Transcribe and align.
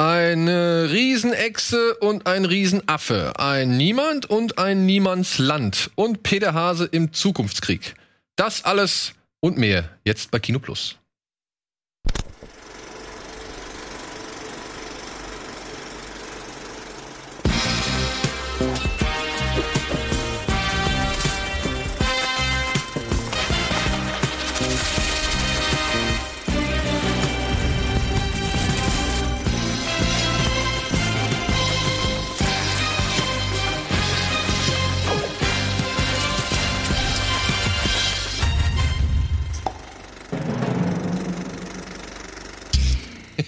Eine 0.00 0.88
Riesenechse 0.90 1.94
und 1.96 2.26
ein 2.26 2.46
Riesenaffe. 2.46 3.34
Ein 3.38 3.76
Niemand 3.76 4.24
und 4.24 4.56
ein 4.56 4.86
Niemandsland. 4.86 5.90
Und 5.94 6.22
Peter 6.22 6.54
Hase 6.54 6.86
im 6.86 7.12
Zukunftskrieg. 7.12 7.96
Das 8.34 8.64
alles 8.64 9.12
und 9.40 9.58
mehr 9.58 9.90
jetzt 10.02 10.30
bei 10.30 10.38
Kino 10.38 10.58
Plus. 10.58 10.99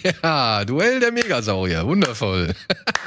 Ja, 0.22 0.64
Duell 0.64 1.00
der 1.00 1.12
Megasaurier. 1.12 1.86
Wundervoll. 1.86 2.52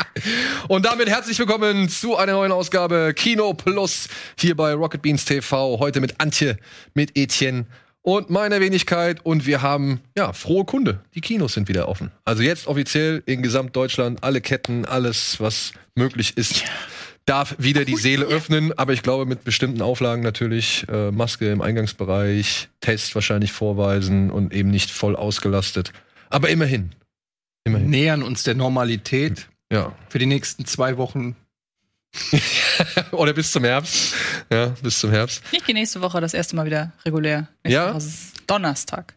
Und 0.67 0.85
damit 0.85 1.09
herzlich 1.09 1.37
willkommen 1.39 1.89
zu 1.89 2.15
einer 2.15 2.33
neuen 2.33 2.51
Ausgabe 2.51 3.13
Kino 3.15 3.53
Plus 3.53 4.07
hier 4.39 4.55
bei 4.55 4.73
Rocket 4.73 5.01
Beans 5.01 5.25
TV. 5.25 5.79
Heute 5.79 6.01
mit 6.01 6.19
Antje, 6.19 6.57
mit 6.93 7.17
Etienne 7.17 7.65
und 8.01 8.29
meiner 8.29 8.59
Wenigkeit. 8.61 9.19
Und 9.23 9.45
wir 9.45 9.61
haben, 9.61 10.01
ja, 10.15 10.33
frohe 10.33 10.65
Kunde. 10.65 11.01
Die 11.15 11.21
Kinos 11.21 11.53
sind 11.53 11.67
wieder 11.67 11.89
offen. 11.89 12.11
Also 12.23 12.43
jetzt 12.43 12.67
offiziell 12.67 13.23
in 13.25 13.41
Gesamtdeutschland 13.41 14.23
alle 14.23 14.41
Ketten, 14.41 14.85
alles, 14.85 15.39
was 15.39 15.73
möglich 15.95 16.37
ist. 16.37 16.63
Darf 17.25 17.55
wieder 17.57 17.85
die 17.85 17.95
Seele 17.95 18.25
öffnen, 18.25 18.77
aber 18.77 18.93
ich 18.93 19.01
glaube 19.01 19.25
mit 19.25 19.43
bestimmten 19.43 19.81
Auflagen 19.81 20.21
natürlich. 20.21 20.85
Äh, 20.87 21.09
Maske 21.11 21.51
im 21.51 21.61
Eingangsbereich, 21.61 22.69
Test 22.81 23.15
wahrscheinlich 23.15 23.51
vorweisen 23.51 24.29
und 24.29 24.53
eben 24.53 24.69
nicht 24.69 24.91
voll 24.91 25.15
ausgelastet. 25.15 25.91
Aber 26.29 26.49
immerhin. 26.49 26.91
Immerhin. 27.63 27.89
Nähern 27.89 28.23
uns 28.23 28.43
der 28.43 28.55
Normalität. 28.55 29.49
Ja. 29.71 29.95
Für 30.09 30.19
die 30.19 30.25
nächsten 30.25 30.65
zwei 30.65 30.97
Wochen. 30.97 31.35
Oder 33.11 33.33
bis 33.33 33.51
zum 33.51 33.63
Herbst. 33.63 34.13
Ja, 34.51 34.67
bis 34.81 34.99
zum 34.99 35.11
Herbst. 35.11 35.43
Ich 35.51 35.63
gehe 35.65 35.75
nächste 35.75 36.01
Woche 36.01 36.21
das 36.21 36.33
erste 36.33 36.55
Mal 36.55 36.65
wieder 36.65 36.93
regulär. 37.03 37.47
Nächste 37.63 37.69
Ja? 37.81 37.89
Woche 37.89 37.97
ist 37.97 38.33
Donnerstag. 38.47 39.15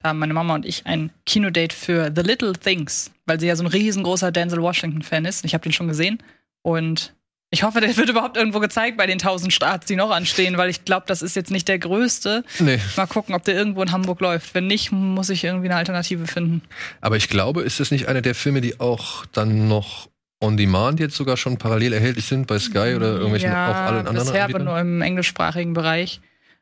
Da 0.00 0.10
haben 0.10 0.20
meine 0.20 0.32
Mama 0.34 0.54
und 0.54 0.64
ich 0.64 0.86
ein 0.86 1.10
Kinodate 1.26 1.74
für 1.74 2.12
The 2.14 2.22
Little 2.22 2.52
Things, 2.52 3.10
weil 3.26 3.40
sie 3.40 3.48
ja 3.48 3.56
so 3.56 3.64
ein 3.64 3.66
riesengroßer 3.66 4.30
Denzel 4.30 4.62
Washington-Fan 4.62 5.24
ist. 5.24 5.44
Ich 5.44 5.54
habe 5.54 5.62
den 5.62 5.72
schon 5.72 5.88
gesehen. 5.88 6.22
Und 6.62 7.14
ich 7.50 7.62
hoffe, 7.62 7.80
der 7.80 7.96
wird 7.96 8.10
überhaupt 8.10 8.36
irgendwo 8.36 8.60
gezeigt 8.60 8.98
bei 8.98 9.06
den 9.06 9.14
1000 9.14 9.52
Starts, 9.52 9.86
die 9.86 9.96
noch 9.96 10.10
anstehen, 10.10 10.58
weil 10.58 10.68
ich 10.68 10.84
glaube, 10.84 11.04
das 11.06 11.22
ist 11.22 11.34
jetzt 11.34 11.50
nicht 11.50 11.66
der 11.68 11.78
größte. 11.78 12.44
Nee. 12.58 12.78
Mal 12.96 13.06
gucken, 13.06 13.34
ob 13.34 13.44
der 13.44 13.54
irgendwo 13.54 13.82
in 13.82 13.90
Hamburg 13.90 14.20
läuft. 14.20 14.54
Wenn 14.54 14.66
nicht, 14.66 14.92
muss 14.92 15.30
ich 15.30 15.44
irgendwie 15.44 15.68
eine 15.68 15.76
Alternative 15.76 16.26
finden. 16.26 16.62
Aber 17.00 17.16
ich 17.16 17.28
glaube, 17.28 17.62
ist 17.62 17.80
das 17.80 17.90
nicht 17.90 18.06
einer 18.06 18.20
der 18.20 18.34
Filme, 18.34 18.60
die 18.60 18.80
auch 18.80 19.24
dann 19.26 19.66
noch 19.66 20.08
on 20.40 20.56
demand 20.56 21.00
jetzt 21.00 21.16
sogar 21.16 21.36
schon 21.36 21.56
parallel 21.56 21.92
erhältlich 21.94 22.26
sind 22.26 22.46
bei 22.46 22.58
Sky 22.58 22.94
oder 22.94 23.14
irgendwelchen 23.14 23.50
ja, 23.50 23.70
auf 23.70 23.76
allen 23.76 24.06
anderen 24.06 24.26
bisher 24.26 24.44
aber 24.44 24.54
Anbietern? 24.56 24.64
nur 24.64 24.78
im 24.78 25.02
englischsprachigen 25.02 25.72
Bereich. 25.72 26.20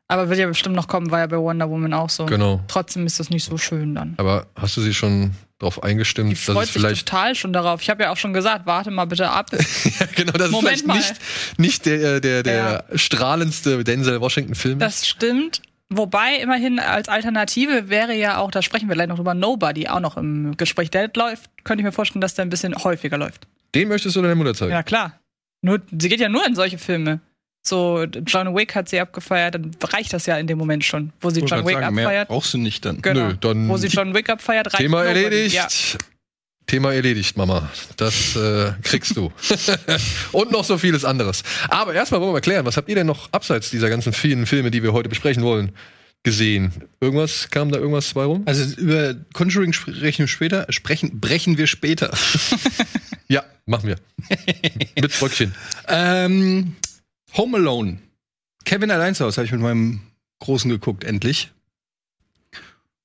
Aber 0.09 0.29
wird 0.29 0.39
ja 0.39 0.47
bestimmt 0.47 0.75
noch 0.75 0.87
kommen, 0.87 1.11
war 1.11 1.19
ja 1.19 1.27
bei 1.27 1.37
Wonder 1.37 1.69
Woman 1.69 1.93
auch 1.93 2.09
so. 2.09 2.25
Genau. 2.25 2.61
Trotzdem 2.67 3.05
ist 3.05 3.19
das 3.19 3.29
nicht 3.29 3.43
so 3.43 3.57
schön 3.57 3.93
dann. 3.93 4.13
Aber 4.17 4.47
hast 4.55 4.77
du 4.77 4.81
sie 4.81 4.93
schon 4.93 5.31
darauf 5.59 5.83
eingestimmt, 5.83 6.31
Die 6.31 6.35
dass 6.35 6.47
es 6.47 6.63
sich 6.63 6.71
vielleicht 6.71 7.07
total 7.07 7.35
schon 7.35 7.51
darauf. 7.51 7.81
Ich 7.81 7.89
habe 7.89 8.03
ja 8.03 8.11
auch 8.11 8.17
schon 8.17 8.33
gesagt, 8.33 8.65
warte 8.65 8.91
mal 8.91 9.05
bitte 9.05 9.29
ab. 9.29 9.49
ja, 9.51 10.05
genau, 10.15 10.31
das 10.33 10.51
Moment 10.51 10.75
ist 10.75 10.81
vielleicht 10.83 10.87
mal. 10.87 10.95
nicht, 10.95 11.15
nicht 11.57 11.85
der, 11.85 12.21
der, 12.21 12.43
der 12.43 12.85
strahlendste 12.95 13.83
Denzel 13.83 14.21
Washington 14.21 14.55
Film. 14.55 14.79
Das 14.79 15.07
stimmt. 15.07 15.61
Wobei 15.89 16.35
immerhin 16.35 16.79
als 16.79 17.07
Alternative 17.07 17.89
wäre 17.89 18.13
ja 18.13 18.37
auch, 18.37 18.51
da 18.51 18.61
sprechen 18.61 18.89
wir 18.89 18.95
gleich 18.95 19.07
noch 19.07 19.15
drüber, 19.15 19.33
Nobody 19.33 19.87
auch 19.87 20.01
noch 20.01 20.17
im 20.17 20.55
Gespräch. 20.57 20.91
Der 20.91 21.09
läuft, 21.15 21.49
könnte 21.63 21.81
ich 21.81 21.85
mir 21.85 21.93
vorstellen, 21.93 22.21
dass 22.21 22.35
der 22.35 22.45
ein 22.45 22.49
bisschen 22.49 22.75
häufiger 22.83 23.17
läuft. 23.17 23.47
Den 23.73 23.87
möchtest 23.87 24.15
du 24.15 24.21
deiner 24.21 24.35
Mutter 24.35 24.53
zeigen? 24.53 24.71
Ja, 24.71 24.83
klar. 24.83 25.19
Nur, 25.61 25.81
sie 25.97 26.09
geht 26.09 26.19
ja 26.19 26.29
nur 26.29 26.45
in 26.45 26.55
solche 26.55 26.77
Filme. 26.77 27.21
So, 27.63 28.03
John 28.25 28.55
Wick 28.55 28.75
hat 28.75 28.87
sie 28.87 28.99
abgefeiert, 28.99 29.55
dann 29.55 29.71
reicht 29.83 30.13
das 30.13 30.25
ja 30.25 30.37
in 30.37 30.47
dem 30.47 30.57
Moment 30.57 30.85
schon, 30.85 31.11
wo 31.19 31.29
sie 31.29 31.41
John 31.41 31.65
Wick 31.65 31.75
sagen, 31.79 31.95
mehr 31.95 32.05
abfeiert. 32.05 32.27
brauchst 32.29 32.53
du 32.53 32.57
nicht 32.57 32.85
dann. 32.85 33.01
Genau. 33.01 33.27
Nö, 33.27 33.33
dann 33.39 33.67
wo 33.67 33.75
sie 33.77 33.87
John 33.87 34.13
Wick 34.13 34.29
abfeiert, 34.29 34.67
reicht 34.67 34.77
Thema 34.77 35.03
erledigt. 35.03 35.55
Ja. 35.55 35.67
Thema 36.65 36.93
erledigt, 36.93 37.37
Mama. 37.37 37.69
Das 37.95 38.35
äh, 38.35 38.73
kriegst 38.83 39.15
du. 39.15 39.31
Und 40.33 40.51
noch 40.51 40.65
so 40.65 40.77
vieles 40.77 41.05
anderes. 41.05 41.43
Aber 41.69 41.93
erstmal 41.93 42.19
wollen 42.19 42.29
wir 42.31 42.33
mal 42.33 42.41
klären, 42.41 42.65
was 42.65 42.75
habt 42.75 42.89
ihr 42.89 42.95
denn 42.95 43.07
noch 43.07 43.31
abseits 43.31 43.69
dieser 43.69 43.89
ganzen 43.89 44.11
vielen 44.11 44.45
Filme, 44.45 44.69
die 44.69 44.83
wir 44.83 44.91
heute 44.91 45.07
besprechen 45.07 45.43
wollen, 45.43 45.71
gesehen? 46.23 46.73
Irgendwas, 46.99 47.49
kam 47.51 47.71
da 47.71 47.79
irgendwas 47.79 48.13
bei 48.13 48.25
rum? 48.25 48.43
Also 48.45 48.63
über 48.81 49.15
Conjuring 49.33 49.71
sprechen 49.71 50.19
wir 50.19 50.27
später, 50.27 50.65
sprechen, 50.69 51.19
brechen 51.21 51.57
wir 51.57 51.67
später. 51.67 52.11
Ja, 53.29 53.43
machen 53.65 53.87
wir. 53.89 53.97
Mit 55.01 55.19
Bröckchen. 55.19 55.53
ähm, 55.89 56.75
Home 57.35 57.57
Alone. 57.57 57.99
Kevin 58.65 58.91
allein 58.91 59.15
zu 59.15 59.25
Hause 59.25 59.37
habe 59.37 59.45
ich 59.45 59.51
mit 59.51 59.61
meinem 59.61 60.01
Großen 60.39 60.69
geguckt, 60.69 61.03
endlich. 61.03 61.51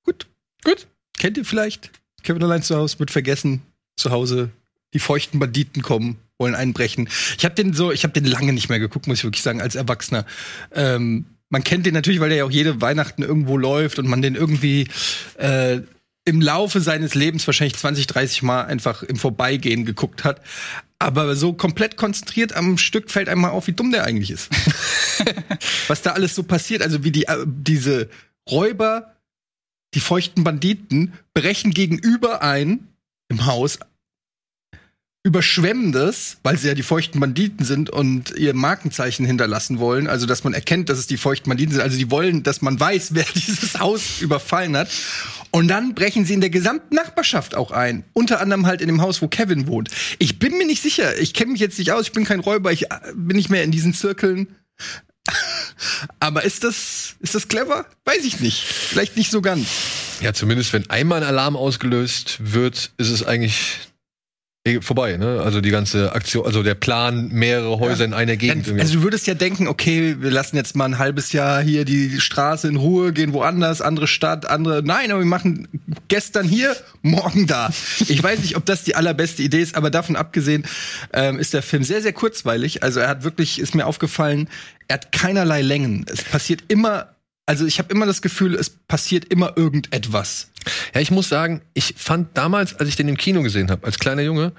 Gut, 0.05 0.27
gut. 0.65 0.87
Kennt 1.19 1.37
ihr 1.37 1.45
vielleicht? 1.45 1.91
Kevin 2.23 2.43
allein 2.43 2.63
zu 2.63 2.77
Hause 2.77 2.99
wird 2.99 3.11
vergessen. 3.11 3.63
Zu 3.97 4.11
Hause. 4.11 4.51
Die 4.95 4.99
feuchten 4.99 5.39
Banditen 5.39 5.83
kommen, 5.83 6.19
wollen 6.39 6.55
einbrechen. 6.55 7.09
Ich 7.39 7.45
habe 7.45 7.55
den 7.55 7.73
so, 7.73 7.93
ich 7.93 8.05
habe 8.05 8.13
den 8.13 8.25
lange 8.25 8.53
nicht 8.53 8.69
mehr 8.69 8.79
geguckt, 8.79 9.07
muss 9.07 9.19
ich 9.19 9.25
wirklich 9.25 9.43
sagen, 9.43 9.61
als 9.61 9.75
Erwachsener. 9.75 10.27
Ähm, 10.73 11.25
man 11.49 11.65
kennt 11.65 11.87
den 11.87 11.95
natürlich, 11.95 12.21
weil 12.21 12.29
der 12.29 12.39
ja 12.39 12.45
auch 12.45 12.51
jede 12.51 12.81
Weihnachten 12.81 13.23
irgendwo 13.23 13.57
läuft 13.57 13.99
und 13.99 14.09
man 14.09 14.23
den 14.23 14.35
irgendwie 14.35 14.89
äh, 15.37 15.81
im 16.25 16.41
Laufe 16.41 16.81
seines 16.81 17.15
Lebens 17.15 17.47
wahrscheinlich 17.47 17.77
20, 17.77 18.07
30 18.07 18.43
Mal 18.43 18.63
einfach 18.65 19.03
im 19.03 19.17
Vorbeigehen 19.17 19.85
geguckt 19.85 20.25
hat. 20.25 20.41
Aber 20.99 21.35
so 21.35 21.53
komplett 21.53 21.97
konzentriert 21.97 22.53
am 22.53 22.79
Stück 22.79 23.11
fällt 23.11 23.29
einem 23.29 23.41
mal 23.41 23.51
auf, 23.51 23.67
wie 23.67 23.73
dumm 23.73 23.91
der 23.91 24.05
eigentlich 24.05 24.31
ist. 24.31 24.51
Was 25.89 26.03
da 26.03 26.13
alles 26.13 26.35
so 26.35 26.45
passiert, 26.45 26.83
also 26.83 27.03
wie 27.03 27.11
die, 27.11 27.25
äh, 27.25 27.45
diese 27.47 28.09
Räuber, 28.49 29.17
die 29.95 30.01
feuchten 30.01 30.45
Banditen, 30.45 31.15
brechen 31.35 31.73
gegenüber 31.73 32.43
ein 32.43 32.89
im 33.29 33.47
Haus, 33.47 33.81
überschwemmen 35.25 35.93
das, 35.93 36.39
weil 36.43 36.59
sie 36.59 36.67
ja 36.67 36.75
die 36.75 36.83
feuchten 36.83 37.21
Banditen 37.21 37.65
sind 37.65 37.91
und 37.91 38.33
ihr 38.33 38.55
Markenzeichen 38.55 39.25
hinterlassen 39.25 39.79
wollen, 39.79 40.09
also 40.09 40.27
dass 40.27 40.43
man 40.43 40.53
erkennt, 40.53 40.89
dass 40.89 40.99
es 40.99 41.07
die 41.07 41.17
feuchten 41.17 41.49
Banditen 41.49 41.75
sind, 41.75 41.83
also 41.83 41.97
die 41.97 42.11
wollen, 42.11 42.43
dass 42.43 42.61
man 42.61 42.79
weiß, 42.79 43.11
wer 43.15 43.25
dieses 43.35 43.79
Haus 43.79 44.21
überfallen 44.21 44.77
hat. 44.77 44.91
Und 45.53 45.69
dann 45.69 45.95
brechen 45.95 46.25
sie 46.25 46.35
in 46.35 46.41
der 46.41 46.51
gesamten 46.51 46.95
Nachbarschaft 46.95 47.55
auch 47.55 47.71
ein, 47.71 48.05
unter 48.15 48.41
anderem 48.41 48.67
halt 48.67 48.81
in 48.81 48.89
dem 48.89 49.01
Haus, 49.01 49.23
wo 49.23 49.29
Kevin 49.29 49.67
wohnt. 49.69 49.91
Ich 50.19 50.39
bin 50.39 50.59
mir 50.59 50.67
nicht 50.67 50.83
sicher, 50.83 51.17
ich 51.19 51.35
kenne 51.35 51.53
mich 51.53 51.61
jetzt 51.61 51.79
nicht 51.79 51.93
aus, 51.93 52.07
ich 52.07 52.13
bin 52.13 52.25
kein 52.25 52.41
Räuber, 52.41 52.73
ich 52.73 52.91
äh, 52.91 53.13
bin 53.15 53.37
nicht 53.37 53.51
mehr 53.51 53.63
in 53.63 53.71
diesen 53.71 53.95
Zirkeln. 53.95 54.49
Aber 56.19 56.43
ist 56.43 56.65
das, 56.65 57.15
ist 57.21 57.37
das 57.37 57.47
clever? 57.47 57.87
Weiß 58.05 58.25
ich 58.25 58.41
nicht. 58.41 58.65
Vielleicht 58.65 59.17
nicht 59.17 59.31
so 59.31 59.41
ganz. 59.41 59.69
Ja, 60.21 60.33
zumindest 60.33 60.73
wenn 60.73 60.91
einmal 60.91 61.23
ein 61.23 61.29
Alarm 61.29 61.57
ausgelöst 61.57 62.39
wird, 62.41 62.93
ist 62.97 63.11
es 63.11 63.25
eigentlich 63.25 63.92
vorbei, 64.81 65.17
ne? 65.17 65.43
Also 65.43 65.61
die 65.61 65.71
ganze 65.71 66.13
Aktion, 66.13 66.47
also 66.47 66.63
der 66.63 66.77
Plan, 66.77 67.31
mehrere 67.33 67.81
Häuser 67.81 68.05
in 68.05 68.15
einer 68.15 68.37
Gegend. 68.37 68.69
Dann, 68.69 68.79
also 68.79 68.95
du 68.95 69.03
würdest 69.03 69.27
ja 69.27 69.35
denken, 69.35 69.67
okay, 69.67 70.17
wir 70.21 70.31
lassen 70.31 70.55
jetzt 70.55 70.77
mal 70.77 70.85
ein 70.85 70.99
halbes 70.99 71.33
Jahr 71.33 71.61
hier 71.61 71.85
die 71.85 72.21
Straße 72.21 72.69
in 72.69 72.77
Ruhe, 72.77 73.13
gehen 73.13 73.33
woanders, 73.33 73.81
andere 73.81 74.07
Stadt, 74.07 74.47
andere. 74.47 74.83
Nein, 74.85 75.11
aber 75.11 75.21
wir 75.21 75.27
machen 75.27 75.67
gestern 76.07 76.47
hier, 76.47 76.77
morgen 77.03 77.49
da. 77.49 77.71
Ich 78.07 78.23
weiß 78.23 78.39
nicht, 78.39 78.57
ob 78.57 78.65
das 78.65 78.85
die 78.85 78.95
allerbeste 78.95 79.43
Idee 79.43 79.63
ist, 79.63 79.75
aber 79.75 79.91
davon 79.91 80.15
abgesehen 80.15 80.65
ähm, 81.13 81.41
ist 81.41 81.55
der 81.55 81.63
Film 81.63 81.83
sehr, 81.83 82.01
sehr 82.01 82.13
kurzweilig. 82.13 82.85
Also 82.85 83.01
er 83.01 83.09
hat 83.09 83.25
wirklich, 83.25 83.59
ist 83.59 83.75
mir 83.75 83.87
aufgefallen, 83.87 84.49
er 84.87 84.95
hat 84.95 85.11
keinerlei 85.11 85.63
Längen. 85.63 86.07
Es 86.09 86.23
passiert 86.23 86.63
immer. 86.69 87.12
Also 87.47 87.67
ich 87.67 87.79
habe 87.79 87.93
immer 87.93 88.07
das 88.07 88.23
Gefühl, 88.23 88.55
es 88.55 88.71
passiert 88.71 89.25
immer 89.25 89.57
irgendetwas. 89.57 90.51
Ja, 90.95 91.01
ich 91.01 91.11
muss 91.11 91.29
sagen, 91.29 91.63
ich 91.75 91.95
fand 91.97 92.37
damals, 92.37 92.75
als 92.75 92.89
ich 92.89 92.97
den 92.97 93.09
im 93.09 93.17
Kino 93.17 93.43
gesehen 93.43 93.71
habe, 93.71 93.85
als 93.85 93.99
kleiner 93.99 94.23
Junge, 94.23 94.53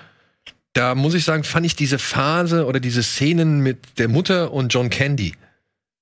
da 0.73 0.95
muss 0.95 1.13
ich 1.13 1.23
sagen, 1.23 1.43
fand 1.43 1.65
ich 1.65 1.75
diese 1.75 1.99
Phase 1.99 2.65
oder 2.65 2.79
diese 2.79 3.03
Szenen 3.03 3.61
mit 3.61 3.99
der 3.99 4.09
Mutter 4.09 4.51
und 4.51 4.73
John 4.73 4.89
Candy, 4.89 5.33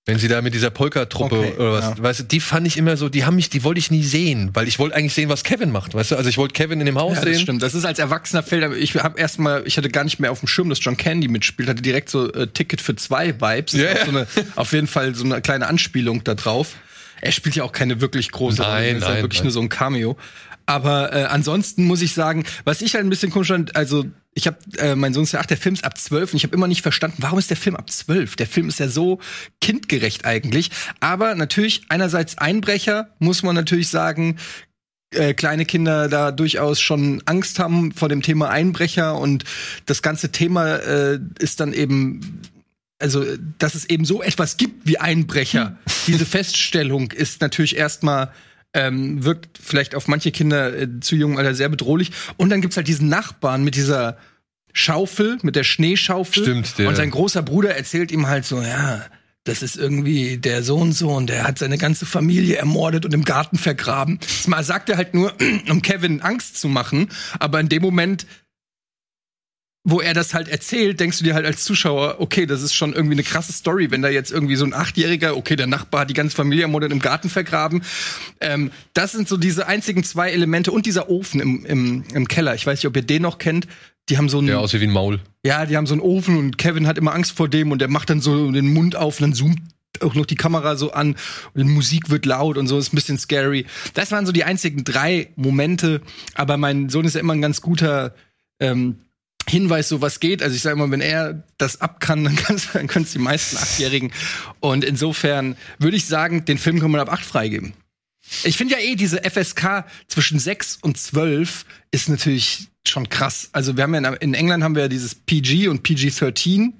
wenn 0.05 0.17
sie 0.17 0.27
da 0.27 0.41
mit 0.41 0.55
dieser 0.55 0.71
Polka-Truppe 0.71 1.37
Okay, 1.37 1.53
oder 1.57 1.71
was, 1.73 1.97
ja. 1.97 2.03
weißt 2.03 2.19
du, 2.21 2.23
die 2.23 2.39
fand 2.39 2.65
ich 2.65 2.75
immer 2.77 2.97
so, 2.97 3.07
die 3.07 3.23
haben 3.23 3.35
mich, 3.35 3.49
die 3.51 3.63
wollte 3.63 3.77
ich 3.79 3.91
nie 3.91 4.01
sehen, 4.03 4.49
weil 4.53 4.67
ich 4.67 4.79
wollte 4.79 4.95
eigentlich 4.95 5.13
sehen, 5.13 5.29
was 5.29 5.43
Kevin 5.43 5.71
macht, 5.71 5.93
weißt 5.93 6.11
du, 6.11 6.15
also 6.15 6.27
ich 6.27 6.39
wollte 6.39 6.53
Kevin 6.53 6.79
in 6.79 6.87
dem 6.87 6.97
Haus 6.97 7.17
Ja, 7.17 7.21
sehen. 7.21 7.33
das 7.33 7.41
stimmt. 7.41 7.61
Das 7.61 7.75
ist 7.75 7.85
als 7.85 7.99
Erwachsener 7.99 8.41
Feld. 8.41 8.63
aber 8.63 8.75
Ich 8.77 8.95
habe 8.95 9.19
erstmal, 9.19 9.61
ich 9.67 9.77
hatte 9.77 9.89
gar 9.89 10.03
nicht 10.03 10.19
mehr 10.19 10.31
auf 10.31 10.39
dem 10.39 10.47
Schirm, 10.47 10.69
dass 10.69 10.83
John 10.83 10.97
Candy 10.97 11.27
mitspielt. 11.27 11.69
Hatte 11.69 11.83
direkt 11.83 12.09
so 12.09 12.33
äh, 12.33 12.47
Ticket 12.47 12.81
für 12.81 12.95
zwei 12.95 13.39
Vibes. 13.39 13.73
Ja. 13.73 14.03
So 14.03 14.09
eine, 14.09 14.27
auf 14.55 14.71
jeden 14.73 14.87
Fall 14.87 15.13
so 15.13 15.23
eine 15.23 15.39
kleine 15.41 15.67
Anspielung 15.67 16.23
da 16.23 16.33
drauf. 16.33 16.75
Er 17.21 17.31
spielt 17.31 17.55
ja 17.55 17.63
auch 17.63 17.71
keine 17.71 18.01
wirklich 18.01 18.31
große 18.31 18.63
Rolle. 18.63 18.89
Ist 18.89 19.03
ja 19.07 19.21
wirklich 19.21 19.41
nein. 19.41 19.43
nur 19.45 19.51
so 19.51 19.61
ein 19.61 19.69
Cameo. 19.69 20.17
Aber 20.65 21.13
äh, 21.13 21.23
ansonsten 21.25 21.83
muss 21.85 22.01
ich 22.01 22.13
sagen, 22.15 22.43
was 22.63 22.81
ich 22.81 22.95
halt 22.95 23.03
ein 23.05 23.09
bisschen 23.09 23.31
komisch 23.31 23.49
fand, 23.49 23.75
also 23.75 24.05
ich 24.33 24.47
habe, 24.47 24.57
äh, 24.77 24.95
mein 24.95 25.13
Sohn 25.13 25.25
sagt, 25.25 25.43
ach, 25.43 25.47
der 25.47 25.57
Film 25.57 25.75
ist 25.75 25.83
ab 25.83 25.97
zwölf 25.97 26.31
und 26.31 26.37
ich 26.37 26.43
habe 26.43 26.55
immer 26.55 26.67
nicht 26.67 26.81
verstanden, 26.81 27.17
warum 27.19 27.39
ist 27.39 27.49
der 27.49 27.57
Film 27.57 27.75
ab 27.75 27.89
zwölf? 27.91 28.35
Der 28.35 28.47
Film 28.47 28.69
ist 28.69 28.79
ja 28.79 28.87
so 28.87 29.19
kindgerecht 29.59 30.25
eigentlich. 30.25 30.71
Aber 30.99 31.35
natürlich, 31.35 31.83
einerseits 31.89 32.37
Einbrecher, 32.37 33.09
muss 33.19 33.43
man 33.43 33.55
natürlich 33.55 33.89
sagen, 33.89 34.37
äh, 35.13 35.33
kleine 35.33 35.65
Kinder 35.65 36.07
da 36.07 36.31
durchaus 36.31 36.79
schon 36.79 37.21
Angst 37.25 37.59
haben 37.59 37.91
vor 37.91 38.07
dem 38.07 38.21
Thema 38.21 38.49
Einbrecher 38.49 39.17
und 39.17 39.43
das 39.85 40.01
ganze 40.01 40.31
Thema 40.31 40.77
äh, 40.77 41.19
ist 41.39 41.59
dann 41.59 41.73
eben 41.73 42.41
also 42.99 43.25
dass 43.57 43.73
es 43.73 43.89
eben 43.89 44.05
so 44.05 44.21
etwas 44.21 44.57
gibt 44.57 44.87
wie 44.87 44.99
Einbrecher. 44.99 45.75
Diese 46.05 46.25
Feststellung 46.25 47.11
ist 47.11 47.41
natürlich 47.41 47.75
erstmal 47.75 48.31
ähm, 48.73 49.23
wirkt 49.23 49.57
vielleicht 49.61 49.95
auf 49.95 50.07
manche 50.07 50.31
Kinder 50.31 50.73
äh, 50.77 50.87
zu 51.01 51.15
jungem 51.15 51.37
Alter 51.37 51.53
sehr 51.55 51.69
bedrohlich. 51.69 52.11
Und 52.37 52.49
dann 52.49 52.61
gibt's 52.61 52.77
halt 52.77 52.87
diesen 52.87 53.09
Nachbarn 53.09 53.63
mit 53.63 53.75
dieser 53.75 54.17
Schaufel, 54.73 55.37
mit 55.41 55.55
der 55.55 55.63
Schneeschaufel. 55.63 56.43
Stimmt, 56.43 56.77
der- 56.77 56.87
Und 56.87 56.95
sein 56.95 57.11
großer 57.11 57.41
Bruder 57.41 57.75
erzählt 57.75 58.11
ihm 58.11 58.27
halt 58.27 58.45
so, 58.45 58.61
ja, 58.61 59.05
das 59.43 59.63
ist 59.63 59.75
irgendwie 59.75 60.37
der 60.37 60.63
Sohn 60.63 60.93
so 60.93 61.09
und 61.11 61.27
der 61.27 61.43
hat 61.45 61.57
seine 61.57 61.77
ganze 61.77 62.05
Familie 62.05 62.57
ermordet 62.57 63.05
und 63.05 63.13
im 63.13 63.25
Garten 63.25 63.57
vergraben. 63.57 64.19
Mal 64.47 64.63
sagt 64.63 64.89
er 64.89 64.97
halt 64.97 65.13
nur, 65.13 65.33
um 65.69 65.81
Kevin 65.81 66.21
Angst 66.21 66.61
zu 66.61 66.67
machen, 66.69 67.09
aber 67.39 67.59
in 67.59 67.67
dem 67.67 67.81
Moment 67.81 68.25
wo 69.83 69.99
er 69.99 70.13
das 70.13 70.35
halt 70.35 70.47
erzählt, 70.47 70.99
denkst 70.99 71.17
du 71.17 71.23
dir 71.23 71.33
halt 71.33 71.45
als 71.45 71.63
Zuschauer, 71.63 72.17
okay, 72.19 72.45
das 72.45 72.61
ist 72.61 72.73
schon 72.73 72.93
irgendwie 72.93 73.15
eine 73.15 73.23
krasse 73.23 73.51
Story, 73.51 73.89
wenn 73.89 74.03
da 74.03 74.09
jetzt 74.09 74.31
irgendwie 74.31 74.55
so 74.55 74.63
ein 74.63 74.73
Achtjähriger, 74.75 75.35
okay, 75.35 75.55
der 75.55 75.65
Nachbar 75.65 76.01
hat 76.01 76.09
die 76.11 76.13
ganze 76.13 76.35
Familie 76.35 76.63
ermordet 76.63 76.91
im 76.91 76.99
Garten 76.99 77.29
vergraben. 77.29 77.81
Ähm, 78.41 78.69
das 78.93 79.11
sind 79.11 79.27
so 79.27 79.37
diese 79.37 79.67
einzigen 79.67 80.03
zwei 80.03 80.29
Elemente 80.31 80.71
und 80.71 80.85
dieser 80.85 81.09
Ofen 81.09 81.39
im, 81.39 81.65
im, 81.65 82.03
im 82.13 82.27
Keller. 82.27 82.53
Ich 82.53 82.65
weiß 82.67 82.77
nicht, 82.79 82.87
ob 82.87 82.95
ihr 82.95 83.01
den 83.01 83.23
noch 83.23 83.39
kennt. 83.39 83.67
Die 84.09 84.17
haben 84.17 84.29
so 84.29 84.37
einen, 84.37 84.47
Der 84.47 84.59
aussieht 84.59 84.81
wie 84.81 84.85
ein 84.87 84.91
Maul. 84.91 85.19
ja, 85.43 85.65
die 85.65 85.75
haben 85.77 85.87
so 85.87 85.93
einen 85.93 86.01
Ofen 86.01 86.37
und 86.37 86.57
Kevin 86.59 86.85
hat 86.85 86.97
immer 86.99 87.13
Angst 87.13 87.31
vor 87.31 87.49
dem 87.49 87.71
und 87.71 87.79
der 87.79 87.87
macht 87.87 88.09
dann 88.11 88.21
so 88.21 88.51
den 88.51 88.73
Mund 88.73 88.95
auf 88.95 89.19
und 89.19 89.29
dann 89.29 89.33
zoomt 89.33 89.59
auch 89.99 90.13
noch 90.15 90.25
die 90.25 90.35
Kamera 90.35 90.75
so 90.75 90.91
an 90.91 91.15
und 91.53 91.67
die 91.67 91.71
Musik 91.71 92.09
wird 92.09 92.25
laut 92.25 92.57
und 92.57 92.67
so, 92.67 92.77
ist 92.77 92.93
ein 92.93 92.95
bisschen 92.95 93.17
scary. 93.17 93.65
Das 93.93 94.11
waren 94.11 94.25
so 94.25 94.31
die 94.31 94.43
einzigen 94.43 94.83
drei 94.83 95.29
Momente, 95.35 96.01
aber 96.35 96.57
mein 96.57 96.89
Sohn 96.89 97.05
ist 97.05 97.15
ja 97.15 97.19
immer 97.19 97.33
ein 97.33 97.41
ganz 97.41 97.61
guter 97.61 98.13
ähm, 98.59 98.97
Hinweis, 99.49 99.89
so 99.89 100.01
was 100.01 100.19
geht. 100.19 100.41
Also 100.43 100.55
ich 100.55 100.61
sage 100.61 100.75
immer, 100.75 100.89
wenn 100.91 101.01
er 101.01 101.43
das 101.57 101.81
ab 101.81 101.99
kann, 101.99 102.23
dann 102.23 102.35
können 102.35 102.87
können's 102.87 103.11
die 103.11 103.19
meisten 103.19 103.57
Achtjährigen. 103.57 104.11
Und 104.59 104.83
insofern 104.83 105.55
würde 105.79 105.97
ich 105.97 106.05
sagen, 106.05 106.45
den 106.45 106.57
Film 106.57 106.79
kann 106.79 106.91
man 106.91 107.01
ab 107.01 107.11
acht 107.11 107.25
freigeben. 107.25 107.73
Ich 108.43 108.55
finde 108.57 108.75
ja 108.75 108.79
eh, 108.79 108.95
diese 108.95 109.21
FSK 109.23 109.85
zwischen 110.07 110.39
6 110.39 110.79
und 110.81 110.97
12 110.97 111.65
ist 111.91 112.07
natürlich 112.07 112.67
schon 112.87 113.09
krass. 113.09 113.49
Also 113.51 113.75
wir 113.75 113.83
haben 113.83 113.93
ja 113.93 113.99
in, 113.99 114.13
in 114.15 114.33
England 114.33 114.63
haben 114.63 114.75
wir 114.75 114.83
ja 114.83 114.87
dieses 114.87 115.15
PG 115.15 115.67
und 115.67 115.83
PG-13. 115.83 116.73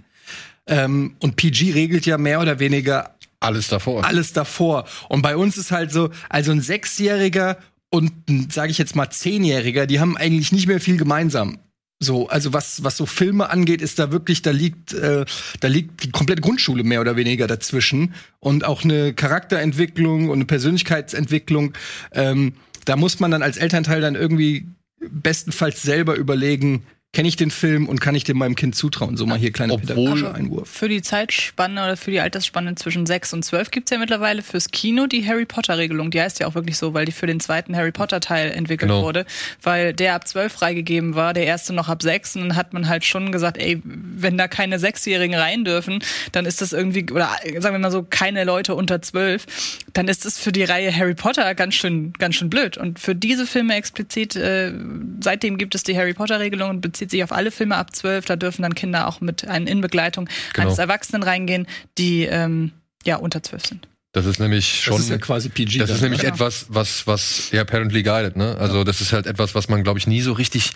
Ähm, 0.68 1.16
und 1.20 1.36
PG 1.36 1.74
regelt 1.74 2.06
ja 2.06 2.18
mehr 2.18 2.40
oder 2.40 2.60
weniger 2.60 3.16
Alles 3.40 3.68
davor. 3.68 4.06
alles 4.06 4.32
davor. 4.34 4.88
Und 5.10 5.22
bei 5.24 5.36
uns 5.36 5.58
ist 5.58 5.72
halt 5.72 5.92
so, 5.92 6.12
also 6.30 6.52
ein 6.52 6.62
Sechsjähriger 6.62 7.58
und 7.90 8.30
ein, 8.30 8.50
sage 8.50 8.72
ich 8.72 8.78
jetzt 8.78 8.96
mal, 8.96 9.10
Zehnjähriger, 9.10 9.88
die 9.88 10.00
haben 10.00 10.16
eigentlich 10.18 10.52
nicht 10.52 10.68
mehr 10.68 10.80
viel 10.80 10.98
gemeinsam. 10.98 11.60
So, 12.04 12.28
also 12.30 12.52
was, 12.52 12.84
was 12.84 12.98
so 12.98 13.06
Filme 13.06 13.52
angeht, 13.52 13.80
ist 13.80 14.00
da 14.00 14.12
wirklich, 14.12 14.42
da 14.42 14.50
liegt, 14.50 14.92
äh, 14.94 15.24
da 15.60 15.68
liegt 15.68 16.04
die 16.04 16.10
komplette 16.10 16.42
Grundschule 16.42 16.84
mehr 16.84 17.00
oder 17.00 17.16
weniger 17.16 17.46
dazwischen. 17.46 18.16
Und 18.40 18.66
auch 18.66 18.84
eine 18.84 19.14
Charakterentwicklung 19.14 20.30
und 20.30 20.38
eine 20.38 20.46
Persönlichkeitsentwicklung. 20.46 21.74
Ähm, 22.12 22.54
da 22.86 22.96
muss 22.96 23.20
man 23.20 23.30
dann 23.30 23.44
als 23.44 23.58
Elternteil 23.58 24.02
dann 24.02 24.16
irgendwie 24.16 24.66
bestenfalls 25.00 25.84
selber 25.84 26.16
überlegen, 26.16 26.88
kenne 27.14 27.28
ich 27.28 27.36
den 27.36 27.52
Film 27.52 27.90
und 27.90 28.00
kann 28.00 28.16
ich 28.16 28.24
dem 28.24 28.38
meinem 28.38 28.56
Kind 28.56 28.74
zutrauen? 28.74 29.18
So 29.18 29.26
mal 29.26 29.38
hier 29.38 29.52
kleiner 29.52 29.74
Obwohl- 29.74 29.88
pädagogischer 29.88 30.34
Einwurf. 30.34 30.70
Für 30.70 30.88
die 30.88 31.02
Zeitspanne 31.02 31.84
oder 31.84 31.98
für 31.98 32.10
die 32.10 32.22
Altersspanne 32.22 32.76
zwischen 32.76 33.06
6 33.06 33.34
und 33.34 33.44
12 33.44 33.70
gibt's 33.70 33.92
ja 33.92 33.98
mittlerweile 33.98 34.42
fürs 34.42 34.70
Kino 34.72 35.08
die 35.08 35.28
Harry 35.28 35.44
Potter-Regelung. 35.46 36.10
Die 36.12 36.22
heißt 36.22 36.40
ja 36.40 36.48
auch 36.48 36.56
wirklich 36.56 36.78
so, 36.78 36.94
weil 36.94 37.04
die 37.04 37.12
für 37.12 37.28
den 37.28 37.42
zweiten 37.42 37.76
Harry 37.76 37.92
Potter-Teil 37.92 38.52
entwickelt 38.52 38.90
Genau. 38.90 39.04
wurde. 39.04 39.26
Weil 39.62 39.92
der 39.92 40.16
ab 40.16 40.26
12 40.26 40.54
freigegeben 40.54 41.14
war, 41.16 41.34
der 41.34 41.46
erste 41.46 41.74
noch 41.74 41.90
ab 41.90 42.02
6. 42.02 42.38
Und 42.38 42.44
dann 42.44 42.56
hat 42.56 42.72
man 42.72 42.88
halt 42.88 43.04
schon 43.04 43.34
gesagt, 43.34 43.58
ey, 43.58 43.82
wenn 43.84 44.38
da 44.38 44.48
keine 44.48 44.80
Sechsjährigen 44.80 45.36
rein 45.36 45.66
dürfen, 45.66 46.00
dann 46.32 46.46
ist 46.46 46.62
das 46.62 46.72
irgendwie, 46.72 47.06
oder 47.12 47.30
sagen 47.60 47.76
wir 47.76 47.80
mal 47.80 47.92
so, 47.92 48.04
keine 48.10 48.46
Leute 48.46 48.74
unter 48.74 49.02
12, 49.02 49.46
dann 49.92 50.08
ist 50.08 50.24
das 50.24 50.38
für 50.40 50.54
die 50.54 50.64
Reihe 50.64 50.96
Harry 50.96 51.16
Potter 51.16 51.56
ganz 51.56 51.76
schön, 51.76 52.14
ganz 52.14 52.36
schön 52.36 52.50
blöd. 52.50 52.78
Und 52.78 53.00
für 53.00 53.16
diese 53.16 53.46
Filme 53.46 53.76
explizit, 53.76 54.38
äh, 54.38 54.72
seitdem 55.20 55.58
gibt 55.58 55.76
es 55.76 55.84
die 55.84 55.98
Harry 55.98 56.14
Potter-Regelung 56.14 56.70
und 56.70 56.80
bezieht 57.02 57.10
sich 57.10 57.24
auf 57.24 57.32
alle 57.32 57.50
Filme 57.50 57.78
ab 57.78 57.96
12. 57.96 58.26
Da 58.26 58.36
dürfen 58.36 58.62
dann 58.62 58.76
Kinder 58.76 59.08
auch 59.08 59.22
mit 59.22 59.48
ein, 59.48 59.66
in 59.66 59.82
Begleitung 59.82 60.30
Genau. 60.54 60.68
eines 60.68 60.78
Erwachsenen 60.78 61.24
reingehen, 61.24 61.66
die 61.98 62.26
ähm, 62.26 62.74
ja 63.04 63.16
unter 63.16 63.42
12 63.42 63.66
sind. 63.66 63.88
Das 64.12 64.28
ist 64.28 64.40
nämlich 64.40 64.84
schon. 64.84 64.98
Das 64.98 65.06
ist 65.06 65.10
ja 65.10 65.18
quasi 65.18 65.50
PG. 65.50 65.80
Das 65.80 65.88
dann, 65.88 65.96
ist 65.96 66.02
nämlich 66.04 66.22
ne? 66.22 66.28
etwas, 66.28 66.68
was, 66.70 67.08
was 67.08 67.50
ja 67.52 67.62
apparently 67.62 68.04
guided, 68.04 68.36
ne? 68.36 68.56
Also 68.60 68.84
das 68.84 69.02
ist 69.02 69.14
halt 69.14 69.26
etwas, 69.26 69.56
was 69.56 69.68
man, 69.68 69.84
glaube 69.84 69.98
ich, 69.98 70.06
nie 70.06 70.22
so 70.22 70.34
richtig. 70.34 70.74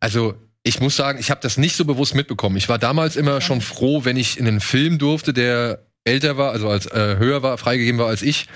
Also 0.00 0.34
ich 0.64 0.80
muss 0.80 0.96
sagen, 0.96 1.20
ich 1.20 1.30
habe 1.30 1.40
das 1.40 1.58
nicht 1.58 1.76
so 1.76 1.84
bewusst 1.84 2.16
mitbekommen. 2.16 2.56
Ich 2.56 2.68
war 2.68 2.78
damals 2.78 3.14
immer 3.14 3.40
schon 3.40 3.60
froh, 3.60 4.04
wenn 4.04 4.16
ich 4.16 4.38
in 4.40 4.48
einen 4.48 4.60
Film 4.60 4.98
durfte, 4.98 5.32
der 5.32 5.86
älter 6.02 6.36
war, 6.36 6.50
also 6.50 6.68
als 6.68 6.86
äh, 6.86 7.16
höher 7.18 7.44
war, 7.44 7.56
freigegeben 7.56 8.00
war 8.00 8.08
als 8.08 8.22
ich 8.22 8.46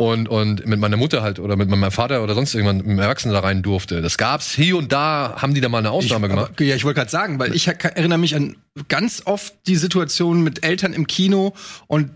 und 0.00 0.30
und 0.30 0.64
mit 0.64 0.80
meiner 0.80 0.96
Mutter 0.96 1.20
halt 1.20 1.38
oder 1.38 1.56
mit 1.56 1.68
meinem 1.68 1.90
Vater 1.90 2.22
oder 2.22 2.34
sonst 2.34 2.54
irgendjemand 2.54 2.86
mit 2.86 2.92
einem 2.92 3.00
Erwachsenen 3.00 3.34
da 3.34 3.40
rein 3.40 3.60
durfte. 3.62 4.00
Das 4.00 4.16
gab's 4.16 4.50
hier 4.50 4.78
und 4.78 4.92
da, 4.92 5.34
haben 5.36 5.52
die 5.52 5.60
da 5.60 5.68
mal 5.68 5.78
eine 5.78 5.90
Ausnahme 5.90 6.26
ich, 6.26 6.32
gemacht. 6.32 6.52
Aber, 6.54 6.64
ja, 6.64 6.74
ich 6.74 6.84
wollte 6.84 7.00
gerade 7.00 7.10
sagen, 7.10 7.38
weil 7.38 7.54
ich 7.54 7.68
erinnere 7.68 8.18
mich 8.18 8.34
an 8.34 8.56
ganz 8.88 9.20
oft 9.26 9.52
die 9.66 9.76
Situation 9.76 10.42
mit 10.42 10.64
Eltern 10.64 10.94
im 10.94 11.06
Kino 11.06 11.52
und 11.86 12.10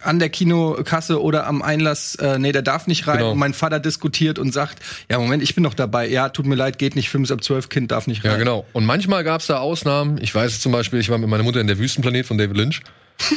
an 0.00 0.20
der 0.20 0.28
Kinokasse 0.28 1.20
oder 1.20 1.48
am 1.48 1.60
Einlass, 1.60 2.14
äh, 2.16 2.38
nee, 2.38 2.52
der 2.52 2.62
darf 2.62 2.86
nicht 2.86 3.08
rein. 3.08 3.18
Genau. 3.18 3.32
Und 3.32 3.38
mein 3.38 3.52
Vater 3.52 3.80
diskutiert 3.80 4.38
und 4.38 4.52
sagt, 4.52 4.78
ja, 5.10 5.18
Moment, 5.18 5.42
ich 5.42 5.56
bin 5.56 5.64
noch 5.64 5.74
dabei. 5.74 6.06
Ja, 6.06 6.28
tut 6.28 6.46
mir 6.46 6.54
leid, 6.54 6.78
geht 6.78 6.94
nicht, 6.94 7.08
Film 7.08 7.24
ist 7.24 7.32
ab 7.32 7.42
12, 7.42 7.68
Kind 7.68 7.90
darf 7.90 8.06
nicht 8.06 8.24
rein. 8.24 8.30
Ja, 8.30 8.36
genau. 8.36 8.64
Und 8.72 8.84
manchmal 8.84 9.24
gab's 9.24 9.48
da 9.48 9.58
Ausnahmen. 9.58 10.18
Ich 10.22 10.32
weiß 10.32 10.60
zum 10.60 10.70
Beispiel, 10.70 11.00
ich 11.00 11.10
war 11.10 11.18
mit 11.18 11.28
meiner 11.28 11.42
Mutter 11.42 11.60
in 11.60 11.66
der 11.66 11.78
Wüstenplanet 11.78 12.26
von 12.26 12.38
David 12.38 12.56
Lynch. 12.56 12.82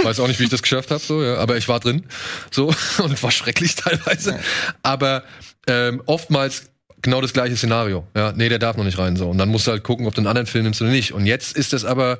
Weiß 0.03 0.19
auch 0.19 0.27
nicht, 0.27 0.39
wie 0.39 0.45
ich 0.45 0.49
das 0.49 0.61
geschafft 0.61 0.91
habe, 0.91 1.01
so, 1.01 1.23
ja. 1.23 1.37
aber 1.37 1.57
ich 1.57 1.67
war 1.67 1.79
drin. 1.79 2.03
So, 2.51 2.67
und 3.03 3.21
war 3.23 3.31
schrecklich 3.31 3.75
teilweise. 3.75 4.39
Aber 4.83 5.23
ähm, 5.67 6.01
oftmals 6.05 6.71
genau 7.01 7.21
das 7.21 7.33
gleiche 7.33 7.55
Szenario. 7.55 8.05
Ja, 8.15 8.33
nee, 8.33 8.49
der 8.49 8.59
darf 8.59 8.77
noch 8.77 8.83
nicht 8.83 8.97
rein. 8.97 9.15
So. 9.15 9.29
Und 9.29 9.37
dann 9.37 9.49
musst 9.49 9.67
du 9.67 9.71
halt 9.71 9.83
gucken, 9.83 10.07
ob 10.07 10.15
du 10.15 10.21
einen 10.21 10.27
anderen 10.27 10.47
Film 10.47 10.63
nimmst 10.63 10.81
oder 10.81 10.91
nicht. 10.91 11.13
Und 11.13 11.25
jetzt 11.25 11.55
ist 11.55 11.73
es 11.73 11.85
aber 11.85 12.19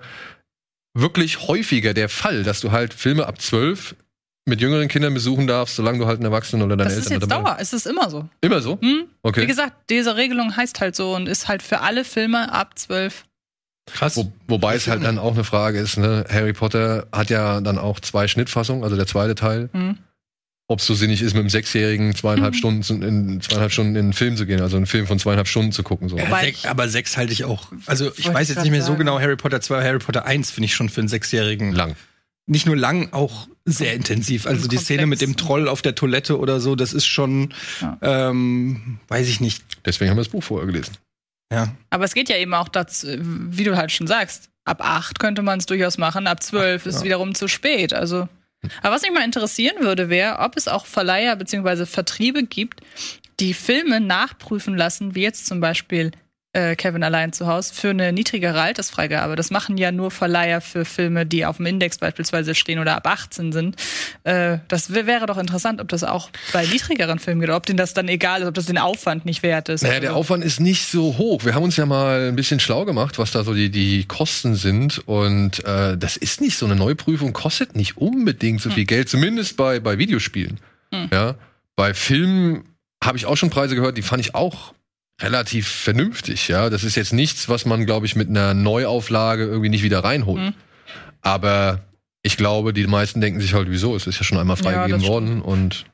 wirklich 0.94 1.48
häufiger 1.48 1.94
der 1.94 2.10
Fall, 2.10 2.44
dass 2.44 2.62
du 2.62 2.72
halt 2.72 2.94
Filme 2.94 3.28
ab 3.28 3.42
zwölf 3.42 3.96
mit 4.46 4.62
jüngeren 4.62 4.88
Kindern 4.88 5.14
besuchen 5.14 5.46
darfst, 5.46 5.76
solange 5.76 6.00
du 6.00 6.06
halt 6.06 6.18
einen 6.18 6.26
Erwachsenen 6.26 6.64
oder 6.64 6.78
deine 6.78 6.90
Das 6.90 6.98
ist 6.98 7.12
Eltern 7.12 7.22
jetzt 7.22 7.32
dabei 7.32 7.50
Dauer, 7.50 7.58
es 7.60 7.74
ist 7.74 7.86
immer 7.86 8.10
so. 8.10 8.30
Immer 8.40 8.62
so? 8.62 8.80
Hm? 8.80 9.08
Okay. 9.22 9.42
Wie 9.42 9.48
gesagt, 9.48 9.74
diese 9.90 10.16
Regelung 10.16 10.56
heißt 10.56 10.80
halt 10.80 10.96
so 10.96 11.16
und 11.16 11.28
ist 11.28 11.50
halt 11.50 11.62
für 11.62 11.82
alle 11.82 12.06
Filme 12.06 12.52
ab 12.52 12.80
12. 12.80 13.26
Krass. 13.94 14.16
Wo, 14.18 14.32
wobei 14.48 14.76
es 14.76 14.88
halt 14.88 15.04
dann 15.04 15.18
auch 15.18 15.34
eine 15.34 15.44
Frage 15.44 15.80
ist, 15.80 15.98
ne? 15.98 16.26
Harry 16.30 16.54
Potter 16.54 17.08
hat 17.12 17.30
ja 17.30 17.62
dann 17.62 17.78
auch 17.78 18.00
zwei 18.00 18.28
Schnittfassungen, 18.28 18.84
also 18.84 18.96
der 18.96 19.08
zweite 19.08 19.36
Teil. 19.36 19.70
Mhm. 19.74 19.98
Ob 20.70 20.80
es 20.80 20.86
so 20.86 20.94
sinnig 20.96 21.22
ist, 21.22 21.34
mit 21.34 21.40
einem 21.40 21.50
Sechsjährigen 21.50 22.14
zweieinhalb 22.14 22.54
Mhm. 22.54 22.58
Stunden 22.58 23.02
in 23.02 23.42
zweieinhalb 23.42 23.72
Stunden 23.72 23.96
in 23.96 24.06
einen 24.08 24.14
Film 24.14 24.36
zu 24.36 24.46
gehen, 24.46 24.60
also 24.62 24.76
einen 24.76 24.86
Film 24.86 25.08
von 25.08 25.18
zweieinhalb 25.18 25.48
Stunden 25.48 25.72
zu 25.72 25.82
gucken. 25.82 26.10
So. 26.10 26.18
Ja, 26.18 26.40
sech, 26.42 26.68
aber 26.68 26.90
sechs 26.90 27.16
halte 27.16 27.32
ich 27.32 27.46
auch. 27.46 27.72
Also 27.86 28.12
ich 28.18 28.28
weiß 28.32 28.50
jetzt 28.50 28.62
nicht 28.64 28.72
mehr 28.72 28.82
so 28.82 28.88
sagen. 28.88 29.00
genau. 29.00 29.18
Harry 29.20 29.38
Potter 29.38 29.62
2, 29.62 29.82
Harry 29.82 30.00
Potter 30.00 30.26
1 30.26 30.52
finde 30.52 30.66
ich 30.66 30.76
schon 30.76 30.90
für 30.90 31.00
einen 31.00 31.08
Sechsjährigen 31.08 31.72
Lang. 31.72 31.96
nicht 32.48 32.66
nur 32.66 32.76
lang, 32.76 33.14
auch 33.14 33.48
sehr 33.64 33.94
intensiv. 33.94 34.46
Also 34.46 34.64
die 34.64 34.76
komplex. 34.76 34.84
Szene 34.84 35.06
mit 35.06 35.22
dem 35.22 35.38
Troll 35.38 35.70
auf 35.70 35.82
der 35.82 35.96
Toilette 35.96 36.38
oder 36.38 36.60
so, 36.60 36.76
das 36.76 36.92
ist 36.92 37.06
schon, 37.06 37.54
Ja. 37.82 37.98
ähm, 38.02 39.00
weiß 39.08 39.30
ich 39.30 39.40
nicht. 39.40 39.64
Deswegen 39.86 40.10
haben 40.12 40.18
wir 40.18 40.24
das 40.24 40.32
Buch 40.34 40.44
vorher 40.44 40.66
gelesen. 40.68 40.92
Ja. 41.52 41.70
Aber 41.90 42.04
es 42.06 42.14
geht 42.14 42.30
ja 42.30 42.38
eben 42.38 42.54
auch 42.54 42.68
dazu, 42.68 43.08
wie 43.20 43.64
du 43.64 43.78
halt 43.78 43.92
schon 43.92 44.08
sagst, 44.08 44.50
ab 44.66 44.82
8 44.82 45.20
könnte 45.20 45.42
man 45.42 45.60
es 45.60 45.66
durchaus 45.66 45.98
machen, 45.98 46.28
ab 46.28 46.44
12 46.44 46.86
ist 46.86 47.00
ja. 47.00 47.04
wiederum 47.06 47.36
zu 47.36 47.48
spät. 47.48 47.94
Also, 47.94 48.28
aber 48.82 48.96
was 48.96 49.02
mich 49.02 49.12
mal 49.12 49.24
interessieren 49.24 49.84
würde, 49.84 50.10
wäre, 50.10 50.40
ob 50.40 50.58
es 50.58 50.68
auch 50.68 50.86
Verleiher 50.86 51.36
bzw. 51.36 51.86
Vertriebe 51.86 52.44
gibt, 52.44 52.82
die 53.40 53.54
Filme 53.54 54.02
nachprüfen 54.02 54.76
lassen, 54.76 55.16
wie 55.16 55.22
jetzt 55.22 55.46
zum 55.46 55.62
Beispiel 55.62 56.12
äh, 56.58 56.76
Kevin 56.76 57.04
allein 57.04 57.34
zu 57.34 57.46
Hause, 57.48 57.74
für 57.74 57.90
eine 57.92 58.12
niedrigere 58.12 58.60
Altersfreigabe. 58.62 59.36
Das 59.36 59.52
machen 59.52 59.78
ja 59.78 59.92
nur 59.92 60.10
Verleiher 60.12 60.60
für 60.62 60.86
Filme, 60.86 61.26
die 61.26 61.46
auf 61.46 61.58
dem 61.58 61.66
Index 61.68 61.98
beispielsweise 62.00 62.56
stehen 62.56 62.80
oder 62.80 62.96
ab 62.96 63.06
18 63.08 63.52
sind. 63.52 63.76
Äh, 64.24 64.58
das 64.68 64.94
wär- 64.94 65.06
wäre 65.06 65.26
doch 65.28 65.38
interessant, 65.38 65.80
ob 65.82 65.88
das 65.90 66.04
auch 66.04 66.30
bei 66.54 66.66
niedrigeren 66.66 67.20
Filmen 67.20 67.42
geht, 67.42 67.50
oder 67.50 67.58
ob 67.58 67.66
denen 67.66 67.78
das 67.78 67.94
dann 67.94 68.08
egal 68.08 68.42
ist, 68.42 68.48
ob 68.48 68.54
das 68.56 68.66
den 68.66 68.78
Aufwand 68.78 69.26
nicht 69.26 69.44
wert 69.44 69.70
ist. 69.70 69.84
Naja, 69.84 70.00
der 70.00 70.10
Also- 70.10 70.20
Aufwand 70.20 70.44
ist 70.44 70.60
nicht 70.60 70.88
so 70.90 71.18
hoch. 71.18 71.46
Wir 71.46 71.54
haben 71.54 71.64
uns 71.64 71.78
ja 71.78 71.86
mal 71.86 72.28
ein 72.30 72.36
bisschen 72.36 72.60
schlau 72.60 72.86
gemacht, 72.86 73.20
was 73.20 73.32
da 73.32 73.44
so 73.44 73.54
die, 73.54 73.70
die 73.70 74.06
Kosten 74.06 74.56
sind. 74.56 75.00
Und 75.08 75.64
äh, 75.66 75.98
das 75.98 76.18
ist 76.18 76.42
nicht 76.42 76.58
so 76.58 76.66
eine 76.66 76.76
Neuprüfung, 76.76 77.34
kostet 77.34 77.76
nicht 77.76 77.98
unbedingt 77.98 78.62
so 78.62 78.70
viel 78.70 78.86
Geld, 78.86 79.10
zumindest 79.10 79.58
bei, 79.58 79.80
bei 79.80 79.98
Videospielen. 79.98 80.60
Hm. 80.94 81.10
Ja, 81.14 81.36
bei 81.76 81.94
Filmen 81.94 82.64
habe 83.04 83.18
ich 83.18 83.26
auch 83.28 83.38
schon 83.38 83.50
Preise 83.52 83.76
gehört, 83.76 83.98
die 83.98 84.02
fand 84.02 84.22
ich 84.26 84.34
auch 84.34 84.74
relativ 85.22 85.68
vernünftig, 85.68 86.48
ja. 86.48 86.70
Das 86.70 86.84
ist 86.84 86.96
jetzt 86.96 87.14
nichts, 87.14 87.50
was 87.50 87.66
man, 87.66 87.86
glaube 87.86 88.06
ich, 88.06 88.16
mit 88.16 88.30
einer 88.30 88.54
Neuauflage 88.54 89.46
irgendwie 89.46 89.70
nicht 89.70 89.84
wieder 89.84 90.04
reinholt. 90.04 90.42
Mhm. 90.42 90.54
Aber 91.22 91.82
ich 92.22 92.38
glaube, 92.38 92.74
die 92.74 92.86
meisten 92.88 93.22
denken 93.22 93.40
sich 93.40 93.54
halt, 93.54 93.70
wieso? 93.70 93.96
Es 93.96 94.08
ist 94.08 94.18
ja 94.18 94.24
schon 94.24 94.38
einmal 94.38 94.58
Ja, 94.58 94.64
freigegeben 94.64 95.02
das 95.02 95.10
worden 95.10 95.42
und 95.42 95.86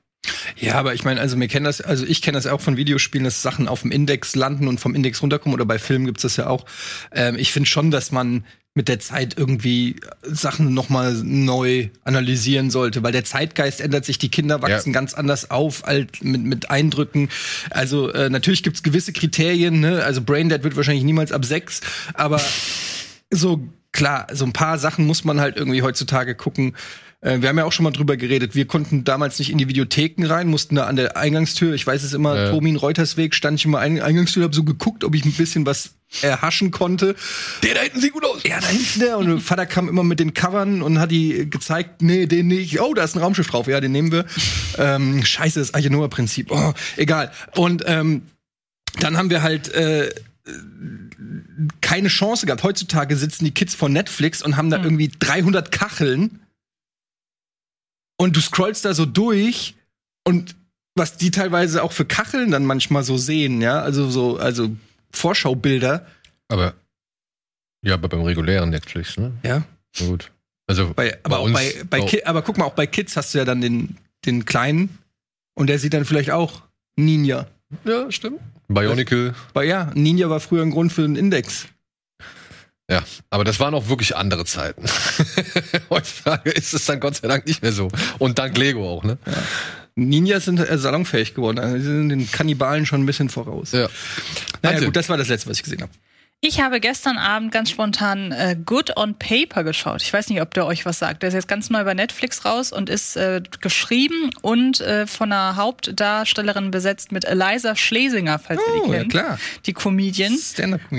Ja, 0.58 0.76
aber 0.76 0.94
ich 0.94 1.04
meine, 1.04 1.22
also 1.22 1.40
wir 1.40 1.48
kennen 1.48 1.66
das, 1.66 1.82
also 1.82 2.06
ich 2.06 2.22
kenne 2.22 2.38
das 2.38 2.48
auch 2.48 2.62
von 2.62 2.78
Videospielen, 2.78 3.26
dass 3.26 3.42
Sachen 3.42 3.68
auf 3.68 3.82
dem 3.82 3.92
Index 3.92 4.36
landen 4.36 4.68
und 4.68 4.80
vom 4.80 4.96
Index 4.96 5.22
runterkommen 5.22 5.54
oder 5.54 5.66
bei 5.66 5.80
Filmen 5.80 6.06
gibt's 6.06 6.24
das 6.24 6.38
ja 6.38 6.48
auch. 6.48 6.66
Ähm, 7.12 7.36
ich 7.38 7.52
finde 7.52 7.70
schon, 7.70 7.92
dass 7.92 8.12
man 8.12 8.46
mit 8.76 8.88
der 8.88 9.00
Zeit 9.00 9.38
irgendwie 9.38 9.98
Sachen 10.24 10.74
noch 10.74 10.90
mal 10.90 11.14
neu 11.14 11.90
analysieren 12.04 12.72
sollte, 12.72 13.04
weil 13.04 13.12
der 13.12 13.24
Zeitgeist 13.24 13.82
ändert 13.82 14.04
sich, 14.04 14.18
die 14.18 14.30
Kinder 14.30 14.64
wachsen 14.64 14.92
ganz 14.94 15.14
anders 15.14 15.52
auf 15.52 15.88
alt, 15.88 16.24
mit, 16.24 16.42
mit 16.44 16.72
Eindrücken. 16.72 17.30
Also 17.70 18.12
äh, 18.12 18.30
natürlich 18.30 18.64
gibt's 18.64 18.82
gewisse 18.82 19.14
Kriterien, 19.14 19.80
ne? 19.80 20.04
also 20.04 20.22
Braindead 20.22 20.64
wird 20.64 20.76
wahrscheinlich 20.76 21.04
niemals 21.04 21.32
ab 21.32 21.46
sechs, 21.46 21.82
aber 22.16 22.42
so 23.30 23.68
klar, 23.92 24.28
so 24.34 24.44
ein 24.44 24.54
paar 24.54 24.80
Sachen 24.80 25.06
muss 25.06 25.24
man 25.24 25.40
halt 25.40 25.56
irgendwie 25.56 25.84
heutzutage 25.84 26.34
gucken. 26.34 26.76
Äh, 27.24 27.42
wir 27.42 27.50
haben 27.50 27.58
ja 27.58 27.66
auch 27.66 27.72
schon 27.72 27.84
mal 27.84 27.92
drüber 27.92 28.18
geredet. 28.18 28.54
Wir 28.54 28.66
konnten 28.68 29.04
damals 29.04 29.40
nicht 29.40 29.50
in 29.50 29.58
die 29.58 29.68
Videotheken 29.68 30.26
rein, 30.28 30.48
mussten 30.48 30.76
da 30.76 30.86
an 30.86 30.96
der 30.98 31.16
Eingangstür, 31.18 31.74
ich 31.74 31.88
weiß 31.88 32.04
es 32.04 32.14
immer, 32.14 32.36
Ja. 32.36 32.50
Tomin 32.52 32.76
Reutersweg, 32.76 33.34
stand 33.34 33.60
ich 33.60 33.66
immer 33.66 33.80
an 33.80 33.96
der 33.96 34.06
Eingangstür, 34.06 34.44
hab 34.44 34.54
so 34.54 34.64
geguckt, 34.64 35.04
ob 35.04 35.16
ich 35.16 35.24
ein 35.26 35.32
bisschen 35.34 35.66
was 35.66 35.92
erhaschen 36.22 36.70
konnte. 36.70 37.16
der 37.64 37.74
da 37.74 37.82
hinten 37.82 38.00
sieht 38.02 38.14
gut 38.14 38.24
aus. 38.26 38.42
Ja, 38.46 38.60
da 38.60 38.68
hinten 38.68 39.00
der. 39.00 39.18
Und 39.18 39.28
der 39.28 39.40
Vater 39.40 39.66
kam 39.66 39.90
immer 39.90 40.04
mit 40.04 40.20
den 40.20 40.34
Covern 40.36 40.82
und 40.84 41.00
hat 41.00 41.10
die 41.12 41.50
gezeigt, 41.50 42.02
nee, 42.04 42.28
den 42.28 42.48
nicht. 42.48 42.80
Oh, 42.82 42.94
da 42.94 43.04
ist 43.04 43.16
ein 43.16 43.20
Raumschiff 43.20 43.48
drauf. 43.48 43.66
Ja, 43.68 43.80
den 43.82 43.92
nehmen 43.94 44.12
wir. 44.12 44.26
ähm, 44.78 45.26
scheiße, 45.26 45.60
das 45.60 45.74
Archenoa-Prinzip. 45.74 46.52
Oh, 46.52 46.74
egal. 46.98 47.32
Und 47.56 47.84
ähm, 47.88 48.24
dann 49.00 49.18
haben 49.18 49.32
wir 49.32 49.42
halt 49.42 49.70
äh, 49.74 50.12
keine 51.82 52.10
Chance 52.10 52.46
gehabt. 52.46 52.64
Heutzutage 52.64 53.16
sitzen 53.16 53.46
die 53.46 53.52
Kids 53.52 53.74
von 53.76 53.92
Netflix 53.94 54.42
und 54.44 54.58
haben 54.58 54.70
da 54.70 54.78
Hm. 54.78 54.84
irgendwie 54.84 55.12
300 55.20 55.72
Kacheln. 55.72 56.40
Und 58.24 58.38
du 58.38 58.40
scrollst 58.42 58.86
da 58.86 58.94
so 58.94 59.06
durch 59.06 59.76
und 60.26 60.56
was 60.96 61.18
die 61.18 61.30
teilweise 61.30 61.84
auch 61.84 61.92
für 61.92 62.06
Kacheln 62.06 62.52
dann 62.52 62.64
manchmal 62.66 63.04
so 63.04 63.18
sehen, 63.18 63.62
ja, 63.62 63.82
also 63.82 64.10
so, 64.10 64.38
also 64.38 64.70
Vorschaubilder, 65.12 66.06
Aber 66.48 66.74
ja, 67.86 67.96
aber 67.96 68.08
beim 68.08 68.22
regulären 68.22 68.70
Netflix, 68.70 69.18
ne? 69.18 69.34
ja. 69.44 69.64
Na 70.00 70.08
gut. 70.08 70.32
Also 70.68 70.94
Bei, 70.96 71.20
aber, 71.24 71.40
auch 71.40 71.44
uns- 71.46 71.54
bei, 71.54 71.84
bei 71.90 72.02
oh, 72.02 72.06
Ki 72.06 72.24
aber 72.24 72.42
guck 72.44 72.58
mal, 72.58 72.64
auch 72.64 72.76
bei 72.76 72.88
Kids 72.88 73.18
hast 73.18 73.34
du 73.34 73.40
ja 73.40 73.46
dann 73.46 73.60
den, 73.60 73.98
den 74.26 74.46
kleinen 74.46 74.98
und 75.56 75.68
der 75.68 75.78
sieht 75.78 75.94
dann 75.94 76.06
vielleicht 76.06 76.32
auch 76.32 76.62
Ninja. 76.96 77.48
Ja, 77.84 78.10
stimmt. 78.10 78.40
Bionicle. 78.70 79.36
Weil 79.54 79.68
ja, 79.68 79.92
Ninja 79.96 80.30
war 80.30 80.40
früher 80.40 80.62
ein 80.62 80.72
Grund 80.72 80.94
für 80.94 81.02
den 81.02 81.18
Index. 81.18 81.68
Ja, 82.94 83.02
aber 83.32 83.44
das 83.44 83.60
waren 83.60 83.74
auch 83.74 83.90
wirklich 83.90 84.16
andere 84.16 84.46
Zeiten. 84.46 84.86
Heutzutage 85.90 86.52
ist 86.52 86.76
es 86.76 86.86
dann 86.86 87.00
Gott 87.00 87.16
sei 87.16 87.28
Dank 87.28 87.48
nicht 87.48 87.64
mehr 87.64 87.72
so. 87.72 87.88
Und 88.20 88.38
dank 88.38 88.56
Lego 88.56 88.88
auch, 88.88 89.04
ne? 89.04 89.18
Ninjas 89.96 90.46
sind 90.46 90.60
äh, 90.60 90.78
salonfähig 90.78 91.34
geworden. 91.34 91.58
Also 91.58 91.78
sie 91.78 91.86
sind 91.86 92.10
den 92.10 92.32
Kannibalen 92.32 92.86
schon 92.86 93.02
ein 93.02 93.06
bisschen 93.08 93.30
voraus. 93.30 93.72
Ja. 93.72 93.90
Naja, 94.62 94.80
gut, 94.82 94.96
das 94.96 95.10
war 95.10 95.18
das 95.18 95.28
letzte, 95.28 95.50
was 95.50 95.58
ich 95.58 95.64
gesehen 95.64 95.82
habe. 95.82 95.92
Ich 96.46 96.60
habe 96.60 96.82
gestern 96.82 97.18
Abend 97.18 97.54
ganz 97.54 97.70
spontan 97.70 98.34
äh, 98.34 98.58
Good 98.66 98.98
on 98.98 99.16
Paper 99.18 99.64
geschaut. 99.64 100.02
Ich 100.02 100.12
weiß 100.12 100.28
nicht, 100.28 100.42
ob 100.42 100.54
der 100.54 100.66
euch 100.66 100.86
was 100.86 101.00
sagt. 101.00 101.24
Der 101.24 101.30
ist 101.30 101.36
jetzt 101.36 101.48
ganz 101.48 101.70
neu 101.70 101.86
bei 101.86 101.94
Netflix 101.94 102.44
raus 102.44 102.74
und 102.74 102.90
ist 102.90 103.16
äh, 103.16 103.42
geschrieben 103.62 104.30
und 104.42 104.82
äh, 104.82 105.08
von 105.08 105.32
einer 105.32 105.56
Hauptdarstellerin 105.56 106.70
besetzt 106.70 107.14
mit 107.14 107.24
Eliza 107.24 107.78
Schlesinger, 107.78 108.40
falls 108.40 108.60
ihr 108.60 108.74
die 108.74 108.90
Oh, 108.90 108.92
ja 108.92 109.00
kennt. 109.00 109.12
klar. 109.14 109.40
Die 109.66 109.72
Comedian. 109.72 110.38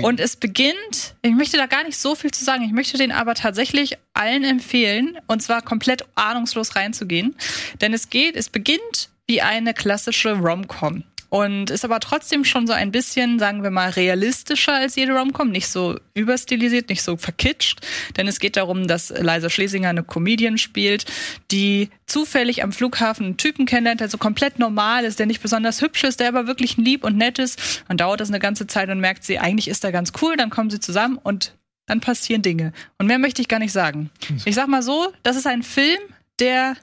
Und 0.01 0.19
es 0.19 0.35
beginnt, 0.35 1.13
ich 1.21 1.35
möchte 1.35 1.57
da 1.57 1.67
gar 1.67 1.83
nicht 1.83 1.99
so 1.99 2.15
viel 2.15 2.31
zu 2.31 2.43
sagen, 2.43 2.63
ich 2.63 2.71
möchte 2.71 2.97
den 2.97 3.11
aber 3.11 3.35
tatsächlich 3.35 3.99
allen 4.15 4.43
empfehlen, 4.43 5.15
und 5.27 5.43
zwar 5.43 5.61
komplett 5.61 6.05
ahnungslos 6.15 6.75
reinzugehen. 6.75 7.35
Denn 7.81 7.93
es 7.93 8.09
geht, 8.09 8.35
es 8.35 8.49
beginnt 8.49 9.09
wie 9.27 9.43
eine 9.43 9.75
klassische 9.75 10.31
Rom-Com. 10.33 11.03
Und 11.29 11.69
ist 11.69 11.83
aber 11.83 11.99
trotzdem 11.99 12.45
schon 12.45 12.67
so 12.67 12.73
ein 12.73 12.91
bisschen, 12.91 13.39
sagen 13.39 13.63
wir 13.63 13.71
mal, 13.71 13.89
realistischer 13.89 14.73
als 14.73 14.95
jede 14.95 15.13
Rom-Com. 15.13 15.49
Nicht 15.49 15.67
so 15.67 15.99
überstilisiert, 16.13 16.89
nicht 16.89 17.01
so 17.01 17.17
verkitscht. 17.17 17.81
Denn 18.17 18.27
es 18.27 18.39
geht 18.39 18.57
darum, 18.57 18.87
dass 18.87 19.09
Liza 19.09 19.49
Schlesinger 19.49 19.89
eine 19.89 20.03
Comedian 20.03 20.57
spielt, 20.57 21.05
die 21.51 21.89
zufällig 22.05 22.63
am 22.63 22.71
Flughafen 22.71 23.25
einen 23.25 23.37
Typen 23.37 23.65
kennenlernt, 23.65 24.01
der 24.01 24.09
so 24.09 24.17
komplett 24.17 24.59
normal 24.59 25.05
ist, 25.05 25.19
der 25.19 25.25
nicht 25.25 25.41
besonders 25.41 25.81
hübsch 25.81 26.03
ist, 26.03 26.19
der 26.19 26.29
aber 26.29 26.47
wirklich 26.47 26.77
lieb 26.77 27.03
und 27.03 27.17
nett 27.17 27.39
ist. 27.39 27.83
Dann 27.87 27.97
dauert 27.97 28.19
das 28.19 28.29
eine 28.29 28.39
ganze 28.39 28.67
Zeit 28.67 28.89
und 28.89 28.99
merkt 28.99 29.23
sie, 29.23 29.39
eigentlich 29.39 29.67
ist 29.67 29.83
er 29.83 29.91
ganz 29.91 30.11
cool. 30.21 30.37
Dann 30.37 30.49
kommen 30.49 30.69
sie 30.69 30.79
zusammen 30.79 31.17
und 31.17 31.55
dann 31.87 31.99
passieren 32.01 32.41
Dinge. 32.41 32.73
Und 32.97 33.07
mehr 33.07 33.19
möchte 33.19 33.41
ich 33.41 33.47
gar 33.47 33.59
nicht 33.59 33.71
sagen. 33.71 34.09
Ich 34.45 34.55
sag 34.55 34.67
mal 34.67 34.81
so, 34.81 35.13
das 35.23 35.35
ist 35.35 35.47
ein 35.47 35.63
Film, 35.63 35.99
der 36.39 36.75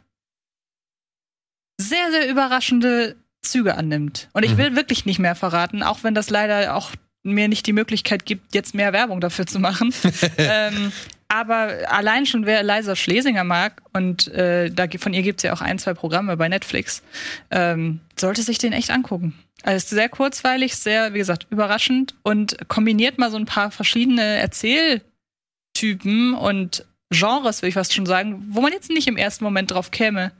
sehr, 1.81 2.11
sehr 2.11 2.29
überraschende 2.31 3.17
Züge 3.43 3.77
annimmt. 3.77 4.29
Und 4.33 4.45
ich 4.45 4.53
Mhm. 4.53 4.59
will 4.59 4.77
wirklich 4.77 5.05
nicht 5.05 5.19
mehr 5.19 5.35
verraten, 5.35 5.83
auch 5.83 6.03
wenn 6.03 6.15
das 6.15 6.31
leider 6.31 6.75
auch 6.75 6.91
mir 7.25 7.49
nicht 7.49 7.67
die 7.67 7.73
Möglichkeit 7.73 8.27
gibt, 8.27 8.55
jetzt 8.55 8.75
mehr 8.75 8.93
Werbung 8.93 9.21
dafür 9.21 9.47
zu 9.47 9.59
machen. 9.61 9.93
ähm, 10.39 10.93
aber 11.29 11.73
allein 11.89 12.27
schon, 12.27 12.47
wer 12.47 12.61
Eliza 12.61 12.97
Schlesinger 12.97 13.45
mag, 13.45 13.83
und 13.93 14.29
äh, 14.29 14.71
da, 14.71 14.87
von 14.99 15.15
ihr 15.15 15.23
gibt 15.23 15.41
es 15.41 15.45
ja 15.45 15.53
auch 15.53 15.61
ein, 15.61 15.79
zwei 15.79 15.95
Programme 15.95 16.37
bei 16.37 16.49
Netflix, 16.49 17.03
ähm, 17.51 18.01
sollte 18.19 18.43
sich 18.43 18.59
den 18.59 18.73
echt 18.73 18.91
angucken. 18.91 19.35
Also 19.63 19.77
es 19.77 19.85
ist 19.85 19.91
sehr 19.91 20.09
kurzweilig, 20.09 20.75
sehr, 20.77 21.15
wie 21.15 21.19
gesagt, 21.19 21.47
überraschend 21.51 22.15
und 22.23 22.57
kombiniert 22.69 23.19
mal 23.19 23.31
so 23.31 23.37
ein 23.37 23.47
paar 23.47 23.71
verschiedene 23.71 24.23
Erzähltypen 24.23 26.35
und 26.35 26.85
Genres, 27.11 27.63
will 27.63 27.69
ich 27.69 27.75
fast 27.75 27.95
schon 27.95 28.07
sagen, 28.07 28.45
wo 28.51 28.61
man 28.61 28.73
jetzt 28.73 28.91
nicht 28.91 29.07
im 29.07 29.17
ersten 29.17 29.45
Moment 29.45 29.71
drauf 29.71 29.91
käme, 29.91 30.33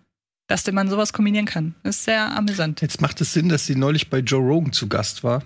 dass 0.53 0.71
man 0.73 0.89
sowas 0.89 1.13
kombinieren 1.13 1.47
kann. 1.47 1.75
Das 1.83 1.97
ist 1.97 2.05
sehr 2.05 2.37
amüsant. 2.37 2.81
Jetzt 2.81 3.01
macht 3.01 3.21
es 3.21 3.33
Sinn, 3.33 3.49
dass 3.49 3.67
sie 3.67 3.75
neulich 3.77 4.11
bei 4.11 4.19
Joe 4.19 4.41
Rogan 4.41 4.73
zu 4.73 4.89
Gast 4.89 5.25
war. 5.25 5.43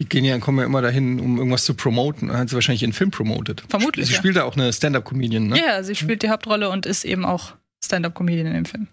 Die 0.00 0.08
gehen 0.08 0.24
ja, 0.24 0.38
kommen 0.38 0.58
ja 0.58 0.64
immer 0.64 0.82
dahin, 0.82 1.20
um 1.20 1.38
irgendwas 1.38 1.64
zu 1.64 1.74
promoten. 1.74 2.28
Dann 2.28 2.36
hat 2.38 2.48
sie 2.48 2.54
wahrscheinlich 2.56 2.82
ihren 2.82 2.92
Film 2.92 3.10
promotet. 3.12 3.62
Vermutlich, 3.68 4.06
Sie 4.06 4.12
ja. 4.12 4.18
spielt 4.18 4.36
da 4.36 4.42
auch 4.44 4.56
eine 4.56 4.72
Stand-up-Comedian, 4.72 5.46
ne? 5.46 5.58
Ja, 5.58 5.82
sie 5.84 5.94
spielt 5.94 6.22
die 6.22 6.30
Hauptrolle 6.30 6.68
und 6.70 6.84
ist 6.86 7.04
eben 7.04 7.24
auch 7.24 7.54
Stand-up-Comedian 7.84 8.46
in 8.48 8.54
dem 8.54 8.64
Film. 8.64 8.88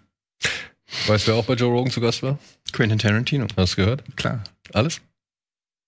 Weißt 1.08 1.26
du, 1.26 1.32
wer 1.32 1.38
auch 1.38 1.44
bei 1.46 1.54
Joe 1.54 1.70
Rogan 1.72 1.90
zu 1.90 2.00
Gast 2.00 2.22
war? 2.22 2.38
Quentin 2.72 2.98
Tarantino, 2.98 3.46
Hast 3.56 3.72
du 3.72 3.76
gehört? 3.82 4.04
klar. 4.16 4.44
Alles? 4.72 5.00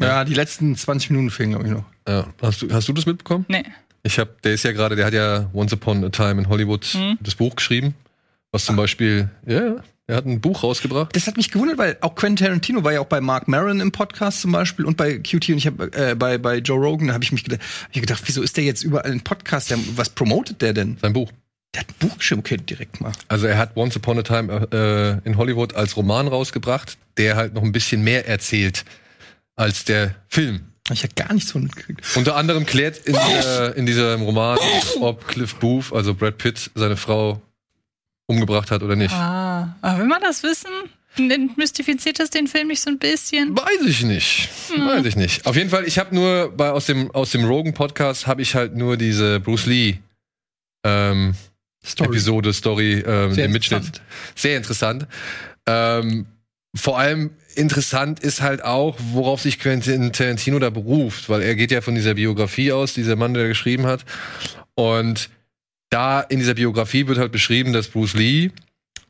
Ja, 0.00 0.25
die 0.25 0.35
letzten 0.35 0.75
20 0.75 1.11
Minuten 1.11 1.31
fehlen, 1.31 1.50
glaube 1.50 1.67
ich, 1.67 1.71
noch. 1.73 1.85
Ja. 2.09 2.26
Hast 2.43 2.62
du, 2.62 2.73
hast 2.73 2.88
du 2.88 2.93
das 2.93 3.07
mitbekommen? 3.07 3.45
Nee. 3.49 3.64
Ich 4.03 4.19
habe, 4.19 4.35
der 4.43 4.55
ist 4.55 4.64
ja 4.64 4.73
gerade, 4.73 4.97
der 4.97 5.07
hat 5.07 5.14
ja 5.14 5.49
Once 5.55 5.73
Upon 5.73 6.05
a 6.05 6.09
Time 6.11 6.43
in 6.43 6.49
Hollywood 6.49 6.93
Mhm. 6.95 7.19
das 7.21 7.37
Buch 7.37 7.55
geschrieben, 7.55 7.95
was 8.55 8.65
zum 8.65 8.77
Beispiel, 8.77 9.29
ja, 9.47 9.83
er 10.07 10.17
hat 10.17 10.27
ein 10.27 10.41
Buch 10.41 10.63
rausgebracht. 10.63 11.15
Das 11.17 11.27
hat 11.27 11.37
mich 11.37 11.51
gewundert, 11.51 11.77
weil 11.77 11.99
auch 12.03 12.15
Quentin 12.15 12.47
Tarantino 12.47 12.85
war 12.85 12.93
ja 12.93 13.01
auch 13.01 13.07
bei 13.07 13.21
Mark 13.21 13.49
Maron 13.49 13.81
im 13.81 13.91
Podcast 13.91 14.43
zum 14.43 14.53
Beispiel 14.53 14.85
und 14.85 14.97
bei 14.97 15.19
QT 15.19 15.49
und 15.49 15.57
ich 15.59 15.67
habe 15.67 15.91
äh, 15.93 16.15
bei, 16.15 16.39
bei 16.39 16.59
Joe 16.59 16.79
Rogan, 16.79 17.09
da 17.09 17.15
habe 17.15 17.25
ich 17.25 17.33
mich 17.33 17.43
gedacht, 17.43 17.61
hab 17.83 17.89
ich 17.97 18.01
gedacht, 18.01 18.23
wieso 18.27 18.43
ist 18.43 18.57
der 18.57 18.63
jetzt 18.63 18.85
überall 18.85 19.11
im 19.11 19.23
Podcast? 19.23 19.71
Der, 19.71 19.79
was 19.97 20.09
promotet 20.11 20.63
der 20.63 20.73
denn? 20.73 20.99
Sein 21.03 21.13
Buch. 21.13 21.33
Der 21.75 21.81
hat 21.81 21.89
ein 21.89 21.95
Buch 21.99 22.17
geschrieben, 22.17 22.41
okay, 22.41 22.57
direkt 22.59 23.01
mal. 23.01 23.11
Also 23.27 23.49
er 23.49 23.59
hat 23.59 23.77
Once 23.77 23.97
Upon 23.97 24.21
a 24.21 24.23
Time 24.23 24.69
äh, 24.71 25.29
in 25.29 25.37
Hollywood 25.37 25.75
als 25.75 25.97
Roman 25.97 26.29
rausgebracht, 26.29 26.97
der 27.17 27.35
halt 27.35 27.55
noch 27.55 27.63
ein 27.63 27.73
bisschen 27.73 28.05
mehr 28.05 28.29
erzählt 28.29 28.85
als 29.57 29.85
der 29.85 30.15
Film. 30.29 30.61
Ich 30.93 31.03
habe 31.03 31.15
gar 31.15 31.33
nichts 31.33 31.51
von 31.51 31.65
mitgekriegt. 31.65 32.03
Unter 32.15 32.37
anderem 32.37 32.67
klärt 32.67 32.99
in, 32.99 33.15
dieser, 33.15 33.77
in 33.77 33.87
diesem 33.87 34.23
Roman, 34.23 34.59
ob 35.01 35.27
Cliff 35.27 35.57
Booth, 35.57 35.93
also 35.93 36.15
Brad 36.15 36.39
Pitt, 36.39 36.71
seine 36.77 36.97
Frau 36.97 37.43
umgebracht 38.26 38.71
hat 38.71 38.83
oder 38.83 38.97
nicht. 38.97 39.12
Ah, 39.14 39.76
aber 39.83 39.99
will 39.99 40.07
man 40.07 40.21
das 40.23 40.43
wissen? 40.43 40.71
Mystifiziert 41.57 42.19
das 42.19 42.31
den 42.31 42.49
Film 42.49 42.69
nicht 42.69 42.81
so 42.81 42.90
ein 42.90 42.99
bisschen? 42.99 43.57
Weiß 43.57 43.87
ich 43.87 44.02
nicht. 44.02 44.49
Weiß 44.76 45.04
ich 45.07 45.14
nicht. 45.14 45.47
Auf 45.47 45.54
jeden 45.54 45.71
Fall, 45.71 45.85
ich 45.85 45.99
habe 45.99 46.12
nur 46.14 46.52
bei 46.57 46.71
aus 46.71 46.87
dem 46.87 47.11
aus 47.12 47.31
dem 47.31 47.45
Rogan 47.45 47.73
Podcast 47.73 48.26
habe 48.26 48.43
ich 48.43 48.57
halt 48.57 48.75
nur 48.75 48.97
diese 48.97 49.38
Bruce 49.38 49.66
Lee 49.66 49.99
ähm, 50.85 51.35
Episode 51.99 52.52
Story 52.52 53.04
ähm, 53.07 53.33
Sehr 53.33 53.47
den 53.47 53.52
Mitschnitt. 53.52 53.78
interessant. 53.78 54.02
Sehr 54.35 54.57
interessant. 54.57 55.07
Ähm, 55.66 56.26
vor 56.75 56.99
allem 56.99 57.31
interessant 57.54 58.19
ist 58.19 58.40
halt 58.40 58.64
auch, 58.64 58.97
worauf 59.12 59.40
sich 59.40 59.61
Quentin 59.61 60.12
Tarantino 60.12 60.59
da 60.59 60.71
beruft, 60.71 61.28
weil 61.28 61.43
er 61.43 61.54
geht 61.54 61.71
ja 61.71 61.81
von 61.81 61.95
dieser 61.95 62.14
Biografie 62.14 62.73
aus, 62.73 62.95
dieser 62.95 63.14
Mann, 63.14 63.35
der 63.35 63.47
geschrieben 63.47 63.87
hat. 63.87 64.04
Und 64.75 65.31
da 65.95 66.21
in 66.21 66.41
dieser 66.41 66.55
Biografie 66.55 67.07
wird 67.07 67.19
halt 67.19 67.31
beschrieben, 67.31 67.73
dass 67.73 67.87
Bruce 67.87 68.15
Lee 68.15 68.51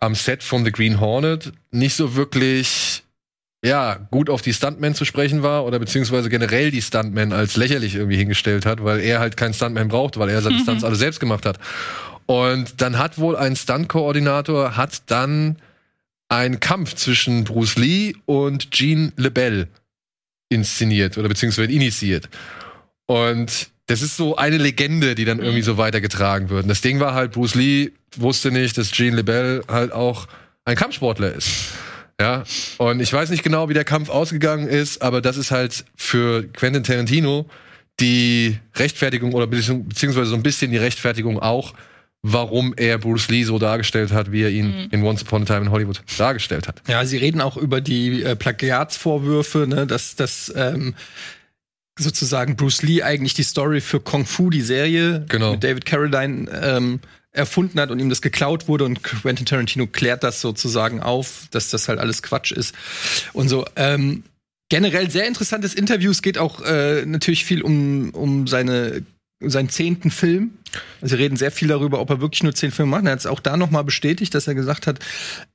am 0.01 0.15
Set 0.15 0.43
von 0.43 0.67
The 0.67 0.71
Green 0.71 1.01
Hornet 1.01 1.53
nicht 1.71 1.95
so 1.95 2.15
wirklich 2.15 3.03
ja, 3.65 3.95
gut 4.11 4.29
auf 4.29 4.43
die 4.43 4.53
Stuntmen 4.53 4.95
zu 4.95 5.07
sprechen 5.07 5.43
war 5.43 5.65
oder 5.65 5.79
beziehungsweise 5.79 6.29
generell 6.29 6.71
die 6.71 6.83
Stuntmen 6.83 7.33
als 7.33 7.57
lächerlich 7.57 7.95
irgendwie 7.95 8.19
hingestellt 8.19 8.67
hat, 8.67 8.85
weil 8.85 9.01
er 9.01 9.21
halt 9.21 9.39
keinen 9.39 9.55
Stuntman 9.55 9.89
braucht, 9.89 10.19
weil 10.19 10.29
er 10.29 10.43
seine 10.43 10.59
Stunts 10.63 10.85
alle 10.85 10.97
selbst 10.97 11.21
gemacht 11.21 11.47
hat. 11.47 11.59
Und 12.27 12.83
dann 12.83 12.99
hat 12.99 13.17
wohl 13.17 13.35
ein 13.37 13.57
Stunt-Koordinator 13.57 14.77
hat 14.77 15.11
dann 15.11 15.57
einen 16.29 16.61
Kampf 16.61 16.95
zwischen 16.97 17.45
Bruce 17.45 17.77
Lee 17.77 18.13
und 18.27 18.71
Gene 18.71 19.13
LeBell 19.17 19.69
inszeniert 20.51 21.17
oder 21.17 21.29
beziehungsweise 21.29 21.73
initiiert. 21.73 22.29
Und 23.07 23.71
das 23.87 24.03
ist 24.03 24.17
so 24.17 24.37
eine 24.37 24.57
Legende, 24.57 25.15
die 25.15 25.25
dann 25.25 25.41
irgendwie 25.41 25.63
so 25.63 25.77
weitergetragen 25.77 26.49
wird. 26.49 26.63
Und 26.63 26.69
das 26.69 26.81
Ding 26.81 27.01
war 27.01 27.15
halt, 27.15 27.33
Bruce 27.33 27.55
Lee 27.55 27.93
wusste 28.17 28.51
nicht, 28.51 28.79
dass 28.79 28.91
Gene 28.91 29.17
LeBell 29.17 29.63
halt 29.69 29.93
auch 29.93 30.27
ein 30.65 30.77
Kampfsportler 30.77 31.33
ist. 31.33 31.51
Ja, 32.21 32.45
und 32.79 33.01
ich 33.01 33.13
weiß 33.13 33.31
nicht 33.31 33.43
genau, 33.43 33.69
wie 33.69 33.75
der 33.75 33.85
Kampf 33.85 34.09
ausgegangen 34.09 34.69
ist, 34.69 35.03
aber 35.03 35.21
das 35.21 35.37
ist 35.37 35.51
halt 35.51 35.85
für 35.97 36.45
Quentin 36.45 36.85
Tarantino 36.85 37.47
die 38.01 38.59
Rechtfertigung 38.77 39.35
oder 39.35 39.47
beziehungsweise 39.47 40.27
so 40.27 40.37
ein 40.37 40.43
bisschen 40.43 40.71
die 40.71 40.77
Rechtfertigung 40.77 41.41
auch, 41.41 41.75
warum 42.23 42.73
er 42.77 42.99
Bruce 42.99 43.29
Lee 43.29 43.45
so 43.45 43.59
dargestellt 43.59 44.13
hat, 44.13 44.33
wie 44.33 44.43
er 44.43 44.51
ihn 44.51 44.67
mhm. 44.67 44.89
in 44.93 45.03
Once 45.03 45.23
Upon 45.23 45.43
a 45.43 45.45
Time 45.45 45.63
in 45.63 45.71
Hollywood 45.71 46.01
dargestellt 46.17 46.69
hat. 46.69 46.83
Ja, 46.89 47.05
sie 47.05 47.19
reden 47.19 47.41
auch 47.41 47.57
über 47.57 47.81
die 47.81 48.23
äh, 48.23 48.37
Plagiatsvorwürfe, 48.37 49.67
ne, 49.67 49.87
dass 49.87 50.17
das 50.17 50.53
ähm, 50.57 50.95
sozusagen 51.99 52.57
Bruce 52.57 52.83
Lee 52.83 53.03
eigentlich 53.03 53.35
die 53.35 53.43
Story 53.43 53.81
für 53.81 54.01
Kung 54.01 54.27
Fu, 54.27 54.51
die 54.51 54.63
Serie 54.63 55.25
genau. 55.29 55.53
mit 55.53 55.65
David 55.65 55.87
Carradine, 55.87 56.51
ähm, 56.51 57.01
erfunden 57.35 57.81
hat 57.81 57.91
und 57.91 57.99
ihm 57.99 58.09
das 58.09 58.23
geklaut 58.23 58.69
wurde 58.69 58.85
und 58.85 59.03
Quentin 59.03 59.45
Tarantino 59.45 59.87
klärt 59.87 60.23
das 60.23 60.41
sozusagen 60.41 61.01
auf, 61.01 61.49
dass 61.51 61.69
das 61.71 61.89
halt 61.89 61.99
alles 61.99 62.23
Quatsch 62.23 62.53
ist 62.53 62.75
und 63.33 63.49
so. 63.49 63.65
Ähm, 63.77 64.23
generell 64.69 65.11
sehr 65.11 65.27
interessantes 65.27 65.75
Interview. 65.75 66.11
Es 66.11 66.23
geht 66.23 66.39
auch 66.39 66.65
äh, 66.65 67.05
natürlich 67.05 67.45
viel 67.45 67.63
um, 67.63 68.11
um 68.11 68.47
seine 68.47 69.05
seinen 69.51 69.69
zehnten 69.69 70.11
Film. 70.11 70.53
Sie 71.03 71.15
reden 71.15 71.37
sehr 71.37 71.51
viel 71.51 71.69
darüber, 71.69 72.01
ob 72.01 72.11
er 72.11 72.21
wirklich 72.21 72.43
nur 72.43 72.55
zehn 72.55 72.71
Filme 72.71 72.91
macht. 72.91 73.05
Er 73.05 73.13
hat 73.13 73.21
es 73.21 73.27
auch 73.27 73.41
da 73.41 73.57
noch 73.57 73.71
mal 73.71 73.83
bestätigt, 73.83 74.35
dass 74.35 74.47
er 74.47 74.55
gesagt 74.55 74.87
hat, 74.87 74.99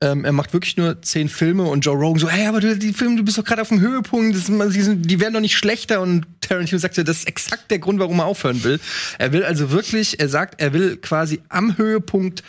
ähm, 0.00 0.24
er 0.24 0.32
macht 0.32 0.52
wirklich 0.52 0.76
nur 0.76 1.02
zehn 1.02 1.28
Filme. 1.28 1.64
Und 1.64 1.84
Joe 1.84 1.96
Rogan 1.96 2.20
so, 2.20 2.28
hey, 2.28 2.46
aber 2.46 2.60
du, 2.60 2.76
die 2.76 2.92
Filme, 2.92 3.16
du 3.16 3.22
bist 3.22 3.38
doch 3.38 3.44
gerade 3.44 3.62
auf 3.62 3.68
dem 3.68 3.80
Höhepunkt, 3.80 4.36
das, 4.36 4.46
die, 4.72 4.80
sind, 4.80 5.10
die 5.10 5.20
werden 5.20 5.34
doch 5.34 5.40
nicht 5.40 5.56
schlechter. 5.56 6.00
Und 6.00 6.26
Tarantino 6.40 6.78
sagt 6.78 6.96
ja, 6.96 7.02
das 7.02 7.18
ist 7.18 7.28
exakt 7.28 7.70
der 7.70 7.78
Grund, 7.78 7.98
warum 7.98 8.20
er 8.20 8.26
aufhören 8.26 8.64
will. 8.64 8.80
Er 9.18 9.32
will 9.32 9.44
also 9.44 9.70
wirklich, 9.70 10.20
er 10.20 10.28
sagt, 10.28 10.60
er 10.60 10.72
will 10.72 10.96
quasi 10.96 11.40
am 11.48 11.76
Höhepunkt 11.76 12.42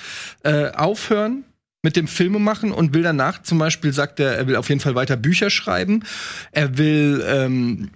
äh, 0.44 0.72
aufhören 0.72 1.44
mit 1.84 1.96
dem 1.96 2.08
Filme 2.08 2.40
machen 2.40 2.72
und 2.72 2.94
will 2.94 3.02
danach 3.02 3.42
zum 3.42 3.58
Beispiel, 3.58 3.92
sagt 3.92 4.20
er, 4.20 4.38
er 4.38 4.48
will 4.48 4.56
auf 4.56 4.70
jeden 4.70 4.82
Fall 4.82 4.96
weiter 4.96 5.18
Bücher 5.18 5.50
schreiben. 5.50 6.04
Er 6.52 6.78
will 6.78 7.24
ähm, 7.28 7.90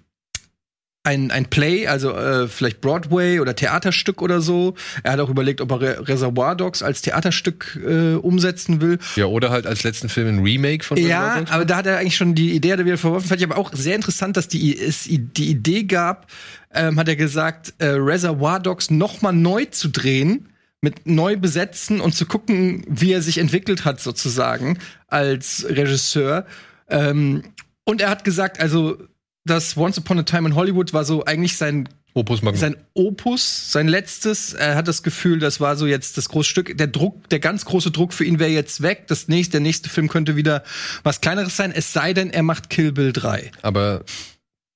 ein, 1.06 1.32
ein 1.32 1.46
Play, 1.46 1.88
also 1.88 2.12
äh, 2.12 2.48
vielleicht 2.48 2.82
Broadway 2.82 3.40
oder 3.40 3.56
Theaterstück 3.56 4.22
oder 4.22 4.42
so. 4.42 4.76
Er 5.04 5.14
hat 5.14 5.20
auch 5.20 5.30
überlegt, 5.30 5.62
ob 5.62 5.72
er 5.72 6.08
Reservoir 6.08 6.56
Dogs 6.56 6.82
als 6.84 7.02
Theaterstück 7.02 7.80
äh, 7.86 8.16
umsetzen 8.16 8.82
will. 8.82 9.00
Ja, 9.16 9.26
oder 9.26 9.50
halt 9.52 9.68
als 9.68 9.84
letzten 9.84 10.10
Film 10.10 10.28
ein 10.28 10.44
Remake 10.44 10.84
von 10.84 10.98
Reservoir 10.98 11.40
Dogs. 11.40 11.50
Ja, 11.50 11.56
aber 11.56 11.66
da 11.66 11.78
hat 11.78 11.86
er 11.86 12.00
eigentlich 12.00 12.18
schon 12.18 12.36
die 12.36 12.54
Idee 12.54 12.78
wieder 12.78 12.98
verworfen. 12.98 13.28
Fand 13.28 13.40
ich 13.40 13.48
aber 13.48 13.58
auch 13.58 13.72
sehr 13.74 13.96
interessant, 13.96 14.36
dass 14.38 14.48
die, 14.48 14.78
es 14.78 15.04
die 15.04 15.50
Idee 15.50 15.84
gab, 15.84 16.28
ähm, 16.74 17.00
hat 17.00 17.08
er 17.08 17.16
gesagt, 17.16 17.74
äh, 17.78 17.88
Reservoir 17.88 18.60
Dogs 18.60 18.90
noch 18.90 19.22
mal 19.22 19.32
neu 19.32 19.66
zu 19.66 19.90
drehen 19.90 20.50
mit 20.82 21.08
neu 21.08 21.36
besetzen 21.36 22.00
und 22.00 22.14
zu 22.14 22.26
gucken, 22.26 22.86
wie 22.88 23.12
er 23.12 23.22
sich 23.22 23.40
entwickelt 23.40 23.86
hat 23.86 24.00
sozusagen 24.00 24.78
als 25.08 25.66
Regisseur. 25.68 26.46
Ähm, 26.90 27.44
und 27.86 28.02
er 28.02 28.10
hat 28.10 28.24
gesagt, 28.24 28.60
also 28.60 28.98
das 29.46 29.78
Once 29.78 29.98
Upon 29.98 30.20
a 30.20 30.24
Time 30.24 30.50
in 30.50 30.56
Hollywood 30.56 30.94
war 30.94 31.06
so 31.06 31.24
eigentlich 31.26 31.58
sein 31.58 31.88
Opus 32.14 32.42
Magnum. 32.42 32.60
Sein 32.60 32.78
Opus, 32.94 33.72
sein 33.72 33.90
letztes. 33.90 34.54
Er 34.54 34.76
hat 34.76 34.88
das 34.88 35.04
Gefühl, 35.04 35.40
das 35.40 35.60
war 35.60 35.76
so 35.76 35.86
jetzt 35.86 36.18
das 36.18 36.30
große 36.30 36.50
Stück. 36.50 36.78
Der 36.78 36.88
Druck, 36.88 37.28
der 37.30 37.40
ganz 37.40 37.66
große 37.66 37.92
Druck 37.92 38.14
für 38.14 38.24
ihn 38.24 38.40
wäre 38.40 38.52
jetzt 38.52 38.82
weg. 38.82 39.08
Das 39.08 39.28
nächste, 39.28 39.54
der 39.54 39.62
nächste 39.62 39.90
Film 39.90 40.08
könnte 40.08 40.38
wieder 40.38 40.64
was 41.04 41.20
kleineres 41.20 41.58
sein. 41.58 41.74
Es 41.76 41.92
sei 41.92 42.14
denn, 42.14 42.30
er 42.30 42.44
macht 42.44 42.70
Kill 42.70 42.94
Bill 42.94 43.12
3. 43.12 43.52
Aber 43.62 44.06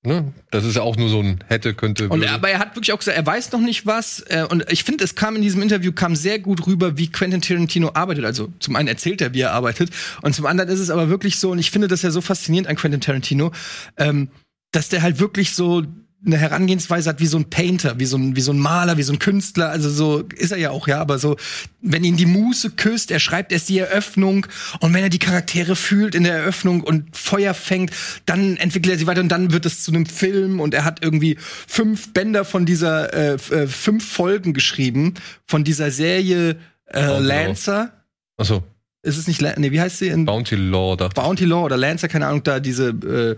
Ne? 0.02 0.32
Das 0.50 0.64
ist 0.64 0.78
ja 0.78 0.82
auch 0.82 0.96
nur 0.96 1.10
so 1.10 1.20
ein 1.20 1.44
hätte, 1.48 1.74
könnte. 1.74 2.08
Und, 2.08 2.26
aber 2.26 2.50
er 2.50 2.60
hat 2.60 2.74
wirklich 2.78 2.94
auch 2.94 3.00
gesagt, 3.00 3.18
er 3.18 3.26
weiß 3.26 3.52
noch 3.52 3.60
nicht 3.60 3.86
was. 3.86 4.22
Äh, 4.30 4.46
und 4.50 4.66
ich 4.72 4.86
finde, 4.86 5.04
es 5.04 5.16
kam 5.16 5.36
in 5.36 5.42
diesem 5.42 5.62
Interview 5.62 5.92
kam 5.92 6.16
sehr 6.16 6.40
gut 6.40 6.66
rüber, 6.68 6.98
wie 6.98 7.12
Quentin 7.12 7.42
Tarantino 7.42 7.92
arbeitet. 7.94 8.24
Also 8.24 8.48
zum 8.60 8.78
einen 8.78 8.88
erzählt 8.88 9.22
er, 9.22 9.34
wie 9.34 9.42
er 9.42 9.52
arbeitet, 9.52 9.90
und 10.22 10.34
zum 10.34 10.46
anderen 10.46 10.70
ist 10.70 10.80
es 10.80 10.90
aber 10.90 11.10
wirklich 11.10 11.38
so, 11.38 11.52
und 11.52 11.60
ich 11.60 11.70
finde 11.70 11.90
das 11.90 12.02
ja 12.02 12.12
so 12.12 12.22
faszinierend 12.22 12.70
an 12.70 12.78
Quentin 12.78 13.02
Tarantino. 13.02 13.52
Ähm, 13.98 14.30
dass 14.72 14.90
der 14.90 15.02
halt 15.02 15.20
wirklich 15.20 15.56
so 15.56 15.84
eine 16.26 16.38
Herangehensweise 16.38 17.10
hat 17.10 17.22
wie 17.22 17.28
so 17.28 17.38
ein 17.38 17.50
Painter, 17.50 17.98
wie 17.98 18.06
so 18.06 18.18
ein, 18.18 18.36
wie 18.36 18.42
so 18.42 18.52
ein 18.52 18.60
Maler, 18.60 18.98
wie 18.98 19.04
so 19.04 19.14
ein 19.14 19.20
Künstler. 19.20 19.70
Also 19.70 19.90
so 19.90 20.20
ist 20.36 20.52
er 20.52 20.58
ja 20.58 20.72
auch, 20.72 20.88
ja. 20.88 21.00
Aber 21.00 21.18
so, 21.18 21.38
wenn 21.82 22.04
ihn 22.04 22.18
die 22.18 22.26
Muße 22.26 22.72
küsst, 22.72 23.10
er 23.10 23.20
schreibt 23.20 23.54
erst 23.54 23.70
die 23.70 23.80
Eröffnung 23.80 24.46
und 24.82 24.94
wenn 24.94 25.04
er 25.04 25.10
die 25.10 25.20
Charaktere 25.20 25.78
fühlt 25.78 26.16
in 26.16 26.24
der 26.24 26.34
Eröffnung 26.34 26.82
und 26.82 27.16
Feuer 27.16 27.54
fängt, 27.54 27.92
dann 28.26 28.58
entwickelt 28.58 28.94
er 28.94 29.00
sie 29.00 29.08
weiter 29.08 29.22
und 29.22 29.30
dann 29.30 29.54
wird 29.54 29.66
es 29.66 29.84
zu 29.84 29.92
einem 29.92 30.06
Film 30.06 30.60
und 30.60 30.74
er 30.74 30.84
hat 30.84 31.02
irgendwie 31.02 31.38
fünf 31.40 32.12
Bänder 32.12 32.44
von 32.44 32.66
dieser, 32.66 33.14
äh, 33.14 33.34
äh 33.52 33.68
fünf 33.68 34.06
Folgen 34.06 34.54
geschrieben 34.54 35.14
von 35.46 35.64
dieser 35.64 35.90
Serie 35.90 36.58
äh, 36.88 37.08
oh, 37.08 37.20
Lancer. 37.20 37.94
Ach 38.38 38.46
so 38.46 38.64
ist 39.02 39.18
es 39.18 39.28
nicht, 39.28 39.42
nee, 39.42 39.72
wie 39.72 39.80
heißt 39.80 40.00
sie? 40.00 40.10
In 40.10 40.26
Bounty 40.26 40.56
Law, 40.56 40.96
dachte 40.96 41.22
Bounty 41.22 41.46
Law 41.46 41.64
oder 41.64 41.78
Lancer, 41.78 42.08
keine 42.08 42.28
Ahnung, 42.28 42.44
da 42.44 42.60
diese 42.60 42.90
äh, 42.90 43.36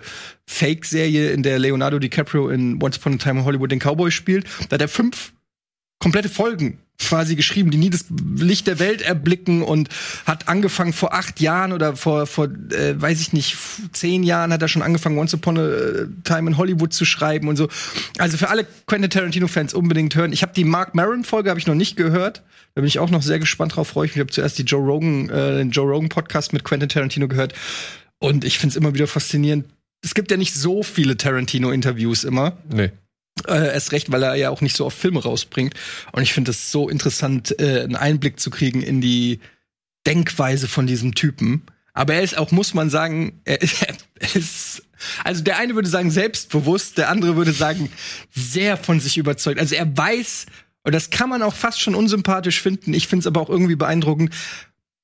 Fake-Serie, 0.48 1.32
in 1.32 1.44
der 1.44 1.60
Leonardo 1.60 2.00
DiCaprio 2.00 2.50
in 2.50 2.82
Once 2.82 2.98
Upon 2.98 3.14
a 3.14 3.18
Time 3.18 3.40
in 3.40 3.46
Hollywood 3.46 3.72
den 3.72 3.80
Cowboy 3.80 4.12
spielt. 4.12 4.46
Da 4.70 4.76
hat 4.76 4.82
er 4.82 4.88
fünf 4.88 5.34
komplette 6.02 6.30
Folgen 6.30 6.80
quasi 7.00 7.36
geschrieben, 7.36 7.72
die 7.72 7.78
nie 7.78 7.90
das 7.90 8.06
Licht 8.36 8.68
der 8.68 8.80
Welt 8.80 9.02
erblicken 9.02 9.64
und 9.64 9.90
hat 10.26 10.48
angefangen 10.48 10.94
vor 10.94 11.14
acht 11.14 11.40
Jahren 11.40 11.74
oder 11.74 11.96
vor, 11.96 12.28
vor 12.28 12.46
äh, 12.46 13.00
weiß 13.00 13.22
ich 13.22 13.34
nicht, 13.34 13.58
zehn 13.92 14.24
Jahren 14.24 14.54
hat 14.54 14.62
er 14.62 14.68
schon 14.68 14.82
angefangen, 14.82 15.18
Once 15.18 15.34
Upon 15.34 15.58
a 15.58 16.06
Time 16.24 16.52
in 16.52 16.58
Hollywood 16.58 16.94
zu 16.94 17.06
schreiben 17.06 17.48
und 17.48 17.56
so. 17.56 17.70
Also 18.18 18.38
für 18.38 18.50
alle 18.50 18.68
Quentin 18.86 19.10
Tarantino-Fans 19.10 19.74
unbedingt 19.74 20.16
hören. 20.16 20.34
Ich 20.34 20.44
habe 20.44 20.54
die 20.54 20.64
Mark 20.64 20.94
Maron-Folge 20.94 21.50
habe 21.50 21.60
ich 21.60 21.68
noch 21.68 21.76
nicht 21.76 21.96
gehört. 21.96 22.44
Da 22.76 22.82
bin 22.82 22.88
ich 22.88 23.00
auch 23.00 23.10
noch 23.10 23.24
sehr 23.24 23.40
gespannt 23.40 23.76
drauf, 23.76 23.90
freue 23.90 24.06
ich 24.06 24.12
mich. 24.12 24.18
Ich 24.18 24.22
habe 24.22 24.32
zuerst 24.32 24.58
die 24.60 24.64
Joe 24.64 24.82
Rogan, 24.82 25.30
äh, 25.30 25.58
den 25.58 25.72
Joe 25.72 25.90
Rogan 25.90 26.10
Podcast 26.10 26.54
mit 26.54 26.64
Quentin 26.64 26.90
Tarantino 26.90 27.28
gehört. 27.28 27.54
Und 28.20 28.46
ich 28.46 28.60
finde 28.60 28.74
es 28.74 28.76
immer 28.78 28.94
wieder 28.94 29.08
faszinierend. 29.08 29.66
Es 30.04 30.14
gibt 30.14 30.32
ja 30.32 30.38
nicht 30.38 30.54
so 30.54 30.84
viele 30.84 31.18
Tarantino-Interviews 31.18 32.24
immer. 32.24 32.58
Nee. 32.72 32.92
Äh, 33.48 33.74
erst 33.74 33.92
recht, 33.92 34.12
weil 34.12 34.24
er 34.24 34.36
ja 34.36 34.50
auch 34.50 34.62
nicht 34.62 34.76
so 34.76 34.86
oft 34.86 34.98
Filme 34.98 35.22
rausbringt. 35.22 35.74
Und 36.12 36.22
ich 36.22 36.34
finde 36.34 36.52
es 36.52 36.72
so 36.72 36.90
interessant, 36.90 37.60
äh, 37.60 37.82
einen 37.82 37.96
Einblick 37.96 38.40
zu 38.40 38.50
kriegen 38.50 38.82
in 38.82 39.02
die 39.02 39.40
Denkweise 40.06 40.68
von 40.68 40.88
diesem 40.88 41.16
Typen. 41.16 41.64
Aber 41.94 42.14
er 42.14 42.24
ist 42.24 42.38
auch, 42.38 42.52
muss 42.52 42.74
man 42.74 42.90
sagen, 42.90 43.42
er 43.46 43.62
ist, 43.62 43.82
er 44.20 44.36
ist, 44.36 44.84
also 45.24 45.44
der 45.44 45.58
eine 45.58 45.76
würde 45.76 45.90
sagen 45.90 46.12
selbstbewusst, 46.12 46.98
der 46.98 47.10
andere 47.10 47.36
würde 47.36 47.54
sagen 47.54 47.90
sehr 48.32 48.78
von 48.78 49.00
sich 49.00 49.18
überzeugt. 49.18 49.60
Also 49.60 49.76
er 49.76 49.98
weiß, 49.98 50.46
und 50.84 50.94
das 50.94 51.10
kann 51.10 51.30
man 51.30 51.42
auch 51.42 51.56
fast 51.56 51.82
schon 51.82 51.96
unsympathisch 51.96 52.62
finden. 52.62 52.94
Ich 52.94 53.08
finde 53.08 53.22
es 53.22 53.28
aber 53.28 53.42
auch 53.42 53.50
irgendwie 53.50 53.76
beeindruckend. 53.76 54.34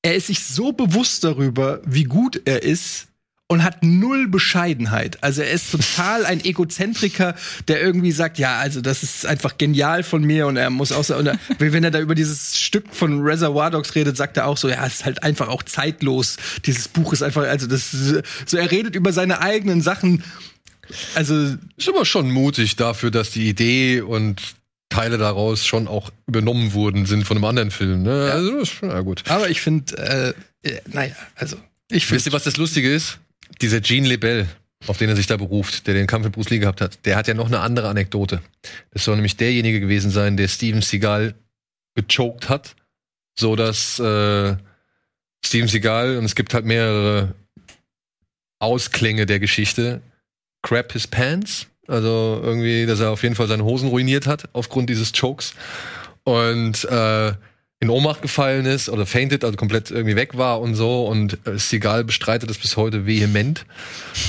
Er 0.02 0.14
ist 0.14 0.28
sich 0.28 0.44
so 0.44 0.72
bewusst 0.72 1.24
darüber, 1.24 1.80
wie 1.84 2.04
gut 2.04 2.40
er 2.44 2.62
ist 2.62 3.08
und 3.50 3.64
hat 3.64 3.82
null 3.82 4.28
Bescheidenheit. 4.28 5.22
Also 5.22 5.40
er 5.40 5.50
ist 5.50 5.72
total 5.72 6.26
ein 6.26 6.44
Egozentriker, 6.44 7.34
der 7.66 7.80
irgendwie 7.80 8.12
sagt, 8.12 8.38
ja, 8.38 8.58
also 8.58 8.82
das 8.82 9.02
ist 9.02 9.24
einfach 9.24 9.56
genial 9.56 10.02
von 10.02 10.22
mir 10.22 10.46
und 10.46 10.58
er 10.58 10.68
muss 10.68 10.92
auch 10.92 11.02
so, 11.02 11.14
er, 11.14 11.38
wenn 11.58 11.82
er 11.82 11.90
da 11.90 11.98
über 11.98 12.14
dieses 12.14 12.60
Stück 12.60 12.94
von 12.94 13.22
Reservoir 13.22 13.70
Dogs 13.70 13.94
redet, 13.94 14.18
sagt 14.18 14.36
er 14.36 14.46
auch 14.46 14.58
so, 14.58 14.68
ja, 14.68 14.86
es 14.86 14.96
ist 14.96 15.04
halt 15.06 15.22
einfach 15.22 15.48
auch 15.48 15.62
zeitlos. 15.62 16.36
Dieses 16.66 16.88
Buch 16.88 17.14
ist 17.14 17.22
einfach, 17.22 17.42
also 17.44 17.66
das, 17.66 17.90
so 17.90 18.56
er 18.56 18.70
redet 18.70 18.94
über 18.94 19.12
seine 19.12 19.40
eigenen 19.40 19.80
Sachen. 19.80 20.22
Also 21.14 21.56
ist 21.76 21.88
aber 21.88 22.04
schon 22.04 22.30
mutig 22.30 22.76
dafür, 22.76 23.10
dass 23.10 23.30
die 23.30 23.48
Idee 23.48 24.02
und 24.02 24.42
Teile 24.90 25.16
daraus 25.16 25.66
schon 25.66 25.88
auch 25.88 26.10
übernommen 26.26 26.74
wurden, 26.74 27.06
sind 27.06 27.24
von 27.24 27.38
einem 27.38 27.44
anderen 27.44 27.70
Film. 27.70 28.02
Ne? 28.02 28.26
Ja. 28.28 28.32
Also, 28.34 28.86
ja 28.86 29.00
gut. 29.00 29.22
Aber 29.28 29.48
ich 29.48 29.60
finde, 29.62 30.34
äh, 30.62 30.68
äh, 30.68 30.80
naja, 30.86 31.14
also. 31.34 31.56
Ich 31.90 32.10
Wisst 32.10 32.26
ihr, 32.26 32.32
was 32.32 32.44
das 32.44 32.58
Lustige 32.58 32.92
ist? 32.92 33.18
Dieser 33.60 33.80
Gene 33.80 34.08
Lebel, 34.08 34.46
auf 34.86 34.98
den 34.98 35.08
er 35.08 35.16
sich 35.16 35.26
da 35.26 35.36
beruft, 35.36 35.86
der 35.86 35.94
den 35.94 36.06
Kampf 36.06 36.24
mit 36.24 36.34
Bruce 36.34 36.50
Lee 36.50 36.58
gehabt 36.58 36.80
hat, 36.80 37.04
der 37.04 37.16
hat 37.16 37.28
ja 37.28 37.34
noch 37.34 37.46
eine 37.46 37.60
andere 37.60 37.88
Anekdote. 37.88 38.40
Das 38.92 39.04
soll 39.04 39.16
nämlich 39.16 39.36
derjenige 39.36 39.80
gewesen 39.80 40.10
sein, 40.10 40.36
der 40.36 40.48
Steven 40.48 40.82
Seagal 40.82 41.34
gechoked 41.94 42.48
hat, 42.48 42.76
so 43.38 43.56
dass 43.56 43.98
äh, 43.98 44.56
Steven 45.44 45.68
Seagal, 45.68 46.16
und 46.16 46.24
es 46.24 46.34
gibt 46.34 46.54
halt 46.54 46.64
mehrere 46.64 47.34
Ausklänge 48.60 49.26
der 49.26 49.40
Geschichte, 49.40 50.02
crap 50.62 50.92
his 50.92 51.06
pants, 51.06 51.66
also 51.86 52.40
irgendwie, 52.42 52.86
dass 52.86 53.00
er 53.00 53.10
auf 53.10 53.22
jeden 53.22 53.34
Fall 53.34 53.48
seine 53.48 53.64
Hosen 53.64 53.88
ruiniert 53.88 54.26
hat 54.26 54.48
aufgrund 54.52 54.90
dieses 54.90 55.12
Chokes. 55.12 55.54
Und 56.24 56.84
äh, 56.84 57.32
in 57.80 57.90
Ohnmacht 57.90 58.22
gefallen 58.22 58.66
ist 58.66 58.88
oder 58.88 59.06
fainted, 59.06 59.44
also 59.44 59.56
komplett 59.56 59.92
irgendwie 59.92 60.16
weg 60.16 60.36
war 60.36 60.60
und 60.60 60.74
so. 60.74 61.06
Und 61.06 61.38
Seagal 61.44 62.02
bestreitet 62.02 62.50
das 62.50 62.58
bis 62.58 62.76
heute 62.76 63.06
vehement. 63.06 63.64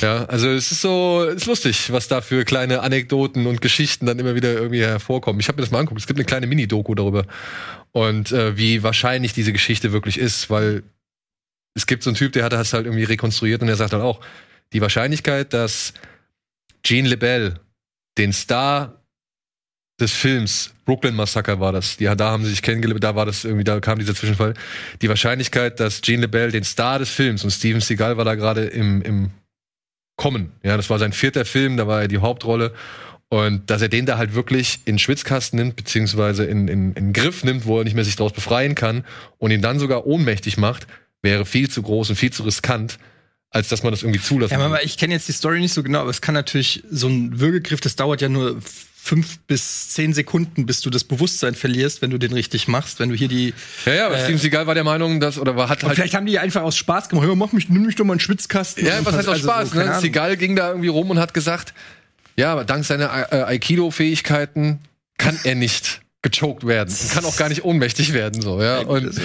Ja, 0.02 0.26
also 0.26 0.50
es 0.50 0.72
ist 0.72 0.82
so, 0.82 1.26
es 1.28 1.38
ist 1.42 1.46
lustig, 1.48 1.92
was 1.92 2.08
da 2.08 2.22
für 2.22 2.46
kleine 2.46 2.82
Anekdoten 2.82 3.48
und 3.48 3.62
Geschichten 3.62 4.06
dann 4.06 4.20
immer 4.20 4.36
wieder 4.36 4.54
irgendwie 4.54 4.84
hervorkommen. 4.84 5.40
Ich 5.40 5.48
habe 5.48 5.58
mir 5.58 5.64
das 5.64 5.72
mal 5.72 5.80
angeguckt. 5.80 6.00
Es 6.00 6.06
gibt 6.06 6.20
eine 6.20 6.26
kleine 6.26 6.46
Mini-Doku 6.46 6.94
darüber. 6.94 7.26
Und 7.92 8.32
äh, 8.32 8.56
wie 8.56 8.84
wahrscheinlich 8.84 9.34
diese 9.34 9.52
Geschichte 9.52 9.92
wirklich 9.92 10.20
ist, 10.20 10.52
weil 10.52 10.84
es 11.74 11.88
gibt 11.88 12.04
so 12.04 12.12
einen 12.12 12.18
Typ, 12.18 12.34
der 12.34 12.44
hat 12.44 12.54
das 12.54 12.74
halt 12.74 12.86
irgendwie 12.86 13.04
rekonstruiert 13.04 13.62
und 13.62 13.68
der 13.68 13.78
sagt 13.78 13.94
halt 13.94 14.04
auch, 14.04 14.20
die 14.74 14.82
Wahrscheinlichkeit, 14.82 15.54
dass 15.54 15.94
Gene 16.84 17.10
LeBell 17.10 17.60
den 18.20 18.32
Star 18.32 18.99
des 20.02 20.12
Films, 20.12 20.72
Brooklyn 20.86 21.16
Massacre 21.16 21.60
war 21.60 21.72
das, 21.72 21.98
die, 21.98 22.06
da 22.06 22.32
haben 22.32 22.44
sie 22.44 22.50
sich 22.50 22.62
kennengelernt, 22.62 23.04
da 23.04 23.16
war 23.16 23.26
das 23.26 23.46
irgendwie, 23.46 23.64
da 23.64 23.80
kam 23.80 24.00
dieser 24.00 24.16
Zwischenfall. 24.16 24.54
Die 25.02 25.10
Wahrscheinlichkeit, 25.10 25.80
dass 25.80 26.02
Gene 26.02 26.22
LeBell 26.24 26.52
den 26.52 26.64
Star 26.64 27.00
des 27.00 27.10
Films 27.10 27.44
und 27.44 27.52
Steven 27.52 27.82
Seagal 27.82 28.18
war 28.18 28.26
da 28.26 28.36
gerade 28.36 28.66
im, 28.66 29.02
im 29.02 29.32
Kommen, 30.16 30.52
ja, 30.64 30.76
das 30.76 30.90
war 30.90 31.00
sein 31.00 31.14
vierter 31.14 31.46
Film, 31.46 31.78
da 31.78 31.88
war 31.88 32.02
er 32.02 32.08
die 32.08 32.18
Hauptrolle 32.18 32.74
und 33.30 33.70
dass 33.70 33.82
er 33.82 33.88
den 33.90 34.06
da 34.06 34.18
halt 34.18 34.34
wirklich 34.34 34.80
in 34.86 35.00
Schwitzkasten 35.00 35.58
nimmt, 35.58 35.76
beziehungsweise 35.76 36.44
in, 36.46 36.68
in, 36.68 36.94
in 36.94 37.14
Griff 37.14 37.44
nimmt, 37.44 37.66
wo 37.66 37.78
er 37.78 37.84
nicht 37.86 37.94
mehr 37.94 38.04
sich 38.04 38.16
daraus 38.18 38.34
befreien 38.34 38.76
kann 38.76 39.06
und 39.38 39.52
ihn 39.52 39.62
dann 39.62 39.80
sogar 39.80 40.06
ohnmächtig 40.06 40.58
macht, 40.58 40.88
wäre 41.22 41.46
viel 41.46 41.70
zu 41.70 41.82
groß 41.82 42.10
und 42.10 42.16
viel 42.16 42.32
zu 42.34 42.44
riskant 42.44 42.98
als 43.52 43.68
dass 43.68 43.84
man 43.84 43.92
das 43.92 44.04
irgendwie 44.04 44.22
zulassen 44.22 44.52
Ja, 44.52 44.58
kann. 44.60 44.68
aber 44.68 44.84
ich 44.84 44.98
kenne 44.98 45.14
jetzt 45.14 45.28
die 45.28 45.32
Story 45.32 45.60
nicht 45.60 45.74
so 45.74 45.82
genau, 45.82 46.02
aber 46.02 46.12
es 46.12 46.22
kann 46.22 46.36
natürlich 46.36 46.84
so 46.90 47.08
ein 47.08 47.40
Würgegriff, 47.40 47.82
das 47.82 47.96
dauert 47.96 48.22
ja 48.22 48.30
nur 48.30 48.60
fünf 49.02 49.40
bis 49.48 49.90
zehn 49.90 50.14
Sekunden, 50.14 50.66
bis 50.66 50.82
du 50.82 50.90
das 50.90 51.04
Bewusstsein 51.04 51.56
verlierst, 51.56 52.02
wenn 52.02 52.12
du 52.12 52.18
den 52.18 52.34
richtig 52.34 52.68
machst, 52.68 53.00
wenn 53.00 53.10
du 53.10 53.16
hier 53.16 53.28
die. 53.28 53.54
Ja, 53.86 53.94
ja, 53.94 54.06
aber 54.08 54.18
Äh, 54.18 54.24
Steven 54.24 54.38
Seagal 54.38 54.68
war 54.68 54.76
der 54.76 54.84
Meinung, 54.84 55.20
dass, 55.20 55.40
oder 55.40 55.56
war, 55.56 55.70
hat 55.70 55.84
halt. 55.84 55.96
vielleicht 55.96 56.14
haben 56.14 56.26
die 56.26 56.38
einfach 56.38 56.62
aus 56.62 56.78
Spaß 56.78 57.10
gemacht, 57.10 57.28
ja, 57.28 57.34
mach 57.36 57.52
mich, 57.52 57.70
nimm 57.70 57.86
mich 57.86 57.96
doch 57.96 58.06
mal 58.06 58.14
einen 58.14 58.20
Schwitzkasten. 58.20 58.86
Ja, 58.86 59.04
was 59.04 59.16
heißt 59.16 59.28
auch 59.28 59.34
also 59.34 59.48
Spaß, 59.48 59.70
so, 59.72 59.78
ne? 59.78 59.86
Ahnung. 59.86 60.02
Seagal 60.02 60.38
ging 60.38 60.56
da 60.56 60.70
irgendwie 60.70 60.90
rum 60.90 61.10
und 61.10 61.20
hat 61.20 61.34
gesagt, 61.34 61.74
ja, 62.36 62.52
aber 62.52 62.66
dank 62.66 62.86
seiner 62.86 63.32
äh, 63.32 63.44
Aikido-Fähigkeiten 63.44 64.80
kann 65.18 65.40
er 65.44 65.56
nicht 65.56 66.02
gechoked 66.22 66.68
werden. 66.68 66.94
Kann 67.14 67.24
auch 67.26 67.38
gar 67.38 67.50
nicht 67.50 67.64
ohnmächtig 67.64 68.14
werden, 68.14 68.42
so, 68.42 68.62
ja. 68.62 68.80
Und, 68.80 69.06
das 69.06 69.18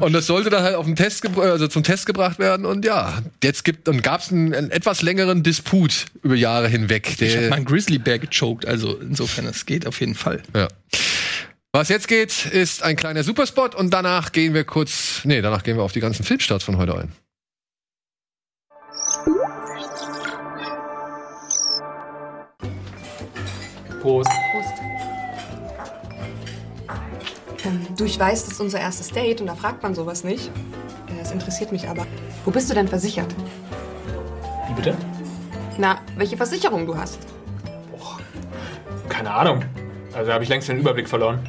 und 0.00 0.12
das 0.12 0.26
sollte 0.26 0.48
dann 0.48 0.62
halt 0.62 0.76
auf 0.76 0.86
den 0.86 0.96
Test, 0.96 1.26
also 1.38 1.68
zum 1.68 1.82
Test 1.82 2.06
gebracht 2.06 2.38
werden 2.38 2.64
und 2.64 2.84
ja, 2.84 3.22
jetzt 3.42 3.64
gibt, 3.64 3.88
und 3.88 4.02
gab's 4.02 4.32
einen, 4.32 4.54
einen 4.54 4.70
etwas 4.70 5.02
längeren 5.02 5.42
Disput 5.42 6.06
über 6.22 6.34
Jahre 6.34 6.68
hinweg. 6.68 7.16
Ich 7.20 7.32
habe 7.32 7.40
Der, 7.40 7.50
mal 7.50 7.56
einen 7.56 7.64
Grizzly 7.66 7.98
Bear 7.98 8.18
gechoked, 8.18 8.66
also 8.66 8.96
insofern, 8.96 9.46
es 9.46 9.66
geht 9.66 9.86
auf 9.86 10.00
jeden 10.00 10.14
Fall. 10.14 10.42
ja. 10.54 10.68
Was 11.70 11.90
jetzt 11.90 12.08
geht, 12.08 12.46
ist 12.46 12.82
ein 12.82 12.96
kleiner 12.96 13.22
Superspot 13.22 13.74
und 13.74 13.90
danach 13.90 14.32
gehen 14.32 14.54
wir 14.54 14.64
kurz, 14.64 15.20
nee, 15.24 15.42
danach 15.42 15.62
gehen 15.62 15.76
wir 15.76 15.82
auf 15.82 15.92
die 15.92 16.00
ganzen 16.00 16.24
Filmstarts 16.24 16.64
von 16.64 16.78
heute 16.78 16.96
ein. 16.96 17.12
Prost. 24.00 24.30
Ähm, 24.30 24.77
du, 27.96 28.04
ich 28.04 28.18
weiß, 28.18 28.44
das 28.44 28.54
ist 28.54 28.60
unser 28.60 28.80
erstes 28.80 29.08
Date 29.10 29.40
und 29.40 29.46
da 29.46 29.54
fragt 29.54 29.82
man 29.82 29.94
sowas 29.94 30.24
nicht. 30.24 30.48
Äh, 31.08 31.20
Es 31.22 31.30
interessiert 31.30 31.72
mich 31.72 31.88
aber. 31.88 32.06
Wo 32.44 32.50
bist 32.50 32.68
du 32.70 32.74
denn 32.74 32.88
versichert? 32.88 33.34
Wie 34.68 34.74
bitte? 34.74 34.96
Na, 35.78 35.98
welche 36.16 36.36
Versicherung 36.36 36.86
du 36.86 36.96
hast? 36.96 37.18
Keine 39.08 39.30
Ahnung. 39.32 39.64
Also 40.14 40.28
da 40.28 40.34
habe 40.34 40.44
ich 40.44 40.50
längst 40.50 40.68
den 40.68 40.78
Überblick 40.78 41.08
verloren. 41.08 41.40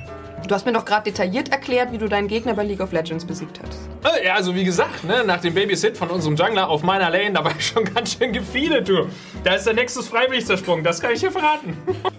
Du 0.47 0.55
hast 0.55 0.65
mir 0.65 0.71
doch 0.73 0.85
gerade 0.85 1.03
detailliert 1.11 1.49
erklärt, 1.51 1.91
wie 1.91 1.97
du 1.97 2.07
deinen 2.07 2.27
Gegner 2.27 2.53
bei 2.55 2.63
League 2.63 2.79
of 2.81 2.91
Legends 2.91 3.25
besiegt 3.25 3.59
hast. 3.61 4.15
Äh, 4.15 4.25
Ja, 4.25 4.35
also 4.35 4.55
wie 4.55 4.63
gesagt, 4.63 5.03
ne, 5.03 5.23
nach 5.25 5.41
dem 5.41 5.53
Babysit 5.53 5.97
von 5.97 6.09
unserem 6.09 6.35
Jungler 6.35 6.69
auf 6.69 6.81
meiner 6.81 7.09
Lane, 7.09 7.33
da 7.33 7.43
war 7.43 7.51
ich 7.57 7.67
schon 7.67 7.83
ganz 7.93 8.13
schön 8.17 8.31
gefeedet, 8.33 8.87
du. 8.87 9.07
Da 9.43 9.53
ist 9.55 9.65
der 9.65 9.73
Nexus 9.73 10.07
freiwillig 10.07 10.45
zersprungen, 10.45 10.83
das 10.83 11.01
kann 11.01 11.11
ich 11.11 11.19
dir 11.19 11.31
verraten. 11.31 11.77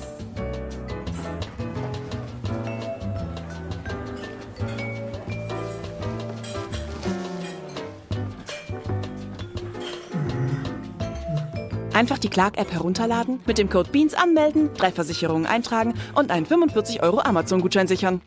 Einfach 11.93 12.17
die 12.17 12.29
Clark-App 12.29 12.71
herunterladen, 12.71 13.41
mit 13.45 13.57
dem 13.57 13.69
Code 13.69 13.89
BEANS 13.91 14.13
anmelden, 14.13 14.69
drei 14.75 14.91
Versicherungen 14.91 15.45
eintragen 15.45 15.93
und 16.15 16.31
einen 16.31 16.45
45 16.45 17.03
Euro 17.03 17.19
Amazon-Gutschein 17.19 17.87
sichern. 17.87 18.21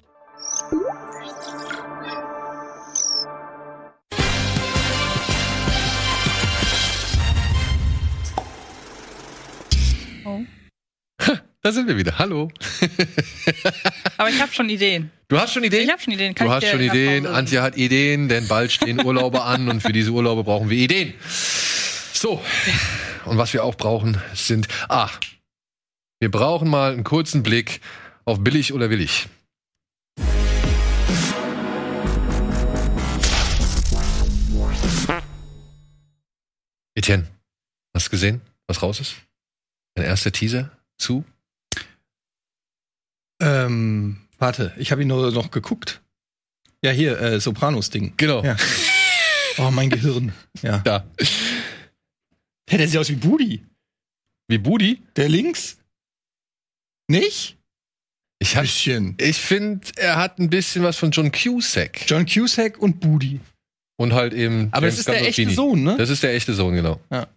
Da 11.65 11.73
sind 11.73 11.89
wir 11.89 11.97
wieder. 11.97 12.19
Hallo. 12.19 12.51
Aber 14.19 14.29
ich 14.29 14.39
habe 14.39 14.53
schon 14.53 14.69
Ideen. 14.69 15.11
Du 15.29 15.39
hast 15.39 15.55
schon 15.55 15.65
Ideen? 15.65 15.85
Ich 15.85 15.91
habe 15.91 16.03
schon 16.03 16.13
Ideen. 16.13 16.35
Kann 16.35 16.47
Du 16.47 16.53
hast 16.53 16.67
schon 16.69 16.83
Ideen, 16.83 17.27
Antje 17.27 17.63
hat 17.63 17.79
Ideen, 17.79 18.29
denn 18.29 18.47
bald 18.49 18.71
stehen 18.71 19.03
Urlaube 19.03 19.41
an 19.41 19.71
und 19.71 19.81
für 19.81 19.95
diese 19.95 20.11
Urlaube 20.11 20.45
brauchen 20.45 20.69
wir 20.69 20.77
Ideen. 20.77 21.15
So, 22.13 22.39
und 23.27 23.39
was 23.39 23.53
wir 23.53 23.65
auch 23.65 23.77
brauchen, 23.77 24.21
sind. 24.35 24.69
Ah, 24.89 25.09
wir 26.21 26.31
brauchen 26.31 26.69
mal 26.69 26.93
einen 26.93 27.05
kurzen 27.05 27.43
Blick 27.43 27.81
auf 28.25 28.43
billig 28.43 28.73
oder 28.73 28.91
willig. 28.91 29.29
Etienne, 36.97 37.27
hast 37.93 38.07
du 38.07 38.11
gesehen, 38.11 38.41
was 38.67 38.83
raus 38.83 39.01
ist? 39.01 39.17
Ein 39.97 40.05
erster 40.05 40.33
Teaser 40.33 40.71
zu? 40.97 41.25
Ähm, 43.41 44.21
warte, 44.39 44.73
ich 44.79 44.93
habe 44.93 45.03
ihn 45.03 45.09
nur 45.09 45.33
noch 45.33 45.51
geguckt. 45.51 46.01
Ja, 46.83 46.91
hier, 46.93 47.21
äh, 47.21 47.41
Sopranos-Ding. 47.41 48.15
Genau. 48.17 48.43
Ja. 48.45 48.57
Oh, 49.57 49.71
mein 49.71 49.89
Gehirn. 49.89 50.33
Ja. 50.63 50.79
Da. 50.79 51.05
Hey, 52.69 52.79
der 52.79 52.89
sieht 52.89 52.99
aus 52.99 53.11
wie 53.11 53.17
Budi. 53.17 53.65
Wie 54.49 54.59
Budi? 54.59 55.03
Der 55.17 55.29
links? 55.29 55.79
Nicht? 57.09 57.57
Ich 58.39 58.57
hab, 58.57 58.63
Bisschen. 58.63 59.17
Ich 59.21 59.39
finde, 59.39 59.87
er 59.97 60.17
hat 60.17 60.39
ein 60.39 60.51
bisschen 60.51 60.83
was 60.83 60.97
von 60.97 61.11
John 61.11 61.31
Cusack. 61.33 62.09
John 62.09 62.27
Cusack 62.27 62.79
und 62.79 63.01
Budi. 63.01 63.41
Und 63.97 64.13
halt 64.13 64.33
eben. 64.35 64.69
Aber 64.73 64.87
James 64.87 64.95
das 64.95 64.99
ist 65.01 65.09
der 65.09 65.15
echte 65.27 65.43
Gandolfini. 65.45 65.55
Sohn, 65.55 65.83
ne? 65.85 65.97
Das 65.97 66.11
ist 66.11 66.23
der 66.23 66.35
echte 66.35 66.53
Sohn, 66.55 66.75
genau. 66.75 67.01
Ja. 67.11 67.29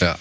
Ja. 0.00 0.18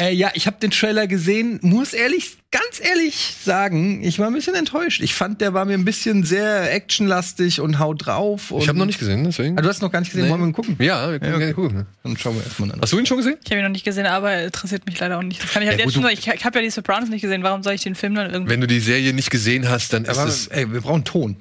Äh, 0.00 0.14
ja, 0.14 0.30
ich 0.34 0.46
habe 0.46 0.56
den 0.60 0.70
Trailer 0.70 1.06
gesehen, 1.06 1.58
muss 1.62 1.92
ehrlich, 1.92 2.38
ganz 2.50 2.80
ehrlich 2.80 3.34
sagen, 3.44 4.02
ich 4.02 4.18
war 4.18 4.26
ein 4.28 4.32
bisschen 4.32 4.54
enttäuscht. 4.54 5.02
Ich 5.02 5.12
fand, 5.14 5.40
der 5.42 5.52
war 5.52 5.64
mir 5.66 5.74
ein 5.74 5.84
bisschen 5.84 6.24
sehr 6.24 6.72
actionlastig 6.74 7.60
und 7.60 7.78
haut 7.78 8.06
drauf. 8.06 8.50
Und 8.50 8.62
Ich 8.62 8.68
habe 8.68 8.78
noch 8.78 8.86
nicht 8.86 8.98
gesehen, 8.98 9.24
deswegen. 9.24 9.58
Ah, 9.58 9.62
du 9.62 9.68
hast 9.68 9.82
noch 9.82 9.92
gar 9.92 10.00
nicht 10.00 10.10
gesehen, 10.10 10.24
Nee. 10.24 10.30
wollen 10.30 10.40
wir 10.40 10.46
ihn 10.48 10.52
gucken? 10.54 10.76
ja, 10.78 11.10
wir 11.10 11.18
können 11.18 11.30
Ja, 11.32 11.36
okay. 11.36 11.52
gerne 11.52 11.54
gucken. 11.54 11.86
Dann 12.02 12.16
schauen 12.16 12.36
wir 12.36 12.44
erstmal 12.44 12.72
an. 12.72 12.80
Hast 12.80 12.92
du 12.92 12.98
ihn 12.98 13.04
schon 13.06 13.18
gesehen? 13.18 13.36
Ich 13.44 13.50
habe 13.50 13.60
ihn 13.60 13.64
noch 13.64 13.70
nicht 13.72 13.84
gesehen, 13.84 14.06
aber 14.06 14.30
er 14.32 14.46
interessiert 14.46 14.86
mich 14.86 14.98
leider 14.98 15.18
auch 15.18 15.22
nicht. 15.22 15.42
Das 15.42 15.50
kann 15.52 15.62
ich 15.62 15.68
halt 15.68 15.78
Ja, 15.78 15.84
jetzt 15.84 15.94
gut, 15.94 16.02
schon. 16.02 16.12
Ich, 16.12 16.26
ich 16.26 16.44
habe 16.44 16.58
ja 16.58 16.64
die 16.64 16.70
Sopranos 16.70 17.10
nicht 17.10 17.22
gesehen. 17.22 17.42
Warum 17.42 17.62
soll 17.62 17.74
ich 17.74 17.82
den 17.82 17.94
Film 17.94 18.14
dann 18.14 18.30
irgendwie. 18.30 18.50
Wenn 18.52 18.60
du 18.62 18.66
die 18.66 18.80
Serie 18.80 19.12
nicht 19.12 19.30
gesehen 19.30 19.68
hast, 19.68 19.92
dann 19.92 20.04
ist 20.06 20.16
Aber, 20.18 20.28
es. 20.28 20.46
ey, 20.48 20.72
wir 20.72 20.80
brauchen 20.80 21.04
Ton. 21.04 21.36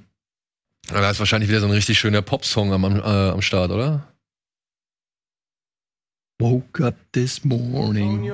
Da 0.90 1.10
ist 1.10 1.20
wahrscheinlich 1.20 1.50
wieder 1.50 1.60
so 1.60 1.66
ein 1.68 1.72
richtig 1.74 1.98
schöner 2.00 2.22
Popsong 2.22 2.72
am, 2.74 2.84
äh, 2.84 3.00
am 3.02 3.42
Start, 3.42 3.72
oder? 3.72 4.08
Woke 6.40 6.82
up 6.82 6.94
this 7.14 7.44
morning. 7.44 8.32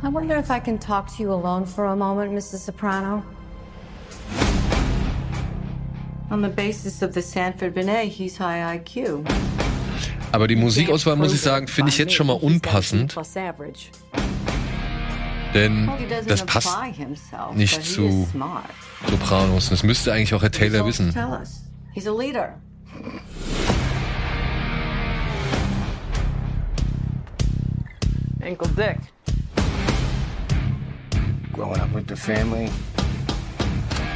I 0.00 0.08
wonder 0.08 0.36
if 0.36 0.48
I 0.48 0.60
can 0.60 0.78
talk 0.78 1.08
to 1.16 1.22
you 1.24 1.32
alone 1.32 1.66
for 1.66 1.86
a 1.86 1.96
moment, 1.96 2.32
Mrs. 2.32 2.58
Soprano. 2.60 3.24
On 6.30 6.40
the 6.40 6.48
basis 6.48 7.02
of 7.02 7.14
the 7.14 7.20
Sanford 7.20 7.74
Binet, 7.74 8.10
he's 8.10 8.36
high 8.36 8.78
IQ. 8.78 9.26
Aber 10.30 10.46
die 10.46 10.54
Musikauswahl, 10.54 11.16
muss 11.16 11.34
ich 11.34 11.40
sagen, 11.40 11.66
finde 11.66 11.88
ich 11.88 11.98
jetzt 11.98 12.12
schon 12.12 12.28
mal 12.28 12.34
unpassend, 12.34 13.16
denn 15.52 15.90
das 16.28 16.46
passt 16.46 16.68
apply 16.68 16.92
himself, 16.92 17.56
nicht 17.56 17.74
but 17.74 17.84
he 17.84 17.92
zu 17.92 18.06
is 18.06 18.30
smart. 18.30 18.70
Sopranos. 19.08 19.68
Das 19.68 19.82
müsste 19.82 20.12
eigentlich 20.12 20.32
auch 20.32 20.42
Herr 20.42 20.52
Taylor 20.52 20.86
wissen. 20.86 21.12
Tell 21.12 21.32
us. 21.32 21.62
He's 21.92 22.06
a 22.06 22.12
leader. 22.12 22.54
Ankle 28.42 28.68
Dick. 28.68 28.98
Growing 31.52 31.80
up 31.80 31.92
with 31.92 32.06
the 32.06 32.16
family 32.16 32.70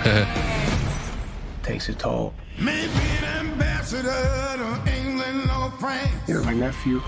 takes 1.62 1.88
a 1.88 1.94
toll. 1.94 2.32
Maybe 2.58 2.90
an 3.18 3.46
ambassador 3.46 4.08
to 4.08 4.92
England 4.96 5.50
or 5.50 5.70
France. 5.78 6.10
You're 6.26 6.42
my 6.44 6.54
nephew. 6.54 7.02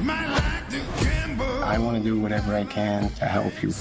Might 0.00 0.28
like 0.28 0.68
to 0.70 0.80
I 1.64 1.78
want 1.78 1.96
to 1.96 2.02
do 2.02 2.20
whatever 2.20 2.54
I 2.54 2.64
can 2.64 3.08
to 3.10 3.24
help 3.24 3.62
you. 3.62 3.72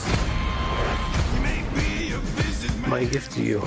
My 2.88 3.06
gift 3.06 3.32
to 3.34 3.44
you. 3.44 3.62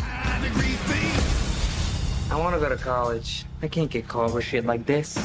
I 2.31 2.37
want 2.37 2.55
to 2.55 2.61
go 2.61 2.68
to 2.68 2.77
college. 2.77 3.44
I 3.62 3.68
can't 3.68 3.90
get 3.90 4.09
called 4.09 4.35
with 4.35 4.44
shit 4.44 4.66
like 4.66 4.87
this. 4.87 5.16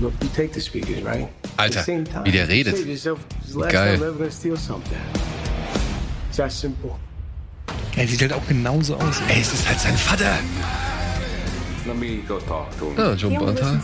Look, 0.00 0.12
you 0.22 0.28
take 0.34 0.52
the 0.52 0.60
speakers, 0.60 1.02
right? 1.02 1.28
Alter, 1.58 1.62
At 1.64 1.72
the 1.72 1.82
same 1.82 2.04
time, 2.04 2.24
wie 2.24 2.32
der 2.32 2.48
redet. 2.48 2.76
Save 2.76 2.88
yourself. 2.88 3.18
It's 3.40 3.52
the 3.52 3.58
last 3.60 3.72
Geil. 3.72 3.94
time 3.94 4.02
I'm 4.02 4.08
ever 4.08 4.18
gonna 4.18 4.30
steal 4.30 4.56
something. 4.56 4.98
It's 6.28 6.36
that 6.36 6.52
simple. 6.52 6.98
Er 7.96 8.06
sieht 8.06 8.20
halt 8.20 8.32
auch 8.34 8.46
genauso 8.46 8.96
aus. 8.96 9.20
Ey, 9.28 9.40
es 9.40 9.52
ist 9.54 9.66
halt 9.66 9.80
sein 9.80 9.96
Vater. 9.96 10.36
Let 11.86 11.96
me 11.96 12.18
go 12.28 12.38
talk 12.40 12.70
to 12.78 12.90
him. 12.90 12.98
Ja, 12.98 13.14
John 13.14 13.34
Bonter. 13.38 13.80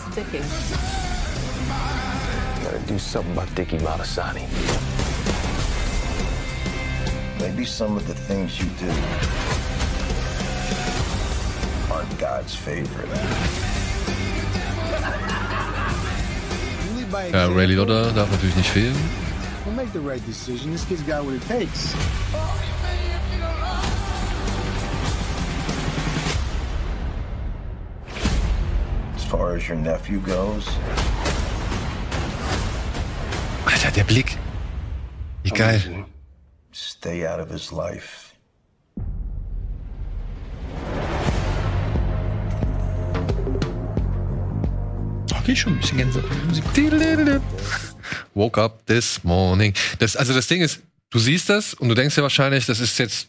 Gotta 2.62 2.78
do 2.86 2.98
something 2.98 3.32
about 3.38 3.54
Dickie 3.54 3.78
Malasani. 3.78 4.42
Maybe 7.40 7.64
some 7.64 7.96
of 7.96 8.06
the 8.06 8.14
things 8.14 8.58
you 8.60 8.66
do 8.78 8.92
aren't 11.90 12.18
God's 12.18 12.54
favorite. 12.54 13.08
Ja, 17.32 17.46
Ray 17.46 17.66
Liotta 17.66 18.10
darf 18.10 18.30
natürlich 18.30 18.56
nicht 18.56 18.70
fehlen. 18.70 18.96
As 29.14 29.24
far 29.24 29.54
as 29.54 29.68
your 29.68 29.76
nephew 29.76 30.20
goes, 30.20 30.66
Alter, 33.66 33.90
der 33.90 34.04
Blick. 34.04 34.36
Wie 35.42 35.50
geil. 35.50 36.06
stay 36.72 37.26
out 37.26 37.40
of 37.40 37.50
his 37.50 37.72
life. 37.72 38.21
Okay, 45.42 45.56
schon 45.56 45.72
ein 45.74 45.80
bisschen 45.80 45.98
Gänsehaut. 45.98 46.30
Musik. 46.46 46.64
Woke 48.34 48.60
up 48.60 48.86
this 48.86 49.22
morning. 49.24 49.74
Das, 49.98 50.16
also 50.16 50.32
das 50.32 50.46
Ding 50.46 50.62
ist, 50.62 50.80
du 51.10 51.18
siehst 51.18 51.48
das 51.48 51.74
und 51.74 51.88
du 51.88 51.94
denkst 51.94 52.14
dir 52.14 52.22
wahrscheinlich, 52.22 52.66
das 52.66 52.80
ist 52.80 52.98
jetzt 52.98 53.28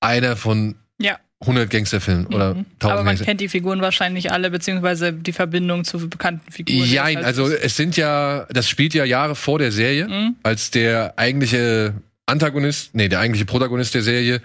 einer 0.00 0.36
von 0.36 0.74
Ja. 1.00 1.18
100 1.40 1.70
Gangsterfilmen 1.70 2.26
oder 2.26 2.50
1000 2.50 2.84
Aber 2.84 2.94
man 2.96 3.04
Gangster. 3.06 3.24
kennt 3.26 3.40
die 3.40 3.48
Figuren 3.48 3.80
wahrscheinlich 3.80 4.32
alle, 4.32 4.50
beziehungsweise 4.50 5.12
die 5.12 5.32
Verbindung 5.32 5.84
zu 5.84 6.08
bekannten 6.08 6.50
Figuren. 6.50 6.84
Jein, 6.84 7.16
Das 7.18 7.26
also 7.26 7.48
es 7.48 7.76
sind 7.76 7.96
ja, 7.96 8.46
das 8.50 8.68
spielt 8.68 8.92
ja 8.94 9.04
Jahre 9.04 9.36
vor 9.36 9.60
der 9.60 9.70
Serie, 9.70 10.08
Mhm. 10.08 10.36
als 10.42 10.72
der 10.72 11.14
eigentliche 11.16 11.94
Antagonist, 12.26 12.94
nee, 12.94 13.08
der 13.08 13.20
eigentliche 13.20 13.44
Protagonist 13.46 13.94
der 13.94 14.02
Serie, 14.02 14.42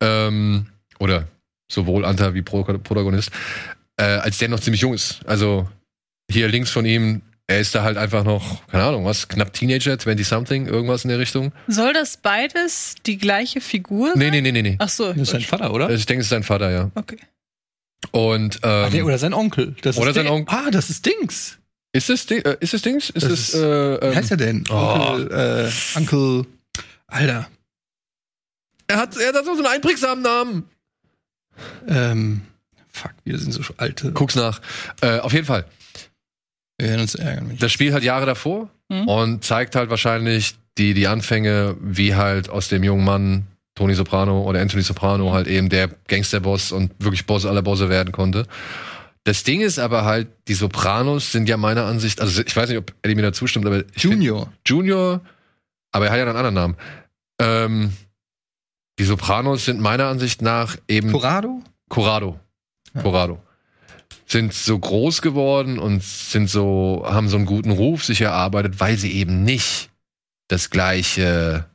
ähm, 0.00 0.66
oder 0.98 1.28
sowohl 1.70 2.04
Anta 2.04 2.34
wie 2.34 2.42
Pro 2.42 2.64
Protagonist, 2.64 3.30
äh, 3.96 4.02
als 4.02 4.38
der 4.38 4.48
noch 4.48 4.58
ziemlich 4.60 4.80
jung 4.82 4.94
ist. 4.94 5.20
Also 5.26 5.68
hier 6.32 6.48
links 6.48 6.70
von 6.70 6.84
ihm, 6.86 7.22
er 7.46 7.60
ist 7.60 7.74
da 7.74 7.82
halt 7.82 7.96
einfach 7.98 8.24
noch, 8.24 8.66
keine 8.68 8.84
Ahnung, 8.84 9.04
was, 9.04 9.28
knapp 9.28 9.52
Teenager, 9.52 9.92
20-something, 9.94 10.66
irgendwas 10.66 11.04
in 11.04 11.08
der 11.10 11.18
Richtung. 11.18 11.52
Soll 11.68 11.92
das 11.92 12.16
beides 12.16 12.94
die 13.06 13.18
gleiche 13.18 13.60
Figur 13.60 14.12
Nee, 14.16 14.24
sein? 14.24 14.30
nee, 14.32 14.40
nee, 14.40 14.52
nee, 14.52 14.62
nee. 14.62 14.76
Ach 14.78 14.88
so. 14.88 15.12
Das 15.12 15.22
ist 15.22 15.30
sein 15.30 15.40
Vater, 15.42 15.72
oder? 15.72 15.86
Also 15.86 15.98
ich 15.98 16.06
denke, 16.06 16.20
es 16.20 16.26
ist 16.26 16.30
sein 16.30 16.42
Vater, 16.44 16.70
ja. 16.70 16.90
Okay. 16.94 17.18
Und, 18.10 18.58
Ach, 18.62 18.90
nee, 18.90 18.98
ähm, 18.98 19.06
oder 19.06 19.18
sein 19.18 19.32
Onkel. 19.34 19.74
Das 19.82 19.96
Oder 19.96 20.10
ist 20.10 20.16
sein 20.16 20.26
Onkel. 20.28 20.56
Ah, 20.56 20.70
das 20.70 20.90
ist 20.90 21.04
Dings. 21.06 21.58
ist 21.92 22.10
es, 22.10 22.28
äh, 22.30 22.56
ist 22.60 22.74
es 22.74 22.82
Dings? 22.82 23.10
Ist 23.10 23.22
Das 23.24 23.32
es, 23.32 23.48
ist- 23.50 23.54
äh, 23.54 24.00
Wie 24.00 24.06
ähm, 24.06 24.14
heißt 24.14 24.30
er 24.32 24.36
denn? 24.38 24.64
Oh. 24.70 24.74
Onkel, 24.74 25.68
äh, 25.68 25.98
Uncle. 25.98 26.46
Alter. 27.06 27.48
er 28.88 28.96
hat, 28.96 29.16
er 29.16 29.32
hat 29.34 29.44
so 29.44 29.50
einen 29.52 29.66
einprägsamen 29.66 30.22
Namen. 30.22 30.64
Ähm, 31.86 32.42
fuck, 32.90 33.12
wir 33.24 33.38
sind 33.38 33.52
so 33.52 33.62
alte. 33.76 34.12
Guck's 34.12 34.34
nach. 34.34 34.60
Äh, 35.00 35.18
auf 35.18 35.32
jeden 35.32 35.44
Fall. 35.46 35.66
Wir 36.82 36.90
werden 36.90 37.00
uns 37.02 37.14
ärgern. 37.14 37.56
Das 37.58 37.72
Spiel 37.72 37.92
halt 37.92 38.04
Jahre 38.04 38.26
davor 38.26 38.68
Mhm. 38.88 39.08
und 39.08 39.44
zeigt 39.44 39.74
halt 39.76 39.88
wahrscheinlich 39.90 40.56
die, 40.78 40.94
die 40.94 41.06
Anfänge, 41.06 41.76
wie 41.80 42.14
halt 42.14 42.48
aus 42.50 42.68
dem 42.68 42.82
jungen 42.84 43.04
Mann 43.04 43.46
Tony 43.74 43.94
Soprano 43.94 44.42
oder 44.42 44.60
Anthony 44.60 44.82
Soprano 44.82 45.32
halt 45.32 45.46
eben 45.46 45.68
der 45.68 45.88
Gangsterboss 46.08 46.72
und 46.72 46.92
wirklich 46.98 47.24
Boss 47.26 47.46
aller 47.46 47.62
Bosse 47.62 47.88
werden 47.88 48.12
konnte. 48.12 48.46
Das 49.24 49.44
Ding 49.44 49.60
ist 49.60 49.78
aber 49.78 50.04
halt, 50.04 50.28
die 50.48 50.54
Sopranos 50.54 51.30
sind 51.32 51.48
ja 51.48 51.56
meiner 51.56 51.84
Ansicht, 51.86 52.20
also 52.20 52.42
ich 52.44 52.54
weiß 52.56 52.68
nicht, 52.68 52.78
ob 52.78 52.92
Eddie 53.02 53.14
mir 53.14 53.22
da 53.22 53.32
zustimmt, 53.32 53.64
aber 53.66 53.78
ich 53.78 54.02
find- 54.02 54.14
Junior. 54.14 54.52
Junior, 54.66 55.20
aber 55.92 56.06
er 56.06 56.10
hat 56.12 56.18
ja 56.18 56.24
einen 56.26 56.36
anderen 56.36 56.54
Namen. 56.54 56.76
Ähm, 57.40 57.92
die 58.98 59.04
Sopranos 59.04 59.64
sind 59.64 59.80
meiner 59.80 60.06
Ansicht 60.06 60.42
nach 60.42 60.76
eben 60.88 61.12
Corrado? 61.12 61.62
Corrado. 61.88 62.38
Ja. 62.94 63.02
Corrado. 63.02 63.40
Sind 64.32 64.54
so 64.54 64.78
groß 64.78 65.20
geworden 65.20 65.78
und 65.78 66.02
sind 66.02 66.48
so, 66.48 67.02
haben 67.04 67.28
so 67.28 67.36
einen 67.36 67.44
guten 67.44 67.70
Ruf 67.70 68.02
sich 68.02 68.22
erarbeitet, 68.22 68.80
weil 68.80 68.96
sie 68.96 69.12
eben 69.12 69.44
nicht 69.44 69.90
das 70.48 70.70
gleiche 70.70 71.66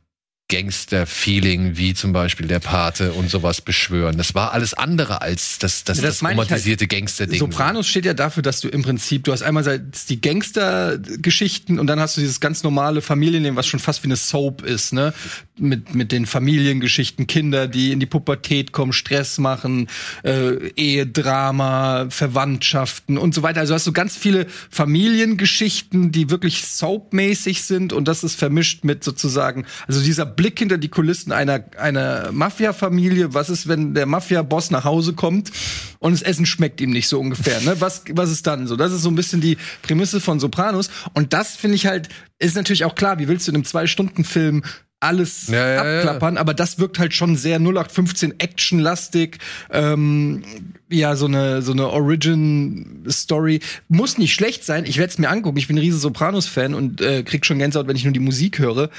Gangster-Feeling 0.50 1.76
wie 1.76 1.94
zum 1.94 2.14
Beispiel 2.14 2.48
der 2.48 2.60
Pate 2.60 3.12
und 3.14 3.30
sowas 3.30 3.60
beschwören. 3.62 4.18
Das 4.18 4.34
war 4.34 4.54
alles 4.54 4.74
andere 4.74 5.22
als 5.22 5.60
das, 5.60 5.84
das, 5.84 5.98
Ja, 5.98 6.04
das, 6.06 6.16
das 6.16 6.24
halt. 6.24 6.38
romantisierte 6.38 6.88
Gangster-Ding. 6.88 7.38
Sopranos 7.38 7.88
steht 7.88 8.06
ja 8.06 8.14
dafür, 8.14 8.44
dass 8.44 8.62
du 8.62 8.70
im 8.70 8.82
Prinzip, 8.82 9.26
du 9.26 9.34
hast 9.34 9.44
einmal 9.44 9.80
die 10.10 10.22
Gangster-Geschichten 10.22 11.80
und 11.80 11.88
dann 11.88 12.00
hast 12.00 12.16
du 12.16 12.22
dieses 12.22 12.40
ganz 12.40 12.64
normale 12.64 13.02
Familienleben, 13.02 13.58
was 13.58 13.68
schon 13.68 13.82
fast 13.82 14.04
wie 14.04 14.08
eine 14.08 14.16
Soap 14.16 14.64
ist, 14.64 14.94
ne? 14.94 15.14
Mit, 15.60 15.96
mit 15.96 16.12
den 16.12 16.28
Familiengeschichten, 16.28 17.26
Kinder, 17.26 17.68
die 17.68 17.92
in 17.92 18.00
die 18.00 18.06
Pubertät 18.06 18.72
kommen, 18.74 18.94
Stress 18.94 19.40
machen, 19.40 19.88
äh, 20.24 20.70
Ehedrama, 20.76 22.08
Verwandtschaften 22.10 23.18
und 23.18 23.34
so 23.34 23.42
weiter. 23.42 23.62
Also 23.62 23.74
hast 23.74 23.88
du 23.88 23.92
ganz 23.92 24.16
viele 24.16 24.46
Familiengeschichten, 24.70 26.12
die 26.12 26.30
wirklich 26.30 26.66
soapmäßig 26.66 27.64
sind 27.64 27.92
und 27.92 28.08
das 28.08 28.24
ist 28.24 28.36
vermischt 28.36 28.84
mit 28.84 29.04
sozusagen, 29.04 29.66
also 29.88 30.02
dieser 30.02 30.26
Blick 30.28 30.60
hinter 30.60 30.78
die 30.78 30.90
Kulissen 30.90 31.32
einer, 31.32 31.64
einer 31.80 32.32
Mafia-Familie. 32.32 33.34
Was 33.34 33.50
ist, 33.50 33.68
wenn 33.68 33.94
der 33.94 34.06
Mafia-Boss 34.06 34.70
nach 34.70 34.84
Hause 34.84 35.14
kommt 35.14 35.52
und 36.00 36.12
das 36.12 36.22
Essen 36.22 36.46
schmeckt 36.46 36.82
ihm 36.82 36.92
nicht 36.92 37.08
so 37.08 37.20
ungefähr, 37.20 37.62
ne? 37.62 37.80
Was, 37.80 38.04
was 38.12 38.32
ist 38.32 38.46
dann 38.46 38.68
so? 38.68 38.76
Das 38.76 38.94
ist 38.94 39.02
so 39.02 39.10
ein 39.10 39.16
bisschen 39.16 39.42
die 39.42 39.58
Prämisse 39.82 40.22
von 40.22 40.40
Sopranos. 40.40 40.90
Und 41.14 41.34
das 41.34 41.56
finde 41.56 41.76
ich 41.76 41.88
halt, 41.88 42.10
ist 42.40 42.56
natürlich 42.56 42.86
auch 42.86 42.96
klar, 42.96 43.20
wie 43.20 43.28
willst 43.28 43.48
du 43.48 43.52
in 43.52 43.56
einem 43.56 43.66
Zwei-Stunden-Film 43.66 44.64
alles 45.00 45.48
Ja, 45.48 45.68
ja, 45.68 45.74
ja. 45.86 45.98
abklappern, 46.00 46.38
aber 46.38 46.54
das 46.54 46.80
wirkt 46.80 46.98
halt 47.00 47.14
schon 47.14 47.36
sehr 47.36 47.58
0815 47.60 48.40
actionlastig, 48.40 49.38
ähm, 49.72 50.44
ja, 50.90 51.16
so 51.16 51.26
eine, 51.28 51.62
so 51.62 51.72
eine 51.72 51.90
Origin-Story. 51.90 53.60
Muss 53.90 54.18
nicht 54.18 54.34
schlecht 54.34 54.64
sein, 54.64 54.86
ich 54.86 54.98
werde 54.98 55.12
es 55.12 55.18
mir 55.20 55.30
angucken, 55.30 55.58
ich 55.58 55.68
bin 55.68 55.76
ein 55.78 55.82
riesen 55.82 56.00
Sopranos-Fan 56.00 56.74
und 56.74 57.02
äh, 57.02 57.24
krieg 57.24 57.46
schon 57.46 57.60
Gänsehaut, 57.60 57.88
wenn 57.88 57.96
ich 57.96 58.04
nur 58.06 58.14
die 58.14 58.20
Musik 58.20 58.60
höre. 58.60 58.90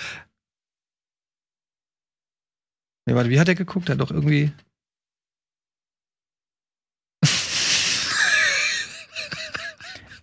Nee, 3.07 3.15
warte, 3.15 3.31
wie 3.31 3.41
hat 3.41 3.49
er 3.49 3.55
geguckt? 3.55 3.89
Er 3.89 3.95
hat 3.95 4.01
doch 4.01 4.11
irgendwie. 4.11 4.53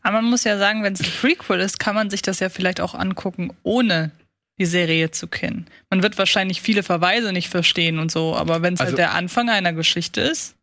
Aber 0.03 0.21
man 0.21 0.29
muss 0.29 0.43
ja 0.43 0.57
sagen, 0.59 0.83
wenn 0.83 0.93
es 0.93 0.99
ein 1.01 1.11
Prequel 1.19 1.59
ist, 1.59 1.79
kann 1.79 1.95
man 1.95 2.11
sich 2.11 2.21
das 2.21 2.39
ja 2.39 2.49
vielleicht 2.49 2.79
auch 2.79 2.93
angucken, 2.93 3.51
ohne 3.63 4.11
die 4.59 4.65
Serie 4.65 5.11
zu 5.11 5.27
kennen. 5.27 5.65
Man 5.89 6.01
wird 6.03 6.17
wahrscheinlich 6.17 6.61
viele 6.61 6.83
Verweise 6.83 7.33
nicht 7.33 7.49
verstehen 7.49 7.99
und 7.99 8.11
so, 8.11 8.35
aber 8.35 8.61
wenn 8.61 8.75
es 8.75 8.79
Also- 8.79 8.91
halt 8.91 8.97
der 8.99 9.13
Anfang 9.13 9.49
einer 9.49 9.73
Geschichte 9.73 10.21
ist, 10.21 10.55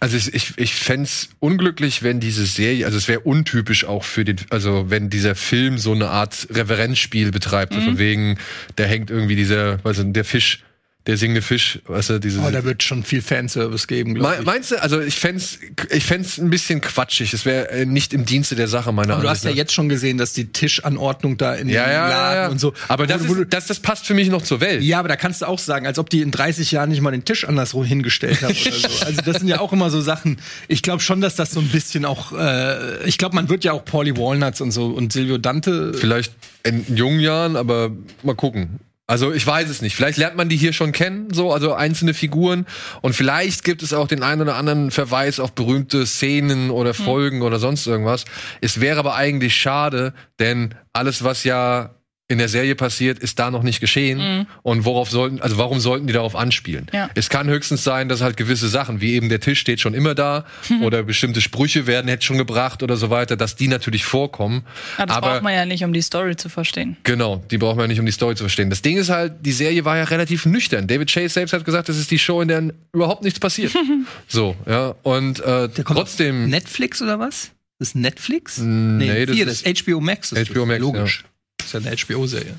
Also 0.00 0.16
ich, 0.16 0.32
ich, 0.32 0.56
fände 0.76 1.08
unglücklich, 1.40 2.04
wenn 2.04 2.20
diese 2.20 2.46
Serie, 2.46 2.84
also 2.86 2.96
es 2.96 3.08
wäre 3.08 3.18
untypisch 3.20 3.84
auch 3.84 4.04
für 4.04 4.24
den, 4.24 4.36
also 4.50 4.90
wenn 4.90 5.10
dieser 5.10 5.34
Film 5.34 5.76
so 5.76 5.90
eine 5.92 6.08
Art 6.10 6.46
Reverenzspiel 6.50 7.32
betreibt, 7.32 7.72
so 7.74 7.80
Mhm. 7.80 7.84
von 7.84 7.98
wegen, 7.98 8.38
da 8.76 8.84
hängt 8.84 9.10
irgendwie 9.10 9.34
dieser, 9.34 9.80
du, 9.84 10.12
der 10.12 10.24
Fisch, 10.24 10.62
der 11.08 11.16
singende 11.16 11.40
Fisch, 11.40 11.78
weißt 11.86 12.10
du, 12.10 12.20
diese. 12.20 12.38
Oh, 12.40 12.50
da 12.50 12.64
wird 12.64 12.82
schon 12.82 13.02
viel 13.02 13.22
Fanservice 13.22 13.86
geben, 13.86 14.14
glaube 14.14 14.36
ich. 14.40 14.44
Meinst 14.44 14.72
du, 14.72 14.82
also 14.82 15.00
ich 15.00 15.18
fänd's, 15.18 15.58
ich 15.88 16.04
fänd's 16.04 16.36
ein 16.36 16.50
bisschen 16.50 16.82
quatschig. 16.82 17.32
Es 17.32 17.46
wäre 17.46 17.70
äh, 17.70 17.86
nicht 17.86 18.12
im 18.12 18.26
Dienste 18.26 18.56
der 18.56 18.68
Sache 18.68 18.92
meiner 18.92 19.14
Aber 19.14 19.22
du 19.22 19.28
hast 19.30 19.38
Ansicht 19.38 19.44
ja 19.44 19.50
nach. 19.52 19.56
jetzt 19.56 19.72
schon 19.72 19.88
gesehen, 19.88 20.18
dass 20.18 20.34
die 20.34 20.52
Tischanordnung 20.52 21.38
da 21.38 21.54
in 21.54 21.70
ja, 21.70 21.86
dem 21.86 21.92
ja, 21.92 22.08
Laden 22.08 22.10
ja, 22.10 22.42
ja. 22.42 22.48
und 22.48 22.60
so. 22.60 22.74
Aber 22.88 23.06
das, 23.06 23.22
ist, 23.22 23.34
das, 23.48 23.68
das 23.68 23.80
passt 23.80 24.06
für 24.06 24.12
mich 24.12 24.28
noch 24.28 24.42
zur 24.42 24.60
Welt. 24.60 24.82
Ja, 24.82 24.98
aber 24.98 25.08
da 25.08 25.16
kannst 25.16 25.40
du 25.40 25.46
auch 25.46 25.58
sagen, 25.58 25.86
als 25.86 25.98
ob 25.98 26.10
die 26.10 26.20
in 26.20 26.30
30 26.30 26.72
Jahren 26.72 26.90
nicht 26.90 27.00
mal 27.00 27.10
den 27.10 27.24
Tisch 27.24 27.48
andersrum 27.48 27.86
hingestellt 27.86 28.42
haben 28.42 28.54
oder 28.54 28.72
so. 28.72 28.88
Also 29.08 29.22
das 29.22 29.38
sind 29.38 29.48
ja 29.48 29.60
auch 29.60 29.72
immer 29.72 29.88
so 29.88 30.02
Sachen. 30.02 30.38
Ich 30.66 30.82
glaube 30.82 31.00
schon, 31.00 31.22
dass 31.22 31.36
das 31.36 31.52
so 31.52 31.60
ein 31.60 31.68
bisschen 31.68 32.04
auch. 32.04 32.32
Äh, 32.32 33.04
ich 33.08 33.16
glaube, 33.16 33.34
man 33.34 33.48
wird 33.48 33.64
ja 33.64 33.72
auch 33.72 33.82
Paulie 33.82 34.14
Walnuts 34.18 34.60
und 34.60 34.72
so 34.72 34.88
und 34.88 35.10
Silvio 35.10 35.38
Dante. 35.38 35.94
Vielleicht 35.94 36.34
in 36.64 36.84
jungen 36.94 37.20
Jahren, 37.20 37.56
aber 37.56 37.92
mal 38.22 38.34
gucken. 38.34 38.80
Also 39.10 39.32
ich 39.32 39.46
weiß 39.46 39.70
es 39.70 39.80
nicht. 39.80 39.96
Vielleicht 39.96 40.18
lernt 40.18 40.36
man 40.36 40.50
die 40.50 40.56
hier 40.58 40.74
schon 40.74 40.92
kennen, 40.92 41.32
so 41.32 41.50
also 41.50 41.72
einzelne 41.72 42.12
Figuren 42.12 42.66
und 43.00 43.14
vielleicht 43.14 43.64
gibt 43.64 43.82
es 43.82 43.94
auch 43.94 44.06
den 44.06 44.22
einen 44.22 44.42
oder 44.42 44.56
anderen 44.56 44.90
Verweis 44.90 45.40
auf 45.40 45.54
berühmte 45.54 46.06
Szenen 46.06 46.70
oder 46.70 46.92
Folgen 46.92 47.40
oder 47.40 47.58
sonst 47.58 47.86
irgendwas. 47.86 48.26
Es 48.60 48.82
wäre 48.82 48.98
aber 48.98 49.14
eigentlich 49.14 49.56
schade, 49.56 50.12
denn 50.38 50.74
alles 50.92 51.24
was 51.24 51.42
ja 51.44 51.94
in 52.30 52.36
der 52.36 52.48
Serie 52.50 52.74
passiert, 52.74 53.18
ist 53.18 53.38
da 53.38 53.50
noch 53.50 53.62
nicht 53.62 53.80
geschehen. 53.80 54.18
Mhm. 54.18 54.46
Und 54.62 54.84
worauf 54.84 55.10
sollten, 55.10 55.40
also 55.40 55.56
warum 55.56 55.80
sollten 55.80 56.06
die 56.06 56.12
darauf 56.12 56.36
anspielen? 56.36 56.86
Ja. 56.92 57.08
Es 57.14 57.30
kann 57.30 57.48
höchstens 57.48 57.82
sein, 57.84 58.10
dass 58.10 58.20
halt 58.20 58.36
gewisse 58.36 58.68
Sachen, 58.68 59.00
wie 59.00 59.14
eben 59.14 59.30
der 59.30 59.40
Tisch 59.40 59.58
steht 59.60 59.80
schon 59.80 59.94
immer 59.94 60.14
da 60.14 60.44
oder 60.82 61.02
bestimmte 61.04 61.40
Sprüche 61.40 61.86
werden 61.86 62.06
jetzt 62.06 62.24
schon 62.24 62.36
gebracht 62.36 62.82
oder 62.82 62.98
so 62.98 63.08
weiter, 63.08 63.36
dass 63.36 63.56
die 63.56 63.66
natürlich 63.66 64.04
vorkommen. 64.04 64.64
Aber 64.98 65.06
das 65.06 65.16
Aber 65.16 65.30
braucht 65.30 65.42
man 65.42 65.54
ja 65.54 65.64
nicht, 65.64 65.82
um 65.84 65.94
die 65.94 66.02
Story 66.02 66.36
zu 66.36 66.50
verstehen. 66.50 66.98
Genau, 67.02 67.42
die 67.50 67.56
braucht 67.56 67.76
man 67.76 67.84
ja 67.84 67.88
nicht, 67.88 68.00
um 68.00 68.04
die 68.06 68.12
Story 68.12 68.34
zu 68.34 68.44
verstehen. 68.44 68.68
Das 68.68 68.82
Ding 68.82 68.98
ist 68.98 69.08
halt, 69.08 69.32
die 69.40 69.52
Serie 69.52 69.86
war 69.86 69.96
ja 69.96 70.04
relativ 70.04 70.44
nüchtern. 70.44 70.86
David 70.86 71.10
Chase 71.10 71.30
selbst 71.30 71.54
hat 71.54 71.64
gesagt, 71.64 71.88
das 71.88 71.96
ist 71.96 72.10
die 72.10 72.18
Show, 72.18 72.42
in 72.42 72.48
der 72.48 72.62
überhaupt 72.92 73.24
nichts 73.24 73.40
passiert. 73.40 73.72
so, 74.28 74.54
ja. 74.66 74.94
Und 75.02 75.40
äh, 75.40 75.68
Der 75.70 75.82
kommt 75.84 75.98
trotzdem. 75.98 76.50
Netflix 76.50 77.00
oder 77.00 77.18
was? 77.18 77.52
Das 77.78 77.88
ist 77.88 77.94
Netflix? 77.94 78.58
nee, 78.58 79.24
das 79.24 79.34
hier, 79.34 79.46
ist- 79.46 79.64
das 79.66 79.82
HBO 79.84 80.00
Max. 80.00 80.32
ist 80.32 80.50
HBO 80.50 80.58
das, 80.60 80.66
Max, 80.68 80.80
Logisch. 80.80 81.22
Das 81.22 81.37
ist 81.74 81.84
ja 81.84 81.90
eine 81.90 81.96
HBO-Serie. 81.96 82.54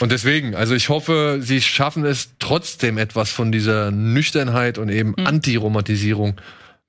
Und 0.00 0.12
deswegen, 0.12 0.54
also 0.54 0.74
ich 0.74 0.88
hoffe, 0.88 1.38
sie 1.40 1.60
schaffen 1.60 2.04
es 2.04 2.30
trotzdem 2.38 2.98
etwas 2.98 3.30
von 3.30 3.52
dieser 3.52 3.90
Nüchternheit 3.90 4.78
und 4.78 4.88
eben 4.88 5.16
Antiromantisierung 5.16 6.40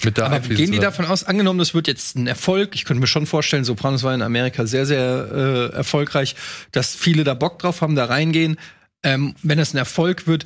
mit 0.03 0.17
da 0.17 0.25
Aber 0.25 0.35
einfließen 0.37 0.65
gehen 0.65 0.71
die 0.71 0.79
davon 0.79 1.05
aus, 1.05 1.23
angenommen, 1.23 1.59
das 1.59 1.75
wird 1.75 1.87
jetzt 1.87 2.15
ein 2.15 2.25
Erfolg, 2.25 2.73
ich 2.73 2.85
könnte 2.85 3.01
mir 3.01 3.07
schon 3.07 3.27
vorstellen, 3.27 3.63
Sopranos 3.63 4.01
war 4.01 4.15
in 4.15 4.23
Amerika 4.23 4.65
sehr, 4.65 4.87
sehr 4.87 5.69
äh, 5.71 5.75
erfolgreich, 5.75 6.35
dass 6.71 6.95
viele 6.95 7.23
da 7.23 7.35
Bock 7.35 7.59
drauf 7.59 7.81
haben, 7.81 7.95
da 7.95 8.05
reingehen. 8.05 8.57
Ähm, 9.03 9.35
wenn 9.43 9.59
das 9.59 9.73
ein 9.73 9.77
Erfolg 9.77 10.25
wird, 10.25 10.45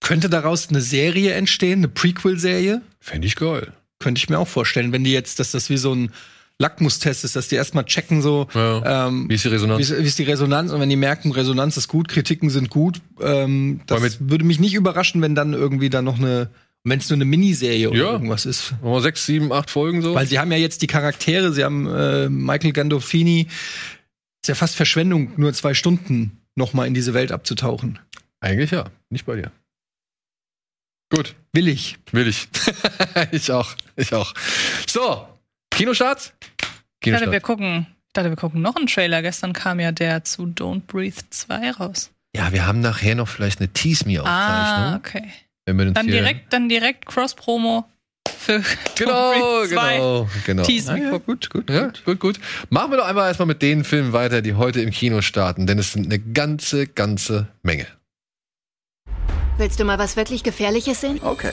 könnte 0.00 0.28
daraus 0.28 0.68
eine 0.68 0.80
Serie 0.80 1.32
entstehen, 1.34 1.80
eine 1.80 1.88
Prequel-Serie? 1.88 2.82
Fände 3.00 3.26
ich 3.26 3.36
geil. 3.36 3.72
Könnte 3.98 4.18
ich 4.18 4.28
mir 4.28 4.38
auch 4.38 4.48
vorstellen, 4.48 4.92
wenn 4.92 5.04
die 5.04 5.12
jetzt, 5.12 5.38
dass 5.38 5.52
das 5.52 5.70
wie 5.70 5.76
so 5.76 5.94
ein 5.94 6.10
Lackmustest 6.58 7.24
ist, 7.24 7.36
dass 7.36 7.48
die 7.48 7.56
erstmal 7.56 7.84
checken, 7.84 8.22
so 8.22 8.48
Ja. 8.54 9.06
ähm, 9.08 9.28
Wie 9.28 9.34
ist 9.34 9.44
die 9.44 9.48
Resonanz? 9.48 9.78
wie 9.78 9.82
ist, 9.94 10.02
wie 10.02 10.06
ist 10.06 10.18
die 10.18 10.22
Resonanz 10.24 10.72
und 10.72 10.80
wenn 10.80 10.88
die 10.88 10.96
merken, 10.96 11.32
Resonanz 11.32 11.76
ist 11.76 11.88
gut, 11.88 12.08
Kritiken 12.08 12.48
sind 12.50 12.70
gut, 12.70 13.00
ähm, 13.20 13.80
das 13.86 14.18
würde 14.20 14.44
mich 14.44 14.58
nicht 14.58 14.74
überraschen, 14.74 15.20
wenn 15.20 15.34
dann 15.34 15.52
irgendwie 15.52 15.90
da 15.90 16.00
noch 16.00 16.18
eine, 16.18 16.48
wenn 16.84 16.98
es 16.98 17.10
nur 17.10 17.16
eine 17.16 17.24
Miniserie 17.26 17.90
oder 17.90 17.98
Ja. 17.98 18.12
irgendwas 18.12 18.46
ist. 18.46 18.74
Wir 18.82 19.00
sechs, 19.02 19.26
sieben, 19.26 19.52
acht 19.52 19.70
Folgen 19.70 20.00
so? 20.02 20.14
Weil 20.14 20.26
sie 20.26 20.38
haben 20.38 20.50
ja 20.50 20.56
jetzt 20.58 20.80
die 20.82 20.86
Charaktere, 20.86 21.52
sie 21.52 21.62
haben 21.64 21.86
äh, 21.88 22.28
Michael 22.30 22.72
Gandolfini. 22.72 23.48
Ist 24.42 24.48
ja 24.48 24.54
fast 24.54 24.76
Verschwendung, 24.76 25.32
nur 25.36 25.52
zwei 25.52 25.74
Stunden 25.74 26.40
noch 26.54 26.72
mal 26.72 26.86
in 26.86 26.94
diese 26.94 27.12
Welt 27.12 27.32
abzutauchen. 27.32 27.98
Eigentlich 28.40 28.70
ja, 28.70 28.84
nicht 29.10 29.26
bei 29.26 29.36
dir. 29.36 29.50
Gut, 31.14 31.34
Will 31.52 31.68
ich. 31.68 31.98
will 32.12 32.26
ich. 32.28 32.48
ich 33.32 33.50
auch, 33.52 33.74
ich 33.96 34.12
auch. 34.14 34.34
So, 34.88 35.26
Kinostarts? 35.76 36.32
Ich 37.04 37.12
dachte, 37.12 37.30
wir 37.30 37.40
gucken, 37.40 37.86
ich 38.06 38.12
dachte, 38.14 38.30
wir 38.30 38.36
gucken 38.36 38.62
noch 38.62 38.76
einen 38.76 38.86
Trailer. 38.86 39.20
Gestern 39.22 39.52
kam 39.52 39.78
ja 39.78 39.92
der 39.92 40.24
zu 40.24 40.44
Don't 40.44 40.82
Breathe 40.86 41.22
2 41.28 41.72
raus. 41.72 42.10
Ja, 42.34 42.52
wir 42.52 42.66
haben 42.66 42.80
nachher 42.80 43.14
noch 43.14 43.28
vielleicht 43.28 43.60
eine 43.60 43.68
Tease-Me-Aufzeichnung. 43.68 44.34
Ah, 44.34 44.96
okay. 44.96 45.30
wenn 45.66 45.78
wir 45.78 45.86
uns 45.86 45.94
Dann 45.94 46.06
direkt, 46.06 46.52
dann 46.52 46.68
direkt 46.68 47.06
Cross-Promo 47.06 47.84
für 48.38 48.62
Genau, 48.96 49.32
Don't 49.32 49.60
Breathe 49.60 49.74
2. 49.74 49.94
genau, 49.94 50.28
genau. 50.46 50.62
Tease 50.62 50.92
Ah, 50.92 50.96
ja, 50.96 51.18
gut, 51.18 51.50
gut. 51.50 51.68
Ja, 51.70 51.92
gut, 52.04 52.20
gut. 52.20 52.40
Machen 52.70 52.90
wir 52.92 52.96
doch 52.96 53.06
einmal 53.06 53.28
erstmal 53.28 53.46
mit 53.46 53.60
den 53.60 53.84
Filmen 53.84 54.12
weiter, 54.14 54.40
die 54.40 54.54
heute 54.54 54.80
im 54.80 54.90
Kino 54.90 55.20
starten, 55.20 55.66
denn 55.66 55.78
es 55.78 55.92
sind 55.92 56.06
eine 56.06 56.18
ganze, 56.18 56.86
ganze 56.86 57.48
Menge. 57.62 57.86
Willst 59.58 59.78
du 59.78 59.84
mal 59.84 59.98
was 59.98 60.16
wirklich 60.16 60.42
Gefährliches 60.42 61.02
sehen? 61.02 61.20
Okay. 61.22 61.52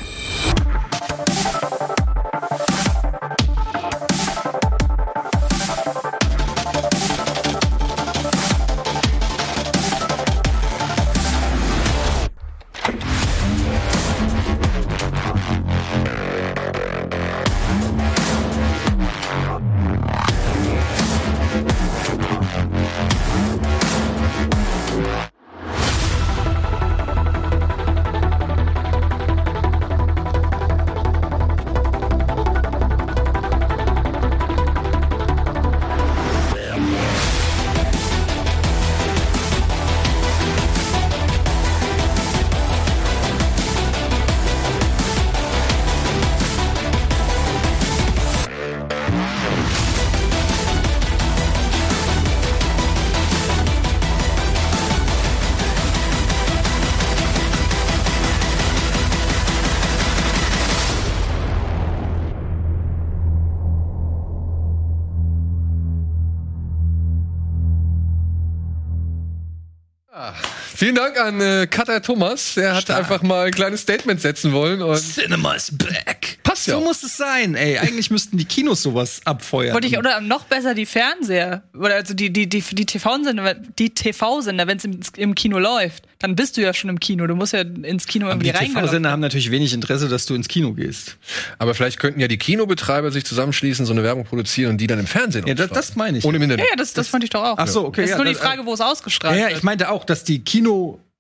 An 71.24 71.42
äh, 71.42 71.68
Cutter 71.68 72.02
Thomas. 72.02 72.54
Der 72.56 72.76
hat 72.76 72.84
Stark. 72.84 73.00
einfach 73.00 73.22
mal 73.24 73.48
ein 73.48 73.52
kleines 73.52 73.82
Statement 73.82 74.22
setzen 74.22 74.54
wollen 74.54 74.82
und 74.82 74.98
Cinema 74.98 75.54
is 75.56 75.72
back. 75.76 76.40
passt 76.44 76.68
ja. 76.68 76.76
So 76.76 76.82
muss 76.82 77.04
es 77.04 77.18
sein, 77.18 77.56
ey. 77.56 77.78
Eigentlich 77.80 78.12
müssten 78.12 78.38
die 78.38 78.46
Kinos 78.46 78.82
sowas 78.84 79.22
abfeuern. 79.26 79.74
Wollte 79.74 79.88
ich, 79.88 79.98
oder 79.98 80.22
noch 80.22 80.44
besser 80.46 80.74
die 80.76 80.86
Fernseher. 80.86 81.64
Oder 81.78 81.96
also 81.96 82.14
die, 82.14 82.32
die, 82.32 82.48
die, 82.48 82.62
die 82.62 82.86
TV-Sender, 82.86 83.56
die 83.56 83.90
TV-Sender, 83.90 84.68
wenn 84.68 84.78
es 84.78 84.86
im, 84.86 85.00
im 85.18 85.36
Kino 85.36 85.60
läuft, 85.60 86.04
dann 86.20 86.36
bist 86.36 86.56
du 86.58 86.62
ja 86.62 86.74
schon 86.74 86.90
im 86.90 87.00
Kino. 87.00 87.28
Du 87.28 87.36
musst 87.36 87.54
ja 87.54 87.62
ins 87.62 88.08
Kino 88.08 88.26
Aber 88.28 88.34
irgendwie 88.36 88.52
die 88.52 88.58
reingehen. 88.58 88.76
TV-Sender 88.80 89.12
haben 89.12 89.20
natürlich 89.20 89.52
wenig 89.52 89.74
Interesse, 89.74 90.08
dass 90.08 90.26
du 90.26 90.36
ins 90.36 90.48
Kino 90.48 90.72
gehst. 90.74 91.18
Aber 91.58 91.74
vielleicht 91.76 92.00
könnten 92.00 92.20
ja 92.20 92.28
die 92.30 92.38
Kinobetreiber 92.38 93.12
sich 93.12 93.26
zusammenschließen, 93.26 93.86
so 93.86 93.92
eine 93.94 94.04
Werbung 94.04 94.24
produzieren 94.26 94.72
und 94.72 94.78
die 94.78 94.88
dann 94.88 95.00
im 95.00 95.08
Fernsehen 95.08 95.46
Ja, 95.48 95.54
das, 95.54 95.70
das 95.70 95.96
meine 95.96 96.20
ich. 96.20 96.26
Und 96.26 96.34
im 96.36 96.42
Ja, 96.42 96.46
Internet. 96.46 96.66
ja, 96.70 96.76
das, 96.78 96.94
das 96.94 97.08
fand 97.10 97.24
ich 97.24 97.30
doch 97.30 97.44
auch. 97.44 97.56
Ach 97.58 97.68
so, 97.68 97.86
okay. 97.86 98.02
Das 98.02 98.06
ist 98.06 98.12
ja, 98.12 98.18
nur 98.18 98.26
die 98.26 98.34
das- 98.34 98.42
Frage, 98.42 98.66
wo 98.66 98.74
es 98.74 98.82
ausgestrahlt 98.82 99.36
Ja, 99.36 99.42
ja, 99.44 99.48
wird. 99.50 99.58
ich 99.58 99.64
meinte 99.64 99.90
auch, 99.90 100.06
dass 100.06 100.24
die 100.24 100.44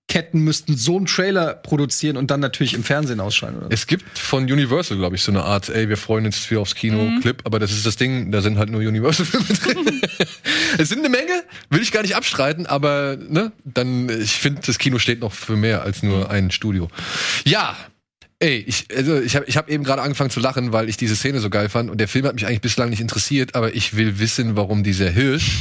Kinoketten 0.07 0.41
müssten 0.41 0.77
so 0.77 0.97
einen 0.97 1.05
Trailer 1.05 1.55
produzieren 1.55 2.17
und 2.17 2.29
dann 2.29 2.39
natürlich 2.39 2.73
im 2.73 2.83
Fernsehen 2.83 3.19
ausschalten. 3.19 3.57
Oder? 3.57 3.67
Es 3.71 3.87
gibt 3.87 4.17
von 4.17 4.43
Universal, 4.43 4.97
glaube 4.97 5.15
ich, 5.15 5.23
so 5.23 5.31
eine 5.31 5.43
Art, 5.43 5.69
ey, 5.69 5.89
wir 5.89 5.97
freuen 5.97 6.25
uns 6.25 6.37
viel 6.37 6.57
aufs 6.57 6.75
Kino-Clip, 6.75 7.41
aber 7.45 7.59
das 7.59 7.71
ist 7.71 7.85
das 7.85 7.95
Ding, 7.95 8.31
da 8.31 8.41
sind 8.41 8.57
halt 8.57 8.69
nur 8.69 8.81
Universal-Filme 8.81 9.45
drin. 9.85 10.01
es 10.77 10.89
sind 10.89 10.99
eine 10.99 11.09
Menge, 11.09 11.43
will 11.69 11.81
ich 11.81 11.91
gar 11.91 12.03
nicht 12.03 12.15
abstreiten, 12.15 12.65
aber 12.65 13.17
ne, 13.17 13.51
dann, 13.63 14.09
ich 14.09 14.33
finde, 14.33 14.61
das 14.65 14.77
Kino 14.77 14.99
steht 14.99 15.19
noch 15.21 15.33
für 15.33 15.55
mehr 15.55 15.81
als 15.81 16.03
nur 16.03 16.29
ein 16.29 16.51
Studio. 16.51 16.89
Ja. 17.45 17.75
Ey, 18.39 18.57
ich, 18.67 18.87
also 18.93 19.21
ich 19.21 19.37
habe 19.37 19.45
ich 19.47 19.55
hab 19.55 19.69
eben 19.69 19.85
gerade 19.85 20.01
angefangen 20.01 20.29
zu 20.29 20.41
lachen, 20.41 20.73
weil 20.73 20.89
ich 20.89 20.97
diese 20.97 21.15
Szene 21.15 21.39
so 21.39 21.49
geil 21.49 21.69
fand 21.69 21.89
und 21.89 21.97
der 21.97 22.09
Film 22.09 22.25
hat 22.25 22.35
mich 22.35 22.45
eigentlich 22.45 22.59
bislang 22.59 22.89
nicht 22.89 22.99
interessiert, 22.99 23.55
aber 23.55 23.73
ich 23.73 23.95
will 23.95 24.19
wissen, 24.19 24.57
warum 24.57 24.83
dieser 24.83 25.09
Hirsch 25.09 25.51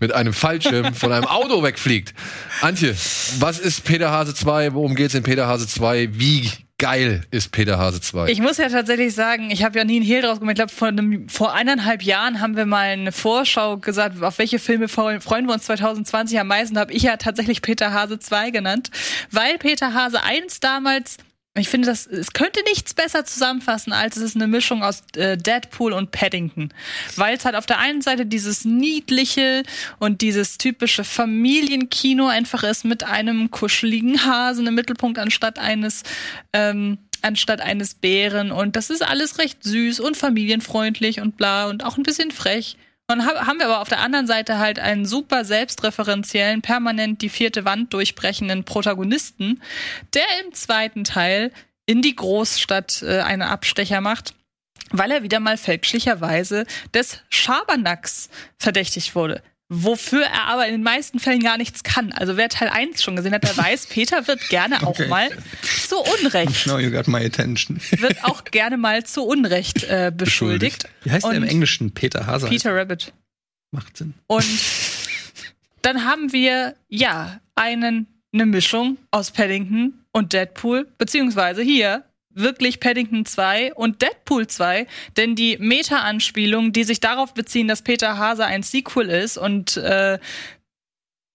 mit 0.00 0.12
einem 0.12 0.32
Fallschirm 0.32 0.94
von 0.94 1.12
einem 1.12 1.26
Auto 1.26 1.62
wegfliegt. 1.62 2.14
Antje, 2.62 2.94
was 3.38 3.58
ist 3.58 3.84
Peter 3.84 4.10
Hase 4.10 4.34
2? 4.34 4.74
Worum 4.74 4.94
geht's 4.94 5.14
in 5.14 5.22
Peter 5.22 5.46
Hase 5.46 5.66
2? 5.68 6.08
Wie 6.12 6.50
geil 6.78 7.22
ist 7.30 7.52
Peter 7.52 7.76
Hase 7.78 8.00
2? 8.00 8.30
Ich 8.30 8.40
muss 8.40 8.56
ja 8.56 8.68
tatsächlich 8.70 9.14
sagen, 9.14 9.50
ich 9.50 9.62
habe 9.64 9.78
ja 9.78 9.84
nie 9.84 9.96
einen 9.96 10.04
Hehl 10.06 10.22
draus 10.22 10.38
gemacht. 10.40 10.52
Ich 10.52 10.56
glaube, 10.56 10.72
vor, 10.72 10.88
einem- 10.88 11.28
vor 11.28 11.52
eineinhalb 11.52 12.02
Jahren 12.02 12.40
haben 12.40 12.56
wir 12.56 12.64
mal 12.64 12.86
eine 12.88 13.12
Vorschau 13.12 13.76
gesagt, 13.76 14.22
auf 14.22 14.38
welche 14.38 14.58
Filme 14.58 14.88
freu- 14.88 15.20
freuen 15.20 15.46
wir 15.46 15.52
uns 15.52 15.64
2020 15.64 16.40
am 16.40 16.46
meisten. 16.46 16.74
Da 16.76 16.80
habe 16.80 16.92
ich 16.94 17.02
ja 17.02 17.18
tatsächlich 17.18 17.60
Peter 17.60 17.92
Hase 17.92 18.18
2 18.18 18.50
genannt, 18.50 18.90
weil 19.30 19.58
Peter 19.58 19.92
Hase 19.92 20.22
1 20.22 20.60
damals 20.60 21.18
ich 21.56 21.68
finde, 21.68 21.88
das, 21.88 22.06
es 22.06 22.32
könnte 22.32 22.62
nichts 22.68 22.94
besser 22.94 23.24
zusammenfassen, 23.24 23.92
als 23.92 24.16
es 24.16 24.22
ist 24.22 24.36
eine 24.36 24.46
Mischung 24.46 24.84
aus 24.84 25.02
äh, 25.16 25.36
Deadpool 25.36 25.92
und 25.92 26.12
Paddington. 26.12 26.72
Weil 27.16 27.36
es 27.36 27.44
halt 27.44 27.56
auf 27.56 27.66
der 27.66 27.78
einen 27.78 28.02
Seite 28.02 28.24
dieses 28.24 28.64
niedliche 28.64 29.64
und 29.98 30.20
dieses 30.20 30.58
typische 30.58 31.02
Familienkino 31.02 32.28
einfach 32.28 32.62
ist 32.62 32.84
mit 32.84 33.02
einem 33.02 33.50
kuscheligen 33.50 34.24
Hasen 34.24 34.66
im 34.66 34.74
Mittelpunkt 34.76 35.18
anstatt 35.18 35.58
eines 35.58 36.04
ähm, 36.52 36.98
anstatt 37.22 37.60
eines 37.60 37.94
Bären. 37.94 38.52
Und 38.52 38.76
das 38.76 38.88
ist 38.88 39.02
alles 39.02 39.38
recht 39.38 39.62
süß 39.64 40.00
und 40.00 40.16
familienfreundlich 40.16 41.20
und 41.20 41.36
bla 41.36 41.68
und 41.68 41.84
auch 41.84 41.96
ein 41.96 42.04
bisschen 42.04 42.30
frech. 42.30 42.76
Hab, 43.18 43.46
haben 43.46 43.58
wir 43.58 43.66
aber 43.66 43.80
auf 43.80 43.88
der 43.88 44.00
anderen 44.00 44.26
Seite 44.26 44.58
halt 44.58 44.78
einen 44.78 45.04
super 45.04 45.44
selbstreferenziellen, 45.44 46.62
permanent 46.62 47.22
die 47.22 47.28
vierte 47.28 47.64
Wand 47.64 47.92
durchbrechenden 47.92 48.64
Protagonisten, 48.64 49.60
der 50.14 50.22
im 50.44 50.54
zweiten 50.54 51.04
Teil 51.04 51.50
in 51.86 52.02
die 52.02 52.14
Großstadt 52.14 53.02
äh, 53.02 53.20
einen 53.20 53.42
Abstecher 53.42 54.00
macht, 54.00 54.34
weil 54.90 55.10
er 55.10 55.22
wieder 55.24 55.40
mal 55.40 55.56
fälschlicherweise 55.56 56.66
des 56.94 57.20
Schabernacks 57.28 58.30
verdächtigt 58.58 59.14
wurde. 59.14 59.42
Wofür 59.72 60.24
er 60.24 60.48
aber 60.48 60.66
in 60.66 60.72
den 60.72 60.82
meisten 60.82 61.20
Fällen 61.20 61.40
gar 61.40 61.56
nichts 61.56 61.82
kann. 61.84 62.12
Also 62.12 62.36
wer 62.36 62.48
Teil 62.48 62.68
1 62.68 63.02
schon 63.02 63.14
gesehen 63.16 63.32
hat, 63.32 63.44
der 63.44 63.56
weiß, 63.56 63.86
Peter 63.86 64.26
wird 64.26 64.48
gerne 64.48 64.82
auch 64.82 64.88
Okay. 64.90 65.06
mal 65.08 65.28
zu 65.86 65.96
Unrecht, 66.20 66.66
Now 66.66 66.78
you 66.78 66.90
got 66.90 67.06
my 67.08 67.24
attention. 67.24 67.80
wird 67.98 68.24
auch 68.24 68.44
gerne 68.44 68.76
mal 68.76 69.04
zu 69.04 69.22
Unrecht 69.24 69.84
äh, 69.84 70.12
beschuldigt. 70.14 70.88
Wie 71.04 71.10
heißt 71.12 71.24
der 71.24 71.32
im 71.34 71.44
Und 71.44 71.48
Englischen? 71.48 71.92
Peter 71.92 72.26
Hase. 72.26 72.48
Peter 72.48 72.74
Rabbit. 72.74 73.12
Macht 73.70 73.96
Sinn. 73.96 74.14
Und 74.26 74.44
dann 75.82 76.04
haben 76.04 76.32
wir, 76.32 76.74
ja, 76.88 77.40
einen, 77.54 78.06
eine 78.32 78.46
Mischung 78.46 78.98
aus 79.12 79.30
Paddington 79.30 79.94
und 80.12 80.32
Deadpool, 80.32 80.88
beziehungsweise 80.98 81.62
hier 81.62 82.04
wirklich 82.40 82.80
Paddington 82.80 83.26
2 83.26 83.74
und 83.74 84.02
Deadpool 84.02 84.46
2, 84.46 84.86
denn 85.16 85.34
die 85.34 85.56
Meta-Anspielungen, 85.58 86.72
die 86.72 86.84
sich 86.84 87.00
darauf 87.00 87.34
beziehen, 87.34 87.68
dass 87.68 87.82
Peter 87.82 88.18
Hase 88.18 88.44
ein 88.44 88.62
Sequel 88.62 89.08
ist 89.08 89.38
und 89.38 89.76
äh, 89.76 90.18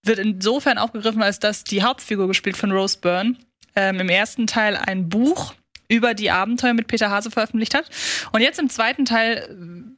wird 0.04 0.18
insofern 0.18 0.78
aufgegriffen, 0.78 1.22
als 1.22 1.38
dass 1.38 1.64
die 1.64 1.82
Hauptfigur 1.82 2.28
gespielt 2.28 2.56
von 2.56 2.70
Rose 2.70 2.98
Byrne 3.00 3.36
ähm, 3.74 4.00
im 4.00 4.08
ersten 4.08 4.46
Teil 4.46 4.76
ein 4.76 5.08
Buch 5.08 5.54
über 5.88 6.14
die 6.14 6.30
Abenteuer 6.30 6.74
mit 6.74 6.88
Peter 6.88 7.10
Hase 7.10 7.30
veröffentlicht 7.30 7.74
hat. 7.74 7.88
Und 8.32 8.40
jetzt 8.40 8.58
im 8.58 8.68
zweiten 8.68 9.04
Teil 9.04 9.48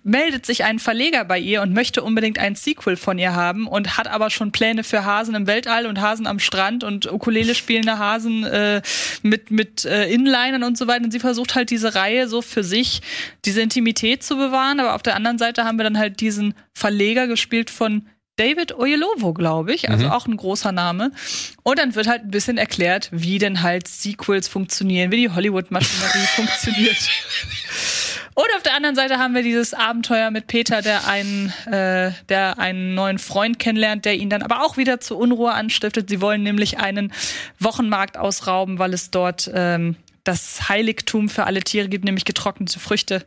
meldet 0.08 0.46
sich 0.46 0.64
ein 0.64 0.78
Verleger 0.78 1.24
bei 1.24 1.38
ihr 1.38 1.62
und 1.62 1.72
möchte 1.72 2.02
unbedingt 2.02 2.38
ein 2.38 2.54
Sequel 2.54 2.96
von 2.96 3.18
ihr 3.18 3.34
haben 3.34 3.68
und 3.68 3.96
hat 3.96 4.08
aber 4.08 4.30
schon 4.30 4.50
Pläne 4.50 4.82
für 4.82 5.04
Hasen 5.04 5.34
im 5.34 5.46
Weltall 5.46 5.86
und 5.86 6.00
Hasen 6.00 6.26
am 6.26 6.38
Strand 6.40 6.82
und 6.82 7.10
Ukulele 7.12 7.54
spielende 7.54 7.98
Hasen 7.98 8.44
äh, 8.44 8.82
mit, 9.22 9.50
mit 9.50 9.84
äh, 9.84 10.08
Inlinern 10.10 10.64
und 10.64 10.76
so 10.78 10.86
weiter. 10.86 11.04
Und 11.04 11.12
sie 11.12 11.20
versucht 11.20 11.54
halt 11.54 11.70
diese 11.70 11.94
Reihe 11.94 12.26
so 12.28 12.42
für 12.42 12.64
sich, 12.64 13.02
diese 13.44 13.60
Intimität 13.60 14.22
zu 14.22 14.36
bewahren. 14.36 14.80
Aber 14.80 14.94
auf 14.94 15.02
der 15.02 15.14
anderen 15.14 15.38
Seite 15.38 15.64
haben 15.64 15.78
wir 15.78 15.84
dann 15.84 15.98
halt 15.98 16.20
diesen 16.20 16.54
Verleger 16.72 17.26
gespielt 17.26 17.70
von 17.70 18.06
David 18.36 18.78
Oyelowo, 18.78 19.32
glaube 19.34 19.74
ich, 19.74 19.90
also 19.90 20.06
Mhm. 20.06 20.12
auch 20.12 20.26
ein 20.28 20.36
großer 20.36 20.70
Name. 20.70 21.10
Und 21.64 21.78
dann 21.80 21.96
wird 21.96 22.06
halt 22.06 22.22
ein 22.22 22.30
bisschen 22.30 22.56
erklärt, 22.56 23.08
wie 23.10 23.38
denn 23.38 23.62
halt 23.62 23.88
Sequels 23.88 24.46
funktionieren, 24.46 25.10
wie 25.10 25.16
die 25.16 25.30
Hollywood-Maschinerie 25.30 26.26
funktioniert. 26.36 26.96
Und 28.38 28.46
auf 28.54 28.62
der 28.62 28.76
anderen 28.76 28.94
Seite 28.94 29.18
haben 29.18 29.34
wir 29.34 29.42
dieses 29.42 29.74
Abenteuer 29.74 30.30
mit 30.30 30.46
Peter, 30.46 30.80
der 30.80 31.08
einen, 31.08 31.52
äh, 31.66 32.12
der 32.28 32.60
einen 32.60 32.94
neuen 32.94 33.18
Freund 33.18 33.58
kennenlernt, 33.58 34.04
der 34.04 34.14
ihn 34.14 34.30
dann 34.30 34.42
aber 34.42 34.62
auch 34.62 34.76
wieder 34.76 35.00
zur 35.00 35.18
Unruhe 35.18 35.50
anstiftet. 35.50 36.08
Sie 36.08 36.20
wollen 36.20 36.44
nämlich 36.44 36.78
einen 36.78 37.12
Wochenmarkt 37.58 38.16
ausrauben, 38.16 38.78
weil 38.78 38.94
es 38.94 39.10
dort 39.10 39.50
ähm, 39.52 39.96
das 40.22 40.68
Heiligtum 40.68 41.28
für 41.28 41.46
alle 41.46 41.62
Tiere 41.62 41.88
gibt, 41.88 42.04
nämlich 42.04 42.24
getrocknete 42.24 42.78
Früchte. 42.78 43.26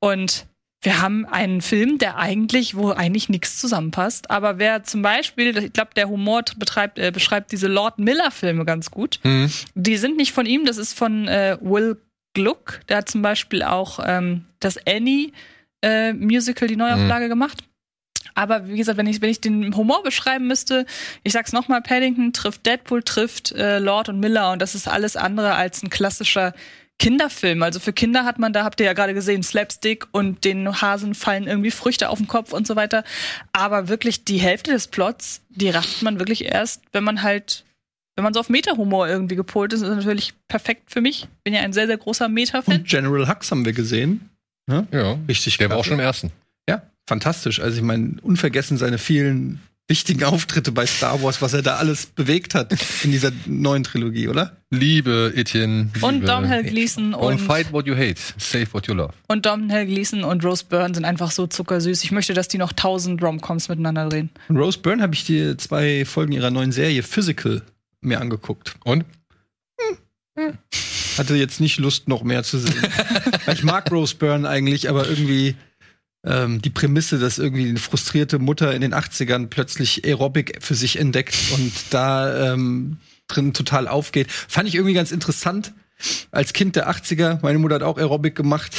Und 0.00 0.44
wir 0.82 1.00
haben 1.00 1.24
einen 1.24 1.62
Film, 1.62 1.96
der 1.96 2.18
eigentlich, 2.18 2.74
wo 2.74 2.90
eigentlich 2.90 3.30
nichts 3.30 3.56
zusammenpasst. 3.56 4.30
Aber 4.30 4.58
wer 4.58 4.82
zum 4.82 5.00
Beispiel, 5.00 5.56
ich 5.56 5.72
glaube, 5.72 5.92
der 5.96 6.10
Humor 6.10 6.42
betreibt, 6.58 6.98
äh, 6.98 7.10
beschreibt 7.10 7.52
diese 7.52 7.68
Lord 7.68 7.98
Miller-Filme 7.98 8.66
ganz 8.66 8.90
gut. 8.90 9.18
Mhm. 9.22 9.50
Die 9.74 9.96
sind 9.96 10.18
nicht 10.18 10.32
von 10.32 10.44
ihm, 10.44 10.66
das 10.66 10.76
ist 10.76 10.92
von 10.92 11.26
äh, 11.26 11.56
Will 11.62 11.96
Gluck. 12.34 12.80
Der 12.88 12.98
hat 12.98 13.10
zum 13.10 13.22
Beispiel 13.22 13.62
auch 13.62 13.98
ähm, 14.04 14.46
das 14.60 14.78
Annie 14.86 15.32
äh, 15.82 16.12
Musical, 16.12 16.68
die 16.68 16.76
Neuauflage 16.76 17.28
gemacht. 17.28 17.64
Aber 18.34 18.68
wie 18.68 18.76
gesagt, 18.76 18.98
wenn 18.98 19.06
ich, 19.06 19.20
wenn 19.20 19.30
ich 19.30 19.40
den 19.40 19.76
Humor 19.76 20.02
beschreiben 20.02 20.46
müsste, 20.46 20.86
ich 21.22 21.32
sag's 21.32 21.52
nochmal, 21.52 21.82
Paddington 21.82 22.32
trifft 22.32 22.64
Deadpool, 22.64 23.02
trifft 23.02 23.52
äh, 23.52 23.78
Lord 23.78 24.08
und 24.08 24.20
Miller 24.20 24.52
und 24.52 24.62
das 24.62 24.74
ist 24.74 24.88
alles 24.88 25.16
andere 25.16 25.54
als 25.54 25.82
ein 25.82 25.90
klassischer 25.90 26.54
Kinderfilm. 26.98 27.62
Also 27.62 27.80
für 27.80 27.92
Kinder 27.92 28.24
hat 28.24 28.38
man, 28.38 28.52
da 28.52 28.64
habt 28.64 28.80
ihr 28.80 28.86
ja 28.86 28.92
gerade 28.92 29.14
gesehen, 29.14 29.42
Slapstick 29.42 30.06
und 30.12 30.44
den 30.44 30.80
Hasen 30.80 31.14
fallen 31.14 31.46
irgendwie 31.46 31.70
Früchte 31.70 32.08
auf 32.08 32.18
den 32.18 32.28
Kopf 32.28 32.52
und 32.52 32.66
so 32.66 32.76
weiter. 32.76 33.02
Aber 33.52 33.88
wirklich 33.88 34.24
die 34.24 34.38
Hälfte 34.38 34.72
des 34.72 34.86
Plots, 34.86 35.42
die 35.50 35.70
rafft 35.70 36.02
man 36.02 36.18
wirklich 36.18 36.44
erst, 36.44 36.82
wenn 36.92 37.04
man 37.04 37.22
halt, 37.22 37.64
wenn 38.16 38.24
man 38.24 38.34
so 38.34 38.40
auf 38.40 38.48
Meta-Humor 38.48 39.08
irgendwie 39.08 39.36
gepolt 39.36 39.72
ist, 39.72 39.80
ist 39.80 39.88
das 39.88 39.96
natürlich 39.96 40.34
perfekt 40.48 40.90
für 40.90 41.00
mich. 41.00 41.28
Bin 41.44 41.54
ja 41.54 41.60
ein 41.60 41.72
sehr, 41.72 41.86
sehr 41.86 41.96
großer 41.98 42.28
Meta-Fan. 42.28 42.78
Und 42.78 42.88
General 42.88 43.28
Hux 43.28 43.50
haben 43.50 43.64
wir 43.64 43.72
gesehen. 43.72 44.28
Ne? 44.66 44.86
Ja, 44.92 45.18
Richtig 45.28 45.56
der 45.58 45.70
war 45.70 45.78
auch 45.78 45.84
schon 45.84 45.94
im 45.94 46.00
ersten. 46.00 46.30
Ja, 46.68 46.82
fantastisch. 47.08 47.60
Also 47.60 47.78
ich 47.78 47.82
meine, 47.82 48.16
unvergessen 48.22 48.76
seine 48.76 48.98
vielen 48.98 49.60
wichtigen 49.88 50.22
Auftritte 50.24 50.72
bei 50.72 50.86
Star 50.86 51.22
Wars, 51.22 51.42
was 51.42 51.52
er 51.54 51.62
da 51.62 51.76
alles 51.76 52.06
bewegt 52.06 52.54
hat 52.54 52.72
in 53.02 53.10
dieser 53.10 53.32
neuen 53.46 53.82
Trilogie, 53.82 54.28
oder? 54.28 54.56
Liebe 54.70 55.32
Etienne. 55.34 55.90
Liebe 55.94 56.06
Und 56.06 56.26
Domhnall 56.28 56.62
Gleeson 56.62 57.12
Und 57.14 57.32
und, 57.34 57.38
fight 57.40 57.72
what 57.72 57.86
you 57.86 57.94
hate, 57.94 58.14
save 58.38 58.72
what 58.72 58.86
you 58.86 58.94
love. 58.94 59.12
und 59.28 59.44
Domhnall 59.44 59.84
Gleeson 59.86 60.22
und 60.22 60.44
Rose 60.44 60.64
Byrne 60.66 60.94
sind 60.94 61.04
einfach 61.04 61.30
so 61.30 61.46
zuckersüß. 61.46 62.04
Ich 62.04 62.12
möchte, 62.12 62.32
dass 62.32 62.48
die 62.48 62.58
noch 62.58 62.72
tausend 62.72 63.22
Romcoms 63.22 63.68
miteinander 63.68 64.08
drehen. 64.08 64.30
Und 64.48 64.56
Rose 64.56 64.78
Byrne 64.78 65.02
habe 65.02 65.14
ich 65.14 65.24
die 65.26 65.56
zwei 65.56 66.04
Folgen 66.04 66.32
ihrer 66.32 66.50
neuen 66.50 66.72
Serie 66.72 67.02
Physical 67.02 67.62
mir 68.02 68.20
angeguckt. 68.20 68.76
Und? 68.84 69.04
Hatte 71.18 71.34
jetzt 71.36 71.60
nicht 71.60 71.78
Lust, 71.78 72.08
noch 72.08 72.22
mehr 72.22 72.42
zu 72.42 72.58
sehen. 72.58 72.74
Ich 73.52 73.64
mag 73.64 73.90
Rose 73.90 74.14
Byrne 74.14 74.48
eigentlich, 74.48 74.88
aber 74.88 75.08
irgendwie 75.08 75.56
ähm, 76.24 76.62
die 76.62 76.70
Prämisse, 76.70 77.18
dass 77.18 77.38
irgendwie 77.38 77.68
eine 77.68 77.78
frustrierte 77.78 78.38
Mutter 78.38 78.72
in 78.72 78.80
den 78.80 78.94
80ern 78.94 79.48
plötzlich 79.48 80.04
Aerobic 80.04 80.58
für 80.60 80.74
sich 80.74 80.98
entdeckt 80.98 81.36
und 81.52 81.72
da 81.90 82.52
ähm, 82.52 82.98
drin 83.26 83.52
total 83.52 83.88
aufgeht, 83.88 84.30
fand 84.30 84.68
ich 84.68 84.76
irgendwie 84.76 84.94
ganz 84.94 85.10
interessant. 85.10 85.72
Als 86.30 86.52
Kind 86.52 86.76
der 86.76 86.90
80er, 86.90 87.40
meine 87.42 87.58
Mutter 87.58 87.76
hat 87.76 87.82
auch 87.82 87.98
Aerobic 87.98 88.34
gemacht. 88.34 88.72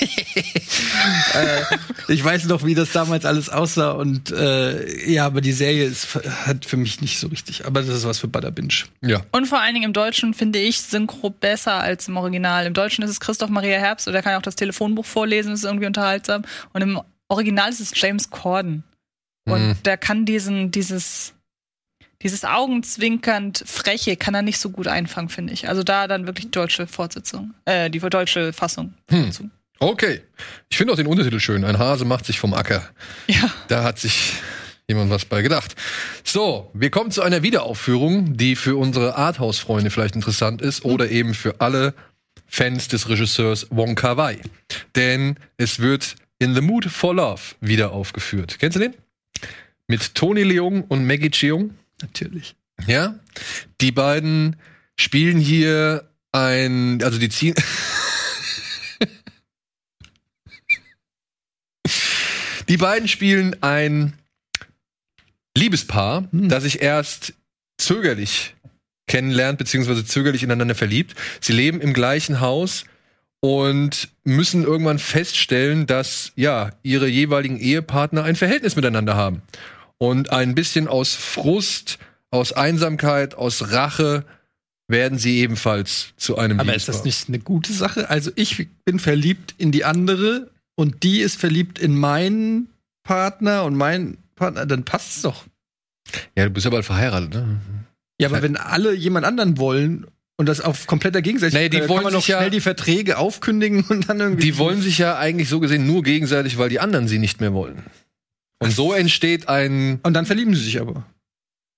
Äh, 0.00 1.62
ich 2.08 2.24
weiß 2.24 2.44
noch, 2.46 2.64
wie 2.64 2.74
das 2.74 2.92
damals 2.92 3.24
alles 3.24 3.48
aussah 3.48 3.92
und 3.92 4.30
äh, 4.30 5.10
ja, 5.10 5.26
aber 5.26 5.40
die 5.40 5.52
Serie 5.52 5.84
ist, 5.84 6.14
hat 6.46 6.64
für 6.64 6.76
mich 6.76 7.00
nicht 7.00 7.18
so 7.18 7.28
richtig. 7.28 7.66
Aber 7.66 7.80
das 7.82 7.88
ist 7.90 8.06
was 8.06 8.18
für 8.18 8.28
Binge. 8.28 8.74
Ja. 9.02 9.22
Und 9.32 9.46
vor 9.46 9.60
allen 9.60 9.74
Dingen 9.74 9.86
im 9.86 9.92
Deutschen 9.92 10.34
finde 10.34 10.58
ich 10.58 10.80
Synchro 10.80 11.30
besser 11.30 11.74
als 11.74 12.08
im 12.08 12.16
Original. 12.16 12.66
Im 12.66 12.74
Deutschen 12.74 13.02
ist 13.04 13.10
es 13.10 13.20
Christoph 13.20 13.50
Maria 13.50 13.78
Herbst 13.78 14.06
und 14.06 14.12
der 14.12 14.22
kann 14.22 14.36
auch 14.36 14.42
das 14.42 14.56
Telefonbuch 14.56 15.04
vorlesen, 15.04 15.50
das 15.50 15.60
ist 15.60 15.66
irgendwie 15.66 15.86
unterhaltsam. 15.86 16.44
Und 16.72 16.82
im 16.82 17.00
Original 17.28 17.70
ist 17.70 17.80
es 17.80 17.92
James 17.94 18.30
Corden. 18.30 18.84
Und 19.46 19.68
Mhm. 19.68 19.82
der 19.84 19.96
kann 19.96 20.26
diesen, 20.26 20.70
dieses, 20.70 21.34
dieses 22.22 22.44
augenzwinkernd 22.44 23.64
Freche 23.66 24.16
kann 24.16 24.34
er 24.34 24.42
nicht 24.42 24.58
so 24.58 24.70
gut 24.70 24.88
einfangen, 24.88 25.28
finde 25.28 25.52
ich. 25.52 25.68
Also 25.68 25.82
da 25.82 26.06
dann 26.06 26.26
wirklich 26.26 26.50
deutsche 26.50 26.86
Fortsetzung, 26.86 27.54
äh, 27.64 27.90
die 27.90 27.98
deutsche 28.00 28.52
Fassung. 28.52 28.94
Hm. 29.10 29.30
Okay. 29.78 30.22
Ich 30.68 30.76
finde 30.76 30.92
auch 30.92 30.96
den 30.96 31.06
Untertitel 31.06 31.40
schön. 31.40 31.64
Ein 31.64 31.78
Hase 31.78 32.04
macht 32.04 32.26
sich 32.26 32.38
vom 32.38 32.54
Acker. 32.54 32.88
Ja. 33.26 33.52
Da 33.68 33.84
hat 33.84 33.98
sich 33.98 34.34
jemand 34.88 35.10
was 35.10 35.24
bei 35.24 35.42
gedacht. 35.42 35.76
So, 36.24 36.70
wir 36.74 36.90
kommen 36.90 37.10
zu 37.10 37.22
einer 37.22 37.42
Wiederaufführung, 37.42 38.36
die 38.36 38.56
für 38.56 38.76
unsere 38.76 39.16
Arthouse-Freunde 39.16 39.90
vielleicht 39.90 40.14
interessant 40.14 40.62
ist 40.62 40.84
oder 40.84 41.10
eben 41.10 41.34
für 41.34 41.60
alle 41.60 41.94
Fans 42.46 42.88
des 42.88 43.08
Regisseurs 43.08 43.66
Wong 43.70 43.94
Kar-wai. 43.94 44.38
Denn 44.96 45.36
es 45.58 45.78
wird 45.78 46.16
In 46.38 46.54
the 46.54 46.60
Mood 46.60 46.86
for 46.86 47.14
Love 47.14 47.42
wieder 47.60 47.92
aufgeführt. 47.92 48.56
Kennst 48.58 48.76
du 48.76 48.80
den? 48.80 48.94
Mit 49.86 50.14
Tony 50.14 50.42
Leung 50.42 50.84
und 50.84 51.06
Maggie 51.06 51.30
Cheung. 51.30 51.74
Natürlich. 52.00 52.54
Ja, 52.86 53.18
die 53.80 53.92
beiden 53.92 54.56
spielen 54.96 55.38
hier 55.38 56.08
ein, 56.32 57.02
also 57.02 57.18
die 57.18 57.28
ziehen. 57.28 57.54
Die 62.68 62.76
beiden 62.76 63.08
spielen 63.08 63.56
ein 63.62 64.14
Liebespaar, 65.56 66.28
das 66.32 66.64
sich 66.64 66.82
erst 66.82 67.34
zögerlich 67.78 68.54
kennenlernt, 69.06 69.58
beziehungsweise 69.58 70.04
zögerlich 70.04 70.42
ineinander 70.42 70.74
verliebt. 70.74 71.14
Sie 71.40 71.52
leben 71.52 71.80
im 71.80 71.92
gleichen 71.92 72.40
Haus 72.40 72.84
und 73.40 74.08
müssen 74.24 74.64
irgendwann 74.64 74.98
feststellen, 74.98 75.86
dass 75.86 76.32
ja 76.36 76.70
ihre 76.82 77.08
jeweiligen 77.08 77.58
Ehepartner 77.58 78.24
ein 78.24 78.36
Verhältnis 78.36 78.76
miteinander 78.76 79.16
haben. 79.16 79.42
Und 79.98 80.30
ein 80.30 80.54
bisschen 80.54 80.86
aus 80.86 81.14
Frust, 81.14 81.98
aus 82.30 82.52
Einsamkeit, 82.52 83.34
aus 83.34 83.72
Rache 83.72 84.24
werden 84.86 85.18
sie 85.18 85.38
ebenfalls 85.38 86.14
zu 86.16 86.38
einem 86.38 86.60
Aber 86.60 86.74
ist 86.74 86.86
Liebespaar. 86.86 86.94
das 86.94 87.04
nicht 87.04 87.28
eine 87.28 87.38
gute 87.38 87.72
Sache? 87.72 88.10
Also 88.10 88.30
ich 88.34 88.68
bin 88.84 88.98
verliebt 88.98 89.54
in 89.58 89.72
die 89.72 89.84
andere 89.84 90.50
und 90.78 91.02
die 91.02 91.20
ist 91.20 91.40
verliebt 91.40 91.78
in 91.80 91.96
meinen 91.98 92.68
Partner 93.02 93.64
und 93.64 93.74
mein 93.74 94.16
Partner, 94.36 94.64
dann 94.64 94.84
passt's 94.84 95.22
doch. 95.22 95.44
Ja, 96.36 96.44
du 96.44 96.50
bist 96.50 96.64
ja 96.64 96.70
bald 96.70 96.84
verheiratet, 96.84 97.30
ne? 97.34 97.60
Ja, 98.20 98.28
aber 98.28 98.42
wenn 98.42 98.56
alle 98.56 98.94
jemand 98.94 99.26
anderen 99.26 99.58
wollen 99.58 100.06
und 100.36 100.46
das 100.46 100.60
auf 100.60 100.86
kompletter 100.86 101.20
Gegenseitigkeit, 101.20 101.64
Nee, 101.64 101.68
die 101.68 101.80
dann 101.80 101.88
wollen 101.88 102.04
doch 102.12 102.20
sich 102.20 102.28
ja- 102.28 102.38
schnell 102.38 102.50
die 102.50 102.60
Verträge 102.60 103.18
aufkündigen 103.18 103.82
und 103.88 104.08
dann 104.08 104.20
irgendwie. 104.20 104.42
Die 104.44 104.58
wollen 104.58 104.80
sich 104.80 104.98
ja 104.98 105.18
eigentlich 105.18 105.48
so 105.48 105.58
gesehen 105.60 105.86
nur 105.86 106.02
gegenseitig, 106.04 106.58
weil 106.58 106.68
die 106.68 106.78
anderen 106.80 107.08
sie 107.08 107.18
nicht 107.18 107.40
mehr 107.40 107.52
wollen. 107.54 107.82
Und 108.60 108.70
so 108.72 108.92
entsteht 108.92 109.48
ein. 109.48 109.98
Und 110.04 110.14
dann 110.14 110.26
verlieben 110.26 110.54
sie 110.54 110.62
sich 110.64 110.80
aber. 110.80 111.04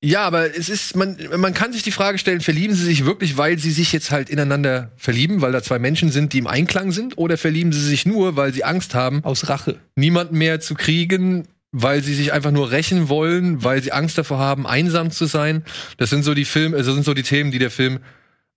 Ja, 0.02 0.22
aber 0.22 0.56
es 0.56 0.70
ist, 0.70 0.96
man, 0.96 1.18
man 1.36 1.52
kann 1.52 1.74
sich 1.74 1.82
die 1.82 1.90
Frage 1.90 2.16
stellen, 2.16 2.40
verlieben 2.40 2.74
sie 2.74 2.84
sich 2.84 3.04
wirklich, 3.04 3.36
weil 3.36 3.58
sie 3.58 3.70
sich 3.70 3.92
jetzt 3.92 4.10
halt 4.10 4.30
ineinander 4.30 4.92
verlieben, 4.96 5.42
weil 5.42 5.52
da 5.52 5.62
zwei 5.62 5.78
Menschen 5.78 6.10
sind, 6.10 6.32
die 6.32 6.38
im 6.38 6.46
Einklang 6.46 6.90
sind, 6.90 7.18
oder 7.18 7.36
verlieben 7.36 7.72
sie 7.72 7.84
sich 7.84 8.06
nur, 8.06 8.34
weil 8.36 8.54
sie 8.54 8.64
Angst 8.64 8.94
haben, 8.94 9.22
Aus 9.24 9.50
Rache. 9.50 9.78
niemanden 9.96 10.38
mehr 10.38 10.60
zu 10.60 10.74
kriegen, 10.74 11.46
weil 11.70 12.02
sie 12.02 12.14
sich 12.14 12.32
einfach 12.32 12.50
nur 12.50 12.70
rächen 12.70 13.10
wollen, 13.10 13.62
weil 13.62 13.82
sie 13.82 13.92
Angst 13.92 14.16
davor 14.16 14.38
haben, 14.38 14.66
einsam 14.66 15.10
zu 15.10 15.26
sein. 15.26 15.64
Das 15.98 16.08
sind 16.08 16.24
so 16.24 16.32
die 16.32 16.46
Filme, 16.46 16.78
also 16.78 16.94
sind 16.94 17.04
so 17.04 17.12
die 17.12 17.22
Themen, 17.22 17.50
die 17.50 17.58
der 17.58 17.70
Film 17.70 18.00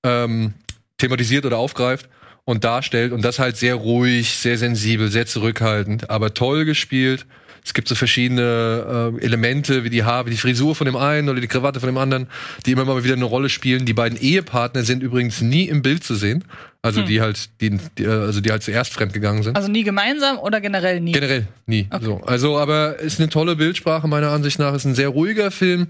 ähm, 0.03 0.53
thematisiert 0.97 1.45
oder 1.45 1.57
aufgreift 1.57 2.09
und 2.45 2.63
darstellt. 2.63 3.11
Und 3.11 3.23
das 3.23 3.39
halt 3.39 3.57
sehr 3.57 3.75
ruhig, 3.75 4.37
sehr 4.37 4.57
sensibel, 4.57 5.11
sehr 5.11 5.25
zurückhaltend, 5.25 6.09
aber 6.09 6.33
toll 6.33 6.63
gespielt. 6.63 7.25
Es 7.65 7.73
gibt 7.73 7.87
so 7.87 7.95
verschiedene 7.95 9.13
äh, 9.19 9.23
Elemente, 9.23 9.83
wie 9.83 9.89
die 9.89 10.03
Haare, 10.03 10.25
wie 10.25 10.31
die 10.31 10.37
Frisur 10.37 10.75
von 10.75 10.85
dem 10.85 10.95
einen 10.95 11.29
oder 11.29 11.39
die 11.39 11.47
Krawatte 11.47 11.79
von 11.79 11.87
dem 11.87 11.97
anderen, 11.97 12.27
die 12.65 12.71
immer 12.71 12.85
mal 12.85 13.03
wieder 13.03 13.13
eine 13.15 13.25
Rolle 13.25 13.49
spielen. 13.49 13.85
Die 13.85 13.93
beiden 13.93 14.19
Ehepartner 14.19 14.83
sind 14.83 15.01
übrigens 15.01 15.41
nie 15.41 15.65
im 15.65 15.81
Bild 15.81 16.03
zu 16.03 16.15
sehen. 16.15 16.43
Also 16.81 16.99
Hm. 16.99 17.07
die 17.07 17.21
halt, 17.21 17.61
die, 17.61 17.79
die, 17.97 18.03
äh, 18.03 18.09
also 18.09 18.41
die 18.41 18.51
halt 18.51 18.63
zuerst 18.63 18.91
fremdgegangen 18.93 19.43
sind. 19.43 19.55
Also 19.55 19.69
nie 19.69 19.83
gemeinsam 19.83 20.37
oder 20.37 20.59
generell 20.59 20.99
nie? 20.99 21.13
Generell 21.13 21.47
nie. 21.65 21.87
So. 22.01 22.21
Also, 22.25 22.57
aber 22.57 22.99
ist 22.99 23.19
eine 23.21 23.29
tolle 23.29 23.55
Bildsprache 23.55 24.07
meiner 24.09 24.31
Ansicht 24.31 24.59
nach. 24.59 24.73
Ist 24.73 24.83
ein 24.83 24.95
sehr 24.95 25.07
ruhiger 25.09 25.49
Film. 25.49 25.87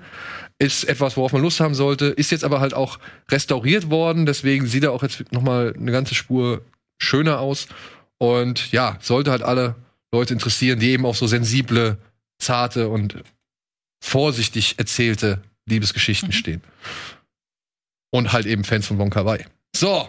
Ist 0.60 0.84
etwas, 0.84 1.18
worauf 1.18 1.34
man 1.34 1.42
Lust 1.42 1.60
haben 1.60 1.74
sollte. 1.74 2.06
Ist 2.06 2.30
jetzt 2.30 2.44
aber 2.44 2.60
halt 2.60 2.76
auch 2.76 3.00
restauriert 3.32 3.90
worden. 3.90 4.28
Deswegen 4.28 4.68
sieht 4.68 4.84
er 4.84 4.92
auch 4.92 5.02
jetzt 5.02 5.32
noch 5.32 5.42
mal 5.42 5.74
eine 5.76 5.92
ganze 5.92 6.14
Spur 6.14 6.62
schöner 7.00 7.40
aus. 7.40 7.68
Und 8.20 8.72
ja, 8.72 8.98
sollte 9.02 9.32
halt 9.32 9.42
alle 9.42 9.74
Leute 10.14 10.34
interessieren, 10.34 10.80
die 10.80 10.92
eben 10.92 11.06
auf 11.06 11.18
so 11.18 11.28
sensible, 11.28 11.98
zarte 12.40 12.88
und 12.88 13.24
vorsichtig 14.02 14.78
erzählte 14.78 15.42
Liebesgeschichten 15.66 16.32
stehen. 16.32 16.62
Und 18.12 18.32
halt 18.32 18.46
eben 18.46 18.64
Fans 18.64 18.86
von 18.86 18.98
Bon 18.98 19.10
Kar-wai. 19.10 19.48
So, 19.76 20.08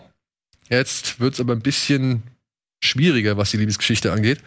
jetzt 0.68 1.20
wird's 1.20 1.40
aber 1.40 1.54
ein 1.54 1.62
bisschen 1.62 2.22
schwieriger, 2.82 3.38
was 3.38 3.50
die 3.50 3.56
Liebesgeschichte 3.56 4.12
angeht. 4.12 4.40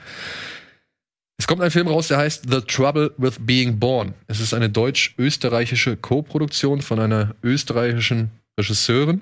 Es 1.39 1.47
kommt 1.47 1.61
ein 1.61 1.71
Film 1.71 1.87
raus, 1.87 2.07
der 2.07 2.17
heißt 2.17 2.45
The 2.49 2.61
Trouble 2.61 3.13
with 3.17 3.37
Being 3.39 3.79
Born. 3.79 4.13
Es 4.27 4.39
ist 4.39 4.53
eine 4.53 4.69
deutsch-österreichische 4.69 5.97
Co-Produktion 5.97 6.81
von 6.81 6.99
einer 6.99 7.35
österreichischen 7.41 8.31
Regisseurin 8.59 9.21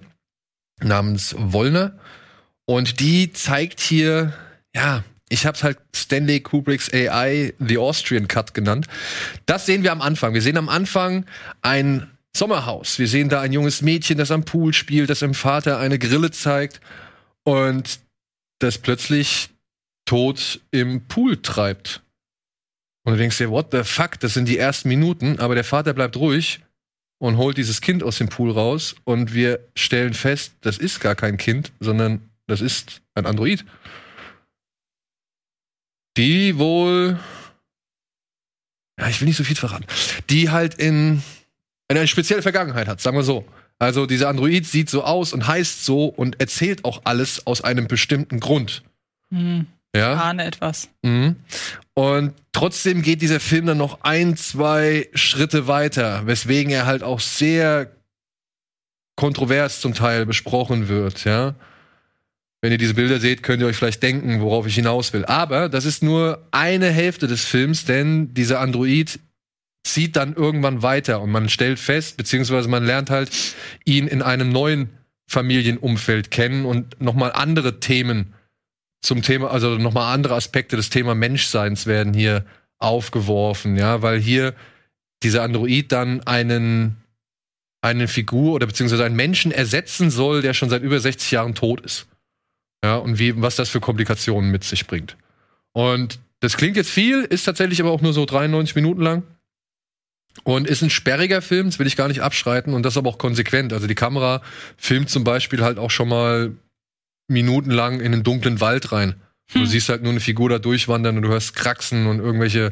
namens 0.82 1.34
Wollner. 1.38 1.98
Und 2.66 3.00
die 3.00 3.32
zeigt 3.32 3.80
hier, 3.80 4.34
ja, 4.76 5.04
ich 5.30 5.46
habe 5.46 5.56
es 5.56 5.64
halt 5.64 5.80
Stanley 5.96 6.40
Kubricks 6.40 6.94
AI 6.94 7.54
The 7.60 7.78
Austrian 7.78 8.28
Cut 8.28 8.54
genannt. 8.54 8.88
Das 9.46 9.66
sehen 9.66 9.84
wir 9.84 9.92
am 9.92 10.02
Anfang. 10.02 10.34
Wir 10.34 10.42
sehen 10.42 10.58
am 10.58 10.70
Anfang 10.70 11.26
ein 11.62 12.12
Sommerhaus. 12.36 13.00
Wir 13.00 13.08
sehen 13.08 13.30
da 13.30 13.42
ein 13.42 13.54
junges 13.54 13.82
Mädchen, 13.82 14.18
das 14.18 14.30
am 14.30 14.44
Pool 14.44 14.74
spielt, 14.74 15.10
das 15.10 15.20
dem 15.20 15.34
Vater 15.34 15.80
eine 15.80 15.98
Grille 15.98 16.32
zeigt 16.32 16.82
und 17.44 18.00
das 18.60 18.78
plötzlich 18.78 19.50
tot 20.06 20.62
im 20.72 21.08
Pool 21.08 21.42
treibt. 21.42 22.04
Und 23.04 23.14
du 23.14 23.18
denkst 23.18 23.38
dir, 23.38 23.50
what 23.50 23.68
the 23.72 23.84
fuck, 23.84 24.20
das 24.20 24.34
sind 24.34 24.48
die 24.48 24.58
ersten 24.58 24.90
Minuten, 24.90 25.40
aber 25.40 25.56
der 25.56 25.64
Vater 25.64 25.94
bleibt 25.94 26.18
ruhig 26.18 26.60
und 27.20 27.38
holt 27.38 27.58
dieses 27.58 27.82
Kind 27.82 28.04
aus 28.04 28.18
dem 28.18 28.30
Pool 28.30 28.52
raus 28.52 28.96
und 29.04 29.34
wir 29.34 29.60
stellen 29.76 30.14
fest, 30.14 30.54
das 30.62 30.78
ist 30.78 31.00
gar 31.00 31.16
kein 31.16 31.38
Kind, 31.38 31.72
sondern 31.80 32.30
das 32.48 32.62
ist 32.62 33.02
ein 33.14 33.26
Android. 33.26 33.66
Die 36.18 36.58
wohl, 36.58 37.20
ja, 39.00 39.08
ich 39.10 39.20
will 39.20 39.28
nicht 39.28 39.38
so 39.38 39.44
viel 39.44 39.56
verraten, 39.56 39.86
die 40.30 40.50
halt 40.50 40.76
in 40.76 41.22
eine 41.90 42.08
spezielle 42.08 42.42
Vergangenheit 42.42 42.88
hat, 42.88 43.02
sagen 43.02 43.18
wir 43.18 43.24
so. 43.24 43.46
Also 43.78 44.06
dieser 44.06 44.30
Android 44.30 44.66
sieht 44.66 44.90
so 44.90 45.04
aus 45.04 45.34
und 45.34 45.48
heißt 45.48 45.84
so 45.84 46.06
und 46.06 46.40
erzählt 46.40 46.86
auch 46.86 47.02
alles 47.04 47.46
aus 47.46 47.62
einem 47.62 47.88
bestimmten 47.88 48.40
Grund. 48.40 48.84
Hm, 49.30 49.68
Ja. 49.94 50.14
ahne 50.14 50.46
etwas. 50.46 50.88
Mhm. 51.02 51.36
Und 51.94 52.34
trotzdem 52.54 53.02
geht 53.02 53.22
dieser 53.22 53.42
Film 53.42 53.66
dann 53.66 53.78
noch 53.78 54.02
ein, 54.04 54.38
zwei 54.38 55.10
Schritte 55.14 55.68
weiter, 55.68 56.26
weswegen 56.26 56.72
er 56.72 56.86
halt 56.86 57.04
auch 57.04 57.20
sehr 57.20 57.92
kontrovers 59.18 59.82
zum 59.82 59.94
Teil 59.94 60.26
besprochen 60.26 60.88
wird, 60.88 61.26
ja. 61.26 61.56
Wenn 62.62 62.72
ihr 62.72 62.78
diese 62.78 62.96
Bilder 62.96 63.20
seht, 63.20 63.44
könnt 63.44 63.62
ihr 63.62 63.68
euch 63.68 63.76
vielleicht 63.76 64.02
denken, 64.02 64.42
worauf 64.42 64.66
ich 64.66 64.76
hinaus 64.76 65.14
will. 65.14 65.26
Aber 65.26 65.70
das 65.70 65.86
ist 65.86 66.02
nur 66.02 66.48
eine 66.52 66.90
Hälfte 66.92 67.28
des 67.28 67.46
Films, 67.46 67.86
denn 67.86 68.34
dieser 68.34 68.60
Android 68.60 69.20
zieht 69.84 70.16
dann 70.16 70.34
irgendwann 70.34 70.82
weiter 70.82 71.22
und 71.22 71.30
man 71.30 71.48
stellt 71.48 71.80
fest, 71.80 72.18
beziehungsweise 72.18 72.68
man 72.68 72.84
lernt 72.86 73.12
halt 73.12 73.30
ihn 73.86 74.08
in 74.08 74.22
einem 74.22 74.50
neuen 74.50 74.90
Familienumfeld 75.28 76.32
kennen 76.32 76.66
und 76.66 77.00
nochmal 77.02 77.32
andere 77.34 77.80
Themen 77.80 78.34
zum 79.02 79.22
Thema, 79.22 79.52
also 79.52 79.78
nochmal 79.78 80.14
andere 80.14 80.36
Aspekte 80.36 80.76
des 80.76 80.90
Thema 80.90 81.16
Menschseins 81.16 81.86
werden 81.86 82.14
hier 82.14 82.46
aufgeworfen, 82.80 83.78
ja, 83.78 84.02
weil 84.02 84.20
hier 84.20 84.54
dieser 85.24 85.44
Android 85.44 85.92
dann 85.92 86.22
einen, 86.22 86.98
eine 87.82 88.08
Figur 88.08 88.54
oder 88.54 88.68
beziehungsweise 88.68 89.06
einen 89.06 89.16
Menschen 89.16 89.52
ersetzen 89.52 90.10
soll, 90.10 90.42
der 90.42 90.54
schon 90.54 90.70
seit 90.70 90.82
über 90.82 91.00
60 91.00 91.32
Jahren 91.32 91.56
tot 91.56 91.82
ist. 91.82 92.08
Ja, 92.86 92.98
und 92.98 93.18
wie, 93.18 93.42
was 93.42 93.56
das 93.56 93.70
für 93.70 93.80
Komplikationen 93.80 94.52
mit 94.52 94.64
sich 94.64 94.86
bringt. 94.86 95.18
Und 95.74 96.20
das 96.40 96.56
klingt 96.56 96.78
jetzt 96.78 96.92
viel, 96.92 97.24
ist 97.24 97.46
tatsächlich 97.46 97.82
aber 97.82 97.90
auch 97.90 98.02
nur 98.02 98.14
so 98.14 98.28
93 98.28 98.76
Minuten 98.76 99.02
lang. 99.02 99.24
Und 100.44 100.68
ist 100.68 100.84
ein 100.84 100.92
sperriger 100.92 101.42
Film, 101.42 101.66
das 101.66 101.80
will 101.80 101.88
ich 101.88 101.96
gar 101.96 102.08
nicht 102.08 102.22
abschreiten, 102.22 102.76
und 102.76 102.84
das 102.84 102.96
aber 102.96 103.10
auch 103.10 103.18
konsequent. 103.18 103.74
Also 103.74 103.88
die 103.88 103.96
Kamera 103.96 104.44
filmt 104.78 105.10
zum 105.10 105.24
Beispiel 105.24 105.64
halt 105.64 105.80
auch 105.80 105.90
schon 105.90 106.10
mal 106.10 106.52
minutenlang 107.28 108.02
in 108.02 108.14
einen 108.14 108.22
dunklen 108.22 108.62
Wald 108.62 108.92
rein. 108.92 109.16
Du 109.52 109.66
siehst 109.66 109.90
halt 109.90 110.04
nur 110.04 110.12
eine 110.12 110.20
Figur 110.20 110.50
da 110.50 110.60
durchwandern 110.60 111.18
und 111.18 111.24
du 111.24 111.30
hörst 111.30 111.56
Kraxen 111.56 112.06
und 112.06 112.20
irgendwelche 112.20 112.72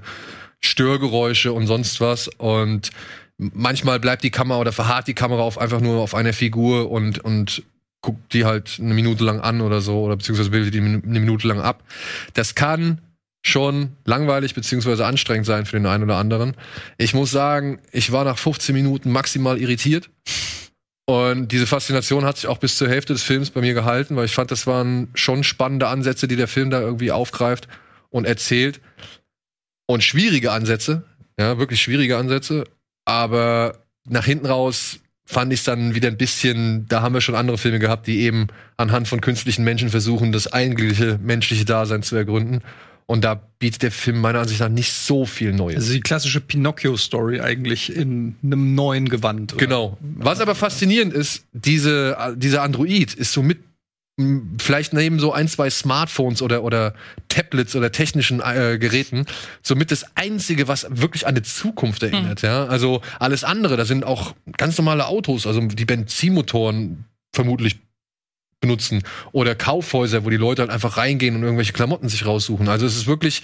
Störgeräusche 0.60 1.54
und 1.54 1.66
sonst 1.66 2.02
was. 2.02 2.28
Und 2.28 2.92
manchmal 3.38 4.00
bleibt 4.00 4.24
die 4.24 4.30
Kamera 4.30 4.60
oder 4.60 4.74
verharrt 4.74 5.08
die 5.08 5.16
Kamera 5.16 5.42
auf 5.42 5.58
einfach 5.58 5.82
nur 5.82 6.02
auf 6.02 6.14
einer 6.14 6.34
Figur 6.34 6.92
und, 6.92 7.18
und 7.18 7.64
guckt 8.04 8.34
die 8.34 8.46
halt 8.46 8.78
eine 8.80 8.94
Minute 8.94 9.24
lang 9.24 9.40
an 9.40 9.62
oder 9.62 9.82
so, 9.82 10.04
oder 10.04 10.16
beziehungsweise 10.16 10.52
bildet 10.52 10.76
die 10.76 10.80
eine 10.80 11.20
Minute 11.20 11.48
lang 11.48 11.60
ab. 11.60 11.84
Das 12.34 12.54
kann 12.54 13.02
schon 13.46 13.94
langweilig 14.06 14.54
beziehungsweise 14.54 15.06
anstrengend 15.06 15.46
sein 15.46 15.66
für 15.66 15.78
den 15.78 15.86
einen 15.86 16.04
oder 16.04 16.18
anderen. 16.18 16.56
Ich 16.98 17.14
muss 17.14 17.32
sagen, 17.32 17.80
ich 17.92 18.12
war 18.12 18.24
nach 18.24 18.38
15 18.38 18.76
Minuten 18.76 19.12
maximal 19.12 19.60
irritiert. 19.60 20.10
Und 21.06 21.52
diese 21.52 21.68
Faszination 21.68 22.24
hat 22.24 22.38
sich 22.38 22.48
auch 22.48 22.60
bis 22.60 22.78
zur 22.78 22.88
Hälfte 22.88 23.12
des 23.12 23.24
Films 23.24 23.52
bei 23.52 23.60
mir 23.60 23.74
gehalten, 23.74 24.16
weil 24.16 24.26
ich 24.26 24.34
fand, 24.34 24.52
das 24.52 24.68
waren 24.68 25.10
schon 25.16 25.44
spannende 25.44 25.88
Ansätze, 25.88 26.30
die 26.30 26.38
der 26.38 26.48
Film 26.48 26.70
da 26.70 26.80
irgendwie 26.80 27.12
aufgreift 27.12 27.68
und 28.10 28.26
erzählt. 28.26 28.80
Und 29.86 30.02
schwierige 30.02 30.54
Ansätze, 30.54 31.04
ja, 31.38 31.58
wirklich 31.58 31.82
schwierige 31.82 32.18
Ansätze. 32.18 32.64
Aber 33.04 33.80
nach 34.08 34.24
hinten 34.24 34.46
raus 34.46 35.00
fand 35.26 35.54
ich 35.54 35.60
es 35.60 35.66
dann 35.66 35.96
wieder 35.96 36.10
ein 36.10 36.18
bisschen, 36.18 36.86
da 36.88 37.02
haben 37.02 37.14
wir 37.14 37.22
schon 37.22 37.36
andere 37.36 37.58
Filme 37.58 37.80
gehabt, 37.80 38.08
die 38.08 38.22
eben 38.22 38.48
anhand 38.78 39.08
von 39.08 39.22
künstlichen 39.22 39.64
Menschen 39.64 39.90
versuchen, 39.90 40.32
das 40.32 40.52
eigentliche 40.52 41.20
menschliche 41.24 41.66
Dasein 41.66 42.04
zu 42.04 42.16
ergründen. 42.16 42.62
Und 43.06 43.24
da 43.24 43.36
bietet 43.60 43.84
der 43.84 43.92
Film 43.92 44.22
meiner 44.22 44.40
Ansicht 44.40 44.62
nach 44.62 44.70
nicht 44.70 44.94
so 44.94 45.26
viel 45.26 45.54
Neues. 45.54 45.76
Also 45.78 45.94
die 45.94 46.00
klassische 46.00 46.40
Pinocchio-Story 46.40 47.42
eigentlich 47.42 47.94
in 47.94 48.36
einem 48.44 48.76
neuen 48.76 49.10
Gewand. 49.10 49.54
oder? 49.54 49.66
Genau. 49.66 49.98
Was 50.02 50.40
aber 50.40 50.56
faszinierend 50.56 51.14
ist, 51.14 51.46
diese, 51.52 52.18
dieser 52.38 52.64
Android 52.64 53.14
ist 53.14 53.34
so 53.34 53.44
mit, 53.44 53.60
m, 53.60 53.66
vielleicht 54.60 54.94
neben 54.94 55.20
so 55.20 55.34
ein, 55.34 55.48
zwei 55.48 55.70
Smartphones 55.70 56.44
oder, 56.44 56.64
oder 56.64 56.94
Tablets 57.30 57.76
oder 57.76 57.92
technischen 57.92 58.42
äh, 58.42 58.78
Geräten, 58.80 59.26
somit 59.64 59.90
das 59.90 60.16
Einzige, 60.16 60.68
was 60.68 60.86
wirklich 60.90 61.26
an 61.26 61.34
die 61.34 61.42
Zukunft 61.42 62.04
erinnert. 62.04 62.44
Ja? 62.44 62.66
Also 62.66 63.02
alles 63.20 63.44
andere, 63.44 63.76
da 63.76 63.86
sind 63.86 64.04
auch 64.04 64.36
ganz 64.56 64.78
normale 64.78 65.08
Autos, 65.08 65.48
also 65.48 65.62
die 65.62 65.86
Benzinmotoren 65.86 67.06
vermutlich 67.34 67.80
benutzen 68.62 69.04
oder 69.32 69.56
Kaufhäuser, 69.56 70.24
wo 70.24 70.30
die 70.30 70.38
Leute 70.38 70.62
halt 70.62 70.72
einfach 70.72 70.98
reingehen 70.98 71.36
und 71.36 71.44
irgendwelche 71.44 71.74
Klamotten 71.74 72.08
sich 72.08 72.26
raussuchen. 72.26 72.70
Also 72.70 72.86
es 72.86 72.96
ist 72.96 73.08
wirklich 73.08 73.42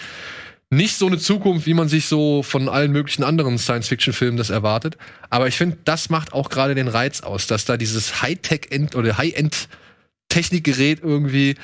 nicht 0.69 0.97
so 0.97 1.07
eine 1.07 1.17
Zukunft, 1.17 1.65
wie 1.65 1.73
man 1.73 1.89
sich 1.89 2.05
so 2.05 2.43
von 2.43 2.69
allen 2.69 2.91
möglichen 2.91 3.23
anderen 3.23 3.57
Science-Fiction-Filmen 3.57 4.37
das 4.37 4.51
erwartet. 4.51 4.97
Aber 5.31 5.47
ich 5.47 5.57
finde, 5.57 5.79
das 5.83 6.11
macht 6.11 6.31
auch 6.31 6.49
gerade 6.49 6.75
den 6.75 6.87
Reiz 6.87 7.21
aus, 7.21 7.47
dass 7.47 7.65
da 7.65 7.75
dieses 7.75 8.21
High-Tech-End 8.21 8.95
oder 8.95 9.17
High-End-Technikgerät 10.29 11.01
irgendwie 11.01 11.55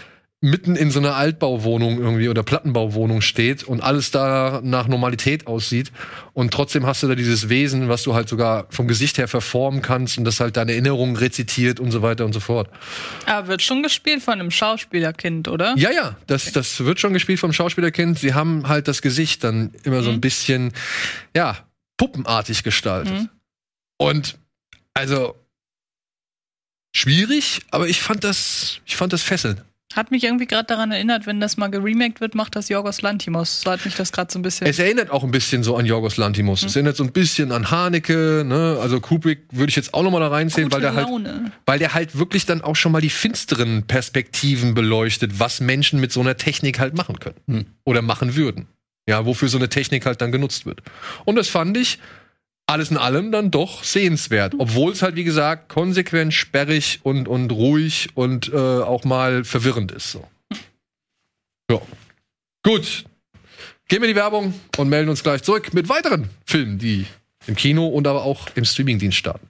mitten 0.42 0.76
in 0.76 0.92
so 0.92 1.00
einer 1.00 1.16
Altbauwohnung 1.16 1.98
irgendwie 1.98 2.30
oder 2.30 2.44
Plattenbauwohnung 2.44 3.22
steht 3.22 3.64
und 3.64 3.82
alles 3.82 4.12
da 4.12 4.62
nach 4.64 4.88
Normalität 4.88 5.48
aussieht 5.48 5.92
und 6.34 6.54
trotzdem 6.54 6.86
hast 6.86 7.02
du 7.02 7.08
da 7.08 7.16
dieses 7.16 7.50
Wesen, 7.50 7.90
was 7.90 8.04
du 8.04 8.14
halt 8.14 8.30
sogar 8.30 8.68
vom 8.70 8.88
Gesicht 8.88 9.18
her 9.18 9.28
verformen 9.28 9.82
kannst 9.82 10.20
und 10.20 10.26
das 10.26 10.40
halt 10.40 10.58
deine 10.58 10.74
Erinnerungen 10.74 11.16
rezitiert 11.16 11.80
und 11.80 11.90
so 11.90 12.04
weiter 12.04 12.26
und 12.26 12.34
so 12.34 12.42
fort. 12.42 12.70
Aber 13.26 13.48
wird 13.48 13.64
schon 13.64 13.82
gespielt 13.82 14.22
von 14.22 14.36
einem 14.36 14.52
Schauspielerkind, 14.52 15.48
oder? 15.48 15.74
Ja, 15.78 15.92
ja, 15.92 16.16
das, 16.28 16.52
das 16.52 16.84
wird 16.84 17.00
schon 17.00 17.14
gespielt 17.14 17.40
vom 17.40 17.54
Schauspielerkind. 17.54 18.20
Sie 18.20 18.36
haben 18.36 18.68
halt 18.68 18.88
das 18.88 19.02
Gesicht 19.02 19.44
dann 19.44 19.72
immer 19.84 20.04
so 20.04 20.12
ein 20.12 20.22
bisschen, 20.22 20.74
ja, 21.36 21.58
puppenartig 21.98 22.62
gestaltet. 22.62 23.14
Mhm. 23.14 23.30
Und 23.98 24.38
also 24.94 25.36
schwierig, 26.96 27.62
aber 27.72 27.88
ich 27.88 28.02
fand 28.02 28.24
das, 28.24 28.80
ich 28.86 28.96
fand 28.96 29.14
das 29.14 29.22
fesselnd. 29.22 29.64
Hat 29.94 30.12
mich 30.12 30.26
irgendwie 30.26 30.46
gerade 30.46 30.66
daran 30.66 30.92
erinnert, 30.92 31.26
wenn 31.26 31.40
das 31.40 31.56
mal 31.56 31.68
geremaked 31.68 32.20
wird, 32.20 32.36
macht 32.36 32.56
das 32.58 32.68
Jorgos 32.68 33.02
Lantimos. 33.02 33.62
So 33.62 33.72
hat 33.72 33.86
mich 33.86 33.96
das 33.96 34.12
gerade 34.12 34.32
so 34.34 34.38
ein 34.40 34.42
bisschen. 34.42 34.68
Es 34.68 34.78
erinnert 34.78 35.10
auch 35.10 35.24
ein 35.24 35.32
bisschen 35.32 35.64
so 35.64 35.78
an 35.78 35.86
Jorgos 35.86 36.18
Lantimos. 36.18 36.64
Es 36.64 36.76
erinnert 36.76 36.98
so 36.98 37.04
ein 37.06 37.14
bisschen 37.14 37.54
an 37.54 37.72
Haneke, 37.72 38.44
ne? 38.46 38.78
Also 38.82 39.00
Kubrick 39.00 39.44
würde 39.52 39.70
ich 39.70 39.76
jetzt 39.78 39.94
auch 39.94 40.04
noch 40.04 40.12
mal 40.12 40.20
da 40.20 40.28
reinzählen, 40.28 40.70
weil 40.72 40.80
Gute 40.82 40.92
der 40.92 40.96
halt 40.96 41.08
Laune. 41.08 41.52
weil 41.66 41.80
der 41.80 41.94
halt 41.94 42.18
wirklich 42.18 42.46
dann 42.46 42.62
auch 42.62 42.76
schon 42.76 42.92
mal 42.92 43.00
die 43.00 43.10
finsteren 43.10 43.84
Perspektiven 43.84 44.74
beleuchtet, 44.74 45.40
was 45.40 45.62
Menschen 45.62 46.02
mit 46.02 46.12
so 46.12 46.20
einer 46.20 46.36
Technik 46.36 46.80
halt 46.80 46.94
machen 46.96 47.20
können 47.20 47.38
Hm. 47.48 47.66
oder 47.86 48.02
machen 48.02 48.36
würden. 48.36 48.68
Ja, 49.08 49.26
wofür 49.26 49.48
so 49.48 49.58
eine 49.60 49.70
Technik 49.70 50.06
halt 50.06 50.20
dann 50.20 50.32
genutzt 50.34 50.66
wird. 50.66 50.82
Und 51.24 51.36
das 51.36 51.48
fand 51.48 51.78
ich 51.78 52.00
alles 52.68 52.92
in 52.92 52.98
allem 52.98 53.32
dann 53.32 53.52
doch 53.52 53.84
sehenswert, 53.84 54.56
obwohl 54.58 54.92
es 54.92 55.02
halt 55.02 55.16
wie 55.16 55.24
gesagt 55.24 55.70
konsequent, 55.70 56.34
sperrig 56.34 57.00
und 57.04 57.28
und 57.28 57.52
ruhig 57.52 58.10
und 58.16 58.52
äh, 58.52 58.56
auch 58.56 59.04
mal 59.04 59.44
verwirrend 59.44 59.92
ist. 59.92 60.12
So. 60.12 60.28
Ja, 61.70 61.82
gut. 62.64 63.06
Gehen 63.88 64.02
wir 64.02 64.10
in 64.10 64.16
die 64.16 64.20
Werbung 64.20 64.54
und 64.78 64.90
melden 64.90 65.10
uns 65.10 65.22
gleich 65.22 65.44
zurück 65.44 65.74
mit 65.74 65.90
weiteren 65.90 66.30
Filmen, 66.46 66.80
die 66.80 67.06
im 67.46 67.56
Kino 67.56 67.88
und 67.88 68.08
aber 68.08 68.24
auch 68.24 68.48
im 68.56 68.66
Streamingdienst 68.66 69.18
starten. 69.18 69.48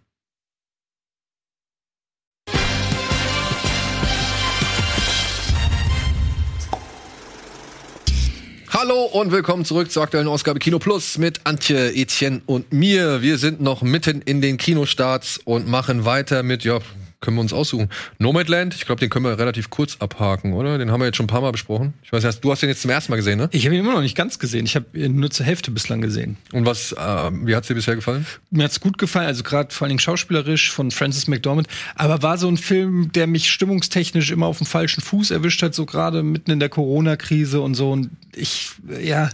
Hallo 8.88 9.06
und 9.06 9.32
willkommen 9.32 9.66
zurück 9.66 9.90
zur 9.90 10.04
aktuellen 10.04 10.28
Ausgabe 10.28 10.60
Kino 10.60 10.78
Plus 10.78 11.18
mit 11.18 11.42
Antje, 11.44 11.96
Etienne 11.96 12.42
und 12.46 12.72
mir. 12.72 13.24
Wir 13.24 13.40
sind 13.40 13.60
noch 13.60 13.82
mitten 13.82 14.22
in 14.22 14.42
den 14.42 14.58
Kinostarts 14.58 15.40
und 15.44 15.68
machen 15.68 16.06
weiter 16.06 16.44
mit, 16.44 16.64
ja, 16.64 16.78
können 17.26 17.38
wir 17.38 17.42
uns 17.42 17.54
aussuchen. 17.54 17.90
Nomadland, 18.20 18.76
ich 18.76 18.86
glaube, 18.86 19.00
den 19.00 19.10
können 19.10 19.26
wir 19.26 19.38
relativ 19.38 19.70
kurz 19.70 19.98
abhaken, 20.00 20.54
oder? 20.54 20.78
Den 20.78 20.92
haben 20.92 21.02
wir 21.02 21.08
jetzt 21.08 21.18
schon 21.18 21.26
ein 21.26 21.28
paar 21.28 21.42
Mal 21.42 21.52
besprochen. 21.52 21.94
Ich 22.04 22.14
weiß 22.14 22.24
nicht, 22.24 22.44
du 22.44 22.52
hast 22.52 22.62
den 22.62 22.70
jetzt 22.70 22.82
zum 22.82 22.92
ersten 22.92 23.12
Mal 23.12 23.18
gesehen, 23.18 23.38
ne? 23.38 23.50
Ich 23.52 23.66
habe 23.66 23.76
ihn 23.76 23.82
immer 23.82 23.94
noch 23.94 24.02
nicht 24.02 24.16
ganz 24.16 24.40
gesehen. 24.40 24.66
Ich 24.66 24.76
habe 24.76 24.86
ihn 24.94 25.20
nur 25.20 25.32
zur 25.32 25.46
Hälfte 25.46 25.72
bislang 25.72 26.02
gesehen. 26.02 26.38
Und 26.54 26.66
was, 26.66 26.94
äh, 26.94 26.98
wie 27.32 27.56
hat's 27.56 27.68
dir 27.68 27.76
bisher 27.76 27.96
gefallen? 27.96 28.26
Mir 28.52 28.64
hat's 28.64 28.80
gut 28.80 28.98
gefallen, 28.98 29.28
also 29.28 29.44
gerade 29.44 29.74
vor 29.74 29.86
allen 29.86 29.90
Dingen 29.90 30.00
schauspielerisch 30.00 30.72
von 30.72 30.92
Francis 30.92 31.28
McDormand. 31.28 31.68
Aber 31.96 32.22
war 32.22 32.38
so 32.38 32.48
ein 32.48 32.58
Film, 32.58 33.12
der 33.14 33.28
mich 33.28 33.50
stimmungstechnisch 33.50 34.32
immer 34.32 34.46
auf 34.46 34.60
dem 34.60 34.68
falschen 34.68 35.02
Fuß 35.02 35.32
erwischt 35.32 35.62
hat, 35.64 35.76
so 35.76 35.86
gerade 35.86 36.24
mitten 36.24 36.52
in 36.52 36.60
der 36.60 36.70
Corona-Krise 36.70 37.60
und 37.60 37.76
so. 37.76 37.92
Und 37.92 38.12
ich, 38.36 38.72
ja, 39.02 39.30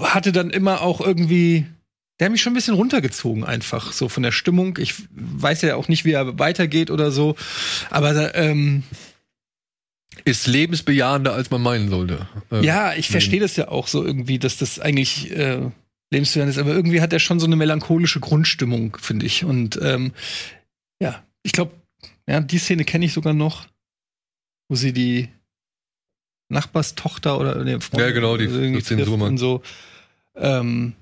hatte 0.00 0.32
dann 0.32 0.50
immer 0.50 0.82
auch 0.82 1.00
irgendwie 1.00 1.66
der 2.18 2.26
hat 2.26 2.32
mich 2.32 2.40
schon 2.42 2.52
ein 2.52 2.56
bisschen 2.56 2.74
runtergezogen 2.74 3.44
einfach 3.44 3.92
so 3.92 4.08
von 4.08 4.22
der 4.22 4.32
Stimmung. 4.32 4.78
Ich 4.78 4.94
weiß 5.10 5.62
ja 5.62 5.76
auch 5.76 5.88
nicht, 5.88 6.04
wie 6.04 6.12
er 6.12 6.38
weitergeht 6.38 6.90
oder 6.90 7.10
so, 7.10 7.36
aber 7.90 8.34
ähm, 8.34 8.84
Ist 10.24 10.46
lebensbejahender, 10.46 11.34
als 11.34 11.50
man 11.50 11.62
meinen 11.62 11.88
sollte. 11.90 12.26
Ähm, 12.50 12.62
ja, 12.64 12.94
ich 12.94 13.08
verstehe 13.08 13.40
das 13.40 13.56
ja 13.56 13.68
auch 13.68 13.86
so 13.86 14.04
irgendwie, 14.04 14.38
dass 14.38 14.56
das 14.56 14.78
eigentlich 14.78 15.30
äh, 15.30 15.70
lebenswert 16.10 16.48
ist, 16.48 16.58
aber 16.58 16.72
irgendwie 16.72 17.00
hat 17.00 17.12
er 17.12 17.18
schon 17.18 17.38
so 17.38 17.46
eine 17.46 17.56
melancholische 17.56 18.20
Grundstimmung, 18.20 18.96
finde 19.00 19.26
ich. 19.26 19.44
Und 19.44 19.78
ähm, 19.82 20.12
ja, 21.02 21.22
ich 21.42 21.52
glaube, 21.52 21.72
ja, 22.28 22.40
die 22.40 22.58
Szene 22.58 22.84
kenne 22.84 23.04
ich 23.04 23.12
sogar 23.12 23.34
noch, 23.34 23.66
wo 24.68 24.74
sie 24.74 24.92
die 24.92 25.28
Nachbarstochter 26.48 27.38
oder 27.38 27.62
nee, 27.64 27.78
Freundin 27.80 28.08
Ja, 28.08 28.14
genau, 28.14 28.36
die 28.36 28.46
oder 28.46 28.54
irgendwie 28.54 28.80
15 28.80 28.96
trifft 28.96 29.08
Suhrmann. 29.10 29.28
und 29.28 29.38
so. 29.38 29.62
Ähm, 30.36 30.94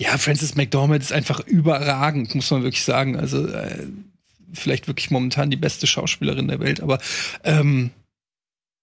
ja, 0.00 0.16
Frances 0.16 0.54
McDormand 0.54 1.02
ist 1.02 1.12
einfach 1.12 1.40
überragend, 1.46 2.34
muss 2.34 2.50
man 2.50 2.62
wirklich 2.62 2.84
sagen. 2.84 3.16
Also 3.16 3.46
äh, 3.46 3.86
vielleicht 4.54 4.88
wirklich 4.88 5.10
momentan 5.10 5.50
die 5.50 5.58
beste 5.58 5.86
Schauspielerin 5.86 6.48
der 6.48 6.58
Welt, 6.58 6.80
aber 6.80 6.98
ähm, 7.44 7.90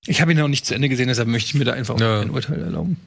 ich 0.05 0.21
habe 0.21 0.31
ihn 0.31 0.37
noch 0.37 0.47
nicht 0.47 0.65
zu 0.65 0.75
Ende 0.75 0.89
gesehen, 0.89 1.07
deshalb 1.07 1.27
möchte 1.27 1.47
ich 1.49 1.55
mir 1.55 1.65
da 1.65 1.73
einfach 1.73 1.95
auch 1.95 1.99
Ja. 1.99 2.21
ein 2.21 2.29
Urteil 2.29 2.61
erlauben. 2.61 2.97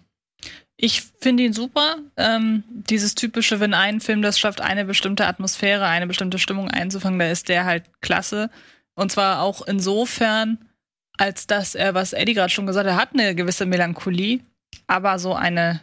Ich 0.77 1.03
finde 1.21 1.45
ihn 1.45 1.53
super. 1.53 1.99
Ähm, 2.17 2.65
dieses 2.69 3.15
typische, 3.15 3.61
wenn 3.61 3.75
ein 3.75 4.01
Film 4.01 4.23
das 4.23 4.41
schafft, 4.41 4.61
eine 4.61 4.85
bestimmte 4.85 5.27
Atmosphäre, 5.27 5.87
eine 5.87 6.07
bestimmte 6.09 6.39
Stimmung 6.41 6.69
einzufangen, 6.69 7.19
da 7.19 7.31
ist 7.31 7.49
der 7.49 7.65
halt 7.65 7.85
klasse. 8.01 8.51
Und 8.95 9.13
zwar 9.13 9.41
auch 9.43 9.63
insofern, 9.67 10.59
als 11.17 11.47
dass 11.47 11.77
er, 11.77 11.95
was 11.95 12.13
Eddie 12.13 12.35
gerade 12.35 12.51
schon 12.53 12.67
gesagt 12.67 12.87
hat, 12.89 12.95
er 12.97 13.01
hat 13.01 13.11
eine 13.15 13.35
gewisse 13.37 13.67
Melancholie, 13.67 14.41
aber 14.89 15.19
so 15.21 15.35
eine 15.35 15.81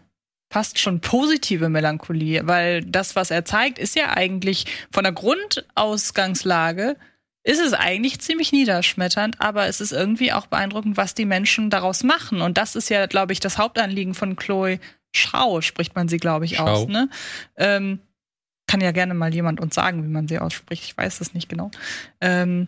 fast 0.49 0.79
schon 0.79 1.01
positive 1.01 1.69
Melancholie, 1.69 2.47
weil 2.47 2.83
das, 2.83 3.15
was 3.15 3.31
er 3.31 3.45
zeigt, 3.45 3.79
ist 3.79 3.95
ja 3.95 4.15
eigentlich 4.15 4.65
von 4.91 5.03
der 5.03 5.13
Grundausgangslage 5.13 6.95
ist 7.43 7.61
es 7.61 7.71
eigentlich 7.71 8.19
ziemlich 8.19 8.51
niederschmetternd, 8.51 9.39
aber 9.39 9.67
es 9.67 9.79
ist 9.79 9.93
irgendwie 9.93 10.33
auch 10.33 10.47
beeindruckend, 10.47 10.97
was 10.97 11.13
die 11.13 11.23
Menschen 11.23 11.69
daraus 11.69 12.03
machen. 12.03 12.41
Und 12.41 12.57
das 12.57 12.75
ist 12.75 12.89
ja, 12.89 13.05
glaube 13.05 13.31
ich, 13.31 13.39
das 13.39 13.57
Hauptanliegen 13.57 14.13
von 14.13 14.35
Chloe 14.35 14.79
Schau, 15.15 15.61
spricht 15.61 15.95
man 15.95 16.09
sie, 16.09 16.17
glaube 16.17 16.43
ich, 16.43 16.57
Schau. 16.57 16.65
aus. 16.65 16.87
Ne? 16.87 17.09
Ähm, 17.55 17.99
kann 18.67 18.81
ja 18.81 18.91
gerne 18.91 19.13
mal 19.13 19.33
jemand 19.33 19.61
uns 19.61 19.75
sagen, 19.75 20.03
wie 20.03 20.09
man 20.09 20.27
sie 20.27 20.39
ausspricht. 20.39 20.83
Ich 20.83 20.97
weiß 20.97 21.21
es 21.21 21.33
nicht 21.33 21.47
genau. 21.47 21.71
Ähm, 22.19 22.67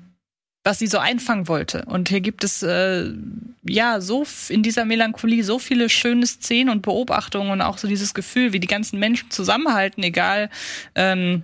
was 0.64 0.80
sie 0.80 0.88
so 0.88 0.98
einfangen 0.98 1.48
wollte. 1.48 1.86
Und 1.86 2.10
hier 2.10 2.22
gibt 2.22 2.44
es 2.44 2.64
äh, 2.64 3.12
ja 3.64 4.02
so 4.02 4.26
in 4.50 4.62
dieser 4.62 4.86
Melancholie 4.86 5.44
so 5.44 5.58
viele 5.58 5.90
schöne 5.90 6.28
Szenen 6.28 6.70
und 6.70 6.82
Beobachtungen 6.82 7.52
und 7.52 7.62
auch 7.62 7.78
so 7.78 7.88
dieses 7.88 8.14
Gefühl, 8.14 8.54
wie 8.54 8.60
die 8.60 8.68
ganzen 8.68 9.00
Menschen 9.00 9.32
zusammenhalten, 9.32 10.04
egal 10.04 10.50
ähm, 10.96 11.44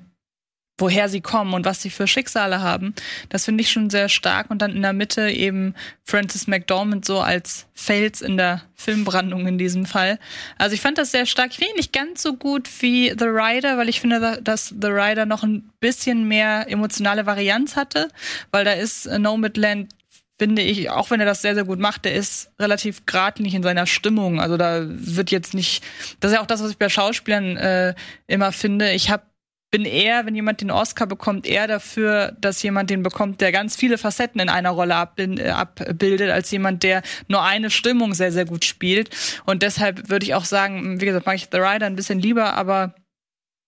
woher 0.77 1.07
sie 1.07 1.21
kommen 1.21 1.53
und 1.53 1.65
was 1.65 1.81
sie 1.81 1.89
für 1.89 2.07
Schicksale 2.07 2.61
haben. 2.61 2.93
Das 3.29 3.45
finde 3.45 3.61
ich 3.61 3.71
schon 3.71 3.89
sehr 3.89 4.09
stark. 4.09 4.49
Und 4.49 4.61
dann 4.61 4.75
in 4.75 4.81
der 4.81 4.93
Mitte 4.93 5.29
eben 5.29 5.73
Frances 6.03 6.47
McDormand 6.47 7.05
so 7.05 7.19
als 7.21 7.67
Fels 7.73 8.21
in 8.21 8.37
der 8.37 8.61
Filmbrandung 8.75 9.47
in 9.47 9.57
diesem 9.57 9.85
Fall. 9.85 10.19
Also 10.57 10.73
ich 10.73 10.81
fand 10.81 10.97
das 10.97 11.11
sehr 11.11 11.25
stark. 11.25 11.51
Ich 11.51 11.57
finde 11.57 11.71
ihn 11.73 11.77
nicht 11.77 11.93
ganz 11.93 12.21
so 12.21 12.33
gut 12.33 12.69
wie 12.81 13.09
The 13.17 13.25
Rider, 13.25 13.77
weil 13.77 13.89
ich 13.89 14.01
finde, 14.01 14.39
dass 14.41 14.67
The 14.69 14.87
Rider 14.87 15.25
noch 15.25 15.43
ein 15.43 15.71
bisschen 15.79 16.27
mehr 16.27 16.69
emotionale 16.69 17.25
Varianz 17.25 17.75
hatte, 17.75 18.09
weil 18.51 18.65
da 18.65 18.73
ist 18.73 19.05
Nomadland 19.05 19.89
finde 20.37 20.61
ich, 20.61 20.89
auch 20.89 21.11
wenn 21.11 21.19
er 21.19 21.25
das 21.25 21.41
sehr, 21.41 21.55
sehr 21.55 21.63
gut 21.63 21.79
macht, 21.79 22.05
der 22.05 22.13
ist 22.13 22.51
relativ 22.59 23.05
geradlinig 23.05 23.53
in 23.53 23.63
seiner 23.63 23.85
Stimmung. 23.85 24.41
Also 24.41 24.57
da 24.57 24.81
wird 24.85 25.31
jetzt 25.31 25.53
nicht, 25.53 25.83
das 26.19 26.31
ist 26.31 26.35
ja 26.35 26.41
auch 26.41 26.47
das, 26.47 26.61
was 26.61 26.71
ich 26.71 26.77
bei 26.77 26.89
Schauspielern 26.89 27.55
äh, 27.55 27.95
immer 28.27 28.51
finde. 28.51 28.91
Ich 28.91 29.09
hab, 29.09 29.27
bin 29.75 29.83
eher, 29.83 30.25
wenn 30.25 30.35
jemand 30.35 30.61
den 30.61 30.71
Oscar 30.71 31.05
bekommt, 31.05 31.45
eher 31.45 31.67
dafür, 31.67 32.31
dass 32.39 32.63
jemand 32.63 32.89
den 32.89 33.03
bekommt, 33.03 33.41
der 33.41 33.51
ganz 33.51 33.75
viele 33.75 33.97
Facetten 33.97 34.39
in 34.39 34.47
einer 34.47 34.69
Rolle 34.69 34.93
äh, 35.17 35.49
abbildet, 35.49 36.31
als 36.31 36.49
jemand, 36.49 36.81
der 36.83 37.01
nur 37.27 37.43
eine 37.43 37.69
Stimmung 37.69 38.13
sehr, 38.13 38.31
sehr 38.31 38.45
gut 38.45 38.63
spielt. 38.63 39.09
Und 39.43 39.63
deshalb 39.63 40.09
würde 40.09 40.25
ich 40.25 40.33
auch 40.33 40.45
sagen, 40.45 41.01
wie 41.01 41.05
gesagt, 41.05 41.25
mag 41.25 41.35
ich 41.35 41.49
The 41.51 41.57
Rider 41.57 41.87
ein 41.87 41.97
bisschen 41.97 42.19
lieber, 42.19 42.53
aber 42.53 42.95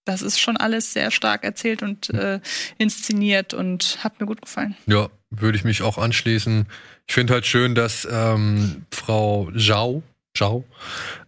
das 0.06 0.22
ist 0.22 0.40
schon 0.40 0.56
alles 0.56 0.94
sehr 0.94 1.12
stark 1.12 1.44
erzählt 1.44 1.84
und 1.84 2.10
äh, 2.12 2.40
inszeniert 2.78 3.54
und 3.54 3.98
hat 4.02 4.22
mir 4.22 4.28
gut 4.28 4.42
gefallen. 4.42 4.78
Ja, 4.86 5.10
würde 5.30 5.58
ich 5.58 5.66
mich 5.66 5.82
auch 5.82 5.98
anschließen. 5.98 6.68
Ich 7.06 7.16
finde 7.16 7.34
halt 7.34 7.46
schön, 7.46 7.76
dass 7.76 8.08
ähm, 8.10 8.86
Frau 8.92 9.52
Zhao, 9.58 10.04
Zhao 10.38 10.64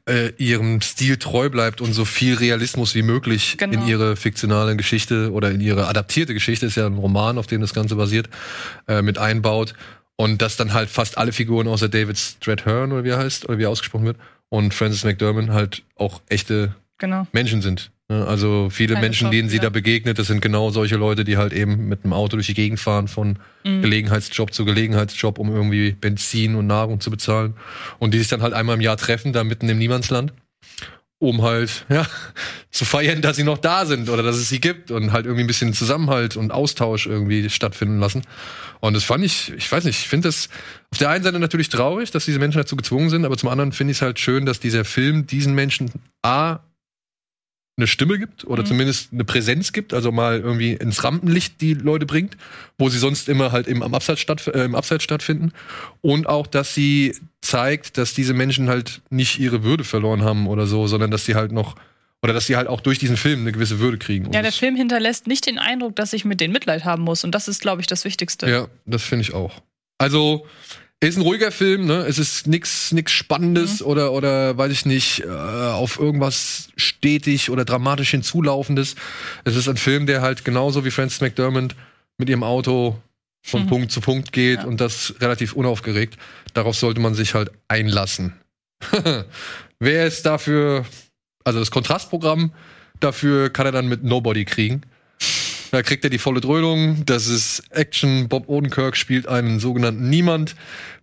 äh, 0.07 0.29
ihrem 0.37 0.81
Stil 0.81 1.17
treu 1.17 1.49
bleibt 1.49 1.81
und 1.81 1.93
so 1.93 2.05
viel 2.05 2.35
Realismus 2.35 2.95
wie 2.95 3.01
möglich 3.03 3.55
Genau. 3.57 3.73
in 3.81 3.87
ihre 3.87 4.15
fiktionale 4.15 4.75
Geschichte 4.75 5.31
oder 5.31 5.51
in 5.51 5.61
ihre 5.61 5.87
adaptierte 5.87 6.33
Geschichte, 6.33 6.65
ist 6.65 6.75
ja 6.77 6.85
ein 6.85 6.95
Roman, 6.95 7.37
auf 7.37 7.47
dem 7.47 7.61
das 7.61 7.73
Ganze 7.73 7.95
basiert, 7.95 8.29
äh, 8.87 9.01
mit 9.01 9.17
einbaut. 9.17 9.73
Und 10.15 10.41
dass 10.41 10.57
dann 10.57 10.73
halt 10.73 10.89
fast 10.89 11.17
alle 11.17 11.31
Figuren 11.31 11.67
außer 11.67 11.87
David 11.87 12.17
Strathairn 12.17 12.91
oder 12.91 13.03
wie 13.05 13.09
er 13.09 13.17
heißt, 13.19 13.47
oder 13.47 13.57
wie 13.57 13.63
er 13.63 13.69
ausgesprochen 13.69 14.05
wird, 14.05 14.17
und 14.49 14.73
Francis 14.73 15.03
McDermott 15.05 15.49
halt 15.49 15.83
auch 15.95 16.21
echte 16.27 16.75
Genau. 16.97 17.25
Menschen 17.31 17.61
sind. 17.61 17.91
Ne? 18.09 18.25
Also 18.25 18.69
viele 18.71 18.95
Keine 18.95 19.05
Menschen, 19.05 19.31
denen 19.31 19.49
sie 19.49 19.57
Schauspieler. 19.57 19.69
da 19.69 19.73
begegnet, 19.73 20.19
das 20.19 20.27
sind 20.27 20.41
genau 20.41 20.71
solche 20.71 20.95
Leute, 20.97 21.23
die 21.23 21.37
halt 21.37 21.53
eben 21.53 21.87
mit 21.87 22.03
dem 22.03 22.11
Auto 22.11 22.35
durch 22.37 22.47
die 22.47 22.53
Gegend 22.55 22.79
fahren 22.79 23.07
von 23.07 23.37
Mhm. 23.63 23.81
Gelegenheitsjob 23.81 24.53
zu 24.53 24.65
Gelegenheitsjob, 24.65 25.37
um 25.37 25.53
irgendwie 25.53 25.91
Benzin 25.91 26.55
und 26.55 26.65
Nahrung 26.67 26.99
zu 27.01 27.11
bezahlen. 27.11 27.53
Und 27.99 28.13
die 28.13 28.19
sich 28.19 28.27
dann 28.29 28.41
halt 28.41 28.53
einmal 28.53 28.75
im 28.75 28.81
Jahr 28.81 28.97
treffen, 28.97 29.33
da 29.33 29.43
mitten 29.43 29.67
im 29.69 29.77
Niemandsland, 29.77 30.31
um 31.19 31.41
halt, 31.41 31.85
ja, 31.89 32.07
zu 32.71 32.85
feiern, 32.85 33.21
dass 33.21 33.35
sie 33.35 33.43
noch 33.43 33.57
da 33.57 33.85
sind 33.85 34.09
oder 34.09 34.23
dass 34.23 34.37
es 34.37 34.47
sie 34.49 34.61
gibt 34.61 34.91
und 34.91 35.11
halt 35.11 35.25
irgendwie 35.25 35.43
ein 35.43 35.47
bisschen 35.47 35.73
Zusammenhalt 35.73 36.37
und 36.37 36.51
Austausch 36.51 37.05
irgendwie 37.05 37.49
stattfinden 37.49 37.99
lassen. 37.99 38.21
Und 38.79 38.93
das 38.95 39.03
fand 39.03 39.25
ich, 39.25 39.51
ich 39.57 39.69
weiß 39.69 39.83
nicht, 39.83 39.99
ich 39.99 40.07
finde 40.07 40.29
das 40.29 40.47
auf 40.91 40.97
der 40.99 41.09
einen 41.09 41.23
Seite 41.25 41.37
natürlich 41.37 41.67
traurig, 41.67 42.11
dass 42.11 42.23
diese 42.25 42.39
Menschen 42.39 42.59
dazu 42.59 42.77
gezwungen 42.77 43.09
sind, 43.09 43.25
aber 43.25 43.35
zum 43.37 43.49
anderen 43.49 43.73
finde 43.73 43.91
ich 43.91 43.97
es 43.97 44.01
halt 44.01 44.19
schön, 44.19 44.45
dass 44.45 44.61
dieser 44.61 44.85
Film 44.85 45.27
diesen 45.27 45.53
Menschen 45.53 45.91
A 46.23 46.59
eine 47.79 47.87
Stimme 47.87 48.19
gibt 48.19 48.45
oder 48.45 48.63
Mhm. 48.63 48.67
zumindest 48.67 49.13
eine 49.13 49.23
Präsenz 49.23 49.71
gibt, 49.73 49.93
also 49.93 50.11
mal 50.11 50.39
irgendwie 50.39 50.73
ins 50.73 51.03
Rampenlicht 51.03 51.61
die 51.61 51.73
Leute 51.73 52.05
bringt, 52.05 52.37
wo 52.77 52.89
sie 52.89 52.99
sonst 52.99 53.29
immer 53.29 53.51
halt 53.51 53.67
im, 53.67 53.81
am 53.81 53.93
Abseits, 53.93 54.21
stattf 54.21 54.47
äh, 54.47 54.63
im 54.65 54.75
Abseits 54.75 55.03
stattfinden. 55.03 55.51
Und 56.01 56.27
auch, 56.27 56.45
dass 56.47 56.73
sie 56.75 57.15
zeigt, 57.41 57.97
dass 57.97 58.13
diese 58.13 58.33
Menschen 58.33 58.69
halt 58.69 59.01
nicht 59.09 59.39
ihre 59.39 59.63
Würde 59.63 59.83
verloren 59.83 60.23
haben 60.23 60.47
oder 60.47 60.67
so, 60.67 60.87
sondern 60.87 61.09
dass 61.11 61.25
sie 61.25 61.35
halt 61.35 61.51
noch, 61.51 61.75
oder 62.21 62.33
dass 62.33 62.47
sie 62.47 62.57
halt 62.57 62.67
auch 62.67 62.81
durch 62.81 62.99
diesen 62.99 63.15
Film 63.17 63.41
eine 63.41 63.51
gewisse 63.53 63.79
Würde 63.79 63.97
kriegen. 63.97 64.31
Ja, 64.33 64.41
der 64.41 64.51
Film 64.51 64.75
hinterlässt 64.75 65.25
nicht 65.25 65.45
den 65.45 65.57
Eindruck, 65.57 65.95
dass 65.95 66.11
ich 66.13 66.25
mit 66.25 66.41
denen 66.41 66.51
Mitleid 66.53 66.83
haben 66.85 67.03
muss. 67.03 67.23
Und 67.23 67.33
das 67.33 67.47
ist, 67.47 67.61
glaube 67.61 67.81
ich, 67.81 67.87
das 67.87 68.03
Wichtigste. 68.05 68.49
Ja, 68.49 68.67
das 68.85 69.03
finde 69.03 69.21
ich 69.23 69.33
auch. 69.33 69.61
Also, 69.97 70.45
ist 71.01 71.17
ein 71.17 71.21
ruhiger 71.21 71.51
Film, 71.51 71.85
ne? 71.85 72.05
Es 72.07 72.17
ist 72.19 72.45
nix, 72.47 72.91
nix 72.91 73.11
Spannendes 73.11 73.81
oder, 73.81 74.11
oder, 74.11 74.57
weiß 74.57 74.71
ich 74.71 74.85
nicht, 74.85 75.21
äh, 75.21 75.29
auf 75.29 75.97
irgendwas 75.99 76.69
stetig 76.75 77.49
oder 77.49 77.63
dramatisch 77.65 78.11
hinzulaufendes. 78.11 78.95
Es 79.45 79.55
ist 79.55 79.69
ein 79.69 79.77
Film, 79.77 80.05
der 80.07 80.21
halt 80.21 80.43
genauso 80.43 80.83
wie 80.83 80.91
Frances 80.91 81.21
McDermott 81.21 81.75
mit 82.17 82.29
ihrem 82.29 82.43
Auto 82.43 83.01
von 83.45 83.63
Mhm. 83.63 83.67
Punkt 83.67 83.91
zu 83.91 84.01
Punkt 84.01 84.33
geht 84.33 84.59
Ja. 84.59 84.65
und 84.65 84.81
das 84.81 85.13
relativ 85.21 85.53
unaufgeregt. 85.53 86.17
Darauf 86.53 86.75
sollte 86.75 86.99
man 86.99 87.13
sich 87.13 87.33
halt 87.33 87.51
einlassen. 87.69 88.33
Wer 89.79 90.05
ist 90.07 90.25
dafür, 90.25 90.85
also 91.45 91.59
das 91.59 91.71
Kontrastprogramm, 91.71 92.51
dafür 92.99 93.49
kann 93.49 93.65
er 93.65 93.71
dann 93.71 93.87
mit 93.87 94.03
Nobody 94.03 94.43
kriegen. 94.43 94.81
Da 95.71 95.83
kriegt 95.83 96.03
er 96.03 96.09
die 96.09 96.17
volle 96.17 96.41
Dröhnung. 96.41 97.05
Das 97.05 97.27
ist 97.27 97.63
Action. 97.71 98.27
Bob 98.27 98.49
Odenkirk 98.49 98.97
spielt 98.97 99.27
einen 99.27 99.59
sogenannten 99.59 100.09
Niemand. 100.09 100.55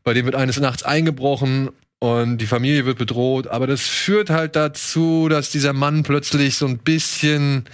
Bei 0.03 0.13
dem 0.13 0.25
wird 0.25 0.35
eines 0.35 0.59
Nachts 0.59 0.83
eingebrochen 0.83 1.71
und 2.01 2.39
die 2.39 2.47
Familie 2.47 2.85
wird 2.85 2.99
bedroht. 2.99 3.47
Aber 3.47 3.67
das 3.67 3.83
führt 3.83 4.31
halt 4.31 4.57
dazu, 4.57 5.29
dass 5.29 5.51
dieser 5.51 5.73
Mann 5.73 6.03
plötzlich 6.03 6.57
so 6.57 6.67
ein 6.67 6.79
bisschen 6.79 7.65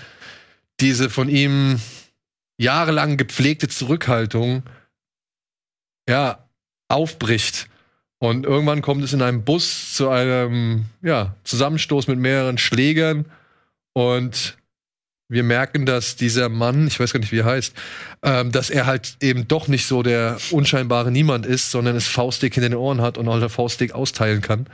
diese 0.81 1.11
von 1.11 1.29
ihm 1.29 1.81
jahrelang 2.59 3.17
gepflegte 3.17 3.69
Zurückhaltung 3.69 4.63
ja 6.09 6.49
aufbricht. 6.89 7.69
Und 8.19 8.47
irgendwann 8.47 8.83
kommt 8.83 9.03
es 9.03 9.13
in 9.13 9.23
einem 9.23 9.45
Bus 9.45 9.95
zu 9.95 10.09
einem 10.09 10.87
ja, 11.03 11.35
Zusammenstoß 11.43 12.07
mit 12.07 12.19
mehreren 12.19 12.59
Schlägern 12.59 13.25
und 13.95 14.57
wir 15.33 15.43
merken, 15.43 15.87
dass 15.87 16.17
dieser 16.17 16.49
Mann, 16.49 16.87
ich 16.87 17.01
weiß 17.01 17.13
gar 17.13 17.21
nicht, 17.21 17.33
wie 17.33 17.39
er 17.39 17.47
heißt, 17.47 17.75
ähm, 18.23 18.53
dass 18.53 18.71
er 18.71 18.87
halt 18.87 19.17
eben 19.21 19.49
doch 19.49 19.67
nicht 19.67 19.87
so 19.87 20.03
der 20.03 20.39
unscheinbare 20.51 21.11
Niemand 21.11 21.47
ist, 21.47 21.71
sondern 21.71 21.97
es 21.97 22.07
Faustdick 22.07 22.55
hinter 22.55 22.69
den 22.69 22.79
Ohren 22.79 23.01
hat 23.01 23.19
und 23.19 23.29
auch 23.29 23.41
der 23.41 23.49
Faustdick 23.49 23.93
austeilen 23.93 24.43
kann. 24.43 24.67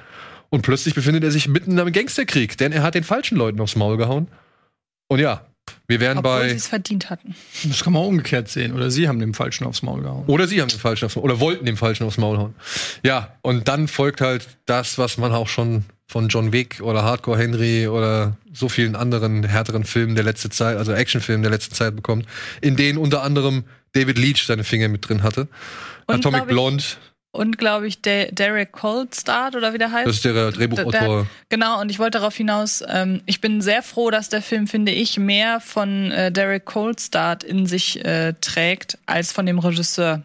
Und 0.51 0.63
plötzlich 0.63 0.95
befindet 0.95 1.25
er 1.25 1.31
sich 1.31 1.47
mitten 1.49 1.73
in 1.73 1.81
einem 1.81 1.93
Gangsterkrieg, 1.93 2.57
denn 2.59 2.73
er 2.73 2.83
hat 2.83 2.95
den 2.95 3.05
falschen 3.05 3.37
Leuten 3.37 3.61
aufs 3.61 3.77
Maul 3.77 3.97
gehauen. 3.97 4.29
Und 5.09 5.21
ja, 5.21 5.47
wir 5.87 6.01
wären 6.01 6.19
Obwohl 6.19 6.43
sie 6.43 6.49
bei. 6.49 6.55
es 6.55 6.67
verdient 6.67 7.11
hatten. 7.11 7.35
Das 7.65 7.85
kann 7.85 7.93
man 7.93 8.03
auch 8.03 8.09
umgekehrt 8.09 8.49
sehen. 8.49 8.73
Oder 8.75 8.91
sie 8.91 9.09
haben 9.09 9.21
dem 9.21 9.35
Falschen 9.35 9.65
aufs 9.65 9.83
Maul 9.83 10.03
gehauen. 10.03 10.25
Oder 10.27 10.49
sie 10.49 10.61
haben 10.61 10.69
den 10.69 10.79
falschen 10.79 11.07
aufs 11.07 11.17
Maul, 11.17 11.25
oder 11.25 11.41
wollten 11.41 11.67
den 11.67 11.77
falschen 11.77 12.05
aufs 12.05 12.19
Maul 12.19 12.39
hauen. 12.39 12.55
Ja, 13.03 13.37
und 13.43 13.69
dann 13.69 13.89
folgt 13.89 14.21
halt 14.21 14.47
das, 14.67 14.99
was 14.99 15.19
man 15.19 15.33
auch 15.33 15.49
schon 15.49 15.85
von 16.11 16.29
John 16.29 16.53
Wick 16.53 16.81
oder 16.81 17.03
Hardcore 17.05 17.39
Henry 17.39 17.87
oder 17.87 18.37
so 18.53 18.69
vielen 18.69 18.97
anderen 18.97 19.45
härteren 19.45 19.85
Filmen 19.85 20.15
der 20.15 20.25
letzten 20.25 20.51
Zeit, 20.51 20.79
also 20.79 20.93
Actionfilmen 20.93 21.43
der 21.43 21.51
letzten 21.53 21.75
Zeit 21.75 21.95
bekommt, 21.95 22.27
in 22.63 22.77
denen 22.77 22.99
unter 22.99 23.23
anderem 23.23 23.65
David 23.93 24.19
Leach 24.19 24.45
seine 24.47 24.65
Finger 24.65 24.89
mit 24.89 25.07
drin 25.09 25.23
hatte. 25.23 25.49
Und, 26.07 26.17
Atomic 26.17 26.43
ich- 26.43 26.49
Blonde, 26.49 26.85
Und 27.31 27.59
glaube 27.59 27.87
ich, 27.87 28.01
Der- 28.01 28.33
Derek 28.33 28.73
Coldstart 28.73 29.55
oder 29.55 29.75
wie 29.75 29.79
der 29.79 29.93
heißt. 29.93 30.07
das 30.09 30.17
ist 30.17 30.25
der 30.25 30.51
Drehbuchautor. 30.51 31.27
Genau, 31.51 31.79
und 31.79 31.91
ich 31.91 31.99
wollte 31.99 32.19
darauf 32.19 32.35
hinaus, 32.35 32.83
ähm, 32.89 33.21
ich 33.27 33.43
bin 33.43 33.61
sehr 33.61 33.83
froh, 33.83 34.11
dass 34.11 34.31
der 34.31 34.41
Film, 34.41 34.67
finde 34.67 34.93
ich, 34.93 35.19
mehr 35.19 35.61
von 35.61 36.11
äh, 36.11 36.33
Derek 36.33 36.65
Coldstart 36.65 37.45
in 37.45 37.67
sich 37.67 38.03
äh, 38.03 38.33
trägt, 38.41 38.97
als 39.05 39.31
von 39.31 39.45
dem 39.45 39.59
Regisseur. 39.59 40.23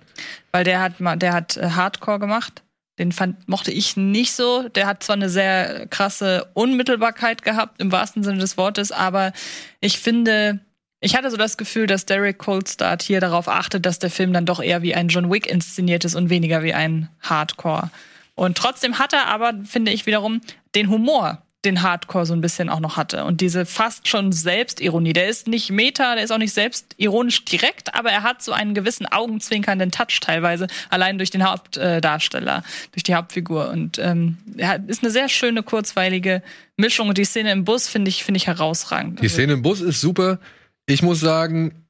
Weil 0.53 0.63
der 0.63 0.79
hat 0.79 0.93
der 1.21 1.33
hat 1.33 1.57
äh, 1.57 1.71
Hardcore 1.71 2.19
gemacht. 2.19 2.61
Den 2.99 3.11
fand, 3.11 3.47
mochte 3.49 3.71
ich 3.71 3.97
nicht 3.97 4.33
so. 4.33 4.69
Der 4.69 4.85
hat 4.85 5.03
zwar 5.03 5.15
eine 5.15 5.29
sehr 5.29 5.87
krasse 5.87 6.49
Unmittelbarkeit 6.53 7.41
gehabt, 7.41 7.81
im 7.81 7.91
wahrsten 7.91 8.23
Sinne 8.23 8.37
des 8.37 8.57
Wortes, 8.57 8.91
aber 8.91 9.33
ich 9.79 9.99
finde, 9.99 10.59
ich 10.99 11.15
hatte 11.15 11.31
so 11.31 11.37
das 11.37 11.57
Gefühl, 11.57 11.87
dass 11.87 12.05
Derek 12.05 12.37
Coldstart 12.37 13.01
hier 13.01 13.19
darauf 13.19 13.47
achtet, 13.47 13.85
dass 13.85 13.99
der 13.99 14.11
Film 14.11 14.31
dann 14.31 14.45
doch 14.45 14.61
eher 14.61 14.83
wie 14.83 14.95
ein 14.95 15.07
John 15.07 15.31
Wick 15.31 15.47
inszeniert 15.47 16.05
ist 16.05 16.15
und 16.15 16.29
weniger 16.29 16.63
wie 16.63 16.73
ein 16.73 17.09
Hardcore. 17.21 17.89
Und 18.35 18.57
trotzdem 18.57 18.99
hat 18.99 19.13
er 19.13 19.27
aber, 19.27 19.53
finde 19.65 19.91
ich 19.91 20.05
wiederum, 20.05 20.41
den 20.75 20.89
Humor, 20.89 21.41
den 21.65 21.81
Hardcore 21.81 22.25
so 22.25 22.33
ein 22.33 22.41
bisschen 22.41 22.69
auch 22.69 22.79
noch 22.79 22.97
hatte. 22.97 23.23
Und 23.23 23.41
diese 23.41 23.65
fast 23.65 24.07
schon 24.07 24.31
Selbstironie. 24.31 25.13
Der 25.13 25.27
ist 25.27 25.47
nicht 25.47 25.71
meta, 25.71 26.15
der 26.15 26.23
ist 26.23 26.31
auch 26.31 26.37
nicht 26.37 26.53
selbstironisch 26.53 27.45
direkt, 27.45 27.95
aber 27.95 28.11
er 28.11 28.23
hat 28.23 28.41
so 28.41 28.51
einen 28.51 28.73
gewissen 28.73 29.05
augenzwinkernden 29.05 29.91
Touch 29.91 30.19
teilweise, 30.19 30.67
allein 30.89 31.17
durch 31.17 31.29
den 31.29 31.43
Hauptdarsteller, 31.43 32.63
durch 32.91 33.03
die 33.03 33.15
Hauptfigur. 33.15 33.69
Und 33.69 33.97
ähm, 33.99 34.37
er 34.57 34.83
ist 34.87 35.03
eine 35.03 35.11
sehr 35.11 35.29
schöne, 35.29 35.63
kurzweilige 35.63 36.43
Mischung. 36.77 37.09
Und 37.09 37.17
die 37.17 37.25
Szene 37.25 37.51
im 37.51 37.63
Bus 37.63 37.87
finde 37.87 38.09
ich, 38.09 38.23
finde 38.23 38.37
ich 38.37 38.47
herausragend. 38.47 39.21
Die 39.21 39.29
Szene 39.29 39.53
im 39.53 39.61
Bus 39.61 39.81
ist 39.81 40.01
super. 40.01 40.39
Ich 40.85 41.01
muss 41.01 41.19
sagen, 41.19 41.85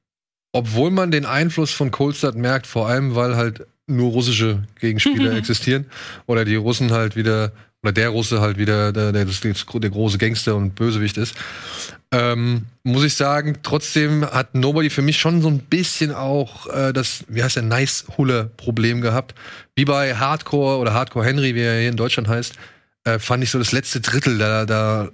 obwohl 0.52 0.92
man 0.92 1.10
den 1.10 1.26
Einfluss 1.26 1.72
von 1.72 1.90
Kohlstadt 1.90 2.36
merkt, 2.36 2.66
vor 2.68 2.88
allem 2.88 3.16
weil 3.16 3.36
halt 3.36 3.66
nur 3.86 4.12
russische 4.12 4.62
Gegenspieler 4.80 5.32
existieren 5.36 5.86
oder 6.26 6.44
die 6.44 6.54
Russen 6.54 6.92
halt 6.92 7.16
wieder 7.16 7.52
oder 7.84 7.92
der 7.92 8.08
Russe 8.08 8.40
halt 8.40 8.56
wieder 8.56 8.92
der, 8.92 9.12
der, 9.12 9.26
der 9.26 9.90
große 9.90 10.16
Gangster 10.16 10.56
und 10.56 10.74
Bösewicht 10.74 11.18
ist, 11.18 11.34
ähm, 12.12 12.64
muss 12.82 13.04
ich 13.04 13.14
sagen, 13.14 13.58
trotzdem 13.62 14.24
hat 14.24 14.54
Nobody 14.54 14.88
für 14.88 15.02
mich 15.02 15.18
schon 15.18 15.42
so 15.42 15.48
ein 15.48 15.58
bisschen 15.58 16.14
auch 16.14 16.66
äh, 16.68 16.94
das, 16.94 17.24
wie 17.28 17.42
heißt 17.42 17.56
der, 17.56 17.62
Nice-Hulle-Problem 17.62 19.02
gehabt. 19.02 19.34
Wie 19.74 19.84
bei 19.84 20.14
Hardcore 20.14 20.78
oder 20.78 20.94
Hardcore 20.94 21.26
Henry, 21.26 21.54
wie 21.54 21.60
er 21.60 21.78
hier 21.78 21.90
in 21.90 21.96
Deutschland 21.96 22.26
heißt, 22.26 22.54
äh, 23.04 23.18
fand 23.18 23.44
ich 23.44 23.50
so 23.50 23.58
das 23.58 23.72
letzte 23.72 24.00
Drittel, 24.00 24.38
da, 24.38 24.64
da 24.64 25.10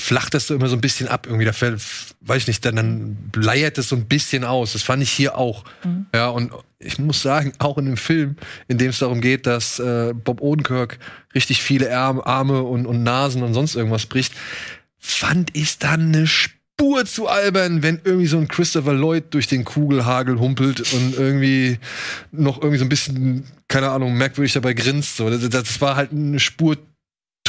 flacht 0.00 0.34
das 0.34 0.46
so 0.46 0.54
immer 0.54 0.68
so 0.68 0.76
ein 0.76 0.80
bisschen 0.80 1.08
ab 1.08 1.26
irgendwie. 1.26 1.44
Da 1.44 1.52
fällt, 1.52 1.80
weiß 2.22 2.42
ich 2.42 2.46
nicht, 2.48 2.64
dann, 2.64 2.76
dann 2.76 3.16
bleiert 3.30 3.78
es 3.78 3.88
so 3.88 3.96
ein 3.96 4.06
bisschen 4.06 4.44
aus. 4.44 4.72
Das 4.72 4.82
fand 4.82 5.02
ich 5.02 5.10
hier 5.10 5.36
auch. 5.36 5.64
Mhm. 5.84 6.06
Ja, 6.14 6.28
und 6.28 6.52
ich 6.78 6.98
muss 6.98 7.22
sagen, 7.22 7.52
auch 7.58 7.78
in 7.78 7.84
dem 7.84 7.96
Film, 7.96 8.36
in 8.66 8.78
dem 8.78 8.90
es 8.90 8.98
darum 8.98 9.20
geht, 9.20 9.46
dass 9.46 9.78
äh, 9.78 10.14
Bob 10.14 10.40
Odenkirk 10.40 10.98
richtig 11.34 11.62
viele 11.62 11.94
Arm, 11.94 12.20
Arme 12.20 12.62
und, 12.62 12.86
und 12.86 13.02
Nasen 13.02 13.42
und 13.42 13.54
sonst 13.54 13.74
irgendwas 13.74 14.06
bricht, 14.06 14.32
fand 14.98 15.50
ich 15.56 15.78
dann 15.78 16.14
eine 16.14 16.26
Spur 16.26 17.04
zu 17.04 17.28
albern, 17.28 17.82
wenn 17.82 18.00
irgendwie 18.04 18.26
so 18.26 18.38
ein 18.38 18.48
Christopher 18.48 18.94
Lloyd 18.94 19.24
durch 19.30 19.46
den 19.46 19.64
Kugelhagel 19.64 20.40
humpelt 20.40 20.92
und 20.94 21.14
irgendwie 21.14 21.78
noch 22.32 22.58
irgendwie 22.58 22.78
so 22.78 22.84
ein 22.84 22.88
bisschen, 22.88 23.44
keine 23.68 23.90
Ahnung, 23.90 24.16
merkwürdig 24.16 24.54
dabei 24.54 24.72
grinst. 24.72 25.18
So. 25.18 25.28
Das, 25.28 25.46
das 25.48 25.80
war 25.82 25.96
halt 25.96 26.12
eine 26.12 26.40
Spur 26.40 26.78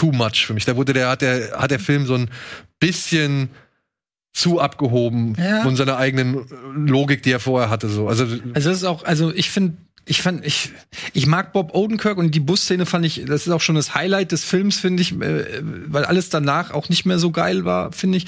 too 0.01 0.11
much 0.11 0.45
für 0.47 0.53
mich. 0.53 0.65
Da 0.65 0.75
wurde 0.75 0.93
der, 0.93 1.09
hat 1.09 1.21
der, 1.21 1.51
hat 1.61 1.71
der 1.71 1.79
Film 1.79 2.05
so 2.05 2.15
ein 2.15 2.29
bisschen 2.79 3.49
zu 4.33 4.59
abgehoben 4.59 5.35
Ja. 5.37 5.61
von 5.61 5.75
seiner 5.75 5.97
eigenen 5.97 6.45
Logik, 6.87 7.21
die 7.23 7.31
er 7.31 7.39
vorher 7.39 7.69
hatte. 7.69 7.89
So. 7.89 8.07
Also, 8.07 8.23
Also 8.53 8.69
das 8.69 8.77
ist 8.79 8.83
auch, 8.85 9.03
also 9.03 9.31
ich 9.33 9.49
finde, 9.51 9.75
ich 10.05 10.21
fand, 10.23 10.43
ich, 10.45 10.71
ich 11.13 11.27
mag 11.27 11.53
Bob 11.53 11.75
Odenkirk 11.75 12.17
und 12.17 12.33
die 12.33 12.39
Busszene 12.39 12.85
fand 12.85 13.05
ich, 13.05 13.23
das 13.25 13.45
ist 13.45 13.53
auch 13.53 13.61
schon 13.61 13.75
das 13.75 13.93
Highlight 13.93 14.31
des 14.31 14.43
Films, 14.43 14.79
finde 14.79 15.01
ich, 15.03 15.11
äh, 15.21 15.61
weil 15.87 16.05
alles 16.05 16.29
danach 16.29 16.71
auch 16.71 16.89
nicht 16.89 17.05
mehr 17.05 17.19
so 17.19 17.31
geil 17.31 17.65
war, 17.65 17.91
finde 17.91 18.17
ich. 18.17 18.25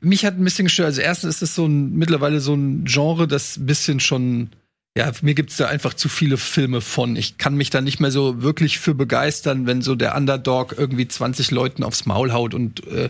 Mich 0.00 0.24
hat 0.24 0.38
ein 0.38 0.44
bisschen 0.44 0.64
gestört. 0.66 0.86
Also 0.86 1.02
erstens 1.02 1.34
ist 1.36 1.42
es 1.42 1.54
so 1.54 1.66
ein, 1.66 1.92
mittlerweile 1.96 2.40
so 2.40 2.54
ein 2.54 2.84
Genre, 2.84 3.28
das 3.28 3.58
ein 3.58 3.66
bisschen 3.66 4.00
schon, 4.00 4.48
ja, 4.96 5.12
mir 5.22 5.34
gibt's 5.34 5.56
da 5.56 5.68
einfach 5.68 5.94
zu 5.94 6.08
viele 6.08 6.36
Filme 6.36 6.80
von. 6.80 7.14
Ich 7.14 7.38
kann 7.38 7.54
mich 7.54 7.70
da 7.70 7.80
nicht 7.80 8.00
mehr 8.00 8.10
so 8.10 8.42
wirklich 8.42 8.80
für 8.80 8.92
begeistern, 8.92 9.66
wenn 9.66 9.82
so 9.82 9.94
der 9.94 10.16
Underdog 10.16 10.74
irgendwie 10.76 11.06
20 11.06 11.52
Leuten 11.52 11.84
aufs 11.84 12.06
Maul 12.06 12.32
haut 12.32 12.54
und 12.54 12.84
äh, 12.88 13.08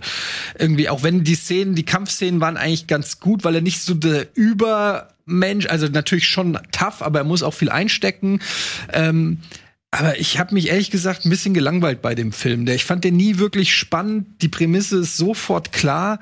irgendwie, 0.58 0.90
auch 0.90 1.02
wenn 1.02 1.24
die 1.24 1.34
Szenen, 1.34 1.74
die 1.74 1.86
Kampfszenen 1.86 2.42
waren 2.42 2.58
eigentlich 2.58 2.86
ganz 2.86 3.18
gut, 3.18 3.44
weil 3.44 3.54
er 3.54 3.60
nicht 3.62 3.80
so 3.80 3.94
der 3.94 4.26
Übermensch, 4.34 5.66
also 5.68 5.86
natürlich 5.86 6.28
schon 6.28 6.58
tough, 6.70 7.00
aber 7.00 7.20
er 7.20 7.24
muss 7.24 7.42
auch 7.42 7.54
viel 7.54 7.70
einstecken. 7.70 8.40
Ähm, 8.92 9.38
aber 9.92 10.20
ich 10.20 10.38
habe 10.38 10.54
mich 10.54 10.68
ehrlich 10.68 10.92
gesagt 10.92 11.24
ein 11.24 11.30
bisschen 11.30 11.52
gelangweilt 11.52 12.00
bei 12.00 12.14
dem 12.14 12.30
Film. 12.30 12.66
Ich 12.68 12.84
fand 12.84 13.02
den 13.02 13.16
nie 13.16 13.38
wirklich 13.38 13.74
spannend. 13.74 14.40
Die 14.40 14.48
Prämisse 14.48 14.98
ist 14.98 15.16
sofort 15.16 15.72
klar. 15.72 16.20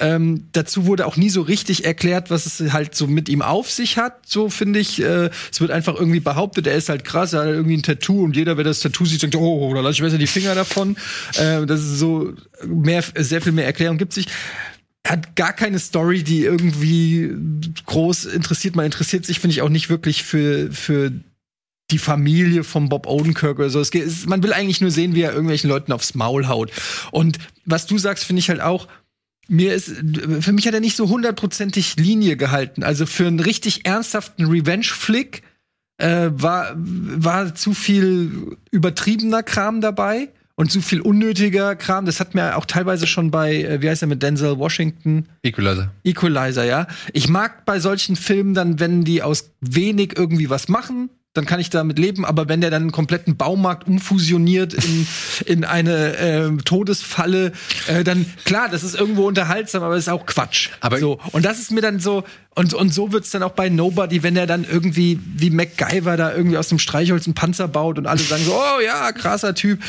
Ähm, 0.00 0.48
dazu 0.50 0.86
wurde 0.86 1.06
auch 1.06 1.16
nie 1.16 1.30
so 1.30 1.40
richtig 1.42 1.84
erklärt, 1.84 2.30
was 2.30 2.44
es 2.44 2.72
halt 2.72 2.96
so 2.96 3.06
mit 3.06 3.28
ihm 3.28 3.40
auf 3.40 3.70
sich 3.70 3.98
hat. 3.98 4.26
So 4.26 4.50
finde 4.50 4.80
ich. 4.80 5.00
Äh, 5.00 5.30
es 5.52 5.60
wird 5.60 5.70
einfach 5.70 5.94
irgendwie 5.94 6.18
behauptet, 6.18 6.66
er 6.66 6.74
ist 6.74 6.88
halt 6.88 7.04
krass, 7.04 7.34
er 7.34 7.40
hat 7.40 7.46
irgendwie 7.46 7.76
ein 7.76 7.84
Tattoo 7.84 8.24
und 8.24 8.34
jeder, 8.34 8.56
wer 8.56 8.64
das 8.64 8.80
Tattoo 8.80 9.06
sieht, 9.06 9.22
denkt, 9.22 9.36
oh, 9.36 9.72
da 9.72 9.80
lass 9.80 9.94
ich 9.94 10.02
besser 10.02 10.18
die 10.18 10.26
Finger 10.26 10.56
davon. 10.56 10.96
Äh, 11.36 11.66
das 11.66 11.80
ist 11.80 11.98
so 12.00 12.32
mehr, 12.66 13.04
sehr 13.16 13.40
viel 13.40 13.52
mehr 13.52 13.66
Erklärung 13.66 13.96
gibt 13.96 14.12
sich 14.12 14.26
hat 15.06 15.36
gar 15.36 15.52
keine 15.52 15.78
Story, 15.78 16.22
die 16.22 16.44
irgendwie 16.44 17.30
groß 17.84 18.24
interessiert. 18.24 18.74
Man 18.74 18.86
interessiert 18.86 19.26
sich, 19.26 19.38
finde 19.38 19.52
ich, 19.52 19.60
auch 19.60 19.68
nicht 19.68 19.90
wirklich 19.90 20.22
für, 20.22 20.72
für 20.72 21.12
die 21.94 21.98
Familie 21.98 22.64
von 22.64 22.88
Bob 22.88 23.06
Odenkirk 23.06 23.60
oder 23.60 23.70
so. 23.70 23.78
Es 23.78 23.92
geht, 23.92 24.26
man 24.26 24.42
will 24.42 24.52
eigentlich 24.52 24.80
nur 24.80 24.90
sehen, 24.90 25.14
wie 25.14 25.22
er 25.22 25.30
irgendwelchen 25.30 25.70
Leuten 25.70 25.92
aufs 25.92 26.16
Maul 26.16 26.48
haut. 26.48 26.72
Und 27.12 27.38
was 27.64 27.86
du 27.86 27.98
sagst, 27.98 28.24
finde 28.24 28.40
ich 28.40 28.48
halt 28.48 28.60
auch, 28.60 28.88
mir 29.46 29.74
ist, 29.74 29.92
für 30.40 30.52
mich 30.52 30.66
hat 30.66 30.74
er 30.74 30.80
nicht 30.80 30.96
so 30.96 31.08
hundertprozentig 31.08 31.94
Linie 31.96 32.36
gehalten. 32.36 32.82
Also 32.82 33.06
für 33.06 33.28
einen 33.28 33.38
richtig 33.38 33.86
ernsthaften 33.86 34.46
Revenge-Flick 34.46 35.42
äh, 35.98 36.30
war, 36.32 36.72
war 36.74 37.54
zu 37.54 37.74
viel 37.74 38.56
übertriebener 38.72 39.44
Kram 39.44 39.80
dabei 39.80 40.30
und 40.56 40.72
zu 40.72 40.80
viel 40.80 41.00
unnötiger 41.00 41.76
Kram. 41.76 42.06
Das 42.06 42.18
hat 42.18 42.34
mir 42.34 42.56
auch 42.56 42.66
teilweise 42.66 43.06
schon 43.06 43.30
bei, 43.30 43.62
äh, 43.62 43.82
wie 43.82 43.88
heißt 43.88 44.02
er 44.02 44.08
mit 44.08 44.20
Denzel 44.20 44.58
Washington? 44.58 45.26
Equalizer. 45.44 45.92
Equalizer, 46.02 46.64
ja. 46.64 46.88
Ich 47.12 47.28
mag 47.28 47.64
bei 47.64 47.78
solchen 47.78 48.16
Filmen 48.16 48.54
dann, 48.54 48.80
wenn 48.80 49.04
die 49.04 49.22
aus 49.22 49.52
wenig 49.60 50.18
irgendwie 50.18 50.50
was 50.50 50.66
machen, 50.66 51.10
dann 51.34 51.44
kann 51.46 51.60
ich 51.60 51.68
damit 51.68 51.98
leben. 51.98 52.24
Aber 52.24 52.48
wenn 52.48 52.60
der 52.60 52.70
dann 52.70 52.82
einen 52.82 52.92
kompletten 52.92 53.36
Baumarkt 53.36 53.86
umfusioniert 53.86 54.72
in, 54.72 55.06
in 55.46 55.64
eine 55.64 56.16
äh, 56.16 56.56
Todesfalle, 56.64 57.52
äh, 57.88 58.04
dann 58.04 58.24
klar, 58.44 58.68
das 58.70 58.82
ist 58.82 58.94
irgendwo 58.94 59.26
unterhaltsam, 59.26 59.82
aber 59.82 59.96
ist 59.96 60.08
auch 60.08 60.24
Quatsch. 60.24 60.70
Aber- 60.80 60.98
so 60.98 61.20
und 61.32 61.44
das 61.44 61.58
ist 61.58 61.70
mir 61.70 61.82
dann 61.82 62.00
so 62.00 62.24
und 62.54 62.72
und 62.72 62.94
so 62.94 63.12
wird's 63.12 63.30
dann 63.30 63.42
auch 63.42 63.52
bei 63.52 63.68
Nobody, 63.68 64.22
wenn 64.22 64.36
er 64.36 64.46
dann 64.46 64.64
irgendwie 64.64 65.18
wie 65.36 65.50
MacGyver 65.50 66.16
da 66.16 66.32
irgendwie 66.32 66.56
aus 66.56 66.68
dem 66.68 66.78
Streichholz 66.78 67.26
einen 67.26 67.34
Panzer 67.34 67.68
baut 67.68 67.98
und 67.98 68.06
alle 68.06 68.20
sagen 68.20 68.44
so, 68.44 68.54
oh 68.56 68.80
ja, 68.80 69.12
krasser 69.12 69.54
Typ 69.54 69.80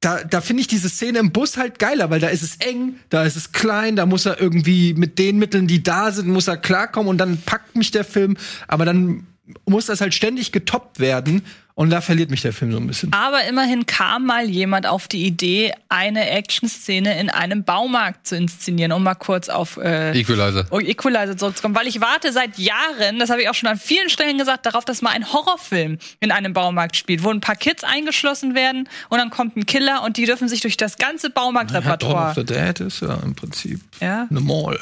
da, 0.00 0.24
da 0.24 0.40
finde 0.40 0.62
ich 0.62 0.66
diese 0.66 0.88
Szene 0.88 1.20
im 1.20 1.30
Bus 1.30 1.56
halt 1.56 1.78
geiler, 1.78 2.10
weil 2.10 2.18
da 2.18 2.26
ist 2.26 2.42
es 2.42 2.56
eng, 2.56 2.96
da 3.08 3.22
ist 3.22 3.36
es 3.36 3.52
klein, 3.52 3.94
da 3.94 4.04
muss 4.04 4.26
er 4.26 4.40
irgendwie 4.40 4.94
mit 4.94 5.16
den 5.16 5.38
Mitteln, 5.38 5.68
die 5.68 5.82
da 5.82 6.10
sind, 6.10 6.26
muss 6.28 6.48
er 6.48 6.56
klarkommen 6.56 7.08
und 7.08 7.18
dann 7.18 7.38
packt 7.38 7.76
mich 7.76 7.92
der 7.92 8.04
Film, 8.04 8.36
aber 8.66 8.84
dann 8.84 9.28
muss 9.66 9.86
das 9.86 10.00
halt 10.00 10.14
ständig 10.14 10.52
getoppt 10.52 11.00
werden 11.00 11.42
und 11.74 11.90
da 11.90 12.00
verliert 12.00 12.30
mich 12.30 12.42
der 12.42 12.52
Film 12.52 12.72
so 12.72 12.78
ein 12.78 12.86
bisschen. 12.86 13.12
Aber 13.12 13.44
immerhin 13.44 13.86
kam 13.86 14.26
mal 14.26 14.48
jemand 14.48 14.86
auf 14.86 15.08
die 15.08 15.24
Idee, 15.24 15.72
eine 15.88 16.28
Action-Szene 16.30 17.18
in 17.18 17.30
einem 17.30 17.64
Baumarkt 17.64 18.26
zu 18.26 18.36
inszenieren, 18.36 18.92
um 18.92 19.02
mal 19.02 19.14
kurz 19.14 19.48
auf 19.48 19.76
äh, 19.78 20.12
Equalizer. 20.18 20.66
oh, 20.70 20.80
Equalizer 20.80 21.36
zurückzukommen. 21.36 21.74
Weil 21.74 21.86
ich 21.86 22.00
warte 22.00 22.32
seit 22.32 22.58
Jahren, 22.58 23.18
das 23.18 23.30
habe 23.30 23.42
ich 23.42 23.48
auch 23.48 23.54
schon 23.54 23.68
an 23.68 23.78
vielen 23.78 24.10
Stellen 24.10 24.38
gesagt, 24.38 24.66
darauf, 24.66 24.84
dass 24.84 25.02
mal 25.02 25.10
ein 25.10 25.32
Horrorfilm 25.32 25.98
in 26.20 26.30
einem 26.30 26.52
Baumarkt 26.52 26.96
spielt, 26.96 27.24
wo 27.24 27.30
ein 27.30 27.40
paar 27.40 27.56
Kids 27.56 27.84
eingeschlossen 27.84 28.54
werden 28.54 28.88
und 29.08 29.18
dann 29.18 29.30
kommt 29.30 29.56
ein 29.56 29.66
Killer 29.66 30.02
und 30.02 30.16
die 30.16 30.26
dürfen 30.26 30.48
sich 30.48 30.60
durch 30.60 30.76
das 30.76 30.96
ganze 30.98 31.30
Dawn 31.30 31.48
of 31.48 31.52
Baumarktrepertoire. 31.54 32.34
the 32.34 32.44
Dead 32.44 32.80
ist 32.80 33.00
ja 33.02 33.14
im 33.22 33.34
Prinzip 33.34 33.80
Ja. 34.00 34.26
eine 34.30 34.40
Mall. 34.40 34.78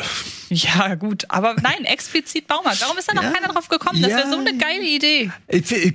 ja, 0.49 0.95
gut. 0.97 1.25
Aber 1.29 1.55
nein, 1.63 1.85
explizit 1.85 2.47
Baumarkt. 2.47 2.81
Warum 2.83 2.99
ist 2.99 3.09
da 3.09 3.15
noch 3.15 3.23
Ja. 3.23 3.31
keiner 3.31 3.49
drauf 3.53 3.69
gekommen? 3.69 4.03
Das 4.03 4.11
Ja. 4.11 4.17
wäre 4.19 4.31
so 4.31 4.39
eine 4.39 4.57
geile 4.57 4.83
Idee. 4.85 5.31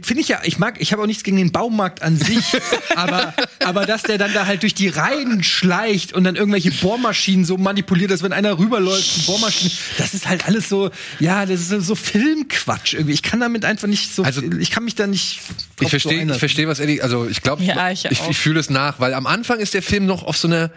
Finde 0.02 0.22
ich 0.22 0.28
ja, 0.30 0.40
ich 0.44 0.58
mag, 0.60 0.80
ich 0.86 0.92
habe 0.94 1.02
auch 1.02 1.08
nichts 1.08 1.24
gegen 1.24 1.38
den 1.38 1.52
Baumarkt 1.52 2.04
an 2.04 2.16
sich, 2.16 2.44
aber, 2.96 3.34
aber 3.64 3.86
dass 3.88 4.04
der 4.04 4.20
dann 4.20 4.34
da 4.34 4.46
halt 4.46 4.62
durch 4.62 4.76
die 4.76 4.88
Reihen 4.88 5.44
schleicht 5.44 6.14
und 6.14 6.24
dann 6.24 6.36
irgendwelche 6.36 6.70
Bohrmaschinen 6.72 7.44
so 7.44 7.58
manipuliert, 7.58 8.12
dass 8.12 8.22
wenn 8.22 8.34
einer 8.34 8.60
rüberläuft, 8.60 9.18
die 9.18 9.22
Bohrmaschinen, 9.22 9.72
das 9.98 10.14
ist 10.14 10.28
halt 10.28 10.48
alles 10.48 10.70
so, 10.70 10.92
ja, 11.20 11.48
das 11.48 11.62
ist 11.62 11.70
so, 11.70 11.80
so 11.80 11.96
Filmquatsch 11.96 12.94
irgendwie. 12.94 13.14
Ich 13.14 13.24
kann 13.24 13.40
damit 13.40 13.66
einfach 13.66 13.88
nicht 13.88 14.14
so, 14.14 14.22
Also, 14.24 14.42
ich 14.60 14.70
kann 14.70 14.84
mich 14.84 14.94
da 14.94 15.08
nicht. 15.08 15.40
Ich 15.80 15.88
so 15.88 15.90
verstehe, 15.90 16.14
ich 16.14 16.22
einlassen. 16.22 16.40
verstehe, 16.40 16.68
was 16.68 16.80
Eddie, 16.80 17.02
also 17.02 17.26
ich 17.28 17.42
glaube, 17.42 17.64
Ja, 17.64 17.90
ich 17.90 18.06
ich, 18.06 18.22
ich 18.30 18.38
fühle 18.38 18.60
es 18.60 18.70
nach, 18.70 19.00
weil 19.00 19.14
am 19.16 19.26
Anfang 19.26 19.60
ist 19.60 19.74
der 19.74 19.82
Film 19.82 20.06
noch 20.06 20.22
auf 20.24 20.38
so 20.38 20.48
einer 20.48 20.70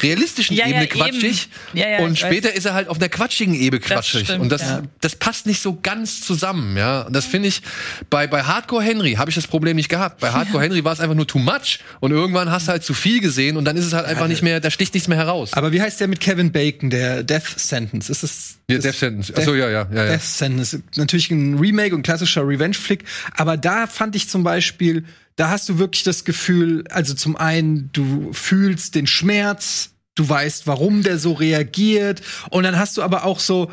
realistischen 0.00 0.54
Ja, 0.56 0.64
ja, 0.66 0.80
Ebene 0.80 0.84
eben. 0.84 0.92
quatschig 1.00 1.48
Ja, 1.74 1.88
ja, 1.88 1.98
und 2.00 2.18
später 2.18 2.54
ist 2.54 2.64
er 2.66 2.74
halt 2.74 2.88
auf 2.88 2.98
einer 2.98 3.08
quatschigen 3.08 3.54
Ebene 3.54 3.80
quatschig 3.80 4.24
stimmt, 4.26 4.40
und 4.42 4.48
das 4.50 4.62
ja. 4.62 4.82
das 5.00 5.16
passt 5.16 5.46
nicht 5.46 5.60
so 5.60 5.78
ganz 5.82 6.20
zusammen, 6.20 6.76
ja. 6.76 7.02
Und 7.02 7.12
das 7.14 7.26
finde 7.26 7.48
ich 7.48 7.62
bei 8.08 8.26
bei 8.26 8.42
Hardcore 8.44 8.82
Henry 8.82 9.14
habe 9.14 9.30
ich 9.30 9.34
das 9.34 9.46
Problem 9.46 9.76
nicht 9.76 9.88
gehabt. 9.88 10.20
Bei 10.20 10.30
Hardcore 10.30 10.62
Henry 10.62 10.84
war 10.84 10.92
es 10.92 11.00
einfach 11.00 11.16
nur 11.16 11.26
too 11.26 11.38
much 11.38 11.80
und 12.00 12.12
irgendwann 12.12 12.50
hast 12.50 12.68
du 12.68 12.72
halt 12.72 12.84
zu 12.84 12.94
viel 12.94 13.20
gesehen 13.20 13.56
und 13.56 13.64
dann 13.64 13.76
ist 13.76 13.84
es 13.86 13.92
halt 13.92 14.06
einfach 14.06 14.28
nicht 14.28 14.42
mehr, 14.42 14.60
da 14.60 14.70
sticht 14.70 14.94
nichts 14.94 15.08
mehr 15.08 15.18
heraus. 15.18 15.52
Aber 15.54 15.72
wie 15.72 15.80
heißt 15.82 15.98
der 16.00 16.06
mit 16.08 16.20
Kevin 16.20 16.52
Bacon, 16.52 16.90
der 16.90 17.22
Death 17.24 17.58
Sentence? 17.58 18.08
Ist 18.08 18.22
es 18.22 18.58
Ja, 18.70 18.76
das- 18.76 18.84
Death 18.84 18.94
Sentence. 18.96 19.34
Achso, 19.34 19.54
ja, 19.54 19.68
ja, 19.68 19.88
ja, 19.92 20.04
ja. 20.04 20.10
Death 20.12 20.22
Sentence. 20.22 20.78
Natürlich 20.96 21.30
ein 21.30 21.58
Remake 21.58 21.94
und 21.94 22.02
klassischer 22.02 22.46
Revenge-Flick. 22.46 23.04
Aber 23.34 23.56
da 23.56 23.86
fand 23.86 24.14
ich 24.14 24.28
zum 24.28 24.44
Beispiel, 24.44 25.04
da 25.38 25.48
hast 25.50 25.68
du 25.68 25.78
wirklich 25.78 26.02
das 26.02 26.24
Gefühl, 26.24 26.84
also 26.90 27.14
zum 27.14 27.36
einen, 27.36 27.90
du 27.92 28.32
fühlst 28.32 28.94
den 28.94 29.06
Schmerz, 29.06 29.90
du 30.16 30.28
weißt, 30.28 30.66
warum 30.66 31.02
der 31.02 31.16
so 31.18 31.32
reagiert. 31.32 32.20
Und 32.50 32.64
dann 32.64 32.78
hast 32.78 32.96
du 32.96 33.02
aber 33.02 33.24
auch 33.24 33.38
so, 33.40 33.70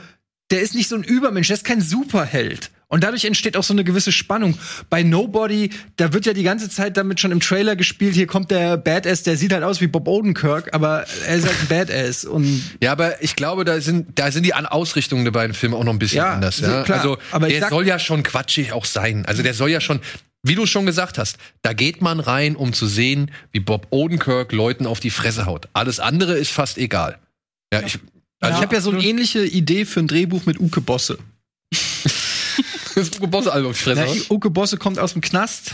der 0.51 0.61
ist 0.61 0.75
nicht 0.75 0.87
so 0.87 0.95
ein 0.95 1.03
Übermensch, 1.03 1.47
der 1.47 1.55
ist 1.57 1.65
kein 1.65 1.81
Superheld. 1.81 2.69
Und 2.87 3.03
dadurch 3.03 3.25
entsteht 3.25 3.57
auch 3.57 3.63
so 3.63 3.73
eine 3.73 3.83
gewisse 3.83 4.11
Spannung. 4.11 4.59
Bei 4.91 5.01
Nobody, 5.01 5.71
da 5.97 6.13
wird 6.13 6.27
ja 6.27 6.33
die 6.33 6.43
ganze 6.43 6.69
Zeit 6.69 6.97
damit 6.97 7.19
schon 7.19 7.31
im 7.31 7.39
Trailer 7.39 7.75
gespielt, 7.75 8.13
hier 8.13 8.27
kommt 8.27 8.51
der 8.51 8.77
Badass, 8.77 9.23
der 9.23 9.37
sieht 9.37 9.51
halt 9.53 9.63
aus 9.63 9.81
wie 9.81 9.87
Bob 9.87 10.07
Odenkirk, 10.07 10.71
aber 10.71 11.03
er 11.27 11.35
ist 11.35 11.47
halt 11.47 11.55
ein 11.61 11.67
Badass. 11.67 12.25
Und 12.25 12.61
Ja, 12.81 12.91
aber 12.91 13.23
ich 13.23 13.35
glaube, 13.35 13.65
da 13.65 13.81
sind, 13.81 14.19
da 14.19 14.31
sind 14.31 14.45
die 14.45 14.53
Ausrichtungen 14.53 15.25
der 15.25 15.31
beiden 15.31 15.55
Filme 15.55 15.75
auch 15.77 15.83
noch 15.83 15.93
ein 15.93 15.99
bisschen 15.99 16.17
Ja, 16.19 16.33
anders. 16.35 16.57
so, 16.57 16.65
Ja? 16.67 16.83
klar. 16.83 16.99
Also 16.99 17.17
Aber 17.31 17.47
der 17.49 17.59
sag- 17.61 17.69
soll 17.71 17.87
ja 17.87 17.97
schon 17.97 18.21
quatschig 18.21 18.71
auch 18.71 18.85
sein. 18.85 19.25
Also 19.25 19.41
der 19.41 19.55
soll 19.55 19.71
ja 19.71 19.81
schon, 19.81 19.99
wie 20.47 20.55
du 20.55 20.67
schon 20.67 20.85
gesagt 20.85 21.17
hast, 21.17 21.37
da 21.63 21.73
geht 21.73 22.01
man 22.01 22.19
rein, 22.19 22.55
um 22.55 22.71
zu 22.71 22.85
sehen, 22.85 23.31
wie 23.51 23.59
Bob 23.59 23.87
Odenkirk 23.89 24.51
Leuten 24.51 24.85
auf 24.85 24.99
die 24.99 25.09
Fresse 25.09 25.47
haut. 25.47 25.67
Alles 25.73 25.99
andere 25.99 26.37
ist 26.37 26.51
fast 26.51 26.77
egal. 26.77 27.17
Ja, 27.73 27.81
ich, 27.81 27.97
also 28.39 28.57
ich 28.57 28.61
habe 28.61 28.75
ja 28.75 28.81
so 28.81 28.91
eine 28.91 29.03
ähnliche 29.03 29.43
Idee 29.43 29.85
für 29.85 30.01
ein 30.01 30.07
Drehbuch 30.07 30.45
mit 30.45 30.59
Uke 30.59 30.81
Bosse. 30.81 31.17
das 32.93 33.19
Uwe 33.19 33.27
Bosse 33.27 33.51
die 33.55 33.73
Fresse 33.73 34.05
Na. 34.07 34.35
Uke 34.35 34.51
Bosse 34.51 34.77
kommt 34.77 34.99
aus 34.99 35.13
dem 35.13 35.21
Knast 35.21 35.73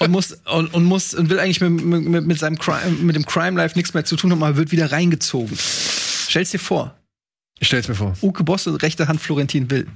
und 0.00 0.10
muss 0.10 0.32
und, 0.46 0.74
und 0.74 0.84
muss 0.84 1.14
und 1.14 1.30
will 1.30 1.38
eigentlich 1.38 1.60
mit, 1.60 1.84
mit, 1.84 2.26
mit 2.26 2.38
seinem 2.40 2.58
Crime, 2.58 2.90
mit 3.02 3.14
dem 3.14 3.24
Crime 3.24 3.56
Life 3.56 3.78
nichts 3.78 3.94
mehr 3.94 4.04
zu 4.04 4.16
tun 4.16 4.32
haben, 4.32 4.42
aber 4.42 4.56
wird 4.56 4.72
wieder 4.72 4.90
reingezogen. 4.90 5.56
Stell's 5.56 6.50
dir 6.50 6.58
vor, 6.58 6.96
Ich 7.60 7.68
stell's 7.68 7.86
mir 7.86 7.94
vor. 7.94 8.16
Uke 8.20 8.42
Bosse, 8.42 8.82
rechte 8.82 9.06
Hand 9.06 9.20
Florentin 9.20 9.70
Will. 9.70 9.86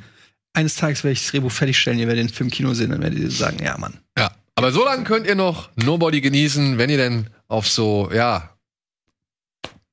Eines 0.56 0.74
Tages 0.74 1.04
werde 1.04 1.12
ich 1.12 1.20
das 1.20 1.30
Drehbuch 1.32 1.52
fertigstellen, 1.52 1.98
ihr 1.98 2.06
werdet 2.06 2.24
den 2.24 2.34
Film 2.34 2.46
im 2.46 2.50
Kino 2.50 2.72
sehen, 2.72 2.90
dann 2.90 3.02
werdet 3.02 3.18
ihr 3.18 3.30
sagen, 3.30 3.62
ja, 3.62 3.76
Mann. 3.76 3.98
Ja. 4.16 4.30
Aber 4.54 4.72
so 4.72 4.86
lange 4.86 5.04
könnt 5.04 5.26
ihr 5.26 5.34
noch 5.34 5.68
Nobody 5.76 6.22
genießen, 6.22 6.78
wenn 6.78 6.88
ihr 6.88 6.96
denn 6.96 7.28
auf 7.46 7.68
so, 7.68 8.10
ja, 8.10 8.56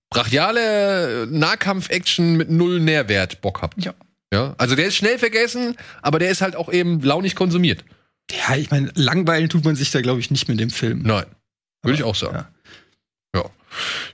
brachiale 0.10 1.28
Nahkampf-Action 1.30 2.38
mit 2.38 2.50
null 2.50 2.80
Nährwert 2.80 3.42
Bock 3.42 3.62
habt. 3.62 3.84
Ja. 3.84 3.94
Ja, 4.34 4.56
also 4.58 4.76
der 4.76 4.86
ist 4.86 4.96
schnell 4.96 5.20
vergessen, 5.20 5.76
aber 6.02 6.18
der 6.18 6.30
ist 6.30 6.42
halt 6.42 6.56
auch 6.56 6.72
eben 6.72 7.02
launig 7.02 7.36
konsumiert. 7.36 7.84
Ja, 8.32 8.56
ich 8.56 8.72
meine, 8.72 8.90
langweilen 8.96 9.50
tut 9.50 9.66
man 9.66 9.76
sich 9.76 9.92
da, 9.92 10.00
glaube 10.00 10.22
ich, 10.22 10.32
nicht 10.32 10.48
mit 10.48 10.62
dem 10.62 10.70
Film. 10.70 11.02
Nein. 11.04 11.26
Würde 11.82 11.96
ich 11.96 12.04
auch 12.04 12.16
sagen. 12.16 12.48
Ja. 13.36 13.44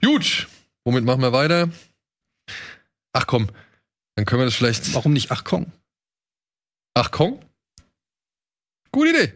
Gut. 0.04 0.48
Womit 0.84 1.06
machen 1.06 1.22
wir 1.22 1.32
weiter? 1.32 1.70
Ach 3.14 3.28
komm. 3.28 3.50
Dann 4.16 4.26
können 4.26 4.42
wir 4.42 4.46
das 4.46 4.56
vielleicht. 4.56 4.96
Warum 4.96 5.14
nicht 5.14 5.32
Ach 5.32 5.44
Kong? 5.44 5.72
Ach 7.02 7.12
Kong? 7.12 7.40
Gute 8.92 9.10
Idee. 9.12 9.34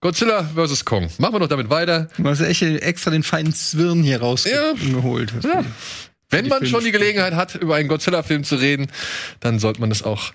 Godzilla 0.00 0.44
vs. 0.54 0.84
Kong. 0.84 1.10
Machen 1.18 1.34
wir 1.34 1.40
doch 1.40 1.48
damit 1.48 1.68
weiter. 1.70 2.08
Du 2.16 2.28
hast 2.28 2.40
ja 2.40 2.46
echt 2.46 2.62
extra 2.62 3.10
den 3.10 3.24
feinen 3.24 3.52
Zwirn 3.52 4.04
hier 4.04 4.18
Ja. 4.18 4.22
rausgeholt. 4.22 5.32
Ja. 5.42 5.64
Wenn 6.30 6.44
die 6.44 6.50
man 6.50 6.58
Filme 6.60 6.70
schon 6.70 6.84
die. 6.84 6.92
Gelegenheit 6.92 7.34
hat, 7.34 7.56
über 7.56 7.74
einen 7.74 7.88
Godzilla-Film 7.88 8.44
zu 8.44 8.54
reden, 8.56 8.86
dann 9.40 9.58
sollte 9.58 9.80
man 9.80 9.88
das 9.88 10.04
auch 10.04 10.32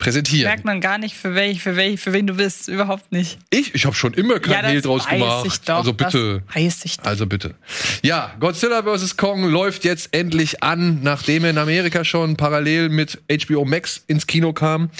präsentieren. 0.00 0.48
Merkt 0.48 0.64
man 0.64 0.80
gar 0.80 0.98
nicht, 0.98 1.14
für, 1.14 1.36
welch, 1.36 1.62
für, 1.62 1.76
welch, 1.76 2.00
für 2.00 2.12
wen 2.12 2.26
du 2.26 2.34
bist. 2.34 2.66
Überhaupt 2.66 3.12
nicht. 3.12 3.38
Ich, 3.50 3.72
ich 3.74 3.84
habe 3.86 3.94
schon 3.94 4.12
immer 4.14 4.40
kein 4.40 4.64
Ja, 4.64 4.68
Hehl 4.70 4.80
draus 4.80 5.06
gemacht. 5.06 5.68
doch, 5.68 5.76
also 5.76 5.92
bitte. 5.92 6.42
Weiß 6.52 6.84
ich 6.84 6.96
doch. 6.96 7.04
Also 7.04 7.26
bitte. 7.26 7.54
Ja, 8.02 8.34
Godzilla 8.40 8.82
vs. 8.82 9.16
Kong 9.16 9.44
läuft 9.48 9.84
jetzt 9.84 10.12
endlich 10.12 10.64
an, 10.64 11.00
nachdem 11.02 11.44
er 11.44 11.50
in 11.50 11.58
Amerika 11.58 12.04
schon 12.04 12.36
parallel 12.36 12.88
mit 12.88 13.22
HBO 13.30 13.64
Max 13.64 14.02
ins 14.08 14.26
Kino 14.26 14.52
kam. 14.52 14.90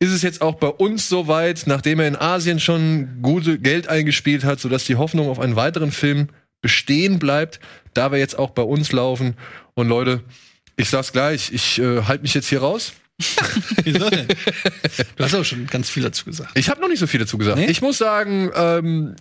Ist 0.00 0.10
es 0.12 0.20
jetzt 0.22 0.42
auch 0.42 0.56
bei 0.56 0.68
uns 0.68 1.08
soweit, 1.08 1.62
nachdem 1.66 2.00
er 2.00 2.08
in 2.08 2.16
Asien 2.16 2.60
schon 2.60 3.22
gute 3.22 3.58
Geld 3.58 3.88
eingespielt 3.88 4.44
hat, 4.44 4.60
sodass 4.60 4.84
die 4.84 4.96
Hoffnung 4.96 5.28
auf 5.30 5.38
einen 5.38 5.56
weiteren 5.56 5.92
Film 5.92 6.28
bestehen 6.60 7.18
bleibt, 7.18 7.60
da 7.94 8.12
wir 8.12 8.18
jetzt 8.18 8.38
auch 8.38 8.50
bei 8.50 8.62
uns 8.62 8.92
laufen. 8.92 9.34
Und 9.74 9.88
Leute, 9.88 10.22
ich 10.76 10.90
sag's 10.90 11.12
gleich, 11.12 11.52
ich 11.52 11.78
äh, 11.78 12.02
halte 12.02 12.22
mich 12.22 12.34
jetzt 12.34 12.48
hier 12.48 12.60
raus. 12.60 12.92
Wieso 13.84 14.10
denn? 14.10 14.26
Du 15.16 15.24
hast 15.24 15.34
auch 15.34 15.44
schon 15.44 15.66
ganz 15.66 15.90
viel 15.90 16.02
dazu 16.02 16.24
gesagt. 16.24 16.50
Ich 16.58 16.68
habe 16.68 16.80
noch 16.80 16.88
nicht 16.88 16.98
so 17.00 17.06
viel 17.06 17.20
dazu 17.20 17.38
gesagt. 17.38 17.58
Nee? 17.58 17.66
Ich 17.66 17.82
muss 17.82 17.98
sagen, 17.98 18.50
ähm, 18.54 19.16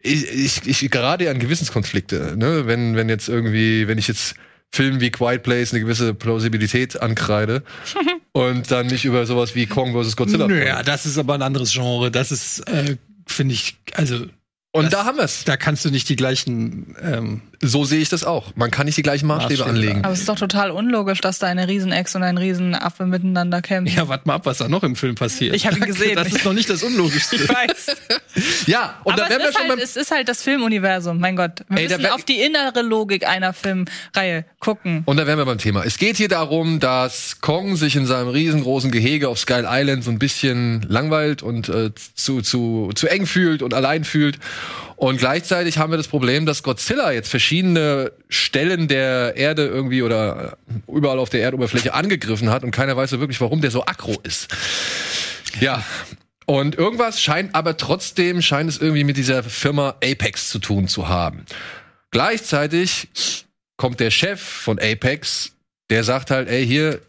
ich, 0.00 0.30
ich, 0.64 0.82
ich 0.82 0.90
gerate 0.90 1.30
an 1.30 1.38
Gewissenskonflikte. 1.38 2.34
Ne? 2.36 2.66
Wenn, 2.66 2.96
wenn 2.96 3.08
jetzt 3.08 3.28
irgendwie, 3.28 3.88
wenn 3.88 3.98
ich 3.98 4.08
jetzt 4.08 4.34
Filmen 4.70 5.00
wie 5.00 5.10
Quiet 5.10 5.42
Place 5.42 5.72
eine 5.72 5.80
gewisse 5.80 6.14
Plausibilität 6.14 7.00
ankreide 7.00 7.62
und 8.32 8.70
dann 8.70 8.86
nicht 8.88 9.04
über 9.04 9.24
sowas 9.26 9.54
wie 9.54 9.66
Kong 9.66 9.92
vs. 10.00 10.16
Godzilla. 10.16 10.46
Naja, 10.46 10.82
das 10.82 11.06
ist 11.06 11.18
aber 11.18 11.34
ein 11.34 11.42
anderes 11.42 11.72
Genre. 11.72 12.10
Das 12.10 12.30
ist, 12.30 12.60
äh, 12.68 12.96
finde 13.26 13.54
ich, 13.54 13.76
also 13.94 14.26
und 14.72 14.84
das- 14.84 14.90
da 14.92 15.04
haben 15.06 15.16
wir's. 15.16 15.44
da 15.44 15.56
kannst 15.56 15.84
du 15.86 15.90
nicht 15.90 16.08
die 16.10 16.16
gleichen. 16.16 16.94
Ähm, 17.00 17.42
So 17.60 17.84
sehe 17.84 18.00
ich 18.00 18.08
das 18.08 18.24
auch. 18.24 18.54
Man 18.54 18.70
kann 18.70 18.86
nicht 18.86 18.96
die 18.98 19.02
gleichen 19.02 19.26
Maßstäbe 19.26 19.62
Maßstäbe, 19.62 19.68
anlegen. 19.68 20.04
Aber 20.04 20.12
es 20.12 20.20
ist 20.20 20.28
doch 20.28 20.38
total 20.38 20.70
unlogisch, 20.70 21.20
dass 21.20 21.38
da 21.38 21.48
eine 21.48 21.66
Riesenex 21.66 22.14
und 22.14 22.22
ein 22.22 22.38
Riesenaffe 22.38 23.04
miteinander 23.06 23.62
kämpfen. 23.62 23.96
ja, 23.96 24.08
warte 24.08 24.28
mal 24.28 24.34
ab, 24.34 24.46
was 24.46 24.58
da 24.58 24.68
noch 24.68 24.84
im 24.84 24.94
Film 24.94 25.16
passiert. 25.16 25.56
Ich 25.56 25.66
hab 25.66 25.76
ihn 25.76 25.84
gesehen. 25.84 26.14
Das 26.14 26.28
ist 26.28 26.44
noch 26.44 26.52
nicht 26.52 26.70
das 26.70 26.82
Unlogischste. 26.82 27.36
Ich 27.48 27.48
weiß. 27.48 27.96
Ja, 28.66 28.98
und 29.04 29.14
Aber 29.14 29.22
da 29.22 29.30
wären 29.30 29.40
wir 29.40 29.52
schon 29.52 29.62
halt, 29.62 29.68
beim 29.68 29.78
es 29.78 29.96
ist 29.96 30.10
halt 30.10 30.28
das 30.28 30.42
Filmuniversum, 30.42 31.18
mein 31.18 31.36
Gott. 31.36 31.64
Wir 31.68 31.78
Ey, 31.78 31.88
müssen 31.88 32.06
auf 32.06 32.24
die 32.24 32.40
innere 32.40 32.82
Logik 32.82 33.26
einer 33.26 33.52
Filmreihe 33.52 34.44
gucken. 34.60 35.02
Und 35.06 35.16
da 35.16 35.26
wären 35.26 35.38
wir 35.38 35.44
beim 35.46 35.58
Thema. 35.58 35.84
Es 35.84 35.98
geht 35.98 36.16
hier 36.16 36.28
darum, 36.28 36.80
dass 36.80 37.40
Kong 37.40 37.76
sich 37.76 37.96
in 37.96 38.06
seinem 38.06 38.28
riesengroßen 38.28 38.90
Gehege 38.90 39.28
auf 39.28 39.38
Skull 39.38 39.66
Island 39.68 40.04
so 40.04 40.10
ein 40.10 40.18
bisschen 40.18 40.82
langweilt 40.88 41.42
und 41.42 41.68
äh, 41.68 41.90
zu, 42.14 42.42
zu, 42.42 42.90
zu 42.94 43.08
eng 43.08 43.26
fühlt 43.26 43.62
und 43.62 43.74
allein 43.74 44.04
fühlt. 44.04 44.38
Und 44.98 45.18
gleichzeitig 45.18 45.78
haben 45.78 45.92
wir 45.92 45.96
das 45.96 46.08
Problem, 46.08 46.44
dass 46.44 46.64
Godzilla 46.64 47.12
jetzt 47.12 47.28
verschiedene 47.28 48.10
Stellen 48.28 48.88
der 48.88 49.36
Erde 49.36 49.64
irgendwie 49.64 50.02
oder 50.02 50.58
äh, 50.66 50.92
überall 50.92 51.20
auf 51.20 51.30
der 51.30 51.40
Erdoberfläche 51.40 51.94
angegriffen 51.94 52.50
hat 52.50 52.64
und 52.64 52.72
keiner 52.72 52.96
weiß 52.96 53.10
so 53.10 53.20
wirklich, 53.20 53.40
warum 53.40 53.60
der 53.60 53.70
so 53.70 53.86
aggro 53.86 54.16
ist. 54.24 54.48
Ja. 55.60 55.84
Und 56.46 56.74
irgendwas 56.74 57.22
scheint 57.22 57.54
aber 57.54 57.76
trotzdem, 57.76 58.42
scheint 58.42 58.70
es 58.70 58.78
irgendwie 58.78 59.04
mit 59.04 59.16
dieser 59.16 59.44
Firma 59.44 59.90
Apex 60.02 60.48
zu 60.48 60.58
tun 60.58 60.88
zu 60.88 61.06
haben. 61.06 61.44
Gleichzeitig 62.10 63.06
kommt 63.76 64.00
der 64.00 64.10
Chef 64.10 64.40
von 64.40 64.80
Apex, 64.80 65.52
der 65.90 66.02
sagt 66.02 66.32
halt, 66.32 66.48
ey, 66.48 66.66
hier, 66.66 67.00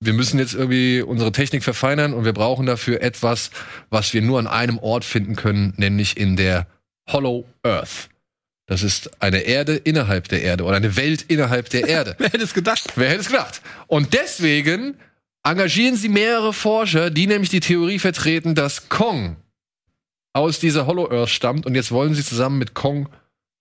wir 0.00 0.14
müssen 0.14 0.38
jetzt 0.38 0.54
irgendwie 0.54 1.02
unsere 1.02 1.32
Technik 1.32 1.64
verfeinern 1.64 2.14
und 2.14 2.24
wir 2.24 2.32
brauchen 2.32 2.64
dafür 2.64 3.02
etwas, 3.02 3.50
was 3.90 4.14
wir 4.14 4.22
nur 4.22 4.38
an 4.38 4.46
einem 4.46 4.78
Ort 4.78 5.04
finden 5.04 5.36
können, 5.36 5.74
nämlich 5.76 6.16
in 6.16 6.36
der 6.36 6.66
Hollow 7.08 7.46
Earth. 7.62 8.08
Das 8.66 8.82
ist 8.82 9.22
eine 9.22 9.40
Erde 9.42 9.76
innerhalb 9.76 10.28
der 10.28 10.42
Erde 10.42 10.64
oder 10.64 10.76
eine 10.76 10.96
Welt 10.96 11.22
innerhalb 11.28 11.68
der 11.70 11.86
Erde. 11.86 12.14
Wer 12.18 12.30
hätte 12.30 12.42
es 12.44 12.52
gedacht? 12.54 12.84
Wer 12.96 13.10
hätte 13.10 13.20
es 13.20 13.28
gedacht? 13.28 13.62
Und 13.86 14.12
deswegen 14.12 14.96
engagieren 15.44 15.96
sie 15.96 16.08
mehrere 16.08 16.52
Forscher, 16.52 17.10
die 17.10 17.26
nämlich 17.28 17.50
die 17.50 17.60
Theorie 17.60 18.00
vertreten, 18.00 18.54
dass 18.56 18.88
Kong 18.88 19.36
aus 20.32 20.58
dieser 20.58 20.86
Hollow 20.86 21.08
Earth 21.10 21.30
stammt 21.30 21.64
und 21.64 21.74
jetzt 21.76 21.92
wollen 21.92 22.14
sie 22.14 22.24
zusammen 22.24 22.58
mit 22.58 22.74
Kong 22.74 23.08